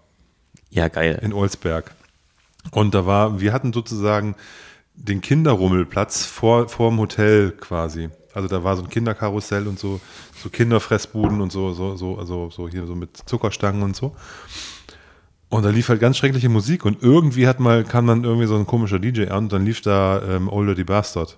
ja, 0.70 0.88
geil. 0.88 1.20
in 1.22 1.34
Olsberg. 1.34 1.95
Und 2.72 2.93
da 2.93 3.06
war, 3.06 3.39
wir 3.41 3.54
hatten 3.54 3.74
sozusagen 3.74 4.36
den 4.93 5.22
Kinderrummelplatz 5.22 6.26
vor, 6.26 6.70
vor 6.70 6.89
dem 6.91 6.99
Hotel 6.99 7.52
quasi. 7.52 8.10
Also 8.34 8.48
da 8.48 8.64
war 8.64 8.76
so 8.76 8.84
ein 8.84 8.90
Kinderkarussell 8.90 9.68
und 9.68 9.80
so, 9.80 10.00
so 10.42 10.50
Kinderfressbuden 10.50 11.42
und 11.42 11.52
so, 11.52 11.74
so, 11.74 11.96
so, 11.96 12.18
also 12.18 12.50
so 12.50 12.68
hier 12.68 12.86
so 12.86 12.96
mit 12.96 13.18
Zuckerstangen 13.26 13.84
und 13.84 13.96
so. 13.96 14.16
Und 15.50 15.64
da 15.64 15.70
lief 15.70 15.90
halt 15.90 16.00
ganz 16.00 16.18
schreckliche 16.18 16.50
Musik 16.50 16.86
und 16.86 17.04
irgendwie 17.04 17.48
hat 17.48 17.60
mal, 17.60 17.84
kam 17.84 18.08
dann 18.08 18.24
irgendwie 18.24 18.48
so 18.48 18.56
ein 18.56 18.66
komischer 18.66 19.00
DJ 19.00 19.28
an 19.28 19.46
und 19.46 19.54
dann 19.54 19.66
lief 19.66 19.82
da 19.82 20.22
ähm, 20.22 20.48
Old 20.48 20.70
Dirty 20.70 20.86
Bastard. 20.86 21.38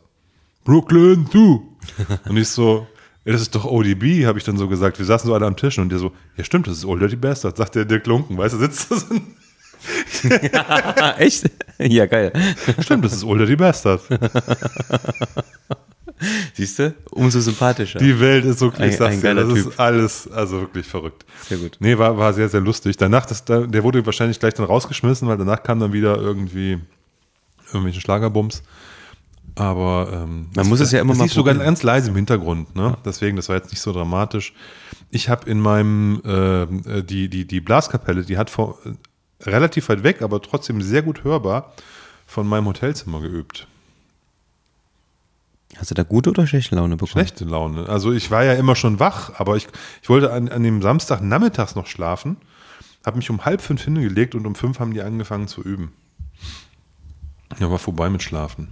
Brooklyn, 0.64 1.28
du! 1.32 1.76
und 2.30 2.38
ich 2.38 2.48
so, 2.48 2.88
ja, 3.26 3.32
das 3.32 3.42
ist 3.42 3.56
doch 3.56 3.66
ODB, 3.66 4.26
habe 4.26 4.38
ich 4.38 4.44
dann 4.44 4.58
so 4.58 4.68
gesagt. 4.68 5.00
Wir 5.00 5.06
saßen 5.06 5.28
so 5.28 5.34
alle 5.34 5.48
am 5.48 5.56
Tisch 5.56 5.80
und 5.80 5.90
der 5.90 6.00
so, 6.00 6.12
ja 6.38 6.44
stimmt, 6.44 6.68
das 6.68 6.78
ist 6.78 6.86
Old 6.86 7.02
Dirty 7.02 7.16
Bastard, 7.16 7.58
sagt 7.58 7.76
der 7.76 7.86
Dirk 7.86 8.06
Lunken, 8.06 8.38
weißt 8.38 8.54
du, 8.54 8.60
sitzt 8.60 8.92
da 8.92 8.98
so 8.98 9.16
ein 9.16 9.36
echt? 11.18 11.50
Ja, 11.80 12.06
geil. 12.06 12.32
Stimmt, 12.80 13.06
das 13.06 13.14
ist 13.14 13.24
Older 13.24 13.46
die 13.46 13.56
Bastard. 13.56 14.02
Siehst 16.54 16.80
du? 16.80 16.94
Umso 17.12 17.40
sympathischer. 17.40 18.00
Die 18.00 18.20
Welt 18.20 18.46
ist 18.46 18.60
so, 18.60 18.72
ich 18.80 18.96
sag's 18.98 19.22
dir, 19.22 19.36
das 19.36 19.48
Typ. 19.54 19.58
ist 19.58 19.80
alles, 19.80 20.32
also 20.32 20.62
wirklich 20.62 20.88
verrückt. 20.88 21.26
Sehr 21.48 21.58
gut. 21.58 21.78
Nee, 21.80 21.98
war, 21.98 22.18
war 22.18 22.34
sehr, 22.34 22.50
sehr 22.50 22.62
lustig. 22.62 22.98
Danach, 22.98 23.26
das, 23.26 23.44
da- 23.46 23.66
der 23.68 23.84
wurde 23.84 24.06
wahrscheinlich 24.06 24.40
gleich 24.40 24.54
dann 24.54 24.66
rausgeschmissen, 24.66 25.28
weil 25.28 25.38
danach 25.38 25.64
kam 25.64 25.80
dann 25.80 25.92
wieder 25.94 26.18
irgendwie 26.18 26.80
irgendwelche 27.72 28.02
Schlagerbums. 28.02 28.64
Aber 29.56 30.10
ähm, 30.12 30.48
Man 30.56 30.68
muss 30.68 30.80
es 30.80 30.92
ja 30.92 31.00
immer 31.02 31.12
das 31.14 31.18
mal 31.20 31.24
lief 31.26 31.34
sogar 31.34 31.54
ganz 31.56 31.84
leise 31.84 32.10
im 32.10 32.16
Hintergrund, 32.16 32.76
ne? 32.76 32.98
Deswegen, 33.06 33.36
das 33.36 33.50
war 33.50 33.56
jetzt 33.56 33.70
nicht 33.70 33.82
so 33.82 33.92
dramatisch. 33.94 34.54
Ich 35.12 35.30
habe 35.30 35.48
in 35.50 35.60
meinem 35.60 36.22
äh, 36.26 37.04
die, 37.04 37.30
die, 37.30 37.46
die 37.46 37.62
Blaskapelle, 37.62 38.24
die 38.24 38.38
hat 38.38 38.50
vor, 38.50 38.80
äh, 38.86 39.50
relativ 39.50 39.90
weit 39.90 40.02
weg, 40.04 40.24
aber 40.24 40.42
trotzdem 40.42 40.82
sehr 40.82 41.04
gut 41.04 41.24
hörbar, 41.24 41.74
von 42.26 42.48
meinem 42.48 42.66
Hotelzimmer 42.66 43.20
geübt. 43.22 43.68
Hast 45.78 45.92
du 45.92 45.96
da 45.96 46.04
gute 46.04 46.30
oder 46.30 46.48
schlechte 46.48 46.76
Laune 46.76 46.96
bekommen? 46.96 47.12
Schlechte 47.12 47.46
Laune. 47.46 47.90
Also 47.90 48.12
ich 48.12 48.32
war 48.32 48.44
ja 48.44 48.54
immer 48.54 48.76
schon 48.76 49.00
wach, 49.00 49.40
aber 49.40 49.58
ich, 49.58 49.68
ich 50.02 50.10
wollte 50.10 50.32
an, 50.32 50.50
an 50.50 50.64
dem 50.64 50.82
Samstag 50.82 51.22
nachmittags 51.22 51.76
noch 51.76 51.88
schlafen, 51.88 52.38
habe 53.06 53.18
mich 53.18 53.30
um 53.30 53.46
halb 53.46 53.62
fünf 53.62 53.84
hingelegt 53.84 54.36
und 54.36 54.46
um 54.46 54.56
fünf 54.56 54.80
haben 54.80 54.94
die 54.94 55.02
angefangen 55.02 55.48
zu 55.48 55.62
üben. 55.62 55.94
Ja, 57.60 57.70
war 57.70 57.80
vorbei 57.80 58.10
mit 58.10 58.24
Schlafen. 58.24 58.70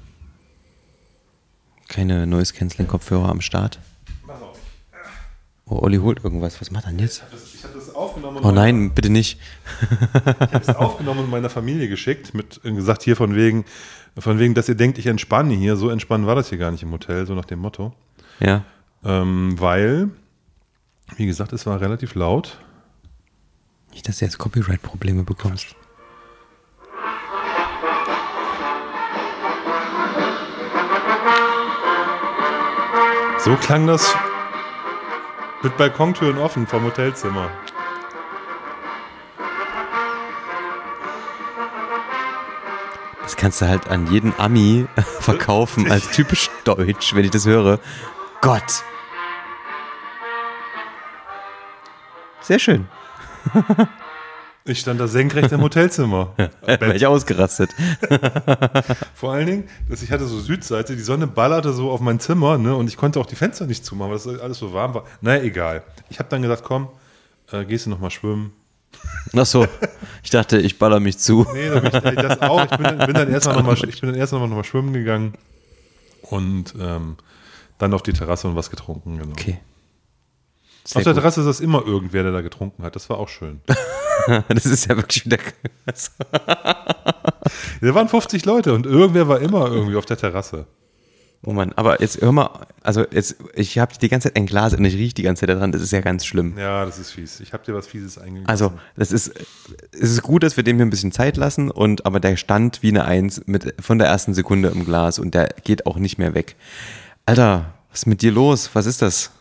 Keine 1.88 2.26
Noise 2.26 2.54
Canceling 2.54 2.88
Kopfhörer 2.88 3.30
am 3.30 3.42
Start. 3.42 3.80
Oh, 5.66 5.80
Olli 5.84 5.98
holt 5.98 6.24
irgendwas. 6.24 6.60
Was 6.60 6.72
macht 6.72 6.86
er 6.86 6.92
denn 6.92 7.00
jetzt? 7.00 7.24
Ich 7.54 7.64
habe 7.64 7.74
das 7.74 7.91
aufgenommen 8.12 8.44
Oh 8.44 8.52
nein, 8.52 8.92
bitte 8.92 9.10
nicht. 9.10 9.40
Ich 10.14 10.54
habe 10.54 10.60
es 10.60 10.76
aufgenommen 10.76 11.22
und 11.22 11.30
meiner 11.30 11.50
Familie 11.50 11.88
geschickt, 11.88 12.34
mit 12.34 12.62
äh, 12.64 12.72
gesagt 12.72 13.04
hier 13.04 13.16
von 13.16 13.36
wegen, 13.36 13.66
von 14.18 14.40
wegen, 14.40 14.54
dass 14.54 14.68
ihr 14.70 14.76
denkt, 14.76 14.98
ich 14.98 15.08
entspanne 15.08 15.54
hier. 15.54 15.76
So 15.76 15.90
entspannen 15.90 16.28
war 16.28 16.36
das 16.36 16.50
hier 16.50 16.58
gar 16.58 16.72
nicht 16.72 16.84
im 16.84 16.92
Hotel, 16.92 17.26
so 17.26 17.34
nach 17.34 17.46
dem 17.46 17.60
Motto. 17.60 17.94
Ja. 18.40 18.64
Ähm, 19.04 19.60
weil, 19.60 20.10
wie 21.16 21.26
gesagt, 21.26 21.54
es 21.54 21.66
war 21.66 21.80
relativ 21.82 22.16
laut. 22.16 22.58
Nicht, 23.92 24.08
dass 24.08 24.20
du 24.20 24.26
jetzt 24.26 24.38
Copyright-Probleme 24.38 25.24
bekommst. 25.24 25.76
So 33.40 33.56
klang 33.56 33.88
das 33.88 34.14
mit 35.64 35.76
Balkontüren 35.78 36.38
offen 36.38 36.68
vom 36.68 36.84
Hotelzimmer. 36.84 37.50
Das 43.32 43.38
kannst 43.38 43.62
du 43.62 43.70
halt 43.70 43.88
an 43.88 44.12
jeden 44.12 44.34
Ami 44.38 44.88
verkaufen 45.22 45.90
als 45.90 46.12
typisch 46.12 46.50
deutsch, 46.66 47.16
wenn 47.16 47.24
ich 47.24 47.32
das 47.32 47.46
höre. 47.46 47.80
Gott. 48.42 48.84
Sehr 52.42 52.60
schön. 52.60 52.90
Ich 54.66 54.82
stand 54.82 55.00
da 55.00 55.08
senkrecht 55.08 55.50
im 55.54 55.62
Hotelzimmer. 55.62 56.34
Wäre 56.66 56.94
ich 56.94 57.08
ausgerastet. 57.08 57.70
Vor 59.14 59.32
allen 59.32 59.48
Dingen, 59.48 59.70
dass 59.88 60.02
ich 60.02 60.12
hatte 60.12 60.26
so 60.26 60.42
Südseite, 60.42 60.98
die 60.98 61.02
Sonne 61.02 61.26
ballerte 61.26 61.72
so 61.72 61.90
auf 61.90 62.02
mein 62.02 62.20
Zimmer, 62.20 62.58
ne, 62.58 62.76
und 62.76 62.90
ich 62.90 62.98
konnte 62.98 63.18
auch 63.22 63.26
die 63.26 63.38
Fenster 63.38 63.66
nicht 63.66 63.86
zumachen, 63.86 64.12
weil 64.12 64.18
das 64.18 64.42
alles 64.42 64.60
so 64.60 64.74
warm 64.74 64.94
war. 64.94 65.06
Naja, 65.22 65.42
egal. 65.42 65.84
Ich 66.10 66.20
habe 66.20 66.28
dann 66.28 66.42
gesagt, 66.42 66.64
komm, 66.66 66.90
äh, 67.54 67.64
gehst 67.64 67.86
du 67.86 67.92
noch 67.92 68.00
mal 68.00 68.12
schwimmen? 68.12 68.52
Ach 69.36 69.46
so. 69.46 69.68
Ich 70.24 70.30
dachte, 70.30 70.58
ich 70.60 70.78
baller 70.80 71.00
mich 71.00 71.18
zu. 71.18 71.46
Nee, 71.54 71.68
ich, 71.70 71.92
das 72.16 72.42
auch. 72.42 72.64
Ich 72.64 72.70
bin, 72.72 72.84
dann- 72.84 72.98
bin 73.00 73.14
dann 73.14 73.32
erstmal 73.32 73.56
noch 73.58 73.64
mal, 73.64 73.74
ich 73.90 74.02
bin 74.02 74.10
dann 74.12 74.20
erst 74.20 74.34
noch 74.34 74.46
mal, 74.48 74.64
schwimmen 74.64 74.94
gegangen 74.94 75.34
und 76.24 76.74
ähm, 76.80 77.18
dann 77.78 77.94
auf 77.94 78.04
die 78.04 78.14
Terrasse 78.14 78.48
und 78.48 78.56
was 78.56 78.70
getrunken. 78.70 79.18
Genau. 79.20 79.32
Okay. 79.32 79.60
auf 80.84 80.92
Sehr 80.92 81.04
der 81.04 81.14
gut. 81.14 81.22
Terrasse 81.22 81.42
ist 81.42 81.48
das 81.48 81.60
immer 81.60 81.86
irgendwer, 81.86 82.24
der 82.24 82.32
da 82.32 82.42
getrunken 82.42 82.84
hat. 82.84 82.96
Das 82.96 83.10
war 83.10 83.18
auch 83.18 83.30
schön. 83.30 83.62
Das 84.50 84.68
ist 84.68 84.86
ja 84.88 84.96
wirklich 84.98 85.26
wieder. 85.26 85.40
Da 87.82 87.96
waren 87.96 88.08
50 88.08 88.46
Leute 88.46 88.74
und 88.74 88.86
irgendwer 88.86 89.28
war 89.28 89.40
immer 89.40 89.68
irgendwie 89.72 89.96
auf 89.96 90.06
der 90.06 90.18
Terrasse. 90.18 90.68
Oh 91.44 91.54
Mann, 91.54 91.74
aber 91.76 92.02
jetzt 92.02 92.22
hör 92.22 92.32
mal, 92.32 92.68
also 92.84 93.04
jetzt, 93.10 93.38
ich 93.56 93.80
habe 93.80 93.94
die 94.00 94.10
ganze 94.10 94.28
Zeit 94.28 94.38
ein 94.38 94.46
Glas 94.46 94.76
und 94.76 94.86
ich 94.86 94.94
rieche 94.94 95.16
die 95.16 95.24
ganze 95.24 95.42
Zeit 95.42 95.50
daran, 95.50 95.72
das 95.72 95.82
ist 95.82 95.92
ja 95.92 96.02
ganz 96.02 96.24
schlimm. 96.24 96.56
Ja, 96.56 96.86
das 96.86 97.00
ist 97.00 97.12
fies. 97.12 97.40
Ich 97.40 97.52
habe 97.52 97.66
dir 97.66 97.74
was 97.74 97.88
Fieses 97.88 98.20
eingegeben. 98.20 98.48
Also, 98.48 98.74
das 98.96 99.12
ist, 99.12 99.34
es 99.92 100.12
ist 100.12 100.22
gut, 100.22 100.44
dass 100.44 100.56
wir 100.56 100.64
dem 100.64 100.78
hier 100.78 100.86
ein 100.86 100.92
bisschen 100.92 101.12
Zeit 101.12 101.38
lassen 101.38 101.72
und, 101.72 102.06
aber 102.06 102.20
der 102.20 102.38
stand 102.38 102.84
wie 102.84 102.90
eine 102.90 103.06
Eins 103.06 103.42
mit, 103.48 103.74
von 103.82 103.98
der 103.98 104.08
ersten 104.08 104.36
Sekunde 104.36 104.70
im 104.70 104.86
Glas 104.86 105.18
und 105.18 105.34
der 105.34 105.56
geht 105.64 105.88
auch 105.88 105.98
nicht 105.98 106.20
mehr 106.20 106.36
weg. 106.36 106.56
Alter, 107.26 107.74
was 107.90 108.02
ist 108.02 108.06
mit 108.06 108.22
dir 108.22 108.32
los? 108.32 108.70
Was 108.74 108.86
ist 108.86 109.02
das? 109.02 109.32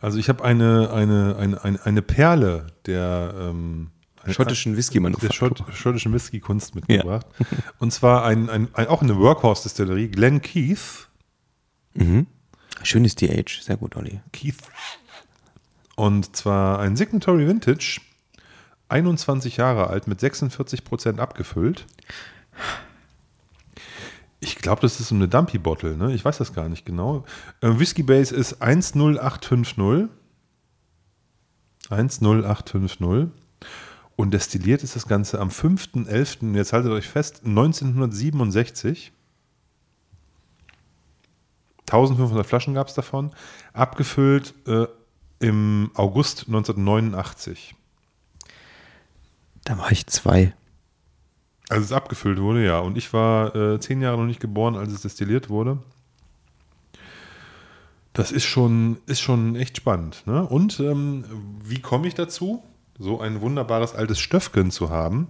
Also 0.00 0.18
ich 0.18 0.28
habe 0.28 0.44
eine, 0.44 0.90
eine, 0.92 1.36
eine, 1.36 1.64
eine, 1.64 1.84
eine 1.84 2.02
Perle 2.02 2.68
der, 2.86 3.34
ähm, 3.36 3.90
Schottischen 4.30 4.76
whisky 4.76 4.94
der 4.94 5.02
manufaktur 5.02 5.34
Schott, 5.34 5.64
schottischen 5.74 6.12
Whisky-Kunst 6.12 6.74
mitgebracht. 6.74 7.26
Und 7.78 7.92
zwar 7.92 8.24
ein, 8.24 8.48
ein, 8.48 8.68
ein, 8.72 8.86
auch 8.86 9.02
eine 9.02 9.18
Workhorse-Distillerie, 9.18 10.08
Glen 10.08 10.40
Keith. 10.40 11.08
Schönes 12.82 13.14
DH, 13.14 13.62
sehr 13.62 13.76
gut, 13.76 13.96
Olli. 13.96 14.20
Keith. 14.32 14.56
Und 15.96 16.36
zwar 16.36 16.80
ein 16.80 16.96
Signatory 16.96 17.46
Vintage, 17.46 18.00
21 18.88 19.56
Jahre 19.56 19.88
alt, 19.88 20.06
mit 20.06 20.20
46% 20.20 21.18
abgefüllt. 21.18 21.86
Ich 24.40 24.56
glaube, 24.56 24.82
das 24.82 25.00
ist 25.00 25.08
so 25.08 25.14
eine 25.14 25.28
Dumpy 25.28 25.56
Bottle, 25.58 25.96
ne? 25.96 26.12
Ich 26.12 26.24
weiß 26.24 26.36
das 26.38 26.52
gar 26.52 26.68
nicht 26.68 26.84
genau. 26.84 27.24
Äh, 27.62 27.78
Whisky 27.78 28.02
Base 28.02 28.34
ist 28.34 28.60
10850. 28.60 30.10
10850. 31.88 33.30
Und 34.16 34.34
destilliert 34.34 34.82
ist 34.82 34.96
das 34.96 35.08
Ganze 35.08 35.40
am 35.40 35.48
5.11., 35.48 36.54
jetzt 36.54 36.72
haltet 36.72 36.92
euch 36.92 37.08
fest, 37.08 37.42
1967. 37.44 39.12
1500 41.86 42.46
Flaschen 42.46 42.74
gab 42.74 42.88
es 42.88 42.94
davon. 42.94 43.32
Abgefüllt 43.72 44.54
äh, 44.66 44.86
im 45.40 45.90
August 45.94 46.46
1989. 46.46 47.74
Da 49.64 49.78
war 49.78 49.90
ich 49.92 50.06
zwei. 50.06 50.54
Als 51.68 51.84
es 51.84 51.92
abgefüllt 51.92 52.40
wurde, 52.40 52.64
ja. 52.64 52.78
Und 52.78 52.96
ich 52.96 53.12
war 53.12 53.54
äh, 53.54 53.80
zehn 53.80 54.00
Jahre 54.00 54.18
noch 54.18 54.26
nicht 54.26 54.40
geboren, 54.40 54.76
als 54.76 54.92
es 54.92 55.02
destilliert 55.02 55.48
wurde. 55.48 55.78
Das 58.12 58.30
ist 58.30 58.44
schon, 58.44 58.98
ist 59.06 59.20
schon 59.20 59.56
echt 59.56 59.76
spannend. 59.76 60.22
Ne? 60.26 60.46
Und 60.46 60.78
ähm, 60.80 61.24
wie 61.64 61.80
komme 61.80 62.06
ich 62.06 62.14
dazu, 62.14 62.62
so 62.98 63.20
ein 63.20 63.40
wunderbares 63.40 63.94
altes 63.94 64.20
Stöffken 64.20 64.70
zu 64.70 64.90
haben? 64.90 65.28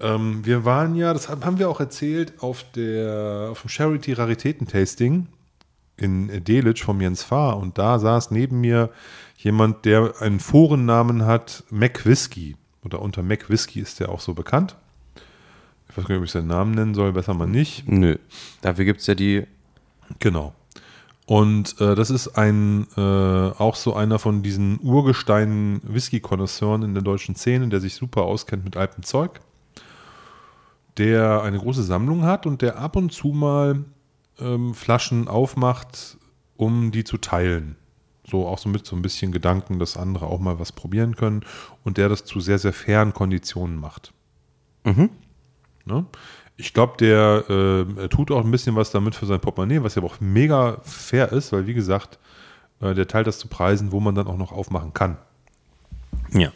Ähm, 0.00 0.44
wir 0.44 0.64
waren 0.64 0.94
ja, 0.94 1.12
das 1.12 1.28
haben 1.28 1.58
wir 1.58 1.68
auch 1.68 1.80
erzählt, 1.80 2.42
auf, 2.42 2.64
der, 2.72 3.48
auf 3.50 3.62
dem 3.62 3.68
Charity 3.68 4.14
Raritäten 4.14 4.66
Tasting 4.66 5.26
in 5.96 6.44
Delitzsch 6.44 6.84
vom 6.84 7.00
Jens 7.00 7.22
Fahr 7.22 7.56
und 7.56 7.78
da 7.78 7.98
saß 7.98 8.30
neben 8.30 8.60
mir 8.60 8.90
jemand, 9.36 9.84
der 9.84 10.14
einen 10.20 10.40
Forennamen 10.40 11.24
hat, 11.24 11.64
Mac 11.70 12.04
Whisky. 12.04 12.56
Oder 12.84 13.02
unter 13.02 13.22
Mac 13.22 13.50
Whisky 13.50 13.80
ist 13.80 14.00
der 14.00 14.10
auch 14.10 14.20
so 14.20 14.34
bekannt. 14.34 14.76
Ich 15.88 15.96
weiß 15.96 16.04
gar 16.04 16.14
nicht, 16.14 16.20
ob 16.20 16.24
ich 16.24 16.30
seinen 16.30 16.48
Namen 16.48 16.72
nennen 16.72 16.94
soll, 16.94 17.12
besser 17.12 17.34
mal 17.34 17.46
nicht. 17.46 17.88
Nö. 17.88 18.16
Dafür 18.60 18.84
gibt 18.84 19.00
es 19.00 19.06
ja 19.06 19.14
die. 19.14 19.46
Genau. 20.18 20.54
Und 21.26 21.80
äh, 21.80 21.96
das 21.96 22.10
ist 22.10 22.38
ein 22.38 22.86
äh, 22.96 23.00
auch 23.00 23.74
so 23.74 23.94
einer 23.94 24.20
von 24.20 24.42
diesen 24.44 24.78
Urgesteinen 24.80 25.80
Whisky-Konnoisseuren 25.82 26.82
in 26.82 26.94
der 26.94 27.02
deutschen 27.02 27.34
Szene, 27.34 27.68
der 27.68 27.80
sich 27.80 27.96
super 27.96 28.22
auskennt 28.22 28.64
mit 28.64 28.76
altem 28.76 29.02
Zeug, 29.02 29.40
der 30.98 31.42
eine 31.42 31.58
große 31.58 31.82
Sammlung 31.82 32.22
hat 32.22 32.46
und 32.46 32.62
der 32.62 32.78
ab 32.78 32.94
und 32.94 33.12
zu 33.12 33.28
mal 33.28 33.84
ähm, 34.40 34.74
Flaschen 34.74 35.28
aufmacht, 35.28 36.18
um 36.56 36.90
die 36.90 37.04
zu 37.04 37.18
teilen. 37.18 37.76
So 38.28 38.46
auch 38.46 38.58
so 38.58 38.68
mit 38.68 38.84
so 38.86 38.96
ein 38.96 39.02
bisschen 39.02 39.30
Gedanken, 39.30 39.78
dass 39.78 39.96
andere 39.96 40.26
auch 40.26 40.40
mal 40.40 40.58
was 40.58 40.72
probieren 40.72 41.14
können 41.14 41.44
und 41.84 41.96
der 41.96 42.08
das 42.08 42.24
zu 42.24 42.40
sehr, 42.40 42.58
sehr 42.58 42.72
fairen 42.72 43.14
Konditionen 43.14 43.76
macht. 43.76 44.12
Mhm. 44.84 45.10
Ne? 45.84 46.06
Ich 46.56 46.72
glaube, 46.72 46.96
der 46.98 47.44
äh, 47.48 48.08
tut 48.08 48.30
auch 48.30 48.44
ein 48.44 48.50
bisschen 48.50 48.76
was 48.76 48.90
damit 48.90 49.14
für 49.14 49.26
sein 49.26 49.40
Portemonnaie, 49.40 49.82
was 49.82 49.94
ja 49.94 50.02
auch 50.02 50.20
mega 50.20 50.78
fair 50.82 51.30
ist, 51.32 51.52
weil 51.52 51.66
wie 51.66 51.74
gesagt, 51.74 52.18
äh, 52.80 52.94
der 52.94 53.06
teilt 53.06 53.26
das 53.26 53.38
zu 53.38 53.48
Preisen, 53.48 53.92
wo 53.92 54.00
man 54.00 54.14
dann 54.14 54.26
auch 54.26 54.38
noch 54.38 54.52
aufmachen 54.52 54.92
kann. 54.92 55.18
Ja. 56.32 56.50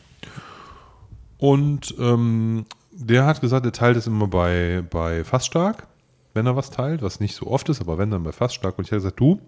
Und 1.39 1.95
ähm, 1.99 2.67
der 2.93 3.27
hat 3.27 3.41
gesagt, 3.41 3.65
er 3.65 3.73
teilt 3.73 3.97
es 3.97 4.07
immer 4.07 4.27
bei, 4.27 4.83
bei 4.91 5.25
Fassstark, 5.25 5.87
wenn 6.35 6.47
er 6.47 6.57
was 6.57 6.71
teilt, 6.71 7.03
was 7.03 7.21
nicht 7.21 7.35
so 7.35 7.47
oft 7.47 7.69
ist, 7.69 7.81
aber 7.81 7.99
wenn 7.99 8.11
dann 8.11 8.23
bei 8.23 8.33
Fassstark. 8.33 8.79
Und 8.79 8.85
ich 8.85 8.93
habe 8.93 8.99
gesagt, 8.99 9.21
du, 9.21 9.41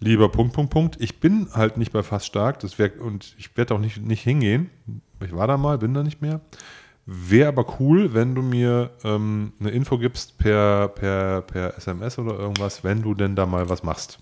lieber 0.00 0.28
Punkt, 0.28 0.52
Punkt, 0.52 0.70
Punkt, 0.70 0.96
ich 1.00 1.20
bin 1.20 1.48
halt 1.52 1.76
nicht 1.76 1.92
bei 1.92 2.02
Fassstark 2.02 2.60
das 2.60 2.78
wär, 2.78 3.00
und 3.00 3.34
ich 3.38 3.56
werde 3.56 3.74
auch 3.74 3.78
nicht, 3.78 4.04
nicht 4.04 4.22
hingehen. 4.22 4.70
Ich 5.24 5.34
war 5.34 5.46
da 5.46 5.56
mal, 5.56 5.78
bin 5.78 5.94
da 5.94 6.02
nicht 6.02 6.22
mehr. 6.22 6.40
Wäre 7.06 7.48
aber 7.48 7.80
cool, 7.80 8.12
wenn 8.12 8.34
du 8.34 8.42
mir 8.42 8.90
ähm, 9.02 9.52
eine 9.60 9.70
Info 9.70 9.96
gibst 9.96 10.36
per, 10.38 10.88
per, 10.88 11.42
per 11.42 11.76
SMS 11.76 12.18
oder 12.18 12.38
irgendwas, 12.38 12.84
wenn 12.84 13.02
du 13.02 13.14
denn 13.14 13.34
da 13.34 13.46
mal 13.46 13.68
was 13.70 13.82
machst. 13.82 14.18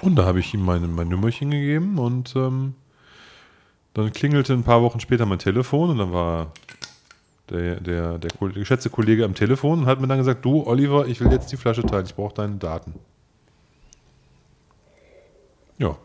Und 0.00 0.14
da 0.14 0.24
habe 0.24 0.38
ich 0.38 0.54
ihm 0.54 0.64
mein, 0.64 0.92
mein 0.92 1.08
Nummerchen 1.08 1.50
gegeben 1.50 1.98
und 1.98 2.36
ähm, 2.36 2.74
dann 3.94 4.12
klingelte 4.12 4.52
ein 4.52 4.62
paar 4.62 4.80
Wochen 4.82 5.00
später 5.00 5.26
mein 5.26 5.40
Telefon 5.40 5.90
und 5.90 5.98
dann 5.98 6.12
war 6.12 6.52
der, 7.50 7.80
der, 7.80 8.18
der, 8.18 8.18
der 8.18 8.48
geschätzte 8.50 8.90
Kollege 8.90 9.24
am 9.24 9.34
Telefon 9.34 9.80
und 9.80 9.86
hat 9.86 10.00
mir 10.00 10.06
dann 10.06 10.18
gesagt, 10.18 10.44
du 10.44 10.66
Oliver, 10.66 11.06
ich 11.06 11.20
will 11.20 11.30
jetzt 11.32 11.50
die 11.52 11.56
Flasche 11.56 11.82
teilen, 11.82 12.06
ich 12.06 12.14
brauche 12.14 12.34
deine 12.34 12.56
Daten. 12.56 12.94
Ja, 15.78 15.96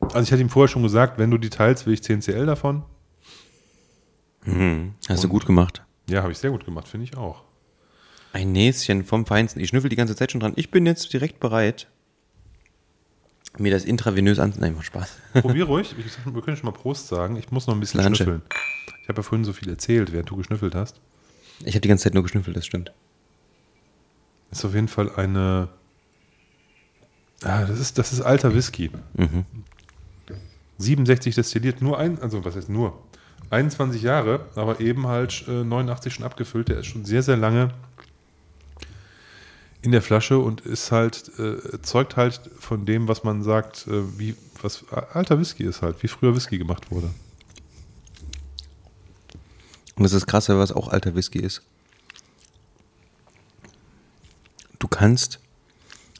also 0.00 0.20
ich 0.20 0.32
hatte 0.32 0.40
ihm 0.42 0.48
vorher 0.48 0.68
schon 0.68 0.82
gesagt, 0.82 1.18
wenn 1.18 1.30
du 1.30 1.38
die 1.38 1.50
teilst, 1.50 1.86
will 1.86 1.94
ich 1.94 2.02
10 2.02 2.20
CL 2.20 2.46
davon. 2.46 2.82
Mhm. 4.44 4.94
Hast 5.08 5.24
du 5.24 5.28
gut 5.28 5.46
gemacht. 5.46 5.82
Ja, 6.08 6.22
habe 6.22 6.32
ich 6.32 6.38
sehr 6.38 6.50
gut 6.50 6.64
gemacht, 6.64 6.88
finde 6.88 7.04
ich 7.04 7.16
auch. 7.16 7.42
Ein 8.32 8.52
Näschen 8.52 9.04
vom 9.04 9.26
Feinsten. 9.26 9.60
Ich 9.60 9.68
schnüffel 9.68 9.90
die 9.90 9.96
ganze 9.96 10.16
Zeit 10.16 10.32
schon 10.32 10.40
dran. 10.40 10.52
Ich 10.56 10.70
bin 10.70 10.86
jetzt 10.86 11.12
direkt 11.12 11.40
bereit, 11.40 11.88
mir 13.58 13.72
das 13.72 13.84
intravenös 13.84 14.38
an... 14.38 14.54
Nein, 14.58 14.74
macht 14.74 14.86
Spaß. 14.86 15.18
Probier 15.40 15.64
ruhig. 15.66 15.94
Ich 15.98 16.12
sag, 16.12 16.32
wir 16.32 16.42
können 16.42 16.56
schon 16.56 16.66
mal 16.66 16.76
Prost 16.76 17.08
sagen. 17.08 17.36
Ich 17.36 17.50
muss 17.50 17.66
noch 17.66 17.74
ein 17.74 17.80
bisschen 17.80 18.00
Lanche. 18.00 18.24
schnüffeln. 18.24 18.42
Ich 19.08 19.10
habe 19.10 19.20
ja 19.20 19.22
vorhin 19.22 19.46
so 19.46 19.54
viel 19.54 19.70
erzählt, 19.70 20.12
während 20.12 20.28
du 20.28 20.36
geschnüffelt 20.36 20.74
hast. 20.74 21.00
Ich 21.60 21.68
habe 21.68 21.80
die 21.80 21.88
ganze 21.88 22.04
Zeit 22.04 22.12
nur 22.12 22.22
geschnüffelt, 22.22 22.54
das 22.54 22.66
stimmt. 22.66 22.92
Ist 24.50 24.66
auf 24.66 24.74
jeden 24.74 24.88
Fall 24.88 25.10
eine... 25.16 25.68
Ah, 27.42 27.64
das 27.64 27.80
ist, 27.80 27.96
das 27.96 28.12
ist 28.12 28.20
alter 28.20 28.54
Whisky. 28.54 28.90
Mhm. 29.14 29.46
67 30.76 31.34
destilliert, 31.34 31.80
nur 31.80 31.98
ein, 31.98 32.20
also 32.20 32.44
was 32.44 32.54
heißt 32.54 32.68
nur? 32.68 33.02
21 33.48 34.02
Jahre, 34.02 34.44
aber 34.54 34.78
eben 34.78 35.06
halt 35.06 35.42
äh, 35.48 35.64
89 35.64 36.12
schon 36.12 36.26
abgefüllt. 36.26 36.68
Der 36.68 36.80
ist 36.80 36.86
schon 36.88 37.06
sehr, 37.06 37.22
sehr 37.22 37.38
lange 37.38 37.70
in 39.80 39.90
der 39.90 40.02
Flasche 40.02 40.38
und 40.38 40.60
ist 40.60 40.92
halt, 40.92 41.30
äh, 41.38 41.80
zeugt 41.80 42.18
halt 42.18 42.42
von 42.60 42.84
dem, 42.84 43.08
was 43.08 43.24
man 43.24 43.42
sagt, 43.42 43.86
äh, 43.86 44.18
wie, 44.18 44.36
was 44.60 44.84
alter 45.14 45.40
Whisky 45.40 45.64
ist 45.64 45.80
halt, 45.80 46.02
wie 46.02 46.08
früher 46.08 46.36
Whisky 46.36 46.58
gemacht 46.58 46.90
wurde. 46.90 47.08
Und 49.98 50.04
das 50.04 50.12
ist 50.12 50.28
krass, 50.28 50.48
was 50.48 50.70
auch 50.70 50.86
alter 50.88 51.16
Whisky 51.16 51.40
ist. 51.40 51.62
Du 54.78 54.86
kannst 54.86 55.40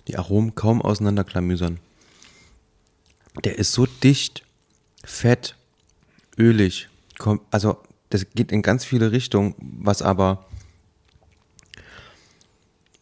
die 0.09 0.19
Aromen 0.19 0.57
kaum 0.57 0.83
auseinanderklamüsern. 0.83 1.79
Der 3.45 3.57
ist 3.57 3.73
so 3.73 3.87
dicht, 3.87 4.43
fett, 5.05 5.55
ölig. 6.37 6.89
Also, 7.53 7.79
das 8.11 8.27
geht 8.35 8.51
in 8.51 8.63
ganz 8.63 8.85
viele 8.85 9.13
Richtungen, 9.13 9.55
was 9.59 10.03
aber 10.03 10.47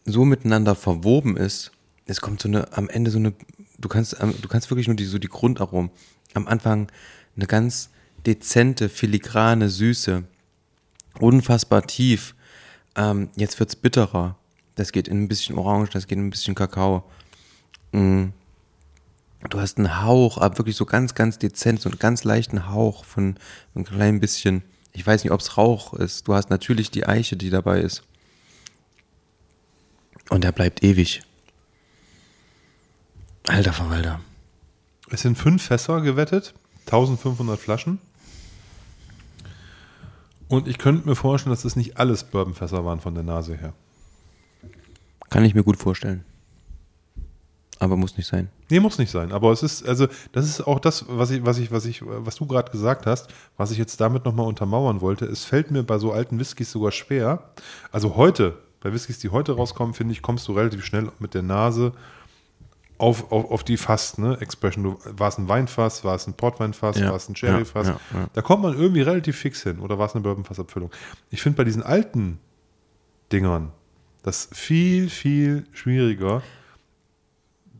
so 0.05 0.25
miteinander 0.25 0.75
verwoben 0.75 1.37
ist. 1.37 1.71
Es 2.05 2.21
kommt 2.21 2.39
so 2.39 2.49
eine, 2.49 2.71
am 2.77 2.87
Ende 2.87 3.09
so 3.09 3.17
eine, 3.17 3.33
du 3.79 3.89
kannst, 3.89 4.15
du 4.21 4.47
kannst 4.47 4.69
wirklich 4.69 4.87
nur 4.87 4.95
die, 4.95 5.05
so 5.05 5.17
die 5.17 5.27
Grundaromen. 5.27 5.89
Am 6.35 6.47
Anfang 6.47 6.91
eine 7.35 7.47
ganz 7.47 7.89
dezente, 8.27 8.89
filigrane 8.89 9.69
Süße. 9.69 10.23
Unfassbar 11.19 11.85
tief. 11.87 12.35
Ähm, 12.95 13.29
jetzt 13.35 13.59
wird's 13.59 13.75
bitterer. 13.75 14.35
Das 14.75 14.91
geht 14.91 15.07
in 15.07 15.23
ein 15.23 15.27
bisschen 15.27 15.57
Orange, 15.57 15.91
das 15.91 16.07
geht 16.07 16.17
in 16.17 16.27
ein 16.27 16.29
bisschen 16.29 16.55
Kakao. 16.55 17.03
Mm. 17.91 18.27
Du 19.49 19.59
hast 19.59 19.77
einen 19.77 20.01
Hauch, 20.03 20.39
aber 20.39 20.57
wirklich 20.57 20.75
so 20.75 20.85
ganz, 20.85 21.13
ganz 21.13 21.37
dezent, 21.37 21.79
so 21.79 21.89
einen 21.89 21.99
ganz 21.99 22.23
leichten 22.23 22.69
Hauch 22.69 23.05
von 23.05 23.37
so 23.73 23.79
ein 23.79 23.85
klein 23.85 24.19
bisschen. 24.19 24.63
Ich 24.93 25.05
weiß 25.05 25.23
nicht, 25.23 25.31
ob 25.31 25.41
es 25.41 25.57
Rauch 25.57 25.93
ist. 25.93 26.27
Du 26.27 26.33
hast 26.33 26.49
natürlich 26.49 26.89
die 26.89 27.05
Eiche, 27.05 27.37
die 27.37 27.51
dabei 27.51 27.81
ist. 27.81 28.03
Und 30.29 30.43
der 30.43 30.51
bleibt 30.51 30.83
ewig. 30.83 31.21
Alter 33.47 33.73
Verwalter. 33.73 34.19
Es 35.09 35.21
sind 35.21 35.37
fünf 35.37 35.63
Fässer 35.63 36.01
gewettet, 36.01 36.53
1500 36.87 37.59
Flaschen. 37.59 37.99
Und 40.49 40.67
ich 40.67 40.77
könnte 40.77 41.07
mir 41.07 41.15
vorstellen, 41.15 41.53
dass 41.53 41.63
das 41.63 41.75
nicht 41.75 41.97
alles 41.97 42.23
Bourbonfässer 42.23 42.85
waren 42.85 42.99
von 42.99 43.13
der 43.13 43.23
Nase 43.23 43.55
her. 43.55 43.73
Kann 45.29 45.43
ich 45.43 45.53
mir 45.53 45.63
gut 45.63 45.77
vorstellen. 45.77 46.23
Aber 47.79 47.95
muss 47.95 48.17
nicht 48.17 48.27
sein. 48.27 48.49
Nee, 48.69 48.79
muss 48.79 48.97
nicht 48.97 49.11
sein. 49.11 49.31
Aber 49.31 49.51
es 49.51 49.61
ist, 49.61 49.87
also, 49.87 50.07
das 50.31 50.45
ist 50.45 50.61
auch 50.61 50.79
das, 50.79 51.05
was 51.09 51.29
ich, 51.29 51.45
was 51.45 51.59
ich, 51.59 51.71
was 51.71 51.85
ich, 51.85 52.01
was 52.03 52.35
du 52.35 52.47
gerade 52.47 52.71
gesagt 52.71 53.05
hast, 53.05 53.27
was 53.55 53.71
ich 53.71 53.77
jetzt 53.77 54.01
damit 54.01 54.25
nochmal 54.25 54.47
untermauern 54.47 55.01
wollte. 55.01 55.25
Es 55.25 55.43
fällt 55.43 55.69
mir 55.69 55.83
bei 55.83 55.99
so 55.99 56.11
alten 56.11 56.39
Whiskys 56.39 56.71
sogar 56.71 56.91
schwer. 56.91 57.51
Also 57.91 58.15
heute, 58.15 58.57
bei 58.81 58.91
Whiskys, 58.91 59.19
die 59.19 59.29
heute 59.29 59.53
rauskommen, 59.53 59.93
finde 59.93 60.13
ich, 60.13 60.21
kommst 60.21 60.47
du 60.47 60.53
relativ 60.53 60.83
schnell 60.85 61.11
mit 61.19 61.33
der 61.33 61.43
Nase 61.43 61.91
auf, 62.97 63.31
auf, 63.31 63.51
auf 63.51 63.63
die 63.63 63.77
Fass, 63.77 64.17
ne? 64.17 64.37
Expression. 64.41 64.83
Du, 64.83 64.99
war 65.05 65.27
es 65.29 65.37
ein 65.37 65.47
Weinfass, 65.47 66.03
war 66.03 66.15
es 66.15 66.27
ein 66.27 66.33
Portweinfass, 66.33 66.99
Ja, 66.99 67.09
war 67.09 67.15
es 67.15 67.29
ein 67.29 67.35
Sherryfass? 67.35 67.87
ja, 67.87 67.99
ja, 68.13 68.19
ja. 68.19 68.27
Da 68.33 68.41
kommt 68.41 68.63
man 68.63 68.73
irgendwie 68.77 69.01
relativ 69.01 69.37
fix 69.37 69.63
hin. 69.63 69.79
Oder 69.79 69.99
war 69.99 70.07
es 70.07 70.15
eine 70.15 70.23
Bourbonfassabfüllung? 70.23 70.91
Ich 71.29 71.41
finde 71.41 71.57
bei 71.57 71.63
diesen 71.63 71.83
alten 71.83 72.39
Dingern 73.31 73.71
das 74.23 74.49
viel, 74.51 75.09
viel 75.09 75.65
schwieriger, 75.71 76.41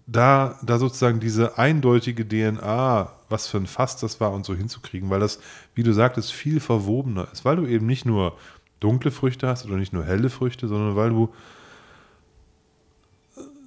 da, 0.06 0.58
da 0.64 0.78
sozusagen 0.78 1.20
diese 1.20 1.58
eindeutige 1.58 2.26
DNA, 2.26 3.12
was 3.28 3.48
für 3.48 3.58
ein 3.58 3.68
Fass 3.68 3.98
das 3.98 4.22
war 4.22 4.32
und 4.32 4.46
so 4.46 4.56
hinzukriegen, 4.56 5.10
weil 5.10 5.20
das, 5.20 5.40
wie 5.76 5.84
du 5.84 5.92
sagtest, 5.94 6.32
viel 6.32 6.62
verwobener 6.62 7.28
ist, 7.34 7.44
weil 7.44 7.58
du 7.58 7.66
eben 7.66 7.86
nicht 7.86 8.06
nur 8.06 8.38
dunkle 8.80 9.12
Früchte 9.12 9.48
hast 9.48 9.66
oder 9.66 9.76
nicht 9.76 9.92
nur 9.92 10.06
helle 10.06 10.30
Früchte, 10.30 10.68
sondern 10.68 10.96
weil 10.96 11.10
du 11.10 11.34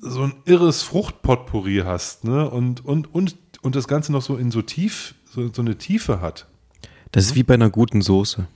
so 0.01 0.23
ein 0.23 0.35
irres 0.45 0.83
Fruchtpotpourri 0.83 1.83
hast, 1.85 2.25
ne? 2.25 2.49
Und, 2.49 2.85
und, 2.85 3.15
und, 3.15 3.37
und 3.63 3.77
das 3.77 3.87
Ganze 3.87 4.13
noch 4.13 4.23
so 4.23 4.37
in 4.37 4.51
so 4.51 4.63
tief, 4.63 5.15
so, 5.25 5.53
so 5.53 5.63
eine 5.63 5.77
Tiefe 5.77 6.21
hat. 6.21 6.47
Das 7.13 7.27
ist 7.27 7.35
wie 7.35 7.43
bei 7.43 7.55
einer 7.55 7.71
guten 7.71 8.03
Soße. 8.03 8.47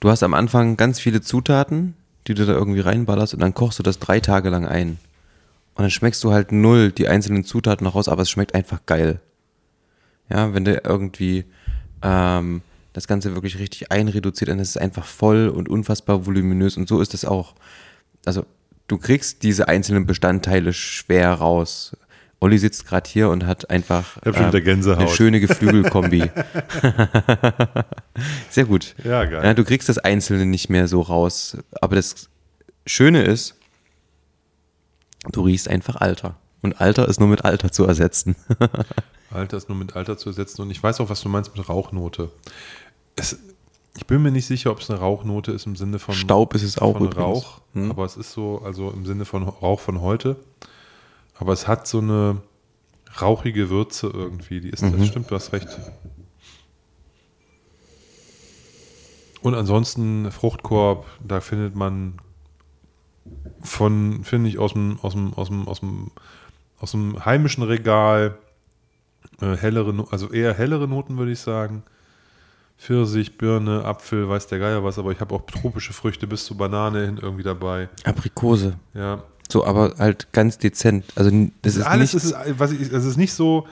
Du 0.00 0.10
hast 0.10 0.22
am 0.22 0.34
Anfang 0.34 0.76
ganz 0.76 1.00
viele 1.00 1.20
Zutaten, 1.20 1.94
die 2.26 2.34
du 2.34 2.46
da 2.46 2.52
irgendwie 2.52 2.80
reinballerst 2.80 3.34
und 3.34 3.40
dann 3.40 3.54
kochst 3.54 3.78
du 3.78 3.82
das 3.82 3.98
drei 3.98 4.20
Tage 4.20 4.50
lang 4.50 4.66
ein. 4.66 4.98
Und 5.74 5.82
dann 5.82 5.90
schmeckst 5.90 6.22
du 6.24 6.32
halt 6.32 6.52
null 6.52 6.92
die 6.92 7.08
einzelnen 7.08 7.44
Zutaten 7.44 7.84
noch 7.84 7.94
raus, 7.94 8.08
aber 8.08 8.22
es 8.22 8.30
schmeckt 8.30 8.54
einfach 8.54 8.84
geil. 8.86 9.20
Ja, 10.28 10.52
wenn 10.52 10.64
du 10.64 10.80
irgendwie 10.84 11.44
ähm, 12.02 12.62
das 12.92 13.06
Ganze 13.06 13.34
wirklich 13.34 13.58
richtig 13.58 13.90
einreduziert, 13.90 14.50
dann 14.50 14.58
ist 14.58 14.70
es 14.70 14.76
einfach 14.76 15.06
voll 15.06 15.48
und 15.48 15.68
unfassbar 15.68 16.26
voluminös 16.26 16.76
und 16.76 16.88
so 16.88 17.00
ist 17.00 17.14
es 17.14 17.24
auch. 17.24 17.54
Also 18.26 18.44
du 18.88 18.98
kriegst 18.98 19.42
diese 19.42 19.68
einzelnen 19.68 20.06
Bestandteile 20.06 20.72
schwer 20.72 21.32
raus. 21.34 21.96
Olli 22.40 22.58
sitzt 22.58 22.86
gerade 22.86 23.08
hier 23.08 23.30
und 23.30 23.46
hat 23.46 23.68
einfach 23.70 24.18
Gänsehaut. 24.22 24.98
eine 24.98 25.08
schöne 25.08 25.40
Geflügelkombi. 25.40 26.30
Sehr 28.50 28.64
gut. 28.64 28.94
Ja, 29.04 29.24
geil. 29.24 29.44
Ja, 29.44 29.54
du 29.54 29.64
kriegst 29.64 29.88
das 29.88 29.98
Einzelne 29.98 30.46
nicht 30.46 30.68
mehr 30.68 30.86
so 30.86 31.00
raus, 31.00 31.56
aber 31.80 31.96
das 31.96 32.28
Schöne 32.86 33.22
ist, 33.24 33.56
du 35.32 35.42
riechst 35.42 35.68
einfach 35.68 35.96
Alter. 35.96 36.36
Und 36.62 36.80
Alter 36.80 37.08
ist 37.08 37.18
nur 37.18 37.28
mit 37.28 37.44
Alter 37.44 37.72
zu 37.72 37.84
ersetzen. 37.84 38.36
Alter 39.30 39.56
ist 39.56 39.68
nur 39.68 39.76
mit 39.76 39.96
Alter 39.96 40.16
zu 40.16 40.30
ersetzen. 40.30 40.62
Und 40.62 40.70
ich 40.70 40.82
weiß 40.82 41.00
auch, 41.00 41.10
was 41.10 41.20
du 41.20 41.28
meinst 41.28 41.56
mit 41.56 41.68
Rauchnote. 41.68 42.30
Es, 43.16 43.38
ich 43.96 44.06
bin 44.06 44.22
mir 44.22 44.30
nicht 44.30 44.46
sicher, 44.46 44.70
ob 44.70 44.80
es 44.80 44.90
eine 44.90 45.00
Rauchnote 45.00 45.52
ist 45.52 45.66
im 45.66 45.76
Sinne 45.76 45.98
von 45.98 46.14
Staub 46.14 46.54
ist 46.54 46.62
es 46.62 46.78
auch 46.78 46.92
von 46.96 47.06
übrigens. 47.06 47.24
Rauch, 47.24 47.60
Hm. 47.74 47.90
aber 47.90 48.04
es 48.04 48.16
ist 48.16 48.32
so, 48.32 48.60
also 48.64 48.90
im 48.90 49.04
Sinne 49.06 49.24
von 49.24 49.42
Rauch 49.42 49.80
von 49.80 50.00
heute. 50.00 50.36
Aber 51.38 51.52
es 51.52 51.66
hat 51.68 51.86
so 51.86 51.98
eine 51.98 52.40
rauchige 53.20 53.70
Würze 53.70 54.08
irgendwie. 54.12 54.60
Die 54.60 54.70
ist, 54.70 54.82
Mhm. 54.82 54.98
das 54.98 55.06
stimmt, 55.08 55.30
du 55.30 55.34
hast 55.34 55.52
recht. 55.52 55.68
Und 59.42 59.54
ansonsten 59.54 60.30
Fruchtkorb, 60.32 61.06
da 61.24 61.40
findet 61.40 61.74
man 61.76 62.14
von, 63.60 64.24
finde 64.24 64.48
ich, 64.48 64.58
aus 64.58 64.72
dem, 64.72 64.98
aus 65.02 65.12
dem, 65.12 65.32
aus 65.34 65.48
dem, 65.48 65.68
aus 65.68 65.80
dem, 65.80 66.10
aus 66.80 66.90
dem 66.92 67.24
heimischen 67.24 67.62
Regal 67.62 68.36
äh, 69.40 69.56
hellere, 69.56 70.06
also 70.10 70.30
eher 70.30 70.54
hellere 70.54 70.88
Noten, 70.88 71.18
würde 71.18 71.32
ich 71.32 71.40
sagen. 71.40 71.82
Pfirsich, 72.78 73.36
Birne, 73.36 73.84
Apfel, 73.84 74.28
weiß 74.28 74.46
der 74.46 74.60
Geier 74.60 74.84
was, 74.84 74.98
aber 74.98 75.10
ich 75.10 75.20
habe 75.20 75.34
auch 75.34 75.42
tropische 75.46 75.92
Früchte 75.92 76.26
bis 76.26 76.44
zu 76.44 76.56
Banane 76.56 77.04
hin 77.06 77.18
irgendwie 77.20 77.42
dabei. 77.42 77.88
Aprikose. 78.04 78.76
Ja. 78.94 79.24
So, 79.50 79.66
aber 79.66 79.94
halt 79.98 80.32
ganz 80.32 80.58
dezent. 80.58 81.04
Also 81.16 81.30
das 81.62 81.76
ist 81.76 81.82
alles 81.82 82.14
nicht, 82.14 82.24
ist, 82.24 82.34
was 82.58 82.70
ich, 82.70 82.92
es 82.92 83.04
ist 83.04 83.16
nicht 83.16 83.32
so 83.32 83.66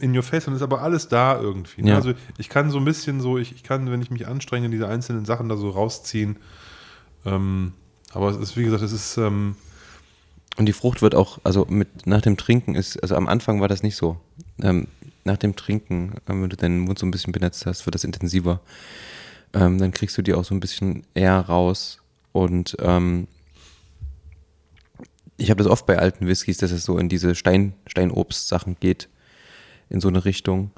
in 0.00 0.16
your 0.16 0.22
face, 0.22 0.44
sondern 0.44 0.56
ist 0.56 0.62
aber 0.62 0.82
alles 0.82 1.08
da 1.08 1.38
irgendwie. 1.40 1.82
ne? 1.82 1.90
Ja. 1.90 1.96
Also 1.96 2.12
ich 2.36 2.48
kann 2.48 2.70
so 2.70 2.78
ein 2.78 2.84
bisschen 2.84 3.20
so, 3.20 3.38
ich, 3.38 3.52
ich 3.54 3.62
kann, 3.62 3.90
wenn 3.90 4.02
ich 4.02 4.10
mich 4.10 4.26
anstrenge, 4.26 4.68
diese 4.70 4.88
einzelnen 4.88 5.24
Sachen 5.24 5.48
da 5.48 5.56
so 5.56 5.70
rausziehen. 5.70 6.36
Ähm, 7.24 7.72
aber 8.12 8.30
es 8.30 8.36
ist, 8.36 8.56
wie 8.56 8.64
gesagt, 8.64 8.82
es 8.82 8.92
ist, 8.92 9.16
ähm, 9.18 9.56
Und 10.56 10.66
die 10.66 10.72
Frucht 10.72 11.00
wird 11.02 11.14
auch, 11.14 11.38
also 11.44 11.66
mit 11.68 12.06
nach 12.06 12.22
dem 12.22 12.36
Trinken 12.36 12.74
ist, 12.74 13.02
also 13.02 13.14
am 13.14 13.28
Anfang 13.28 13.60
war 13.60 13.68
das 13.68 13.82
nicht 13.82 13.96
so. 13.96 14.18
Ähm, 14.62 14.88
nach 15.28 15.36
dem 15.38 15.54
Trinken, 15.54 16.14
ähm, 16.28 16.42
wenn 16.42 16.50
du 16.50 16.56
deinen 16.56 16.80
Mund 16.80 16.98
so 16.98 17.06
ein 17.06 17.10
bisschen 17.12 17.32
benetzt 17.32 17.66
hast, 17.66 17.86
wird 17.86 17.94
das 17.94 18.04
intensiver. 18.04 18.60
Ähm, 19.54 19.78
dann 19.78 19.92
kriegst 19.92 20.18
du 20.18 20.22
die 20.22 20.34
auch 20.34 20.44
so 20.44 20.54
ein 20.54 20.60
bisschen 20.60 21.04
eher 21.14 21.38
raus. 21.38 22.00
Und 22.32 22.76
ähm, 22.80 23.28
ich 25.36 25.50
habe 25.50 25.62
das 25.62 25.70
oft 25.70 25.86
bei 25.86 25.98
alten 25.98 26.26
Whiskys, 26.26 26.58
dass 26.58 26.72
es 26.72 26.84
so 26.84 26.98
in 26.98 27.08
diese 27.08 27.34
Stein, 27.34 27.74
Steinobst-Sachen 27.86 28.76
geht, 28.80 29.08
in 29.88 30.00
so 30.00 30.08
eine 30.08 30.24
Richtung. 30.24 30.72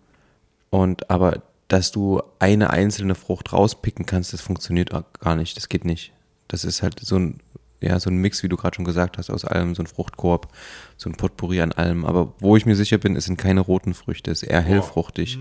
Und 0.68 1.10
aber, 1.10 1.42
dass 1.68 1.90
du 1.90 2.22
eine 2.38 2.70
einzelne 2.70 3.14
Frucht 3.14 3.52
rauspicken 3.52 4.06
kannst, 4.06 4.32
das 4.32 4.40
funktioniert 4.40 4.90
gar 5.20 5.36
nicht. 5.36 5.56
Das 5.56 5.68
geht 5.68 5.84
nicht. 5.84 6.12
Das 6.48 6.64
ist 6.64 6.82
halt 6.82 7.00
so 7.00 7.16
ein, 7.16 7.40
ja, 7.80 7.98
so 7.98 8.10
ein 8.10 8.16
Mix, 8.16 8.42
wie 8.42 8.48
du 8.48 8.56
gerade 8.56 8.76
schon 8.76 8.84
gesagt 8.84 9.16
hast, 9.18 9.30
aus 9.30 9.44
allem, 9.44 9.74
so 9.74 9.82
ein 9.82 9.86
Fruchtkorb, 9.86 10.52
so 10.96 11.08
ein 11.08 11.14
Potpourri 11.16 11.60
an 11.60 11.72
allem. 11.72 12.04
Aber 12.04 12.34
wo 12.38 12.56
ich 12.56 12.66
mir 12.66 12.76
sicher 12.76 12.98
bin, 12.98 13.16
es 13.16 13.24
sind 13.24 13.38
keine 13.38 13.60
roten 13.60 13.94
Früchte, 13.94 14.30
es 14.30 14.42
ist 14.42 14.48
eher 14.48 14.60
hellfruchtig. 14.60 15.38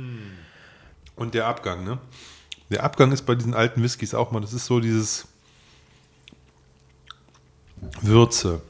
und 1.15 1.33
der 1.33 1.47
Abgang, 1.47 1.83
ne? 1.83 1.99
Der 2.69 2.83
Abgang 2.83 3.11
ist 3.11 3.23
bei 3.25 3.35
diesen 3.35 3.53
alten 3.53 3.81
Whiskys 3.83 4.13
auch 4.13 4.31
mal, 4.31 4.39
das 4.39 4.53
ist 4.53 4.65
so 4.65 4.79
dieses 4.79 5.27
Würze. 8.01 8.61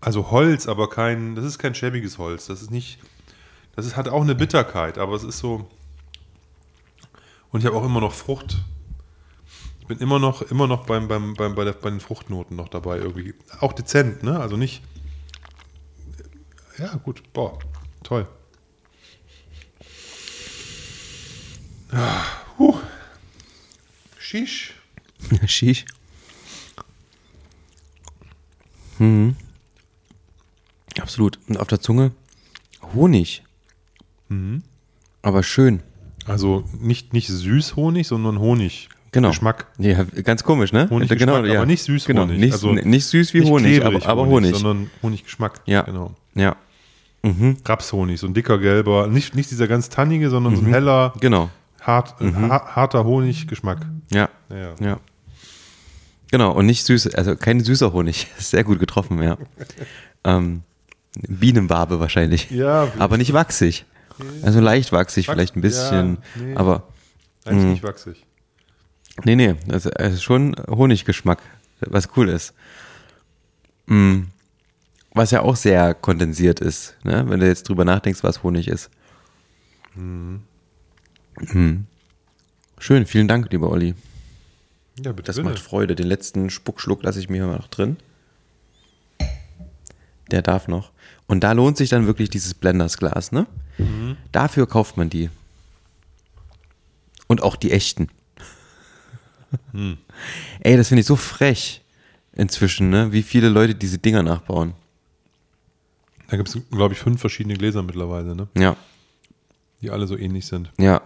Also 0.00 0.30
Holz, 0.30 0.66
aber 0.66 0.88
kein, 0.88 1.34
das 1.34 1.44
ist 1.44 1.58
kein 1.58 1.74
schäbiges 1.74 2.18
Holz. 2.18 2.46
Das 2.46 2.62
ist 2.62 2.70
nicht, 2.70 2.98
das 3.76 3.84
ist, 3.84 3.96
hat 3.96 4.08
auch 4.08 4.22
eine 4.22 4.34
Bitterkeit, 4.34 4.96
aber 4.96 5.14
es 5.14 5.24
ist 5.24 5.38
so. 5.38 5.68
Und 7.50 7.60
ich 7.60 7.66
habe 7.66 7.76
auch 7.76 7.84
immer 7.84 8.00
noch 8.00 8.12
Frucht. 8.12 8.58
Ich 9.90 9.98
bin 9.98 10.06
immer 10.06 10.20
noch, 10.20 10.42
immer 10.42 10.68
noch 10.68 10.86
beim, 10.86 11.08
beim, 11.08 11.34
beim, 11.34 11.56
bei, 11.56 11.64
der, 11.64 11.72
bei 11.72 11.90
den 11.90 11.98
Fruchtnoten 11.98 12.56
noch 12.56 12.68
dabei 12.68 12.98
irgendwie. 12.98 13.34
Auch 13.58 13.72
dezent, 13.72 14.22
ne? 14.22 14.38
Also 14.38 14.56
nicht. 14.56 14.82
Ja, 16.78 16.94
gut. 16.94 17.24
Boah, 17.32 17.58
toll. 18.04 18.28
Ah, 21.90 22.22
huh. 22.56 22.78
Shish. 24.16 24.74
Shish. 25.46 25.84
Mhm. 29.00 29.34
Absolut. 31.00 31.40
Und 31.48 31.58
auf 31.58 31.66
der 31.66 31.80
Zunge 31.80 32.12
Honig. 32.94 33.42
Aber 35.22 35.42
schön. 35.42 35.82
Also 36.26 36.62
nicht, 36.78 37.12
nicht 37.12 37.26
süß 37.26 37.74
Honig, 37.74 38.06
sondern 38.06 38.38
Honig. 38.38 38.88
Genau. 39.12 39.30
Geschmack. 39.30 39.66
Ja, 39.78 40.04
ganz 40.24 40.44
komisch, 40.44 40.72
ne? 40.72 40.88
Honig 40.88 41.08
genau, 41.08 41.34
aber 41.36 41.66
nicht 41.66 41.82
süß 41.82 42.04
genau. 42.04 42.22
Honig. 42.22 42.38
Nicht, 42.38 42.52
Also 42.52 42.72
nicht 42.72 43.06
süß 43.06 43.34
wie 43.34 43.40
Nicht 43.40 43.50
Honig, 43.50 43.84
aber, 43.84 44.06
aber 44.06 44.26
Honig. 44.26 44.54
sondern 44.56 44.90
Honiggeschmack. 45.02 45.60
Ja. 45.66 45.82
Genau. 45.82 46.14
Ja, 46.34 46.56
Rapshonig, 47.66 48.18
so 48.20 48.26
ein 48.26 48.34
dicker 48.34 48.58
gelber, 48.58 49.06
nicht, 49.08 49.34
nicht 49.34 49.50
dieser 49.50 49.68
ganz 49.68 49.88
tannige, 49.90 50.30
sondern 50.30 50.56
so 50.56 50.62
ein 50.62 50.68
heller, 50.68 51.12
genau. 51.20 51.50
hart, 51.80 52.20
äh, 52.20 52.32
ha 52.32 52.74
harter 52.76 53.04
Honiggeschmack. 53.04 53.84
Ja, 54.12 54.28
Ja, 54.48 54.56
ja. 54.56 54.74
ja. 54.80 55.00
Genau, 56.30 56.52
und 56.52 56.66
nicht 56.66 56.86
süß, 56.86 57.14
also 57.16 57.34
kein 57.36 57.60
süßer 57.60 57.92
Honig. 57.92 58.28
Sehr 58.38 58.64
gut 58.64 58.78
getroffen, 58.78 59.20
ja. 59.22 59.36
ähm, 60.24 60.62
Bienenwabe 61.28 61.98
wahrscheinlich. 62.00 62.50
Ja, 62.50 62.88
aber 62.98 63.18
nicht 63.18 63.32
wachsig. 63.32 63.84
Also 64.42 64.60
leicht 64.60 64.92
wachsig, 64.92 65.26
Wachs- 65.28 65.34
vielleicht 65.34 65.56
ein 65.56 65.60
bisschen. 65.62 66.18
ja, 66.36 66.42
nee. 66.42 66.54
Aber 66.56 66.84
Eigentlich 67.44 67.64
Mhm. 67.64 67.70
nicht 67.72 67.82
wachsig. 67.82 68.24
Nee, 69.24 69.36
nee, 69.36 69.54
das 69.66 69.86
ist 69.86 70.22
schon 70.22 70.56
Honiggeschmack, 70.68 71.40
was 71.80 72.08
cool 72.16 72.28
ist. 72.28 72.54
Mm. 73.86 74.22
Was 75.12 75.32
ja 75.32 75.42
auch 75.42 75.56
sehr 75.56 75.94
kondensiert 75.94 76.60
ist, 76.60 76.96
ne? 77.02 77.24
wenn 77.28 77.40
du 77.40 77.46
jetzt 77.46 77.68
drüber 77.68 77.84
nachdenkst, 77.84 78.22
was 78.22 78.44
Honig 78.44 78.68
ist. 78.68 78.90
Mhm. 79.94 80.42
Schön, 82.78 83.06
vielen 83.06 83.26
Dank, 83.26 83.50
lieber 83.50 83.70
Olli. 83.70 83.94
Ja, 85.04 85.12
bitte. 85.12 85.26
Das 85.26 85.36
bitte. 85.36 85.48
macht 85.48 85.58
Freude. 85.58 85.94
Den 85.94 86.06
letzten 86.06 86.50
Spuckschluck 86.50 87.02
lasse 87.02 87.18
ich 87.18 87.28
mir 87.28 87.46
mal 87.46 87.56
noch 87.56 87.68
drin. 87.68 87.96
Der 90.30 90.42
darf 90.42 90.68
noch. 90.68 90.92
Und 91.26 91.40
da 91.40 91.52
lohnt 91.52 91.76
sich 91.76 91.90
dann 91.90 92.06
wirklich 92.06 92.30
dieses 92.30 92.54
Blendersglas, 92.54 93.32
ne? 93.32 93.46
Dafür 94.32 94.66
kauft 94.66 94.96
man 94.96 95.10
die. 95.10 95.30
Und 97.26 97.42
auch 97.42 97.56
die 97.56 97.72
echten. 97.72 98.08
Ey, 100.60 100.76
das 100.76 100.88
finde 100.88 101.00
ich 101.00 101.06
so 101.06 101.16
frech 101.16 101.82
inzwischen, 102.32 102.90
ne? 102.90 103.12
Wie 103.12 103.22
viele 103.22 103.48
Leute 103.48 103.74
diese 103.74 103.98
Dinger 103.98 104.22
nachbauen. 104.22 104.74
Da 106.28 106.36
gibt 106.36 106.48
es, 106.48 106.58
glaube 106.70 106.94
ich, 106.94 107.00
fünf 107.00 107.20
verschiedene 107.20 107.54
Gläser 107.56 107.82
mittlerweile, 107.82 108.36
ne? 108.36 108.48
Ja, 108.56 108.76
die 109.82 109.90
alle 109.90 110.06
so 110.06 110.16
ähnlich 110.16 110.46
sind. 110.46 110.70
ja. 110.78 111.02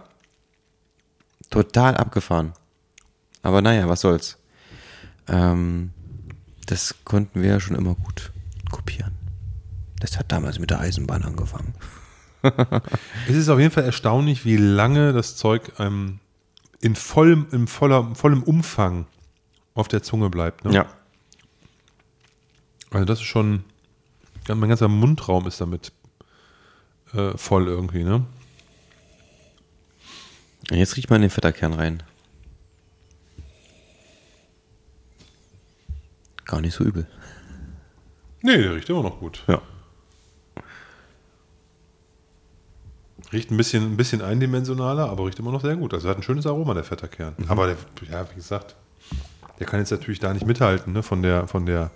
Total 1.51 1.95
abgefahren. 1.95 2.53
Aber 3.43 3.61
naja, 3.61 3.87
was 3.87 4.01
soll's. 4.01 4.37
Ähm, 5.27 5.91
das 6.65 6.95
konnten 7.05 7.41
wir 7.43 7.49
ja 7.49 7.59
schon 7.59 7.75
immer 7.75 7.93
gut 7.93 8.31
kopieren. 8.71 9.13
Das 9.99 10.17
hat 10.17 10.31
damals 10.31 10.57
mit 10.59 10.71
der 10.71 10.79
Eisenbahn 10.79 11.23
angefangen. 11.23 11.73
Es 13.27 13.35
ist 13.35 13.49
auf 13.49 13.59
jeden 13.59 13.71
Fall 13.71 13.83
erstaunlich, 13.85 14.43
wie 14.45 14.57
lange 14.57 15.13
das 15.13 15.35
Zeug 15.35 15.71
ähm, 15.79 16.19
in 16.81 16.95
vollem, 16.95 17.47
in 17.51 17.67
voller, 17.67 18.15
vollem 18.15 18.43
Umfang 18.43 19.07
auf 19.73 19.87
der 19.87 20.03
Zunge 20.03 20.29
bleibt. 20.29 20.65
Ne? 20.65 20.73
Ja. 20.73 20.85
Also 22.91 23.05
das 23.05 23.19
ist 23.19 23.25
schon, 23.25 23.63
mein 24.47 24.69
ganzer 24.69 24.87
Mundraum 24.87 25.47
ist 25.47 25.59
damit 25.59 25.91
äh, 27.13 27.37
voll 27.37 27.67
irgendwie, 27.67 28.03
ne? 28.03 28.25
Jetzt 30.71 30.97
riecht 30.97 31.09
man 31.09 31.21
den 31.21 31.29
Fetterkern 31.29 31.73
rein. 31.73 32.03
Gar 36.45 36.61
nicht 36.61 36.73
so 36.73 36.83
übel. 36.83 37.07
Nee, 38.41 38.57
der 38.57 38.75
riecht 38.75 38.89
immer 38.89 39.03
noch 39.03 39.19
gut. 39.19 39.43
Ja. 39.47 39.61
Riecht 43.35 43.51
ein 43.51 43.57
bisschen, 43.57 43.83
ein 43.83 43.97
bisschen 43.97 44.21
eindimensionaler, 44.21 45.09
aber 45.09 45.25
riecht 45.25 45.39
immer 45.39 45.51
noch 45.51 45.61
sehr 45.61 45.75
gut. 45.75 45.93
Also 45.93 46.07
hat 46.07 46.15
ein 46.15 46.23
schönes 46.23 46.47
Aroma, 46.47 46.73
der 46.73 46.85
Fetterkern. 46.85 47.35
Aber 47.49 47.67
der, 47.67 47.75
ja, 48.09 48.25
wie 48.31 48.35
gesagt, 48.35 48.77
der 49.59 49.67
kann 49.67 49.81
jetzt 49.81 49.91
natürlich 49.91 50.19
da 50.19 50.33
nicht 50.33 50.45
mithalten, 50.45 50.93
ne, 50.93 51.03
von 51.03 51.21
der, 51.21 51.45
von 51.45 51.65
der, 51.65 51.91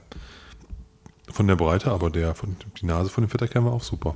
von 1.32 1.48
der 1.48 1.56
Breite, 1.56 1.92
aber 1.92 2.10
der, 2.10 2.36
von, 2.36 2.58
die 2.82 2.86
Nase 2.86 3.10
von 3.10 3.24
dem 3.24 3.30
Fetterkern 3.30 3.64
war 3.64 3.72
auch 3.72 3.84
super. 3.84 4.16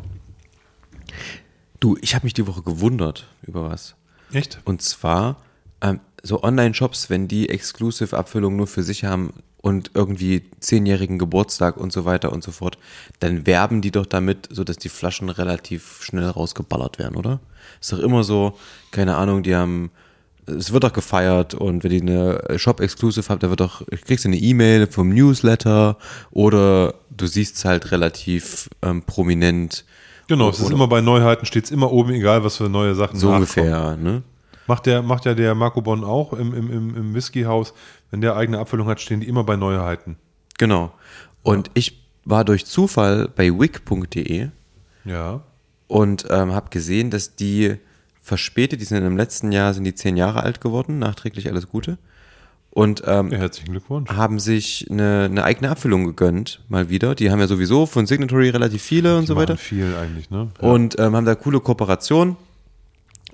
Du, 1.80 1.95
ich 2.02 2.14
habe 2.14 2.26
mich 2.26 2.34
die 2.34 2.45
Woche 2.45 2.62
gewundert 2.62 3.30
über 3.44 3.70
was. 3.70 3.95
Echt? 4.34 4.60
Und 4.66 4.82
zwar 4.82 5.38
ähm, 5.80 6.02
so 6.24 6.44
Online-Shops, 6.44 7.10
wenn 7.10 7.30
die 7.30 7.48
Exclusive-Abfüllungen 7.48 8.58
nur 8.58 8.68
für 8.68 8.84
sich 8.84 9.06
haben 9.06 9.34
und 9.64 9.91
irgendwie 9.94 10.44
zehnjährigen 10.60 11.18
Geburtstag 11.18 11.77
und 11.77 11.94
so 11.94 12.03
weiter 12.03 12.34
und 12.34 12.44
so 12.44 12.52
fort, 12.52 12.77
dann 13.22 13.48
werben 13.48 13.81
die 13.81 13.91
doch 13.91 14.06
damit, 14.06 14.49
so 14.52 14.65
dass 14.65 14.76
die 14.77 14.90
Flaschen 14.90 15.30
relativ 15.30 16.03
schnell 16.03 16.27
rausgeballert 16.27 16.99
werden, 16.99 17.15
oder? 17.15 17.40
Ist 17.80 17.94
doch 17.94 17.99
immer 17.99 18.26
so, 18.26 18.57
keine 18.91 19.15
Ahnung, 19.15 19.41
die 19.41 19.56
haben 19.56 19.90
es 20.45 20.73
wird 20.73 20.84
auch 20.84 20.91
gefeiert 20.91 21.53
und 21.53 21.85
wenn 21.85 21.91
die 21.91 22.02
eine 22.02 22.60
Shop-Exclusive 22.60 23.30
habt, 23.30 23.44
da 23.44 23.49
wird 23.49 23.61
auch, 23.61 23.81
kriegst 24.06 24.26
du 24.26 24.27
eine 24.30 24.35
E-Mail 24.35 24.88
vom 24.88 25.07
Newsletter 25.07 25.98
oder 26.31 26.95
du 27.15 27.27
siehst 27.27 27.56
es 27.56 27.64
halt 27.64 27.94
relativ 27.94 28.69
ähm, 28.81 29.03
prominent. 29.03 29.85
Genau, 30.27 30.49
es 30.49 30.60
ist 30.60 30.72
immer 30.72 30.90
bei 30.90 30.99
Neuheiten, 30.99 31.45
steht 31.45 31.64
es 31.64 31.72
immer 31.72 31.90
oben, 31.94 32.11
egal 32.11 32.44
was 32.44 32.57
für 32.57 32.68
neue 32.68 32.95
Sachen 32.95 33.18
So 33.18 33.27
nachkommen. 33.27 33.44
ungefähr, 33.44 33.95
ne? 33.95 34.23
Macht, 34.68 34.85
der, 34.85 35.02
macht 35.02 35.26
ja 35.26 35.34
der 35.34 35.56
Marco 35.56 35.81
Bonn 35.81 36.03
auch 36.03 36.34
im, 36.34 36.53
im, 36.53 36.95
im, 36.95 37.14
Whiskyhaus. 37.14 37.73
Wenn 38.11 38.22
der 38.22 38.35
eigene 38.35 38.60
Abfüllung 38.60 38.88
hat, 38.88 39.02
stehen 39.02 39.19
die 39.19 39.27
immer 39.27 39.44
bei 39.44 39.56
Neuheiten. 39.56 40.18
Genau. 40.57 40.94
Und 41.41 41.69
ich 41.73 42.03
war 42.26 42.45
durch 42.45 42.65
Zufall 42.65 43.27
bei 43.27 43.49
wig.de 43.49 44.49
Ja. 45.03 45.41
und 45.88 46.26
ähm, 46.30 46.53
habe 46.53 46.69
gesehen, 46.69 47.10
dass 47.10 47.35
die 47.35 47.76
verspätet, 48.22 48.80
die 48.80 48.85
sind 48.85 49.03
im 49.06 49.18
letzten 49.18 49.52
Jahr, 49.52 49.73
sind 49.73 49.84
die 49.84 49.95
zehn 49.95 50.15
Jahre 50.15 50.44
alt 50.44 50.61
geworden, 50.61 50.99
nachträglich 50.99 51.49
alles 51.49 51.68
Gute. 51.68 51.98
Und 52.72 53.03
ähm, 53.06 53.31
ja 53.31 53.38
herzlichen 53.38 53.72
Glückwunsch. 53.72 54.10
haben 54.10 54.40
sich 54.40 54.90
eine, 54.90 55.26
eine 55.26 55.44
eigene 55.44 55.69
Abfüllung 55.69 56.06
gegönnt, 56.06 56.61
mal 56.69 56.90
wieder. 56.90 57.14
Die 57.14 57.30
haben 57.30 57.40
ja 57.40 57.45
sowieso 57.45 57.85
von 57.85 58.07
Signatory 58.07 58.49
relativ 58.49 58.81
viele 58.81 59.18
und 59.18 59.27
so 59.27 59.35
weiter. 59.35 59.57
Viel 59.57 59.94
eigentlich, 59.95 60.31
ne? 60.31 60.49
Und 60.60 60.98
ähm, 60.98 61.15
haben 61.15 61.26
da 61.26 61.35
coole 61.35 61.60
Kooperationen 61.60 62.35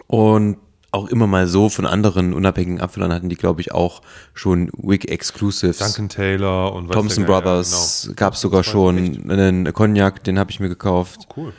und 0.08 0.58
auch 0.92 1.08
immer 1.08 1.28
mal 1.28 1.48
so 1.48 1.70
von 1.70 1.86
anderen 1.86 2.34
unabhängigen 2.34 2.82
Abfüllern 2.82 3.14
hatten 3.14 3.30
die, 3.30 3.36
glaube 3.36 3.62
ich, 3.62 3.72
auch 3.72 4.02
schon 4.34 4.72
Wig 4.78 5.10
Exclusives. 5.10 5.78
Duncan 5.78 6.10
Taylor 6.10 6.74
und 6.74 6.92
Thompson 6.92 7.26
Brothers 7.26 8.04
genau. 8.04 8.16
gab 8.16 8.34
es 8.34 8.42
sogar 8.42 8.64
schon. 8.64 8.98
Einen 9.30 9.72
Cognac, 9.74 10.24
den 10.24 10.40
habe 10.40 10.52
ich 10.52 10.60
mir 10.60 10.70
gekauft. 10.70 11.28
Cool. 11.36 11.54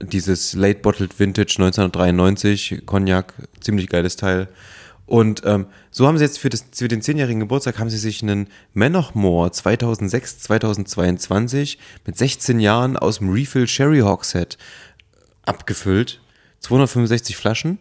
Dieses 0.00 0.54
Late 0.54 0.80
Bottled 0.80 1.18
Vintage 1.18 1.54
1993 1.58 2.82
Cognac, 2.84 3.32
ziemlich 3.60 3.88
geiles 3.88 4.16
Teil. 4.16 4.48
Und 5.06 5.42
ähm, 5.44 5.66
so 5.90 6.06
haben 6.06 6.16
sie 6.16 6.24
jetzt 6.24 6.38
für, 6.38 6.48
das, 6.48 6.64
für 6.72 6.88
den 6.88 7.02
10-jährigen 7.02 7.40
Geburtstag 7.40 7.78
haben 7.78 7.90
sie 7.90 7.98
sich 7.98 8.22
einen 8.22 8.48
Manochmore 8.72 9.50
2006, 9.50 10.40
2022 10.40 11.78
mit 12.06 12.16
16 12.16 12.60
Jahren 12.60 12.96
aus 12.96 13.18
dem 13.18 13.30
Refill 13.30 13.68
Sherry 13.68 14.00
Hogshead 14.00 14.56
abgefüllt. 15.44 16.20
265 16.60 17.36
Flaschen 17.36 17.78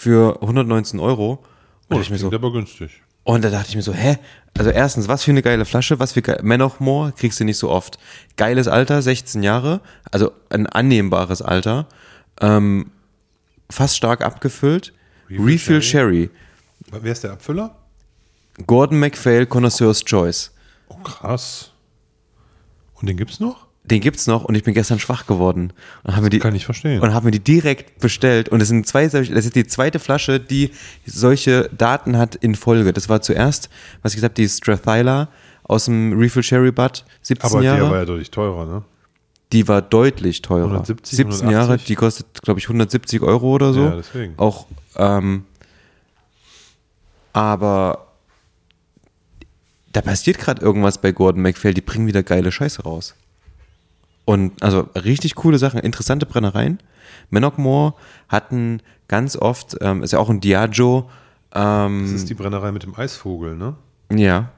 für 0.00 0.40
119 0.42 1.00
Euro. 1.00 1.44
Und, 1.88 1.96
Oh, 1.96 1.98
das 1.98 2.08
mir 2.10 2.18
so, 2.18 2.28
klingt 2.28 2.44
aber 2.44 2.52
günstig. 2.52 3.02
und 3.24 3.42
da 3.44 3.50
dachte 3.50 3.70
ich 3.70 3.74
mir 3.76 3.82
so, 3.82 3.92
hä? 3.92 4.18
Also 4.56 4.70
erstens, 4.70 5.08
was 5.08 5.24
für 5.24 5.30
eine 5.32 5.42
geile 5.42 5.64
Flasche, 5.64 5.98
was 5.98 6.12
für 6.12 6.22
geil, 6.22 6.38
Manochmore 6.44 7.12
kriegst 7.12 7.40
du 7.40 7.44
nicht 7.44 7.56
so 7.58 7.68
oft. 7.70 7.98
Geiles 8.36 8.68
Alter, 8.68 9.02
16 9.02 9.42
Jahre, 9.42 9.80
also 10.12 10.30
ein 10.50 10.66
annehmbares 10.68 11.42
Alter, 11.42 11.86
ähm, 12.40 12.90
fast 13.70 13.96
stark 13.96 14.20
abgefüllt. 14.22 14.92
Refill 15.30 15.44
Refill, 15.46 15.82
Sherry? 15.82 16.30
Sherry. 16.90 17.00
Wer 17.02 17.12
ist 17.12 17.24
der 17.24 17.32
Abfüller? 17.32 17.74
Gordon 18.66 18.98
MacPhail 19.00 19.46
Connoisseur's 19.46 20.04
Choice. 20.04 20.52
Oh, 20.88 20.96
krass. 20.96 21.72
Und 22.94 23.08
den 23.08 23.16
gibt's 23.16 23.40
noch? 23.40 23.66
Den 23.88 24.00
gibt's 24.02 24.26
noch 24.26 24.44
und 24.44 24.54
ich 24.54 24.64
bin 24.64 24.74
gestern 24.74 24.98
schwach 24.98 25.26
geworden 25.26 25.72
und 26.04 26.12
habe 26.12 26.24
mir 26.24 26.30
die 26.30 26.40
Kann 26.40 26.54
ich 26.54 26.66
verstehen. 26.66 27.00
und 27.00 27.14
habe 27.14 27.24
mir 27.24 27.30
die 27.30 27.40
direkt 27.40 28.00
bestellt 28.00 28.50
und 28.50 28.60
es 28.60 28.68
sind 28.68 28.86
zwei 28.86 29.08
solche, 29.08 29.32
das 29.32 29.46
ist 29.46 29.56
die 29.56 29.66
zweite 29.66 29.98
Flasche, 29.98 30.38
die 30.40 30.72
solche 31.06 31.70
Daten 31.76 32.18
hat 32.18 32.34
in 32.34 32.54
Folge. 32.54 32.92
Das 32.92 33.08
war 33.08 33.22
zuerst, 33.22 33.70
was 34.02 34.12
ich 34.12 34.16
gesagt 34.16 34.32
habe, 34.32 34.42
die 34.42 34.48
Strathyla 34.48 35.28
aus 35.64 35.86
dem 35.86 36.18
Refill 36.18 36.42
Sherry 36.42 36.70
Butt, 36.70 37.04
17 37.22 37.50
aber 37.50 37.62
Jahre. 37.62 37.80
der 37.80 37.90
war 37.90 37.98
ja 37.98 38.04
deutlich 38.04 38.30
teurer, 38.30 38.66
ne? 38.66 38.82
Die 39.52 39.66
war 39.66 39.80
deutlich 39.80 40.42
teurer. 40.42 40.64
170, 40.64 41.16
17 41.16 41.48
Jahre, 41.48 41.72
180? 41.72 41.86
die 41.86 41.94
kostet, 41.94 42.42
glaube 42.42 42.60
ich, 42.60 42.66
170 42.66 43.22
Euro 43.22 43.54
oder 43.54 43.72
so. 43.72 43.84
Ja, 43.84 43.96
deswegen. 43.96 44.34
Auch, 44.36 44.66
ähm, 44.96 45.44
aber 47.32 48.08
da 49.92 50.02
passiert 50.02 50.38
gerade 50.38 50.60
irgendwas 50.60 50.98
bei 50.98 51.12
Gordon 51.12 51.40
MacPhail, 51.42 51.72
die 51.72 51.80
bringen 51.80 52.06
wieder 52.06 52.22
geile 52.22 52.52
Scheiße 52.52 52.82
raus. 52.82 53.14
Und 54.28 54.62
also 54.62 54.80
richtig 54.94 55.36
coole 55.36 55.56
Sachen, 55.56 55.80
interessante 55.80 56.26
Brennereien. 56.26 56.80
Menockmore 57.30 57.94
hatten 58.28 58.82
ganz 59.08 59.36
oft, 59.36 59.78
ähm, 59.80 60.02
ist 60.02 60.12
ja 60.12 60.18
auch 60.18 60.28
ein 60.28 60.40
Diageo, 60.40 61.08
ähm, 61.54 62.02
Das 62.02 62.12
ist 62.12 62.28
die 62.28 62.34
Brennerei 62.34 62.70
mit 62.70 62.82
dem 62.82 62.94
Eisvogel, 62.94 63.56
ne? 63.56 63.76
ja. 64.14 64.50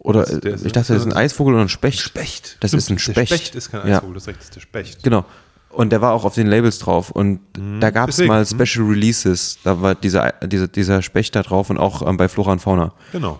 Oder 0.00 0.22
Das- 0.24 0.40
der 0.40 0.54
ich 0.54 0.72
dachte, 0.72 0.92
das 0.94 1.02
ist 1.02 1.06
ein 1.06 1.12
Eisvogel 1.12 1.54
oder 1.54 1.62
ein 1.62 1.68
Specht. 1.68 2.00
Specht. 2.00 2.56
Das 2.58 2.72
ist 2.72 2.90
ein 2.90 2.96
Der 2.96 3.00
Specht. 3.00 3.28
Specht 3.28 3.54
ist 3.54 3.70
kein 3.70 3.86
Ja. 3.86 3.98
Eisvogel, 3.98 4.14
das 4.14 4.26
recht, 4.26 4.38
das 4.38 4.44
ist 4.46 4.56
der 4.56 4.60
Specht. 4.60 5.02
Genau. 5.04 5.24
Und 5.68 5.90
der 5.92 6.00
war 6.00 6.12
auch 6.12 6.24
auf 6.24 6.34
den 6.34 6.48
Labels 6.48 6.80
drauf. 6.80 7.12
Und 7.12 7.38
da 7.80 7.90
gab 7.90 8.08
es 8.08 8.18
mal 8.18 8.44
hm. 8.44 8.58
Special 8.66 8.86
Releases. 8.88 9.58
Da 9.62 9.80
war 9.82 9.94
dieser, 9.94 10.32
dieser, 10.42 10.66
dieser 10.66 11.02
Specht 11.02 11.36
da 11.36 11.44
drauf 11.44 11.70
und 11.70 11.78
auch 11.78 12.04
ähm, 12.04 12.16
bei 12.16 12.28
Flora 12.28 12.50
und 12.50 12.58
Fauna. 12.60 12.92
Genau. 13.12 13.38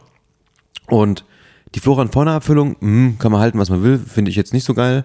Und 0.87 1.25
die 1.75 1.81
Flora 1.81 2.03
und 2.03 2.13
Fauna-Abfüllung, 2.13 2.77
hm, 2.79 3.17
kann 3.19 3.33
man 3.33 3.41
halten, 3.41 3.59
was 3.59 3.69
man 3.71 3.83
will, 3.83 3.99
finde 3.99 4.31
ich 4.31 4.37
jetzt 4.37 4.53
nicht 4.53 4.65
so 4.65 4.75
geil. 4.75 5.05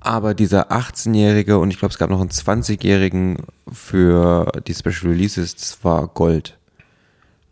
Aber 0.00 0.34
dieser 0.34 0.70
18-Jährige 0.70 1.58
und 1.58 1.70
ich 1.70 1.78
glaube, 1.78 1.92
es 1.92 1.98
gab 1.98 2.08
noch 2.10 2.20
einen 2.20 2.30
20-Jährigen 2.30 3.38
für 3.72 4.50
die 4.66 4.74
Special 4.74 5.12
Releases, 5.12 5.56
das 5.56 5.78
war 5.82 6.06
Gold. 6.08 6.56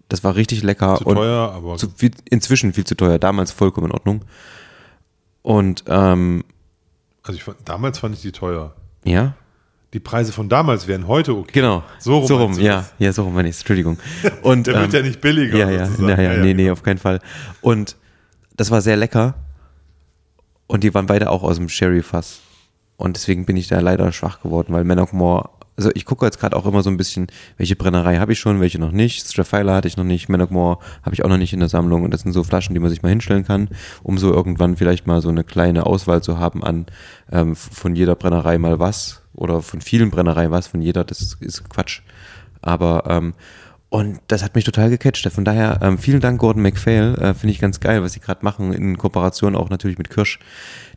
Das 0.09 0.23
war 0.23 0.37
richtig 0.37 0.63
lecker. 0.63 0.97
Zu 0.99 1.05
und 1.07 1.17
teuer, 1.17 1.53
aber 1.53 1.77
zu 1.77 1.89
viel, 1.91 2.13
inzwischen 2.31 2.73
viel 2.73 2.85
zu 2.85 2.95
teuer, 2.95 3.19
damals 3.19 3.51
vollkommen 3.51 3.89
in 3.89 3.93
Ordnung. 3.93 4.25
Und 5.43 5.85
ähm, 5.89 6.45
also 7.25 7.37
ich 7.37 7.43
fand, 7.45 7.59
damals 7.65 7.99
fand 7.99 8.15
ich 8.15 8.23
die 8.23 8.31
teuer. 8.33 8.75
ja, 9.05 9.35
Die 9.93 9.99
Preise 10.01 10.31
von 10.31 10.49
damals 10.49 10.87
wären 10.87 11.09
heute 11.09 11.37
okay. 11.37 11.51
Genau. 11.55 11.83
So 11.99 12.19
rum. 12.19 12.27
So 12.29 12.37
rum, 12.37 12.53
ja. 12.61 12.77
das? 12.77 12.95
Ja, 13.01 13.13
so 13.13 13.25
rum 13.25 13.35
meine 13.35 13.49
ich 13.49 13.57
Entschuldigung. 13.57 13.99
Und, 14.43 14.67
Der 14.69 14.81
wird 14.81 14.93
ja 14.93 15.03
nicht 15.03 15.21
billiger, 15.21 15.59
Ja, 15.59 15.71
ja, 15.71 15.87
sozusagen. 15.87 16.09
ja, 16.11 16.17
ja, 16.17 16.23
Ja, 16.23 16.33
ja, 16.37 16.43
nee, 16.43 16.55
nee, 16.55 16.63
genau. 16.63 16.73
auf 16.75 16.85
keinen 16.85 16.99
Fall. 16.99 17.21
Und 17.61 17.97
das 18.57 18.71
war 18.71 18.81
sehr 18.81 18.97
lecker. 18.97 19.35
Und 20.67 20.85
die 20.85 20.95
waren 20.95 21.07
beide 21.07 21.31
auch 21.31 21.43
aus 21.43 21.57
dem 21.57 21.69
Sherry-Fass. 21.69 22.41
Und 22.97 23.17
deswegen 23.17 23.45
bin 23.45 23.57
ich 23.57 23.69
da 23.69 23.81
leider 23.81 24.11
schwach 24.13 24.41
geworden, 24.41 24.73
weil 24.73 24.85
Manockmore, 24.85 25.51
also 25.77 25.91
ich 25.95 26.07
gucke 26.07 26.25
jetzt 26.25 26.41
gerade 26.41 26.57
auch 26.57 26.65
immer 26.65 26.83
so 26.83 26.89
ein 26.89 26.97
bisschen, 26.97 27.27
welche 27.59 27.77
Brennerei 27.77 28.17
habe 28.17 28.33
ich 28.33 28.39
schon, 28.39 28.61
welche 28.61 28.79
noch 28.79 28.91
nicht. 28.91 29.29
Strafeiler 29.29 29.75
hatte 29.75 29.89
ich 29.89 29.99
noch 29.99 30.05
nicht, 30.05 30.31
Manockmore 30.31 30.79
habe 31.03 31.15
ich 31.15 31.25
auch 31.25 31.29
noch 31.29 31.37
nicht 31.37 31.53
in 31.53 31.61
der 31.61 31.69
Sammlung. 31.69 32.05
Und 32.05 32.13
das 32.13 32.23
sind 32.23 32.33
so 32.33 32.43
Flaschen, 32.43 32.75
die 32.75 32.81
man 32.81 32.91
sich 32.91 33.03
mal 33.03 33.11
hinstellen 33.11 33.45
kann, 33.45 33.69
um 34.03 34.17
so 34.17 34.33
irgendwann 34.33 34.77
vielleicht 34.77 35.07
mal 35.07 35.21
so 35.21 35.29
eine 35.29 35.45
kleine 35.45 35.85
Auswahl 35.85 36.23
zu 36.23 36.39
haben 36.39 36.65
an 36.65 36.87
ähm, 37.31 37.55
von 37.55 37.95
jeder 37.95 38.15
Brennerei 38.15 38.57
mal 38.57 38.79
was 38.79 39.23
oder 39.35 39.61
von 39.61 39.83
vielen 39.83 40.11
Brennereien 40.11 40.51
was, 40.51 40.67
von 40.67 40.81
jeder, 40.81 41.05
das 41.05 41.37
ist 41.41 41.69
Quatsch. 41.69 42.01
Aber 42.63 43.05
ähm, 43.09 43.35
und 43.89 44.21
das 44.27 44.43
hat 44.43 44.55
mich 44.55 44.65
total 44.65 44.91
gecatcht. 44.91 45.31
Von 45.31 45.45
daher 45.45 45.79
ähm, 45.81 45.99
vielen 45.99 46.21
Dank 46.21 46.41
Gordon 46.41 46.63
MacPhail, 46.63 47.15
äh, 47.15 47.35
finde 47.35 47.53
ich 47.53 47.61
ganz 47.61 47.79
geil, 47.79 48.03
was 48.03 48.13
sie 48.13 48.21
gerade 48.21 48.45
machen 48.45 48.73
in 48.73 48.99
Kooperation 48.99 49.55
auch 49.55 49.71
natürlich 49.71 49.97
mit 49.97 50.11
Kirsch, 50.11 50.41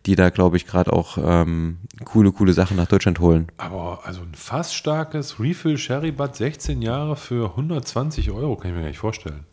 die 0.05 0.15
da 0.15 0.29
glaube 0.29 0.57
ich 0.57 0.65
gerade 0.65 0.91
auch 0.91 1.17
ähm, 1.21 1.77
coole 2.03 2.31
coole 2.31 2.53
Sachen 2.53 2.77
nach 2.77 2.87
Deutschland 2.87 3.19
holen. 3.19 3.47
Aber 3.57 4.01
also 4.05 4.21
ein 4.21 4.33
fast 4.33 4.73
starkes 4.73 5.39
Refill 5.39 5.77
Sherry 5.77 6.11
Butt 6.11 6.35
16 6.35 6.81
Jahre 6.81 7.15
für 7.15 7.51
120 7.51 8.31
Euro, 8.31 8.55
kann 8.55 8.71
ich 8.71 8.75
mir 8.75 8.81
gar 8.81 8.89
nicht 8.89 8.99
vorstellen. 8.99 9.45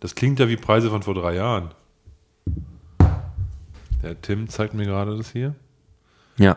Das 0.00 0.14
klingt 0.14 0.38
ja 0.38 0.48
wie 0.48 0.56
Preise 0.56 0.90
von 0.90 1.02
vor 1.02 1.14
drei 1.14 1.34
Jahren. 1.34 1.70
Der 4.02 4.20
Tim 4.20 4.48
zeigt 4.48 4.74
mir 4.74 4.84
gerade 4.84 5.16
das 5.16 5.32
hier. 5.32 5.54
Ja. 6.36 6.56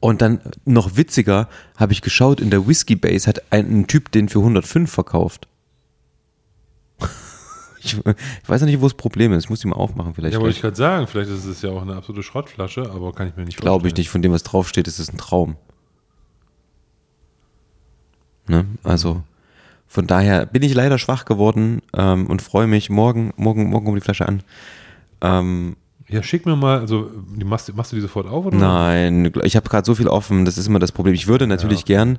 Und 0.00 0.22
dann 0.22 0.40
noch 0.64 0.96
witziger 0.96 1.48
habe 1.76 1.92
ich 1.92 2.02
geschaut, 2.02 2.40
in 2.40 2.50
der 2.50 2.66
Whiskey 2.68 2.96
Base 2.96 3.26
hat 3.26 3.50
ein, 3.50 3.80
ein 3.80 3.86
Typ 3.86 4.12
den 4.12 4.28
für 4.28 4.40
105 4.40 4.90
verkauft. 4.90 5.48
ich, 7.82 7.96
ich 7.96 8.48
weiß 8.48 8.60
ja 8.60 8.66
nicht, 8.66 8.80
wo 8.80 8.84
das 8.84 8.94
Problem 8.94 9.32
ist. 9.32 9.44
Ich 9.44 9.50
muss 9.50 9.60
die 9.60 9.68
mal 9.68 9.76
aufmachen 9.76 10.14
vielleicht. 10.14 10.34
Ja, 10.34 10.40
wollte 10.40 10.54
ich 10.54 10.60
gerade 10.60 10.76
sagen, 10.76 11.06
vielleicht 11.06 11.30
ist 11.30 11.46
es 11.46 11.62
ja 11.62 11.70
auch 11.70 11.82
eine 11.82 11.96
absolute 11.96 12.22
Schrottflasche, 12.22 12.90
aber 12.90 13.12
kann 13.12 13.28
ich 13.28 13.36
mir 13.36 13.44
nicht 13.44 13.58
Glaube 13.58 13.88
ich 13.88 13.92
vorstellen. 13.92 14.02
nicht. 14.02 14.10
Von 14.10 14.22
dem, 14.22 14.32
was 14.32 14.42
draufsteht, 14.42 14.86
ist 14.86 14.98
es 14.98 15.12
ein 15.12 15.18
Traum. 15.18 15.56
Ne? 18.48 18.66
Also 18.84 19.22
von 19.86 20.06
daher 20.06 20.46
bin 20.46 20.62
ich 20.62 20.74
leider 20.74 20.98
schwach 20.98 21.24
geworden 21.24 21.80
ähm, 21.96 22.26
und 22.26 22.42
freue 22.42 22.66
mich. 22.66 22.90
Morgen, 22.90 23.32
morgen, 23.36 23.70
morgen 23.70 23.86
kommt 23.86 23.96
die 23.96 24.02
Flasche 24.02 24.26
an. 24.26 24.42
Ähm, 25.20 25.76
Ja, 26.08 26.22
schick 26.22 26.46
mir 26.46 26.56
mal, 26.56 26.80
also 26.80 27.10
die 27.36 27.44
machst, 27.44 27.74
machst 27.74 27.92
du 27.92 27.96
die 27.96 28.02
sofort 28.02 28.26
auf 28.26 28.46
oder? 28.46 28.56
nein, 28.56 29.32
ich 29.42 29.56
habe 29.56 29.68
gerade 29.68 29.84
so 29.84 29.94
viel 29.94 30.08
offen. 30.08 30.44
Das 30.44 30.56
ist 30.56 30.66
immer 30.68 30.78
das 30.78 30.92
Problem. 30.92 31.14
Ich 31.14 31.26
würde 31.26 31.46
natürlich 31.46 31.84
gern 31.84 32.18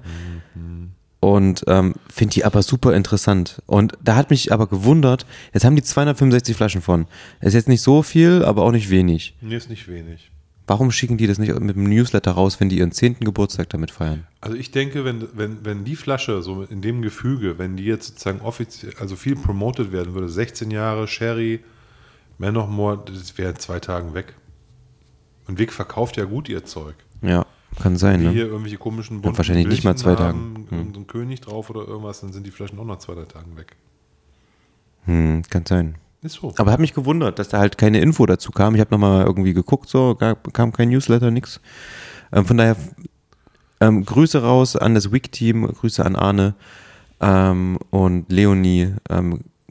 und 1.20 1.64
ähm, 1.68 1.96
finde 2.10 2.34
die 2.34 2.46
aber 2.46 2.62
super 2.62 2.96
interessant. 2.96 3.62
Und 3.66 3.98
da 4.04 4.16
hat 4.16 4.30
mich 4.30 4.52
aber 4.52 4.68
gewundert. 4.68 5.26
Jetzt 5.54 5.66
haben 5.66 5.76
die 5.76 5.84
265 5.84 6.56
Flaschen 6.56 6.82
von. 6.82 7.08
Ist 7.42 7.54
jetzt 7.54 7.68
nicht 7.68 7.82
so 7.82 8.04
viel, 8.04 8.44
aber 8.46 8.64
auch 8.64 8.72
nicht 8.72 8.90
wenig. 8.90 9.36
Nee, 9.42 9.56
ist 9.56 9.70
nicht 9.70 9.88
wenig. 9.88 10.32
Warum 10.68 10.92
schicken 10.92 11.18
die 11.18 11.28
das 11.28 11.38
nicht 11.38 11.58
mit 11.60 11.78
einem 11.78 11.90
Newsletter 11.90 12.32
raus, 12.32 12.60
wenn 12.60 12.68
die 12.68 12.80
ihren 12.80 12.92
10. 12.92 13.22
Geburtstag 13.22 13.70
damit 13.70 13.90
feiern? 13.90 14.28
Also 14.42 14.58
ich 14.58 14.72
denke, 14.72 15.06
wenn, 15.06 15.26
wenn, 15.34 15.64
wenn 15.64 15.86
die 15.86 15.96
Flasche 15.96 16.42
so 16.42 16.64
in 16.64 16.82
dem 16.82 17.02
Gefüge, 17.02 17.58
wenn 17.58 17.78
die 17.78 17.86
jetzt 17.86 18.08
sozusagen 18.08 18.42
offiziell, 18.42 18.94
also 19.00 19.16
viel 19.16 19.38
promoted 19.38 19.94
werden 19.94 20.14
würde, 20.14 20.28
16 20.28 20.70
Jahre 20.70 21.08
Sherry, 21.08 21.62
mehr 22.38 22.52
noch 22.52 22.68
more, 22.68 23.04
das 23.06 23.38
wäre 23.38 23.52
in 23.52 23.56
zwei 23.58 23.80
Tagen 23.80 24.14
weg. 24.14 24.34
Und 25.48 25.60
Wick 25.60 25.72
verkauft 25.72 26.18
ja 26.18 26.26
gut 26.26 26.50
ihr 26.50 26.66
Zeug. 26.66 26.96
Ja. 27.22 27.46
Kann 27.82 27.98
sein, 27.98 28.22
Wie 28.22 28.26
ne? 28.26 28.32
hier 28.32 28.46
irgendwelche 28.48 28.78
komischen 28.78 29.22
bunten 29.22 29.38
wahrscheinlich 29.38 29.68
nicht 29.68 29.84
mal 29.84 29.94
Bildchen 29.94 30.16
zwei 30.16 30.24
haben, 30.24 30.54
Tagen. 30.54 30.68
Hm. 30.70 30.78
irgendein 30.78 31.08
König 31.08 31.42
drauf 31.42 31.70
oder 31.70 31.88
irgendwas, 31.88 32.22
dann 32.22 32.34
sind 32.34 32.46
die 32.48 32.52
Flaschen 32.52 32.80
auch 32.80 32.86
nach 32.86 32.98
zwei, 32.98 33.14
drei 33.14 33.26
Tagen 33.26 33.56
weg. 33.56 33.76
Hm, 35.06 35.44
kann 35.50 35.66
sein. 35.66 35.96
Ist 36.22 36.36
so. 36.36 36.54
Aber 36.58 36.72
hat 36.72 36.80
mich 36.80 36.94
gewundert, 36.94 37.38
dass 37.40 37.50
da 37.50 37.60
halt 37.60 37.78
keine 37.78 38.00
Info 38.00 38.26
dazu 38.26 38.52
kam. 38.52 38.74
Ich 38.74 38.82
habe 38.82 38.92
nochmal 38.92 39.26
irgendwie 39.26 39.54
geguckt, 39.54 39.90
so 39.90 40.16
gab, 40.16 40.52
kam 40.54 40.74
kein 40.74 40.90
Newsletter, 40.90 41.30
nix. 41.30 41.62
Ähm, 42.32 42.46
von 42.46 42.58
daher 42.58 42.76
ähm, 43.80 44.04
Grüße 44.04 44.42
raus 44.42 44.76
an 44.76 44.96
das 44.96 45.12
Wig-Team, 45.12 45.68
Grüße 45.68 46.04
an 46.04 46.16
Arne 46.16 46.56
ähm, 47.22 47.78
und 47.92 48.32
Leonie. 48.32 48.96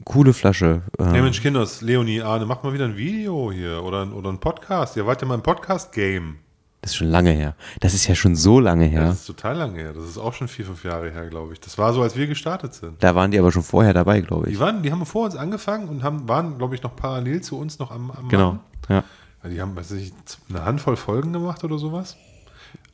Coole 0.07 0.33
Flasche. 0.33 0.83
Ähm, 0.99 1.07
Hey 1.11 1.21
Mensch, 1.21 1.41
Kinders, 1.41 1.81
Leonie, 1.81 2.21
Arne, 2.21 2.45
macht 2.45 2.63
mal 2.63 2.71
wieder 2.73 2.85
ein 2.85 2.95
Video 2.95 3.51
hier 3.51 3.83
oder, 3.83 4.03
ein- 4.03 4.13
oder 4.13 4.29
ein 4.29 4.39
Podcast. 4.39 4.95
Ihr 4.95 5.05
wart 5.05 5.21
ja 5.21 5.27
mal 5.27 5.35
im 5.35 5.41
Podcast-Game. 5.43 6.37
das 6.81 6.91
ist 6.91 6.97
schon 6.97 7.09
lange 7.09 7.31
her. 7.31 7.55
Das 7.81 7.93
ist 7.93 8.07
ja 8.07 8.15
schon 8.15 8.35
so 8.37 8.61
lange 8.61 8.85
her. 8.85 9.01
Das 9.01 9.15
ist 9.21 9.25
total 9.25 9.57
lange 9.57 9.79
her. 9.79 9.91
Das 9.93 10.05
ist 10.05 10.17
auch 10.17 10.33
schon 10.33 10.47
vier, 10.47 10.63
fünf 10.65 10.85
Jahre 10.85 11.11
her, 11.11 11.27
glaube 11.27 11.51
ich. 11.53 11.59
Das 11.59 11.77
war 11.77 11.91
so, 11.91 12.01
als 12.01 12.15
wir 12.15 12.25
gestartet 12.27 12.73
sind. 12.73 13.03
Da 13.03 13.15
waren 13.15 13.31
die 13.31 13.39
aber 13.39 13.51
schon 13.51 13.63
vorher 13.63 13.93
dabei, 13.93 14.21
glaube 14.21 14.45
Die, 14.47 14.53
ich. 14.53 14.59
waren, 14.61 14.81
die 14.81 14.91
haben 14.93 15.05
vor 15.05 15.25
uns 15.25 15.35
angefangen 15.35 15.89
und 15.89 16.03
haben, 16.03 16.27
waren, 16.29 16.57
glaube 16.57 16.75
ich, 16.75 16.83
noch 16.83 16.95
parallel 16.95 17.41
zu 17.41 17.59
uns 17.59 17.77
noch 17.79 17.91
am, 17.91 18.09
am 18.11 18.29
Genau. 18.29 18.51
Machen. 18.53 18.59
Ja. 18.89 19.03
Ja, 19.43 19.49
Die 19.49 19.61
haben, 19.61 19.75
weiß 19.75 19.91
ich, 19.91 20.13
eine 20.49 20.63
Handvoll 20.63 20.95
Folgen 20.95 21.33
gemacht 21.33 21.63
oder 21.65 21.77
sowas. 21.77 22.15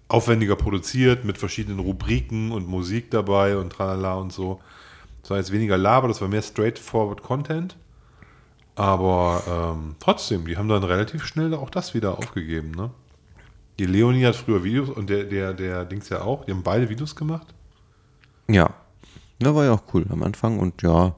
Aufwendiger 0.08 0.56
produziert, 0.56 1.26
mit 1.26 1.38
verschiedenen 1.38 1.80
Rubriken 1.80 2.52
und 2.52 2.68
Musik 2.68 3.12
dabei 3.12 3.58
und 3.58 3.72
tralala 3.72 4.16
und 4.16 4.34
so. 4.34 4.60
Das 5.24 5.32
war 5.32 5.38
jetzt 5.38 5.52
weniger 5.52 5.78
Laber, 5.78 6.08
das 6.08 6.22
war 6.22 6.28
mehr 6.28 6.42
straightforward 6.42 7.24
Content. 7.24 7.76
Aber 8.76 9.76
ähm, 9.76 9.96
trotzdem, 10.00 10.46
die 10.46 10.58
haben 10.58 10.68
dann 10.68 10.84
relativ 10.84 11.26
schnell 11.26 11.54
auch 11.54 11.70
das 11.70 11.94
wieder 11.94 12.18
aufgegeben, 12.18 12.72
ne? 12.72 12.92
Die 13.80 13.86
Leonie 13.86 14.26
hat 14.26 14.36
früher 14.36 14.64
Videos 14.64 14.90
und 14.90 15.10
der, 15.10 15.24
der, 15.24 15.54
der 15.54 15.86
Dings 15.86 16.10
ja 16.10 16.22
auch. 16.22 16.46
Die 16.46 16.52
haben 16.52 16.62
beide 16.62 16.90
Videos 16.90 17.16
gemacht. 17.16 17.48
Ja. 18.48 18.70
Ja, 19.42 19.56
war 19.56 19.66
ja 19.66 19.72
auch 19.72 19.84
cool 19.94 20.06
am 20.10 20.22
Anfang 20.22 20.60
und 20.60 20.84
ja, 20.84 21.16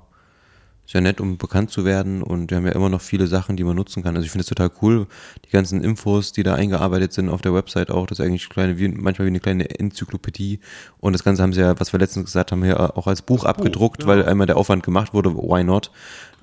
ist 0.85 0.93
ja 0.93 1.01
nett, 1.01 1.19
um 1.19 1.37
bekannt 1.37 1.71
zu 1.71 1.83
werden 1.83 2.21
und 2.21 2.51
wir 2.51 2.57
haben 2.57 2.65
ja 2.65 2.73
immer 2.73 2.89
noch 2.89 3.01
viele 3.01 3.27
Sachen, 3.27 3.57
die 3.57 3.63
man 3.63 3.75
nutzen 3.75 4.03
kann. 4.03 4.15
Also 4.15 4.25
ich 4.25 4.31
finde 4.31 4.41
es 4.43 4.47
total 4.47 4.69
cool, 4.81 5.07
die 5.45 5.49
ganzen 5.49 5.83
Infos, 5.83 6.31
die 6.31 6.43
da 6.43 6.53
eingearbeitet 6.55 7.13
sind 7.13 7.29
auf 7.29 7.41
der 7.41 7.53
Website 7.53 7.89
auch, 7.89 8.05
das 8.05 8.19
ist 8.19 8.25
eigentlich 8.25 8.49
kleine, 8.49 8.77
wie, 8.77 8.87
manchmal 8.89 9.25
wie 9.25 9.31
eine 9.31 9.39
kleine 9.39 9.79
Enzyklopädie 9.79 10.59
und 10.99 11.13
das 11.13 11.23
Ganze 11.23 11.41
haben 11.41 11.53
sie 11.53 11.61
ja, 11.61 11.79
was 11.79 11.91
wir 11.91 11.99
letztens 11.99 12.25
gesagt 12.25 12.51
haben, 12.51 12.63
hier 12.63 12.97
auch 12.97 13.07
als 13.07 13.21
Buch 13.21 13.45
abgedruckt, 13.45 14.03
ja. 14.03 14.07
weil 14.07 14.25
einmal 14.25 14.47
der 14.47 14.57
Aufwand 14.57 14.83
gemacht 14.83 15.13
wurde, 15.13 15.35
why 15.35 15.63
not? 15.63 15.91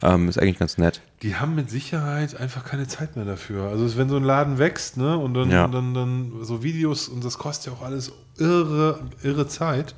Ähm, 0.03 0.29
ist 0.29 0.39
eigentlich 0.39 0.59
ganz 0.59 0.79
nett. 0.79 1.01
Die 1.23 1.37
haben 1.37 1.55
mit 1.55 1.71
Sicherheit 1.71 2.35
einfach 2.41 2.65
keine 2.65 2.89
Zeit 2.89 3.15
mehr 3.15 3.25
dafür. 3.25 3.69
Also 3.69 3.97
wenn 3.97 4.09
so 4.09 4.17
ein 4.17 4.25
Laden 4.25 4.59
wächst, 4.59 4.97
ne, 4.97 5.17
und 5.17 5.35
dann, 5.35 5.49
Ja. 5.49 5.69
dann, 5.69 5.95
dann 5.95 6.33
so 6.43 6.65
Videos 6.65 7.07
und 7.07 7.25
das 7.25 7.39
kostet 7.39 7.73
ja 7.73 7.79
auch 7.79 7.85
alles 7.85 8.11
irre, 8.37 8.99
irre 9.23 9.47
Zeit, 9.47 9.95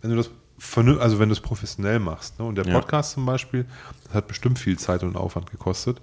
wenn 0.00 0.10
du 0.10 0.16
das 0.16 0.30
also 1.00 1.18
wenn 1.18 1.28
du 1.28 1.32
es 1.34 1.40
professionell 1.40 1.98
machst. 2.00 2.38
Ne? 2.38 2.44
Und 2.44 2.56
der 2.56 2.66
Ja. 2.66 2.72
Podcast 2.74 3.12
zum 3.12 3.24
Beispiel, 3.26 3.64
das 4.04 4.14
hat 4.14 4.28
bestimmt 4.28 4.58
viel 4.58 4.78
Zeit 4.78 5.02
und 5.02 5.16
Aufwand 5.16 5.50
gekostet. 5.50 6.00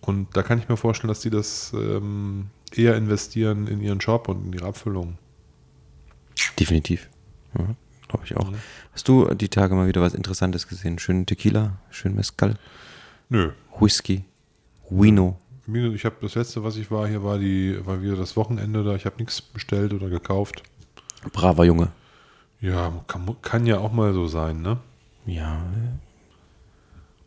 Und 0.00 0.34
da 0.36 0.42
kann 0.42 0.58
ich 0.58 0.68
mir 0.68 0.76
vorstellen, 0.76 1.08
dass 1.08 1.20
die 1.20 1.30
das 1.30 1.72
ähm, 1.74 2.46
eher 2.74 2.96
investieren 2.96 3.66
in 3.66 3.80
ihren 3.80 3.98
Job 3.98 4.28
und 4.28 4.46
in 4.46 4.52
ihre 4.52 4.66
Abfüllung. 4.66 5.18
Definitiv. 6.58 7.08
Ja, 7.58 7.74
Glaube 8.08 8.24
ich 8.24 8.36
auch. 8.36 8.50
Hast 8.92 9.06
du 9.08 9.32
die 9.34 9.48
Tage 9.48 9.74
mal 9.74 9.86
wieder 9.86 10.00
was 10.00 10.14
Interessantes 10.14 10.66
gesehen? 10.66 10.98
Schönen 10.98 11.26
Tequila, 11.26 11.78
schön 11.90 12.14
Mezcal, 12.16 12.56
Nö. 13.28 13.52
Whisky, 13.78 14.24
Wino. 14.88 15.38
Ich 15.94 16.04
habe 16.04 16.16
das 16.20 16.34
letzte, 16.34 16.64
was 16.64 16.76
ich 16.76 16.90
war, 16.90 17.06
hier 17.06 17.22
war 17.22 17.38
die, 17.38 17.78
war 17.86 18.02
wieder 18.02 18.16
das 18.16 18.36
Wochenende 18.36 18.82
da. 18.82 18.96
Ich 18.96 19.06
habe 19.06 19.16
nichts 19.18 19.40
bestellt 19.40 19.92
oder 19.92 20.08
gekauft. 20.08 20.64
Braver 21.32 21.64
Junge. 21.64 21.92
Ja, 22.60 22.92
kann, 23.06 23.36
kann 23.42 23.66
ja 23.66 23.78
auch 23.78 23.92
mal 23.92 24.12
so 24.12 24.28
sein, 24.28 24.60
ne? 24.60 24.78
Ja. 25.26 25.62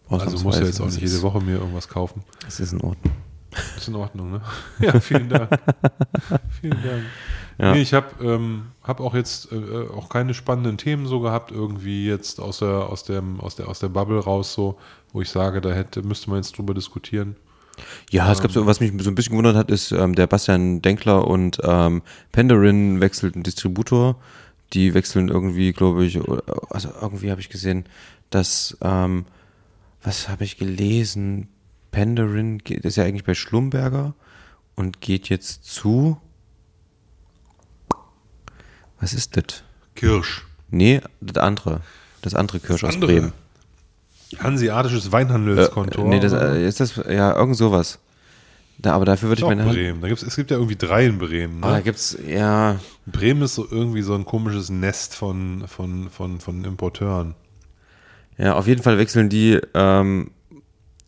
Also 0.10 0.44
muss 0.44 0.60
ja 0.60 0.66
jetzt 0.66 0.80
auch 0.80 0.86
nicht 0.86 1.02
jede 1.02 1.22
Woche 1.22 1.42
mir 1.42 1.58
irgendwas 1.58 1.88
kaufen. 1.88 2.24
Das 2.46 2.60
ist 2.60 2.74
in 2.74 2.82
Ordnung. 2.82 3.14
Ist 3.78 3.88
in 3.88 3.96
Ordnung, 3.96 4.32
ne? 4.32 4.42
Ja, 4.80 5.00
vielen 5.00 5.30
Dank. 5.30 5.50
vielen 6.62 6.82
Dank. 6.84 7.04
Ja. 7.58 7.74
Nee, 7.74 7.82
ich 7.82 7.94
habe 7.94 8.08
ähm, 8.24 8.64
hab 8.84 9.00
auch 9.00 9.14
jetzt 9.14 9.52
äh, 9.52 9.88
auch 9.96 10.10
keine 10.10 10.34
spannenden 10.34 10.78
Themen 10.78 11.06
so 11.06 11.20
gehabt, 11.20 11.52
irgendwie 11.52 12.08
jetzt 12.08 12.40
aus 12.40 12.60
der, 12.60 12.90
aus, 12.90 13.04
dem, 13.04 13.40
aus, 13.40 13.56
der, 13.56 13.68
aus 13.68 13.80
der 13.80 13.90
Bubble 13.90 14.20
raus, 14.20 14.54
so, 14.54 14.78
wo 15.12 15.22
ich 15.22 15.30
sage, 15.30 15.62
da 15.62 15.72
hätte, 15.72 16.02
müsste 16.02 16.30
man 16.30 16.38
jetzt 16.38 16.58
drüber 16.58 16.74
diskutieren. 16.74 17.36
Ja, 18.12 18.32
es 18.32 18.42
gab 18.42 18.52
so, 18.52 18.66
was 18.66 18.80
mich 18.80 18.92
so 19.00 19.10
ein 19.10 19.16
bisschen 19.16 19.32
gewundert 19.32 19.56
hat, 19.56 19.72
ist, 19.72 19.92
ähm, 19.92 20.16
der 20.16 20.28
Bastian 20.28 20.82
Denkler 20.82 21.28
und 21.28 21.60
ähm, 21.64 22.02
Penderin 22.32 23.02
wechselten 23.02 23.44
Distributor. 23.44 24.16
Die 24.74 24.94
wechseln 24.94 25.28
irgendwie, 25.30 25.72
glaube 25.72 26.04
ich, 26.06 26.20
oder- 26.22 26.44
also 26.70 26.90
irgendwie 27.02 27.30
habe 27.32 27.42
ich 27.42 27.50
gesehen, 27.50 27.86
dass, 28.30 28.76
ähm, 28.82 29.26
was 30.02 30.30
habe 30.30 30.44
ich 30.44 30.58
gelesen? 30.58 31.48
Penderin 31.92 32.58
geht, 32.58 32.84
ist 32.86 32.96
ja 32.96 33.04
eigentlich 33.04 33.24
bei 33.24 33.36
Schlumberger 33.36 34.16
und 34.76 35.00
geht 35.00 35.30
jetzt 35.30 35.64
zu. 35.66 36.18
Was 39.00 39.14
ist 39.14 39.38
das? 39.38 39.64
Kirsch. 39.96 40.46
Nee, 40.70 41.02
das 41.22 41.42
andere. 41.44 41.82
Das 42.22 42.34
andere 42.34 42.60
Kirsch 42.60 42.84
aus 42.84 42.96
andere? 42.96 43.12
Bremen. 43.14 43.34
Hanseatisches 44.40 45.12
Weinhandelskontor. 45.12 46.08
Nee, 46.08 46.20
das, 46.20 46.34
äh, 46.34 46.66
ist 46.68 46.80
das, 46.80 46.96
ja, 46.96 47.36
irgend 47.36 47.56
sowas. 47.58 48.00
Da, 48.80 48.94
aber 48.94 49.06
dafür 49.06 49.30
würde 49.30 49.42
ich 49.42 49.48
meine. 49.48 49.64
Bremen. 49.64 50.02
Da 50.02 50.08
gibt's, 50.08 50.24
es 50.24 50.36
gibt 50.36 50.52
ja 50.52 50.58
irgendwie 50.58 50.76
drei 50.76 51.06
in 51.06 51.18
Bremen. 51.18 51.60
Ne? 51.62 51.66
Ah, 51.66 51.72
da 51.74 51.80
gibt's, 51.82 52.18
ja, 52.28 52.80
Bremen 53.06 53.44
ist 53.44 53.56
so 53.56 53.66
irgendwie 53.70 54.02
so 54.02 54.14
ein 54.14 54.26
komisches 54.26 54.70
Nest 54.70 55.16
von, 55.16 55.64
von, 55.68 56.10
von, 56.10 56.40
von 56.40 56.64
Importeuren. 56.66 57.36
Ja, 58.38 58.56
auf 58.56 58.68
jeden 58.68 58.82
Fall 58.82 58.98
wechseln 58.98 59.30
die, 59.30 59.60
ähm, 59.74 60.32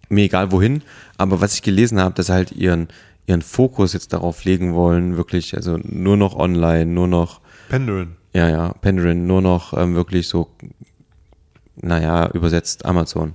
mir 0.09 0.25
egal 0.25 0.51
wohin, 0.51 0.83
aber 1.17 1.41
was 1.41 1.55
ich 1.55 1.63
gelesen 1.63 1.99
habe, 1.99 2.13
dass 2.13 2.27
sie 2.27 2.33
halt 2.33 2.51
ihren, 2.51 2.87
ihren 3.25 3.41
Fokus 3.41 3.93
jetzt 3.93 4.13
darauf 4.13 4.43
legen 4.45 4.73
wollen, 4.75 5.17
wirklich, 5.17 5.55
also 5.55 5.77
nur 5.83 6.17
noch 6.17 6.35
online, 6.35 6.85
nur 6.85 7.07
noch, 7.07 7.41
Penderin. 7.69 8.15
ja, 8.33 8.47
ja, 8.47 8.73
Penderin, 8.73 9.25
nur 9.25 9.41
noch 9.41 9.75
ähm, 9.75 9.95
wirklich 9.95 10.27
so, 10.27 10.49
naja, 11.75 12.29
übersetzt 12.31 12.85
Amazon. 12.85 13.33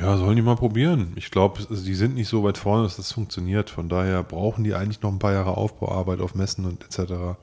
Ja, 0.00 0.16
sollen 0.16 0.36
die 0.36 0.42
mal 0.42 0.56
probieren. 0.56 1.12
Ich 1.16 1.30
glaube, 1.30 1.62
die 1.68 1.94
sind 1.94 2.14
nicht 2.14 2.28
so 2.28 2.42
weit 2.42 2.56
vorne, 2.56 2.84
dass 2.84 2.96
das 2.96 3.12
funktioniert. 3.12 3.68
Von 3.68 3.90
daher 3.90 4.22
brauchen 4.22 4.64
die 4.64 4.74
eigentlich 4.74 5.02
noch 5.02 5.12
ein 5.12 5.18
paar 5.18 5.32
Jahre 5.32 5.58
Aufbauarbeit 5.58 6.20
auf 6.20 6.34
Messen 6.34 6.64
und 6.64 6.82
etc. 6.84 7.36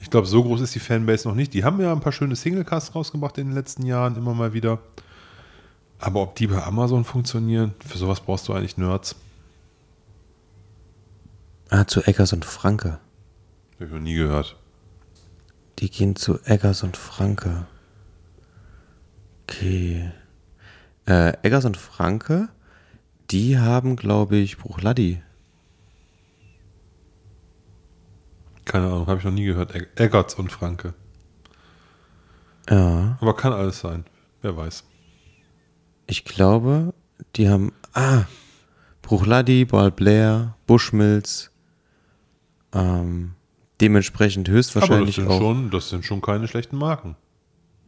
Ich 0.00 0.08
glaube, 0.08 0.26
so 0.26 0.42
groß 0.42 0.62
ist 0.62 0.74
die 0.74 0.80
Fanbase 0.80 1.28
noch 1.28 1.34
nicht. 1.34 1.52
Die 1.52 1.64
haben 1.64 1.78
ja 1.80 1.92
ein 1.92 2.00
paar 2.00 2.12
schöne 2.12 2.34
Singlecasts 2.34 2.94
rausgebracht 2.94 3.36
in 3.36 3.48
den 3.48 3.54
letzten 3.54 3.84
Jahren, 3.84 4.16
immer 4.16 4.32
mal 4.32 4.54
wieder. 4.54 4.78
Aber 5.98 6.22
ob 6.22 6.34
die 6.36 6.46
bei 6.46 6.62
Amazon 6.62 7.04
funktionieren, 7.04 7.74
für 7.86 7.98
sowas 7.98 8.20
brauchst 8.20 8.48
du 8.48 8.54
eigentlich 8.54 8.78
Nerds. 8.78 9.14
Ah, 11.68 11.86
zu 11.86 12.02
Eggers 12.06 12.32
und 12.32 12.46
Franke. 12.46 13.00
Habe 13.74 13.84
ich 13.84 13.90
noch 13.90 14.00
nie 14.00 14.14
gehört. 14.14 14.56
Die 15.78 15.90
gehen 15.90 16.16
zu 16.16 16.38
Eggers 16.44 16.82
und 16.82 16.96
Franke. 16.96 17.66
Okay. 19.42 20.10
Äh, 21.06 21.32
Eggers 21.42 21.64
und 21.64 21.76
Franke, 21.76 22.48
die 23.30 23.58
haben, 23.58 23.96
glaube 23.96 24.36
ich, 24.36 24.58
Bruchladi. 24.58 25.22
Keine 28.64 28.86
Ahnung, 28.86 29.06
habe 29.06 29.18
ich 29.18 29.24
noch 29.24 29.32
nie 29.32 29.44
gehört. 29.44 29.74
Egg- 29.74 29.88
Eggerts 29.96 30.34
und 30.34 30.50
Franke. 30.50 30.94
Ja. 32.68 33.16
Aber 33.20 33.36
kann 33.36 33.52
alles 33.52 33.78
sein. 33.80 34.04
Wer 34.42 34.56
weiß. 34.56 34.84
Ich 36.08 36.24
glaube, 36.24 36.92
die 37.36 37.48
haben. 37.48 37.72
Ah! 37.92 38.24
Bruchladi, 39.02 39.64
Ball 39.64 39.92
Blair, 39.92 40.56
Bushmills. 40.66 41.52
Ähm, 42.72 43.34
dementsprechend 43.80 44.48
Aber 44.48 44.56
das 44.56 44.66
höchstwahrscheinlich 44.66 45.14
sind, 45.14 45.28
auch. 45.28 45.38
schon, 45.38 45.70
das 45.70 45.88
sind 45.90 46.04
schon 46.04 46.20
keine 46.20 46.48
schlechten 46.48 46.76
Marken. 46.76 47.14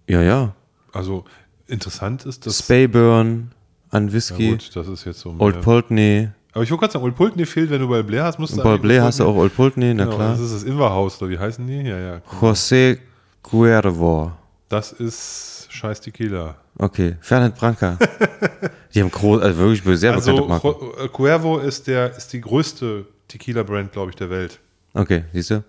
Ja, 0.09 0.23
ja. 0.23 0.55
Also 0.93 1.25
interessant 1.69 2.25
ist, 2.27 2.47
dass. 2.47 2.59
Spayburn 2.59 3.51
an 3.91 4.13
Whisky, 4.13 4.51
gut, 4.51 4.71
das 4.75 4.89
ist 4.89 5.05
jetzt 5.05 5.21
so. 5.21 5.33
mehr- 5.33 5.41
Old 5.41 5.61
Pulteney. 5.63 6.29
Aber 6.53 6.63
ich 6.65 6.71
wollte 6.71 6.81
gerade 6.81 6.93
sagen, 6.95 7.05
Old 7.05 7.15
Pulteney 7.17 7.47
fehlt, 7.47 7.71
wenn 7.71 7.81
du 7.81 7.89
bei 7.89 8.03
Blair 8.03 8.25
hast, 8.25 8.39
musst 8.39 8.53
du 8.55 8.57
Ball 8.63 8.73
eigentlich 8.73 8.83
Blair 8.83 9.05
hast 9.05 9.21
du 9.21 9.25
auch 9.25 9.37
Old 9.37 9.55
Pulteney, 9.55 9.95
na 9.95 10.05
genau, 10.05 10.17
klar. 10.17 10.31
Das 10.33 10.41
ist 10.41 10.55
das 10.55 10.63
Inverhaus, 10.65 11.21
oder 11.23 11.31
wie 11.31 11.39
heißen 11.39 11.67
die? 11.67 11.83
Ja, 11.83 11.99
ja. 11.99 12.21
José 12.41 12.99
Cuervo. 13.43 14.33
Das 14.69 14.93
ist 14.93 15.67
Scheiß 15.71 16.01
Tequila. 16.01 16.57
Okay, 16.79 17.17
Fernand 17.21 17.57
Branca. 17.57 17.99
die 18.95 19.01
haben 19.01 19.11
groß, 19.11 19.43
also 19.43 19.59
wirklich 19.59 19.99
sehr 19.99 20.13
Also 20.13 20.33
bekannte 20.33 20.49
Marken. 20.49 20.67
Jo- 20.67 21.05
äh, 21.05 21.09
Cuervo 21.09 21.59
ist, 21.59 21.87
der, 21.87 22.17
ist 22.17 22.33
die 22.33 22.41
größte 22.41 23.07
Tequila-Brand, 23.29 23.93
glaube 23.93 24.11
ich, 24.11 24.17
der 24.17 24.31
Welt. 24.31 24.59
Okay, 24.95 25.25
siehst 25.33 25.51
du? 25.51 25.65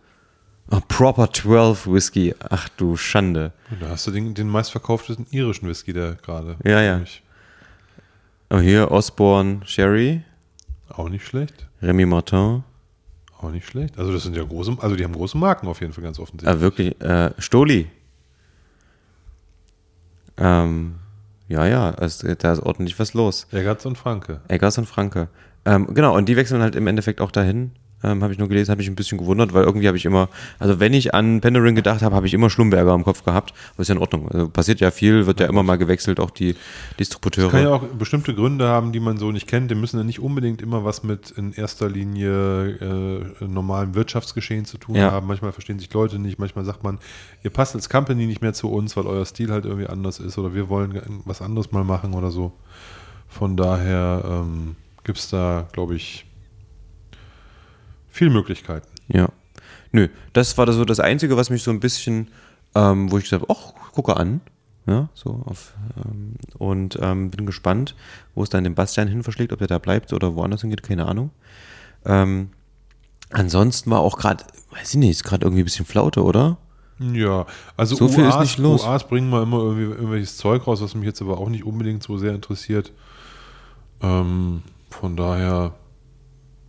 Oh, 0.72 0.80
Proper 0.88 1.32
12 1.32 1.88
Whisky. 1.88 2.36
Ach 2.48 2.70
du 2.70 2.96
Schande. 2.96 3.52
Und 3.72 3.82
da 3.82 3.90
hast 3.90 4.06
du 4.08 4.12
den, 4.12 4.34
den 4.36 4.48
meistverkauftesten 4.48 5.26
irischen 5.32 5.68
Whisky, 5.68 5.94
der 5.94 6.14
gerade. 6.16 6.58
Ja, 6.64 6.82
ja. 6.82 7.02
Oh, 8.52 8.60
hier 8.60 8.92
Osborne 8.92 9.62
Sherry, 9.66 10.24
Auch 10.90 11.10
nicht 11.10 11.26
schlecht. 11.26 11.68
Remy 11.82 12.06
Martin. 12.06 12.64
Auch 13.40 13.52
nicht 13.52 13.68
schlecht. 13.68 13.98
Also 13.98 14.12
das 14.12 14.24
sind 14.24 14.36
ja 14.36 14.44
große, 14.44 14.78
also 14.82 14.96
die 14.96 15.04
haben 15.04 15.14
große 15.14 15.38
Marken 15.38 15.68
auf 15.68 15.82
jeden 15.82 15.94
Fall 15.94 16.04
ganz 16.04 16.20
offensichtlich. 16.20 16.50
Ah, 16.56 16.60
wirklich. 16.60 17.00
Äh, 17.02 17.32
Stoli. 17.38 17.90
Ähm, 20.38 20.96
ja, 21.48 21.66
ja, 21.66 21.92
also, 21.92 22.34
da 22.36 22.52
ist 22.54 22.60
ordentlich 22.60 23.00
was 23.00 23.14
los. 23.14 23.48
Eggers 23.52 23.86
und 23.86 23.98
Franke. 23.98 24.42
Eggers 24.48 24.78
und 24.78 24.86
Franke. 24.86 25.30
Ähm, 25.66 25.94
genau, 25.94 26.16
und 26.16 26.28
die 26.30 26.36
wechseln 26.36 26.62
halt 26.62 26.76
im 26.76 26.88
Endeffekt 26.88 27.22
auch 27.22 27.32
dahin. 27.32 27.72
Ähm, 28.04 28.24
habe 28.24 28.32
ich 28.32 28.40
nur 28.40 28.48
gelesen, 28.48 28.72
habe 28.72 28.82
ich 28.82 28.88
ein 28.88 28.96
bisschen 28.96 29.18
gewundert, 29.18 29.54
weil 29.54 29.64
irgendwie 29.66 29.88
habe 29.88 29.98
ich 29.98 30.06
immer, 30.06 30.30
also 30.58 30.80
wenn 30.80 30.94
ich 30.94 31.14
an 31.14 31.42
Penderin 31.42 31.76
gedacht 31.76 32.02
habe, 32.02 32.16
habe 32.16 32.28
ich 32.28 32.34
immer 32.34 32.50
Schlumberger 32.50 32.94
im 32.96 33.04
Kopf 33.04 33.24
gehabt. 33.26 33.54
Aber 33.74 33.82
ist 33.82 33.90
ja 33.90 33.96
in 33.96 34.02
Ordnung. 34.02 34.30
Also 34.32 34.48
passiert 34.48 34.80
ja 34.80 34.90
viel, 34.92 35.26
wird 35.26 35.40
ja 35.42 35.48
immer 35.48 35.64
mal 35.64 35.78
gewechselt, 35.78 36.20
auch 36.20 36.30
die 36.30 36.56
Distributeure. 37.00 37.50
Kann 37.50 37.64
ja 37.64 37.70
auch 37.72 37.84
bestimmte 37.84 38.34
Gründe 38.34 38.68
haben, 38.68 38.92
die 38.94 39.00
man 39.02 39.18
so 39.18 39.32
nicht 39.32 39.48
kennt. 39.48 39.70
Die 39.70 39.76
müssen 39.76 39.98
ja 39.98 40.04
nicht 40.04 40.20
unbedingt 40.20 40.62
immer 40.62 40.86
was 40.86 41.04
mit 41.04 41.32
in 41.32 41.52
erster 41.54 41.90
Linie 41.90 42.70
äh, 43.42 43.46
normalem 43.46 43.96
Wirtschaftsgeschehen 43.96 44.66
zu 44.66 44.78
tun 44.78 44.96
Ja. 44.96 45.12
haben. 45.12 45.28
Manchmal 45.28 45.52
verstehen 45.52 45.80
sich 45.80 45.94
Leute 45.94 46.20
nicht. 46.20 46.40
Manchmal 46.40 46.64
sagt 46.66 46.84
man, 46.84 47.00
ihr 47.44 47.50
passt 47.50 47.76
als 47.76 47.90
Company 47.90 48.26
nicht 48.28 48.42
mehr 48.42 48.54
zu 48.54 48.70
uns, 48.72 48.96
weil 48.96 49.08
euer 49.08 49.26
Stil 49.26 49.52
halt 49.52 49.66
irgendwie 49.66 49.88
anders 49.88 50.20
ist 50.20 50.38
oder 50.38 50.54
wir 50.54 50.70
wollen 50.70 51.02
was 51.26 51.42
anderes 51.42 51.72
mal 51.72 51.84
machen 51.84 52.14
oder 52.14 52.32
so. 52.32 52.54
Von 53.28 53.58
daher 53.58 54.24
ähm, 54.26 54.76
gibt 55.04 55.18
es 55.20 55.30
da, 55.30 55.68
glaube 55.74 55.96
ich, 55.96 56.26
viele 58.20 58.30
Möglichkeiten. 58.32 58.88
Ja. 59.08 59.30
Nö, 59.92 60.08
das 60.34 60.58
war 60.58 60.72
so 60.72 60.86
das 60.86 61.00
Einzige, 61.00 61.36
was 61.36 61.50
mich 61.50 61.64
so 61.64 61.72
ein 61.72 61.80
bisschen, 61.80 62.28
ähm, 62.76 63.12
wo 63.12 63.18
ich 63.18 63.24
gesagt 63.24 63.42
habe, 63.42 63.56
ach, 63.58 63.74
gucke 63.92 64.16
an. 64.16 64.42
Ja, 64.86 65.10
so 65.14 65.44
auf, 65.46 65.76
ähm, 65.98 66.34
und 66.58 66.98
ähm, 67.02 67.30
bin 67.30 67.46
gespannt, 67.46 67.96
wo 68.34 68.44
es 68.44 68.50
dann 68.50 68.64
den 68.64 68.76
Bastian 68.76 69.08
hin 69.08 69.24
verschlägt, 69.24 69.54
ob 69.54 69.62
er 69.62 69.68
da 69.68 69.78
bleibt 69.78 70.14
oder 70.14 70.36
woanders 70.36 70.62
hingeht, 70.62 70.82
keine 70.84 71.06
Ahnung. 71.06 71.32
Ähm, 72.06 72.50
ansonsten 73.30 73.92
war 73.92 74.00
auch 74.00 74.18
gerade, 74.18 74.44
weiß 74.72 74.92
ich 74.92 75.00
nicht, 75.00 75.12
ist 75.12 75.24
gerade 75.24 75.46
irgendwie 75.46 75.62
ein 75.62 75.66
bisschen 75.66 75.86
Flaute, 75.86 76.24
oder? 76.24 76.58
Ja, 77.00 77.46
also 77.78 77.96
So 77.96 78.08
viel 78.08 78.26
ist 78.26 78.36
UAs, 78.36 78.42
nicht 78.42 78.58
los. 78.58 78.84
UAs 78.84 79.08
bringen 79.08 79.30
mal 79.30 79.44
immer 79.44 79.60
irgendwelches 79.78 80.38
Zeug 80.38 80.66
raus, 80.68 80.82
was 80.82 80.96
mich 80.96 81.06
jetzt 81.06 81.22
aber 81.22 81.38
auch 81.38 81.50
nicht 81.50 81.64
unbedingt 81.64 82.04
so 82.04 82.18
sehr 82.18 82.34
interessiert. 82.34 82.92
Ähm, 84.02 84.64
von 84.90 85.16
daher 85.16 85.76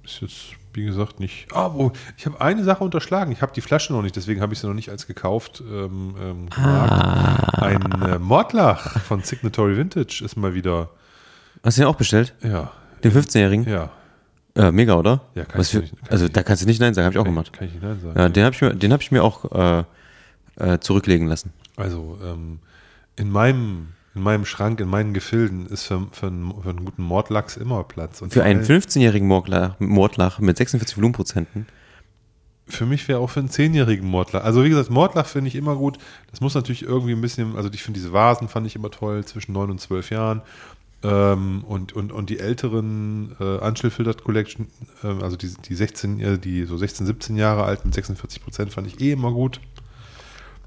ist 0.04 0.20
jetzt, 0.20 0.59
wie 0.72 0.84
gesagt, 0.84 1.20
nicht. 1.20 1.48
Ah, 1.52 1.70
wo, 1.74 1.92
ich 2.16 2.26
habe 2.26 2.40
eine 2.40 2.62
Sache 2.64 2.84
unterschlagen. 2.84 3.32
Ich 3.32 3.42
habe 3.42 3.52
die 3.54 3.60
Flasche 3.60 3.92
noch 3.92 4.02
nicht, 4.02 4.16
deswegen 4.16 4.40
habe 4.40 4.52
ich 4.52 4.58
sie 4.60 4.66
noch 4.66 4.74
nicht 4.74 4.88
als 4.90 5.06
gekauft 5.06 5.62
ähm, 5.68 6.14
ähm, 6.20 6.50
gemarkt. 6.50 7.58
Ein 7.62 8.02
äh, 8.02 8.18
Mordlach 8.18 9.00
von 9.00 9.22
Signatory 9.22 9.76
Vintage 9.76 10.22
ist 10.24 10.36
mal 10.36 10.54
wieder. 10.54 10.90
Hast 11.62 11.78
du 11.78 11.82
den 11.82 11.88
auch 11.88 11.96
bestellt? 11.96 12.34
Ja. 12.42 12.70
Den 13.04 13.12
15-Jährigen? 13.12 13.68
Ja. 13.68 13.90
Ja, 14.56 14.72
mega, 14.72 14.94
oder? 14.94 15.20
Ja, 15.34 15.44
kann 15.44 15.58
Was 15.60 15.68
ich 15.68 15.72
für, 15.74 15.78
nicht- 15.80 15.96
kann 16.00 16.08
Also 16.10 16.26
ich 16.26 16.32
da 16.32 16.42
kannst 16.42 16.62
du 16.62 16.66
nicht 16.66 16.80
Nein 16.80 16.92
sagen, 16.94 17.04
habe 17.06 17.14
ich 17.14 17.18
auch 17.20 17.24
gemacht. 17.24 17.52
Kann 17.52 17.66
ich 17.68 17.74
nicht 17.74 17.82
nein 17.82 18.00
sagen. 18.00 18.18
Ja, 18.18 18.28
den 18.28 18.44
habe 18.44 18.54
ich, 18.54 18.60
mir- 18.60 18.74
den 18.74 18.92
hab 18.92 19.00
ich 19.00 19.10
mir 19.12 19.22
auch 19.22 19.44
äh, 19.52 19.84
äh, 20.56 20.78
zurücklegen 20.80 21.28
lassen. 21.28 21.52
Also 21.76 22.18
ähm, 22.24 22.58
in 23.16 23.30
meinem 23.30 23.88
in 24.14 24.22
meinem 24.22 24.44
Schrank, 24.44 24.80
in 24.80 24.88
meinen 24.88 25.14
Gefilden 25.14 25.66
ist 25.66 25.84
für, 25.84 26.06
für, 26.10 26.26
einen, 26.26 26.52
für 26.62 26.70
einen 26.70 26.84
guten 26.84 27.02
Mordlachs 27.02 27.56
immer 27.56 27.84
Platz. 27.84 28.22
Und 28.22 28.32
Für 28.32 28.42
einen 28.42 28.60
allem- 28.60 28.80
15-jährigen 28.80 29.28
Mordlach, 29.28 29.78
Mordlach 29.78 30.40
mit 30.40 30.56
46 30.56 30.96
Volumenprozenten. 30.96 31.66
Für 32.66 32.86
mich 32.86 33.06
wäre 33.08 33.18
auch 33.18 33.30
für 33.30 33.40
einen 33.40 33.50
zehnjährigen 33.50 34.08
Mordlach. 34.08 34.44
Also 34.44 34.64
wie 34.64 34.68
gesagt, 34.68 34.90
Mordlach 34.90 35.26
finde 35.26 35.48
ich 35.48 35.56
immer 35.56 35.76
gut. 35.76 35.98
Das 36.30 36.40
muss 36.40 36.54
natürlich 36.54 36.82
irgendwie 36.82 37.12
ein 37.12 37.20
bisschen, 37.20 37.56
also 37.56 37.68
ich 37.72 37.82
finde 37.82 37.98
diese 37.98 38.12
Vasen 38.12 38.48
fand 38.48 38.66
ich 38.66 38.76
immer 38.76 38.90
toll, 38.90 39.24
zwischen 39.24 39.52
neun 39.52 39.70
und 39.70 39.80
zwölf 39.80 40.10
Jahren. 40.10 40.42
Ähm, 41.02 41.64
und, 41.64 41.92
und, 41.94 42.12
und 42.12 42.30
die 42.30 42.38
älteren 42.38 43.34
äh, 43.40 43.90
Filtered 43.90 44.22
Collection, 44.22 44.66
ähm, 45.02 45.22
also 45.22 45.36
die, 45.36 45.52
die 45.68 45.74
16, 45.74 46.20
äh, 46.20 46.38
die 46.38 46.64
so 46.64 46.76
16, 46.76 47.06
17 47.06 47.36
Jahre 47.36 47.64
alt 47.64 47.84
mit 47.84 47.94
46 47.94 48.42
Prozent 48.42 48.72
fand 48.72 48.86
ich 48.86 49.00
eh 49.00 49.12
immer 49.12 49.32
gut. 49.32 49.60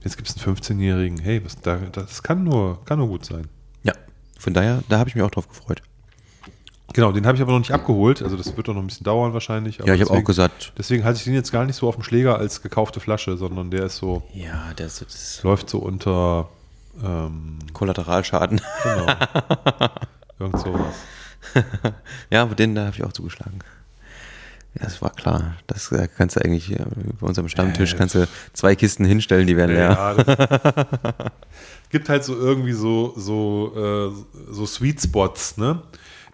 Jetzt 0.04 0.18
gibt 0.18 0.30
es 0.30 0.46
einen 0.46 0.56
15-Jährigen. 0.58 1.20
Hey, 1.20 1.44
was, 1.44 1.60
da, 1.62 1.78
das 1.78 2.24
kann 2.24 2.44
nur, 2.44 2.84
kann 2.86 3.00
nur 3.00 3.08
gut 3.08 3.26
sein. 3.26 3.48
Ja, 3.84 3.94
von 4.38 4.54
daher, 4.54 4.84
da 4.90 5.00
habe 5.00 5.10
ich 5.10 5.16
mich 5.16 5.24
auch 5.24 5.32
drauf 5.32 5.48
gefreut. 5.48 5.82
Genau, 6.94 7.12
den 7.12 7.26
habe 7.26 7.36
ich 7.36 7.42
aber 7.42 7.54
noch 7.54 7.60
nicht 7.60 7.72
abgeholt. 7.72 8.22
Also 8.22 8.38
das 8.38 8.56
wird 8.56 8.68
doch 8.68 8.74
noch 8.76 8.82
ein 8.82 8.88
bisschen 8.88 9.06
dauern 9.06 9.34
wahrscheinlich. 9.34 9.78
Ja, 9.80 9.94
ich 9.96 10.02
habe 10.02 10.12
auch 10.12 10.24
gesagt. 10.24 10.74
Deswegen 10.78 11.04
halte 11.04 11.18
ich 11.18 11.24
den 11.24 11.34
jetzt 11.34 11.52
gar 11.52 11.66
nicht 11.66 11.76
so 11.76 11.88
auf 11.88 11.96
dem 11.96 12.04
Schläger 12.04 12.38
als 12.38 12.62
gekaufte 12.62 13.00
Flasche, 13.00 13.36
sondern 13.38 13.72
der 13.72 13.86
ist 13.86 13.98
so, 13.98 14.22
Ja, 14.34 14.74
das 14.76 15.02
ist 15.02 15.42
läuft 15.44 15.70
so 15.70 15.80
unter, 15.80 16.50
ähm, 17.04 17.58
Kollateralschaden. 17.74 18.62
genau, 18.84 19.08
irgend 20.40 20.60
sowas. 20.60 20.96
ja, 22.30 22.44
aber 22.44 22.54
den 22.54 22.76
da 22.76 22.86
habe 22.86 22.96
ich 22.96 23.04
auch 23.04 23.14
zugeschlagen. 23.14 23.60
Ja, 24.76 24.86
das 24.86 25.02
war 25.02 25.12
klar. 25.12 25.56
Das 25.68 25.92
äh, 25.92 26.08
kannst 26.18 26.36
du 26.36 26.44
eigentlich 26.44 26.72
äh, 26.72 26.84
bei 27.20 27.28
unserem 27.28 27.48
Stammtisch 27.48 27.92
Ja, 27.92 27.98
kannst 27.98 28.16
du 28.16 28.28
zwei 28.54 28.76
Kisten 28.76 29.06
hinstellen, 29.06 29.46
die 29.46 29.56
werden 29.56 29.76
leer. 29.76 30.16
Ja, 30.28 31.16
gibt 31.90 32.10
halt 32.10 32.24
so 32.24 32.36
irgendwie 32.36 32.74
so, 32.74 33.14
so, 33.16 33.72
äh, 33.76 34.52
so 34.52 34.66
Sweet 34.66 35.02
Spots, 35.02 35.58
ne? 35.58 35.82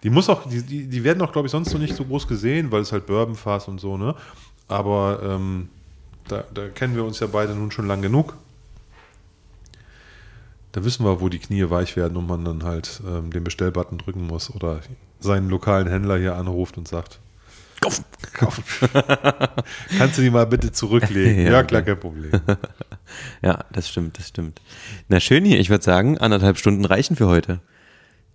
Die 0.02 0.08
muss 0.08 0.30
auch, 0.30 0.48
die, 0.48 0.62
die, 0.62 0.86
die 0.86 1.04
werden 1.04 1.20
auch, 1.20 1.32
glaube 1.32 1.46
ich, 1.46 1.52
sonst 1.52 1.70
noch 1.74 1.80
nicht 1.80 1.94
so 1.94 2.04
groß 2.06 2.26
gesehen, 2.26 2.72
weil 2.72 2.80
es 2.80 2.92
halt 2.92 3.04
Bourbonfass 3.06 3.68
und 3.68 3.78
so, 3.78 3.98
ne? 3.98 4.14
Aber 4.68 5.20
ähm, 5.22 5.68
da, 6.28 6.44
da 6.54 6.68
kennen 6.68 6.94
wir 6.94 7.04
uns 7.04 7.20
ja 7.20 7.26
beide 7.26 7.54
nun 7.54 7.70
schon 7.70 7.86
lang 7.86 8.00
genug. 8.00 8.34
Da 10.72 10.84
wissen 10.84 11.04
wir, 11.04 11.20
wo 11.20 11.28
die 11.28 11.40
Knie 11.40 11.68
weich 11.68 11.96
werden 11.96 12.16
und 12.16 12.26
man 12.26 12.44
dann 12.44 12.64
halt 12.64 13.02
ähm, 13.06 13.30
den 13.30 13.44
Bestellbutton 13.44 13.98
drücken 13.98 14.26
muss 14.26 14.54
oder 14.54 14.80
seinen 15.18 15.50
lokalen 15.50 15.88
Händler 15.88 16.16
hier 16.16 16.36
anruft 16.36 16.78
und 16.78 16.88
sagt, 16.88 17.18
Kaufen. 17.80 18.04
Kauf. 18.34 18.60
Kannst 19.98 20.18
du 20.18 20.22
die 20.22 20.30
mal 20.30 20.46
bitte 20.46 20.70
zurücklegen? 20.72 21.46
Ja, 21.46 21.52
ja, 21.52 21.62
klar, 21.62 21.82
kein 21.82 21.98
Problem. 21.98 22.30
Ja, 23.42 23.64
das 23.72 23.88
stimmt, 23.88 24.18
das 24.18 24.28
stimmt. 24.28 24.60
Na 25.08 25.18
schön 25.18 25.44
hier, 25.44 25.58
ich 25.58 25.68
würde 25.68 25.82
sagen, 25.82 26.18
anderthalb 26.18 26.58
Stunden 26.58 26.84
reichen 26.84 27.16
für 27.16 27.26
heute. 27.26 27.60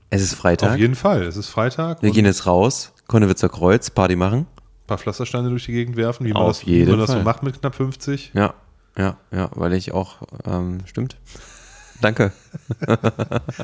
Es 0.10 0.22
ist 0.22 0.34
Freitag. 0.34 0.72
Auf 0.72 0.78
jeden 0.78 0.96
Fall. 0.96 1.24
Es 1.24 1.38
ist 1.38 1.48
Freitag. 1.48 2.02
Wir 2.02 2.12
gehen 2.12 2.26
jetzt 2.26 2.46
raus, 2.46 2.94
Konnewitzer 3.08 3.48
Kreuz, 3.48 3.90
Party 3.90 4.18
machen. 4.18 4.40
ein 4.40 4.88
paar 4.88 4.98
Pflastersteine 4.98 5.50
durch 5.50 5.66
die 5.66 5.72
Gegend 5.72 5.96
werfen, 5.96 6.26
wie 6.26 6.34
man, 6.34 6.42
Auf 6.42 6.60
das, 6.60 6.68
wie 6.68 6.72
jeden 6.72 6.92
man 6.92 7.00
das 7.00 7.12
so 7.12 7.22
macht 7.22 7.42
mit 7.42 7.60
knapp 7.60 7.76
50. 7.76 8.32
Ja, 8.34 8.54
ja, 8.98 9.18
ja, 9.32 9.50
weil 9.54 9.74
ich 9.74 9.94
auch, 9.94 10.18
ähm, 10.46 10.80
stimmt. 10.86 11.18
Danke. 12.02 12.34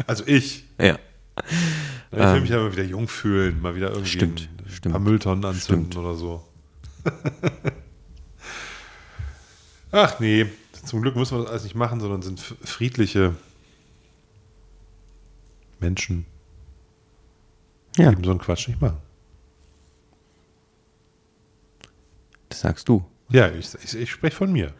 Also 0.08 0.24
ich. 0.26 0.64
Ja. 0.80 0.98
Ich 2.12 2.18
will 2.18 2.42
mich 2.42 2.50
ja 2.50 2.58
mal 2.58 2.72
wieder 2.72 2.84
jung 2.84 3.08
fühlen, 3.08 3.62
mal 3.62 3.76
wieder 3.76 3.90
irgendwie 3.90 4.10
Stimmt, 4.10 4.50
stimmt. 4.76 4.94
paar 4.94 5.02
Mülltonnen 5.02 5.44
anzünden 5.46 5.98
oder 6.00 6.16
so. 6.16 6.46
Ach 9.92 10.20
nee, 10.20 10.46
zum 10.86 11.02
Glück 11.02 11.16
müssen 11.16 11.38
wir 11.38 11.42
das 11.44 11.52
alles 11.52 11.64
nicht 11.64 11.76
machen, 11.76 12.00
sondern 12.00 12.22
sind 12.22 12.40
friedliche 12.40 13.36
Menschen, 15.80 16.26
die 17.98 18.02
Ja, 18.04 18.12
eben 18.12 18.24
so 18.24 18.32
einen 18.32 18.40
Quatsch 18.40 18.68
nicht 18.68 18.80
machen. 18.82 18.98
das 22.50 22.60
sagst 22.62 22.88
du. 22.90 23.06
Ja, 23.30 23.50
ich, 23.50 23.74
ich, 23.84 23.96
ich 23.96 24.12
spreche 24.12 24.36
von 24.36 24.52
mir. 24.52 24.74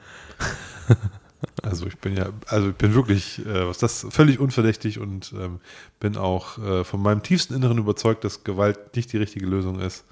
Also 1.64 1.88
ich 1.88 1.98
bin 1.98 2.16
ja, 2.16 2.30
also 2.48 2.70
ich 2.70 2.76
bin 2.76 2.94
wirklich, 2.94 3.46
äh, 3.46 3.68
was 3.68 3.78
das 3.78 4.06
völlig 4.10 4.40
unverdächtig 4.40 5.00
und 5.00 5.34
ähm, 5.34 5.60
bin 6.00 6.18
auch 6.18 6.58
äh, 6.58 6.84
von 6.84 7.02
meinem 7.02 7.24
tiefsten 7.24 7.54
Inneren 7.54 7.78
überzeugt, 7.78 8.24
dass 8.24 8.44
Gewalt 8.44 8.96
nicht 8.96 9.12
die 9.14 9.18
richtige 9.18 9.46
Lösung 9.46 9.80
ist. 9.80 10.06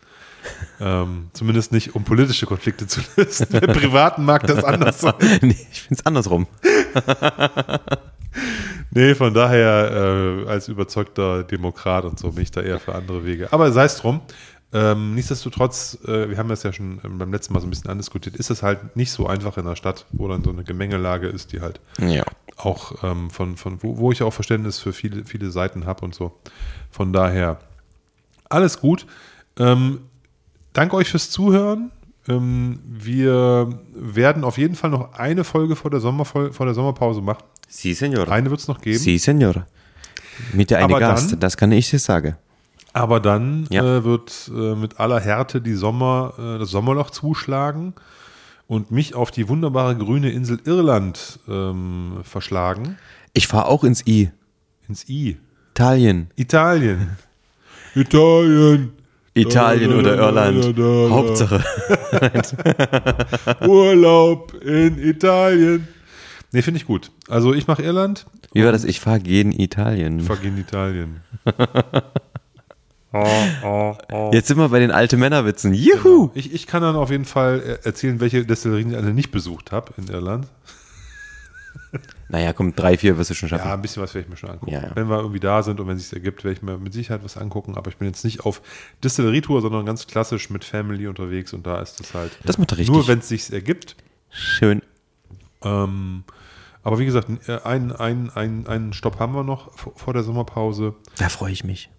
Ähm, 0.79 1.29
zumindest 1.33 1.71
nicht, 1.71 1.95
um 1.95 2.03
politische 2.03 2.45
Konflikte 2.45 2.87
zu 2.87 3.01
lösen. 3.17 3.47
Im 3.51 3.73
Privaten 3.73 4.23
mag 4.25 4.47
das 4.47 4.63
anders 4.63 5.01
sein. 5.01 5.13
nee, 5.41 5.67
ich 5.71 5.81
finde 5.81 5.99
es 5.99 6.05
andersrum. 6.05 6.47
Nee, 8.91 9.13
von 9.13 9.33
daher 9.33 10.45
äh, 10.45 10.49
als 10.49 10.67
überzeugter 10.67 11.43
Demokrat 11.43 12.05
und 12.05 12.17
so 12.17 12.31
bin 12.31 12.43
ich 12.43 12.51
da 12.51 12.61
eher 12.61 12.79
für 12.79 12.95
andere 12.95 13.23
Wege. 13.23 13.51
Aber 13.53 13.71
sei 13.71 13.85
es 13.85 13.97
drum. 13.97 14.21
Ähm, 14.71 15.15
nichtsdestotrotz, 15.15 15.97
äh, 16.05 16.29
wir 16.29 16.37
haben 16.37 16.47
das 16.49 16.61
ja 16.63 16.71
schon 16.71 17.01
ähm, 17.03 17.17
beim 17.17 17.31
letzten 17.31 17.53
Mal 17.53 17.59
so 17.59 17.65
ein 17.67 17.71
bisschen 17.71 17.89
andiskutiert, 17.89 18.35
ist 18.35 18.51
es 18.51 18.61
halt 18.61 18.95
nicht 18.95 19.11
so 19.11 19.25
einfach 19.25 19.57
in 19.57 19.65
der 19.65 19.75
Stadt, 19.75 20.05
wo 20.11 20.27
dann 20.27 20.43
so 20.43 20.51
eine 20.51 20.63
Gemengelage 20.63 21.27
ist, 21.27 21.51
die 21.53 21.61
halt 21.61 21.79
Ja. 21.99 22.23
auch 22.55 23.03
ähm, 23.03 23.31
von, 23.31 23.57
von 23.57 23.81
wo, 23.81 23.97
wo 23.97 24.11
ich 24.11 24.21
auch 24.21 24.31
Verständnis 24.33 24.77
für 24.77 24.93
viele, 24.93 25.25
viele 25.25 25.49
Seiten 25.49 25.87
habe 25.87 26.05
und 26.05 26.13
so. 26.13 26.37
Von 26.91 27.13
daher 27.13 27.59
alles 28.47 28.79
gut. 28.79 29.07
Ähm, 29.57 30.01
danke 30.73 30.95
euch 30.97 31.09
fürs 31.09 31.31
Zuhören. 31.31 31.89
Ähm, 32.27 32.79
wir 32.85 33.79
werden 33.95 34.43
auf 34.43 34.59
jeden 34.59 34.75
Fall 34.75 34.91
noch 34.91 35.13
eine 35.13 35.43
Folge 35.45 35.75
vor 35.75 35.89
der, 35.89 35.99
Sommerfol 35.99 36.51
vor 36.53 36.67
der 36.67 36.75
Sommerpause 36.75 37.21
machen. 37.21 37.43
Sie, 37.67 37.93
Senor. 37.95 38.27
Eine 38.29 38.51
wird 38.51 38.59
es 38.59 38.67
noch 38.67 38.81
geben. 38.81 38.99
Sie, 38.99 39.17
Senor. 39.17 39.65
Mit 40.53 40.69
der 40.69 40.77
eine 40.79 40.85
Aber 40.85 40.99
Gast, 40.99 41.31
dann- 41.33 41.39
das 41.39 41.57
kann 41.57 41.71
ich 41.71 41.89
dir 41.89 41.97
sagen. 41.99 42.35
Aber 42.99 43.19
dann 43.21 43.65
Ja. 43.69 43.83
äh, 43.97 44.03
wird 44.03 44.51
äh, 44.53 44.75
mit 44.75 44.99
aller 44.99 45.19
Härte 45.21 45.61
die 45.61 45.73
Sommer, 45.75 46.33
äh, 46.37 46.59
das 46.59 46.69
Sommerloch 46.69 47.11
zuschlagen 47.11 47.93
und 48.67 48.91
mich 48.91 49.15
auf 49.15 49.31
die 49.31 49.47
wunderbare 49.47 49.95
grüne 49.95 50.29
Insel 50.31 50.59
Irland 50.65 51.39
ähm, 51.47 52.17
verschlagen. 52.23 52.97
Ich 53.33 53.47
fahre 53.47 53.67
auch 53.67 53.83
ins 53.85 54.05
I. 54.05 54.31
Ins 54.89 55.07
I. 55.07 55.37
Italien. 55.71 56.27
Italien. 56.35 57.11
Italien. 57.95 58.91
Italien 59.33 59.93
oder 59.93 60.17
Irland. 60.17 60.77
Hauptsache. 61.11 61.63
Urlaub 63.65 64.53
in 64.61 64.97
Italien. 64.99 65.87
Nee, 66.51 66.61
finde 66.63 66.79
ich 66.79 66.85
gut. 66.85 67.11
Also 67.29 67.53
ich 67.53 67.67
mache 67.67 67.83
Irland, 67.83 68.25
Wie 68.53 68.65
war 68.65 68.71
das? 68.71 68.83
Ich 68.83 68.99
fahre 68.99 69.19
gegen 69.21 69.51
Italien. 69.57 70.19
fuck 70.21 70.43
in 70.43 70.57
Italien. 70.57 71.21
Jetzt 74.31 74.47
sind 74.47 74.57
wir 74.57 74.69
bei 74.69 74.79
den 74.79 74.91
alten 74.91 75.19
Männerwitzen. 75.19 75.73
Juhu! 75.73 76.29
Ich, 76.35 76.53
ich 76.53 76.67
kann 76.67 76.81
dann 76.81 76.95
auf 76.95 77.09
jeden 77.09 77.25
Fall 77.25 77.79
äh, 77.83 77.85
erzählen, 77.87 78.19
welche 78.19 78.45
Destillerien 78.45 78.91
ich 78.91 78.97
alle 78.97 79.13
nicht 79.13 79.31
besucht 79.31 79.71
habe 79.71 79.93
in 79.97 80.07
Irland. 80.07 80.47
Naja, 82.31 82.53
komm, 82.53 82.75
drei, 82.75 82.95
vier 82.95 83.17
wirst 83.17 83.31
du 83.31 83.33
schon 83.33 83.49
schaffen. 83.49 83.67
Ja, 83.67 83.73
ein 83.73 83.81
bisschen 83.81 84.03
was 84.03 84.13
werde 84.13 84.25
ich 84.25 84.29
mir 84.29 84.37
schon 84.37 84.51
angucken. 84.51 84.71
Ja, 84.71 84.81
ja. 84.83 84.91
Wenn 84.93 85.09
wir 85.09 85.17
irgendwie 85.17 85.39
da 85.39 85.63
sind 85.63 85.79
und 85.79 85.87
wenn 85.87 85.97
es 85.97 86.09
sich 86.09 86.13
ergibt, 86.13 86.43
werde 86.43 86.53
ich 86.53 86.61
mir 86.61 86.77
mit 86.77 86.93
Sicherheit 86.93 87.23
was 87.23 87.35
angucken. 87.37 87.75
Aber 87.75 87.89
ich 87.89 87.97
bin 87.97 88.07
jetzt 88.07 88.23
nicht 88.23 88.45
auf 88.45 88.61
Distillerie-Tour, 89.03 89.61
sondern 89.61 89.83
ganz 89.87 90.05
klassisch 90.05 90.51
mit 90.51 90.63
Family 90.63 91.07
unterwegs 91.07 91.53
und 91.53 91.65
da 91.65 91.81
ist 91.81 91.99
es 91.99 92.13
halt 92.13 92.37
Das 92.45 92.59
macht 92.59 92.73
richtig. 92.73 92.89
nur, 92.89 93.07
wenn 93.07 93.17
es 93.19 93.29
sich 93.29 93.51
ergibt. 93.51 93.95
Schön. 94.29 94.83
Ähm, 95.63 96.23
aber 96.83 96.99
wie 96.99 97.05
gesagt, 97.05 97.29
äh, 97.47 97.61
einen 97.63 97.91
ein, 97.93 98.29
ein, 98.35 98.67
einen 98.67 98.93
Stopp 98.93 99.17
haben 99.17 99.33
wir 99.33 99.43
noch 99.43 99.71
vor 99.75 100.13
der 100.13 100.21
Sommerpause. 100.21 100.93
Da 101.17 101.29
freue 101.29 101.51
ich 101.51 101.63
mich. 101.63 101.89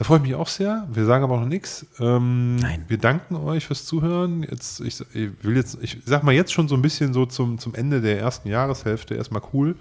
Da 0.00 0.04
freue 0.04 0.16
ich 0.16 0.22
mich 0.22 0.34
auch 0.34 0.48
sehr. 0.48 0.88
Wir 0.90 1.04
sagen 1.04 1.24
aber 1.24 1.38
noch 1.38 1.46
nichts. 1.46 1.84
Ähm, 1.98 2.56
Nein. 2.56 2.86
Wir 2.88 2.96
danken 2.96 3.36
euch 3.36 3.66
fürs 3.66 3.84
Zuhören. 3.84 4.44
Jetzt, 4.44 4.80
ich, 4.80 4.98
ich 5.12 5.30
will 5.42 5.54
jetzt, 5.54 5.76
ich 5.82 5.98
sag 6.06 6.22
mal 6.22 6.32
jetzt 6.32 6.54
schon 6.54 6.68
so 6.68 6.74
ein 6.74 6.80
bisschen 6.80 7.12
so 7.12 7.26
zum, 7.26 7.58
zum 7.58 7.74
Ende 7.74 8.00
der 8.00 8.18
ersten 8.18 8.48
Jahreshälfte 8.48 9.14
erstmal 9.14 9.42
cool, 9.52 9.76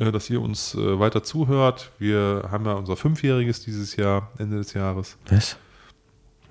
äh, 0.00 0.10
dass 0.10 0.28
ihr 0.30 0.42
uns 0.42 0.74
äh, 0.74 0.98
weiter 0.98 1.22
zuhört. 1.22 1.92
Wir 2.00 2.48
haben 2.50 2.64
ja 2.64 2.72
unser 2.72 2.96
Fünfjähriges 2.96 3.60
dieses 3.60 3.94
Jahr, 3.94 4.32
Ende 4.36 4.56
des 4.56 4.72
Jahres. 4.72 5.16
Was? 5.28 5.56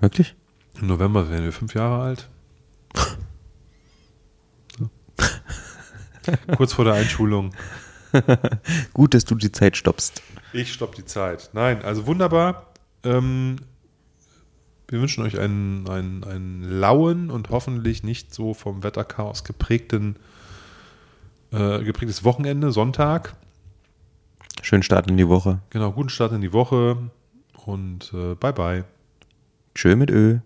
Wirklich? 0.00 0.34
Im 0.80 0.86
November 0.86 1.28
werden 1.28 1.44
wir 1.44 1.52
fünf 1.52 1.74
Jahre 1.74 2.02
alt. 2.02 2.30
Kurz 6.56 6.72
vor 6.72 6.86
der 6.86 6.94
Einschulung. 6.94 7.52
Gut, 8.94 9.12
dass 9.12 9.26
du 9.26 9.34
die 9.34 9.52
Zeit 9.52 9.76
stoppst. 9.76 10.22
Ich 10.54 10.72
stopp 10.72 10.94
die 10.94 11.04
Zeit. 11.04 11.50
Nein, 11.52 11.82
also 11.82 12.06
wunderbar. 12.06 12.72
Ähm, 13.06 13.56
wir 14.88 15.00
wünschen 15.00 15.24
euch 15.24 15.38
einen, 15.38 15.88
einen, 15.88 16.24
einen 16.24 16.62
lauen 16.62 17.30
und 17.30 17.50
hoffentlich 17.50 18.02
nicht 18.02 18.32
so 18.32 18.54
vom 18.54 18.82
Wetterchaos 18.82 19.44
geprägten, 19.44 20.16
äh, 21.52 21.82
geprägtes 21.82 22.24
Wochenende, 22.24 22.70
Sonntag. 22.72 23.34
Schönen 24.62 24.82
Start 24.82 25.08
in 25.08 25.16
die 25.16 25.28
Woche. 25.28 25.60
Genau, 25.70 25.92
guten 25.92 26.08
Start 26.08 26.32
in 26.32 26.40
die 26.40 26.52
Woche 26.52 26.98
und 27.64 28.12
äh, 28.14 28.34
bye 28.34 28.52
bye. 28.52 28.84
Tschö 29.74 29.96
mit 29.96 30.10
Ö. 30.10 30.38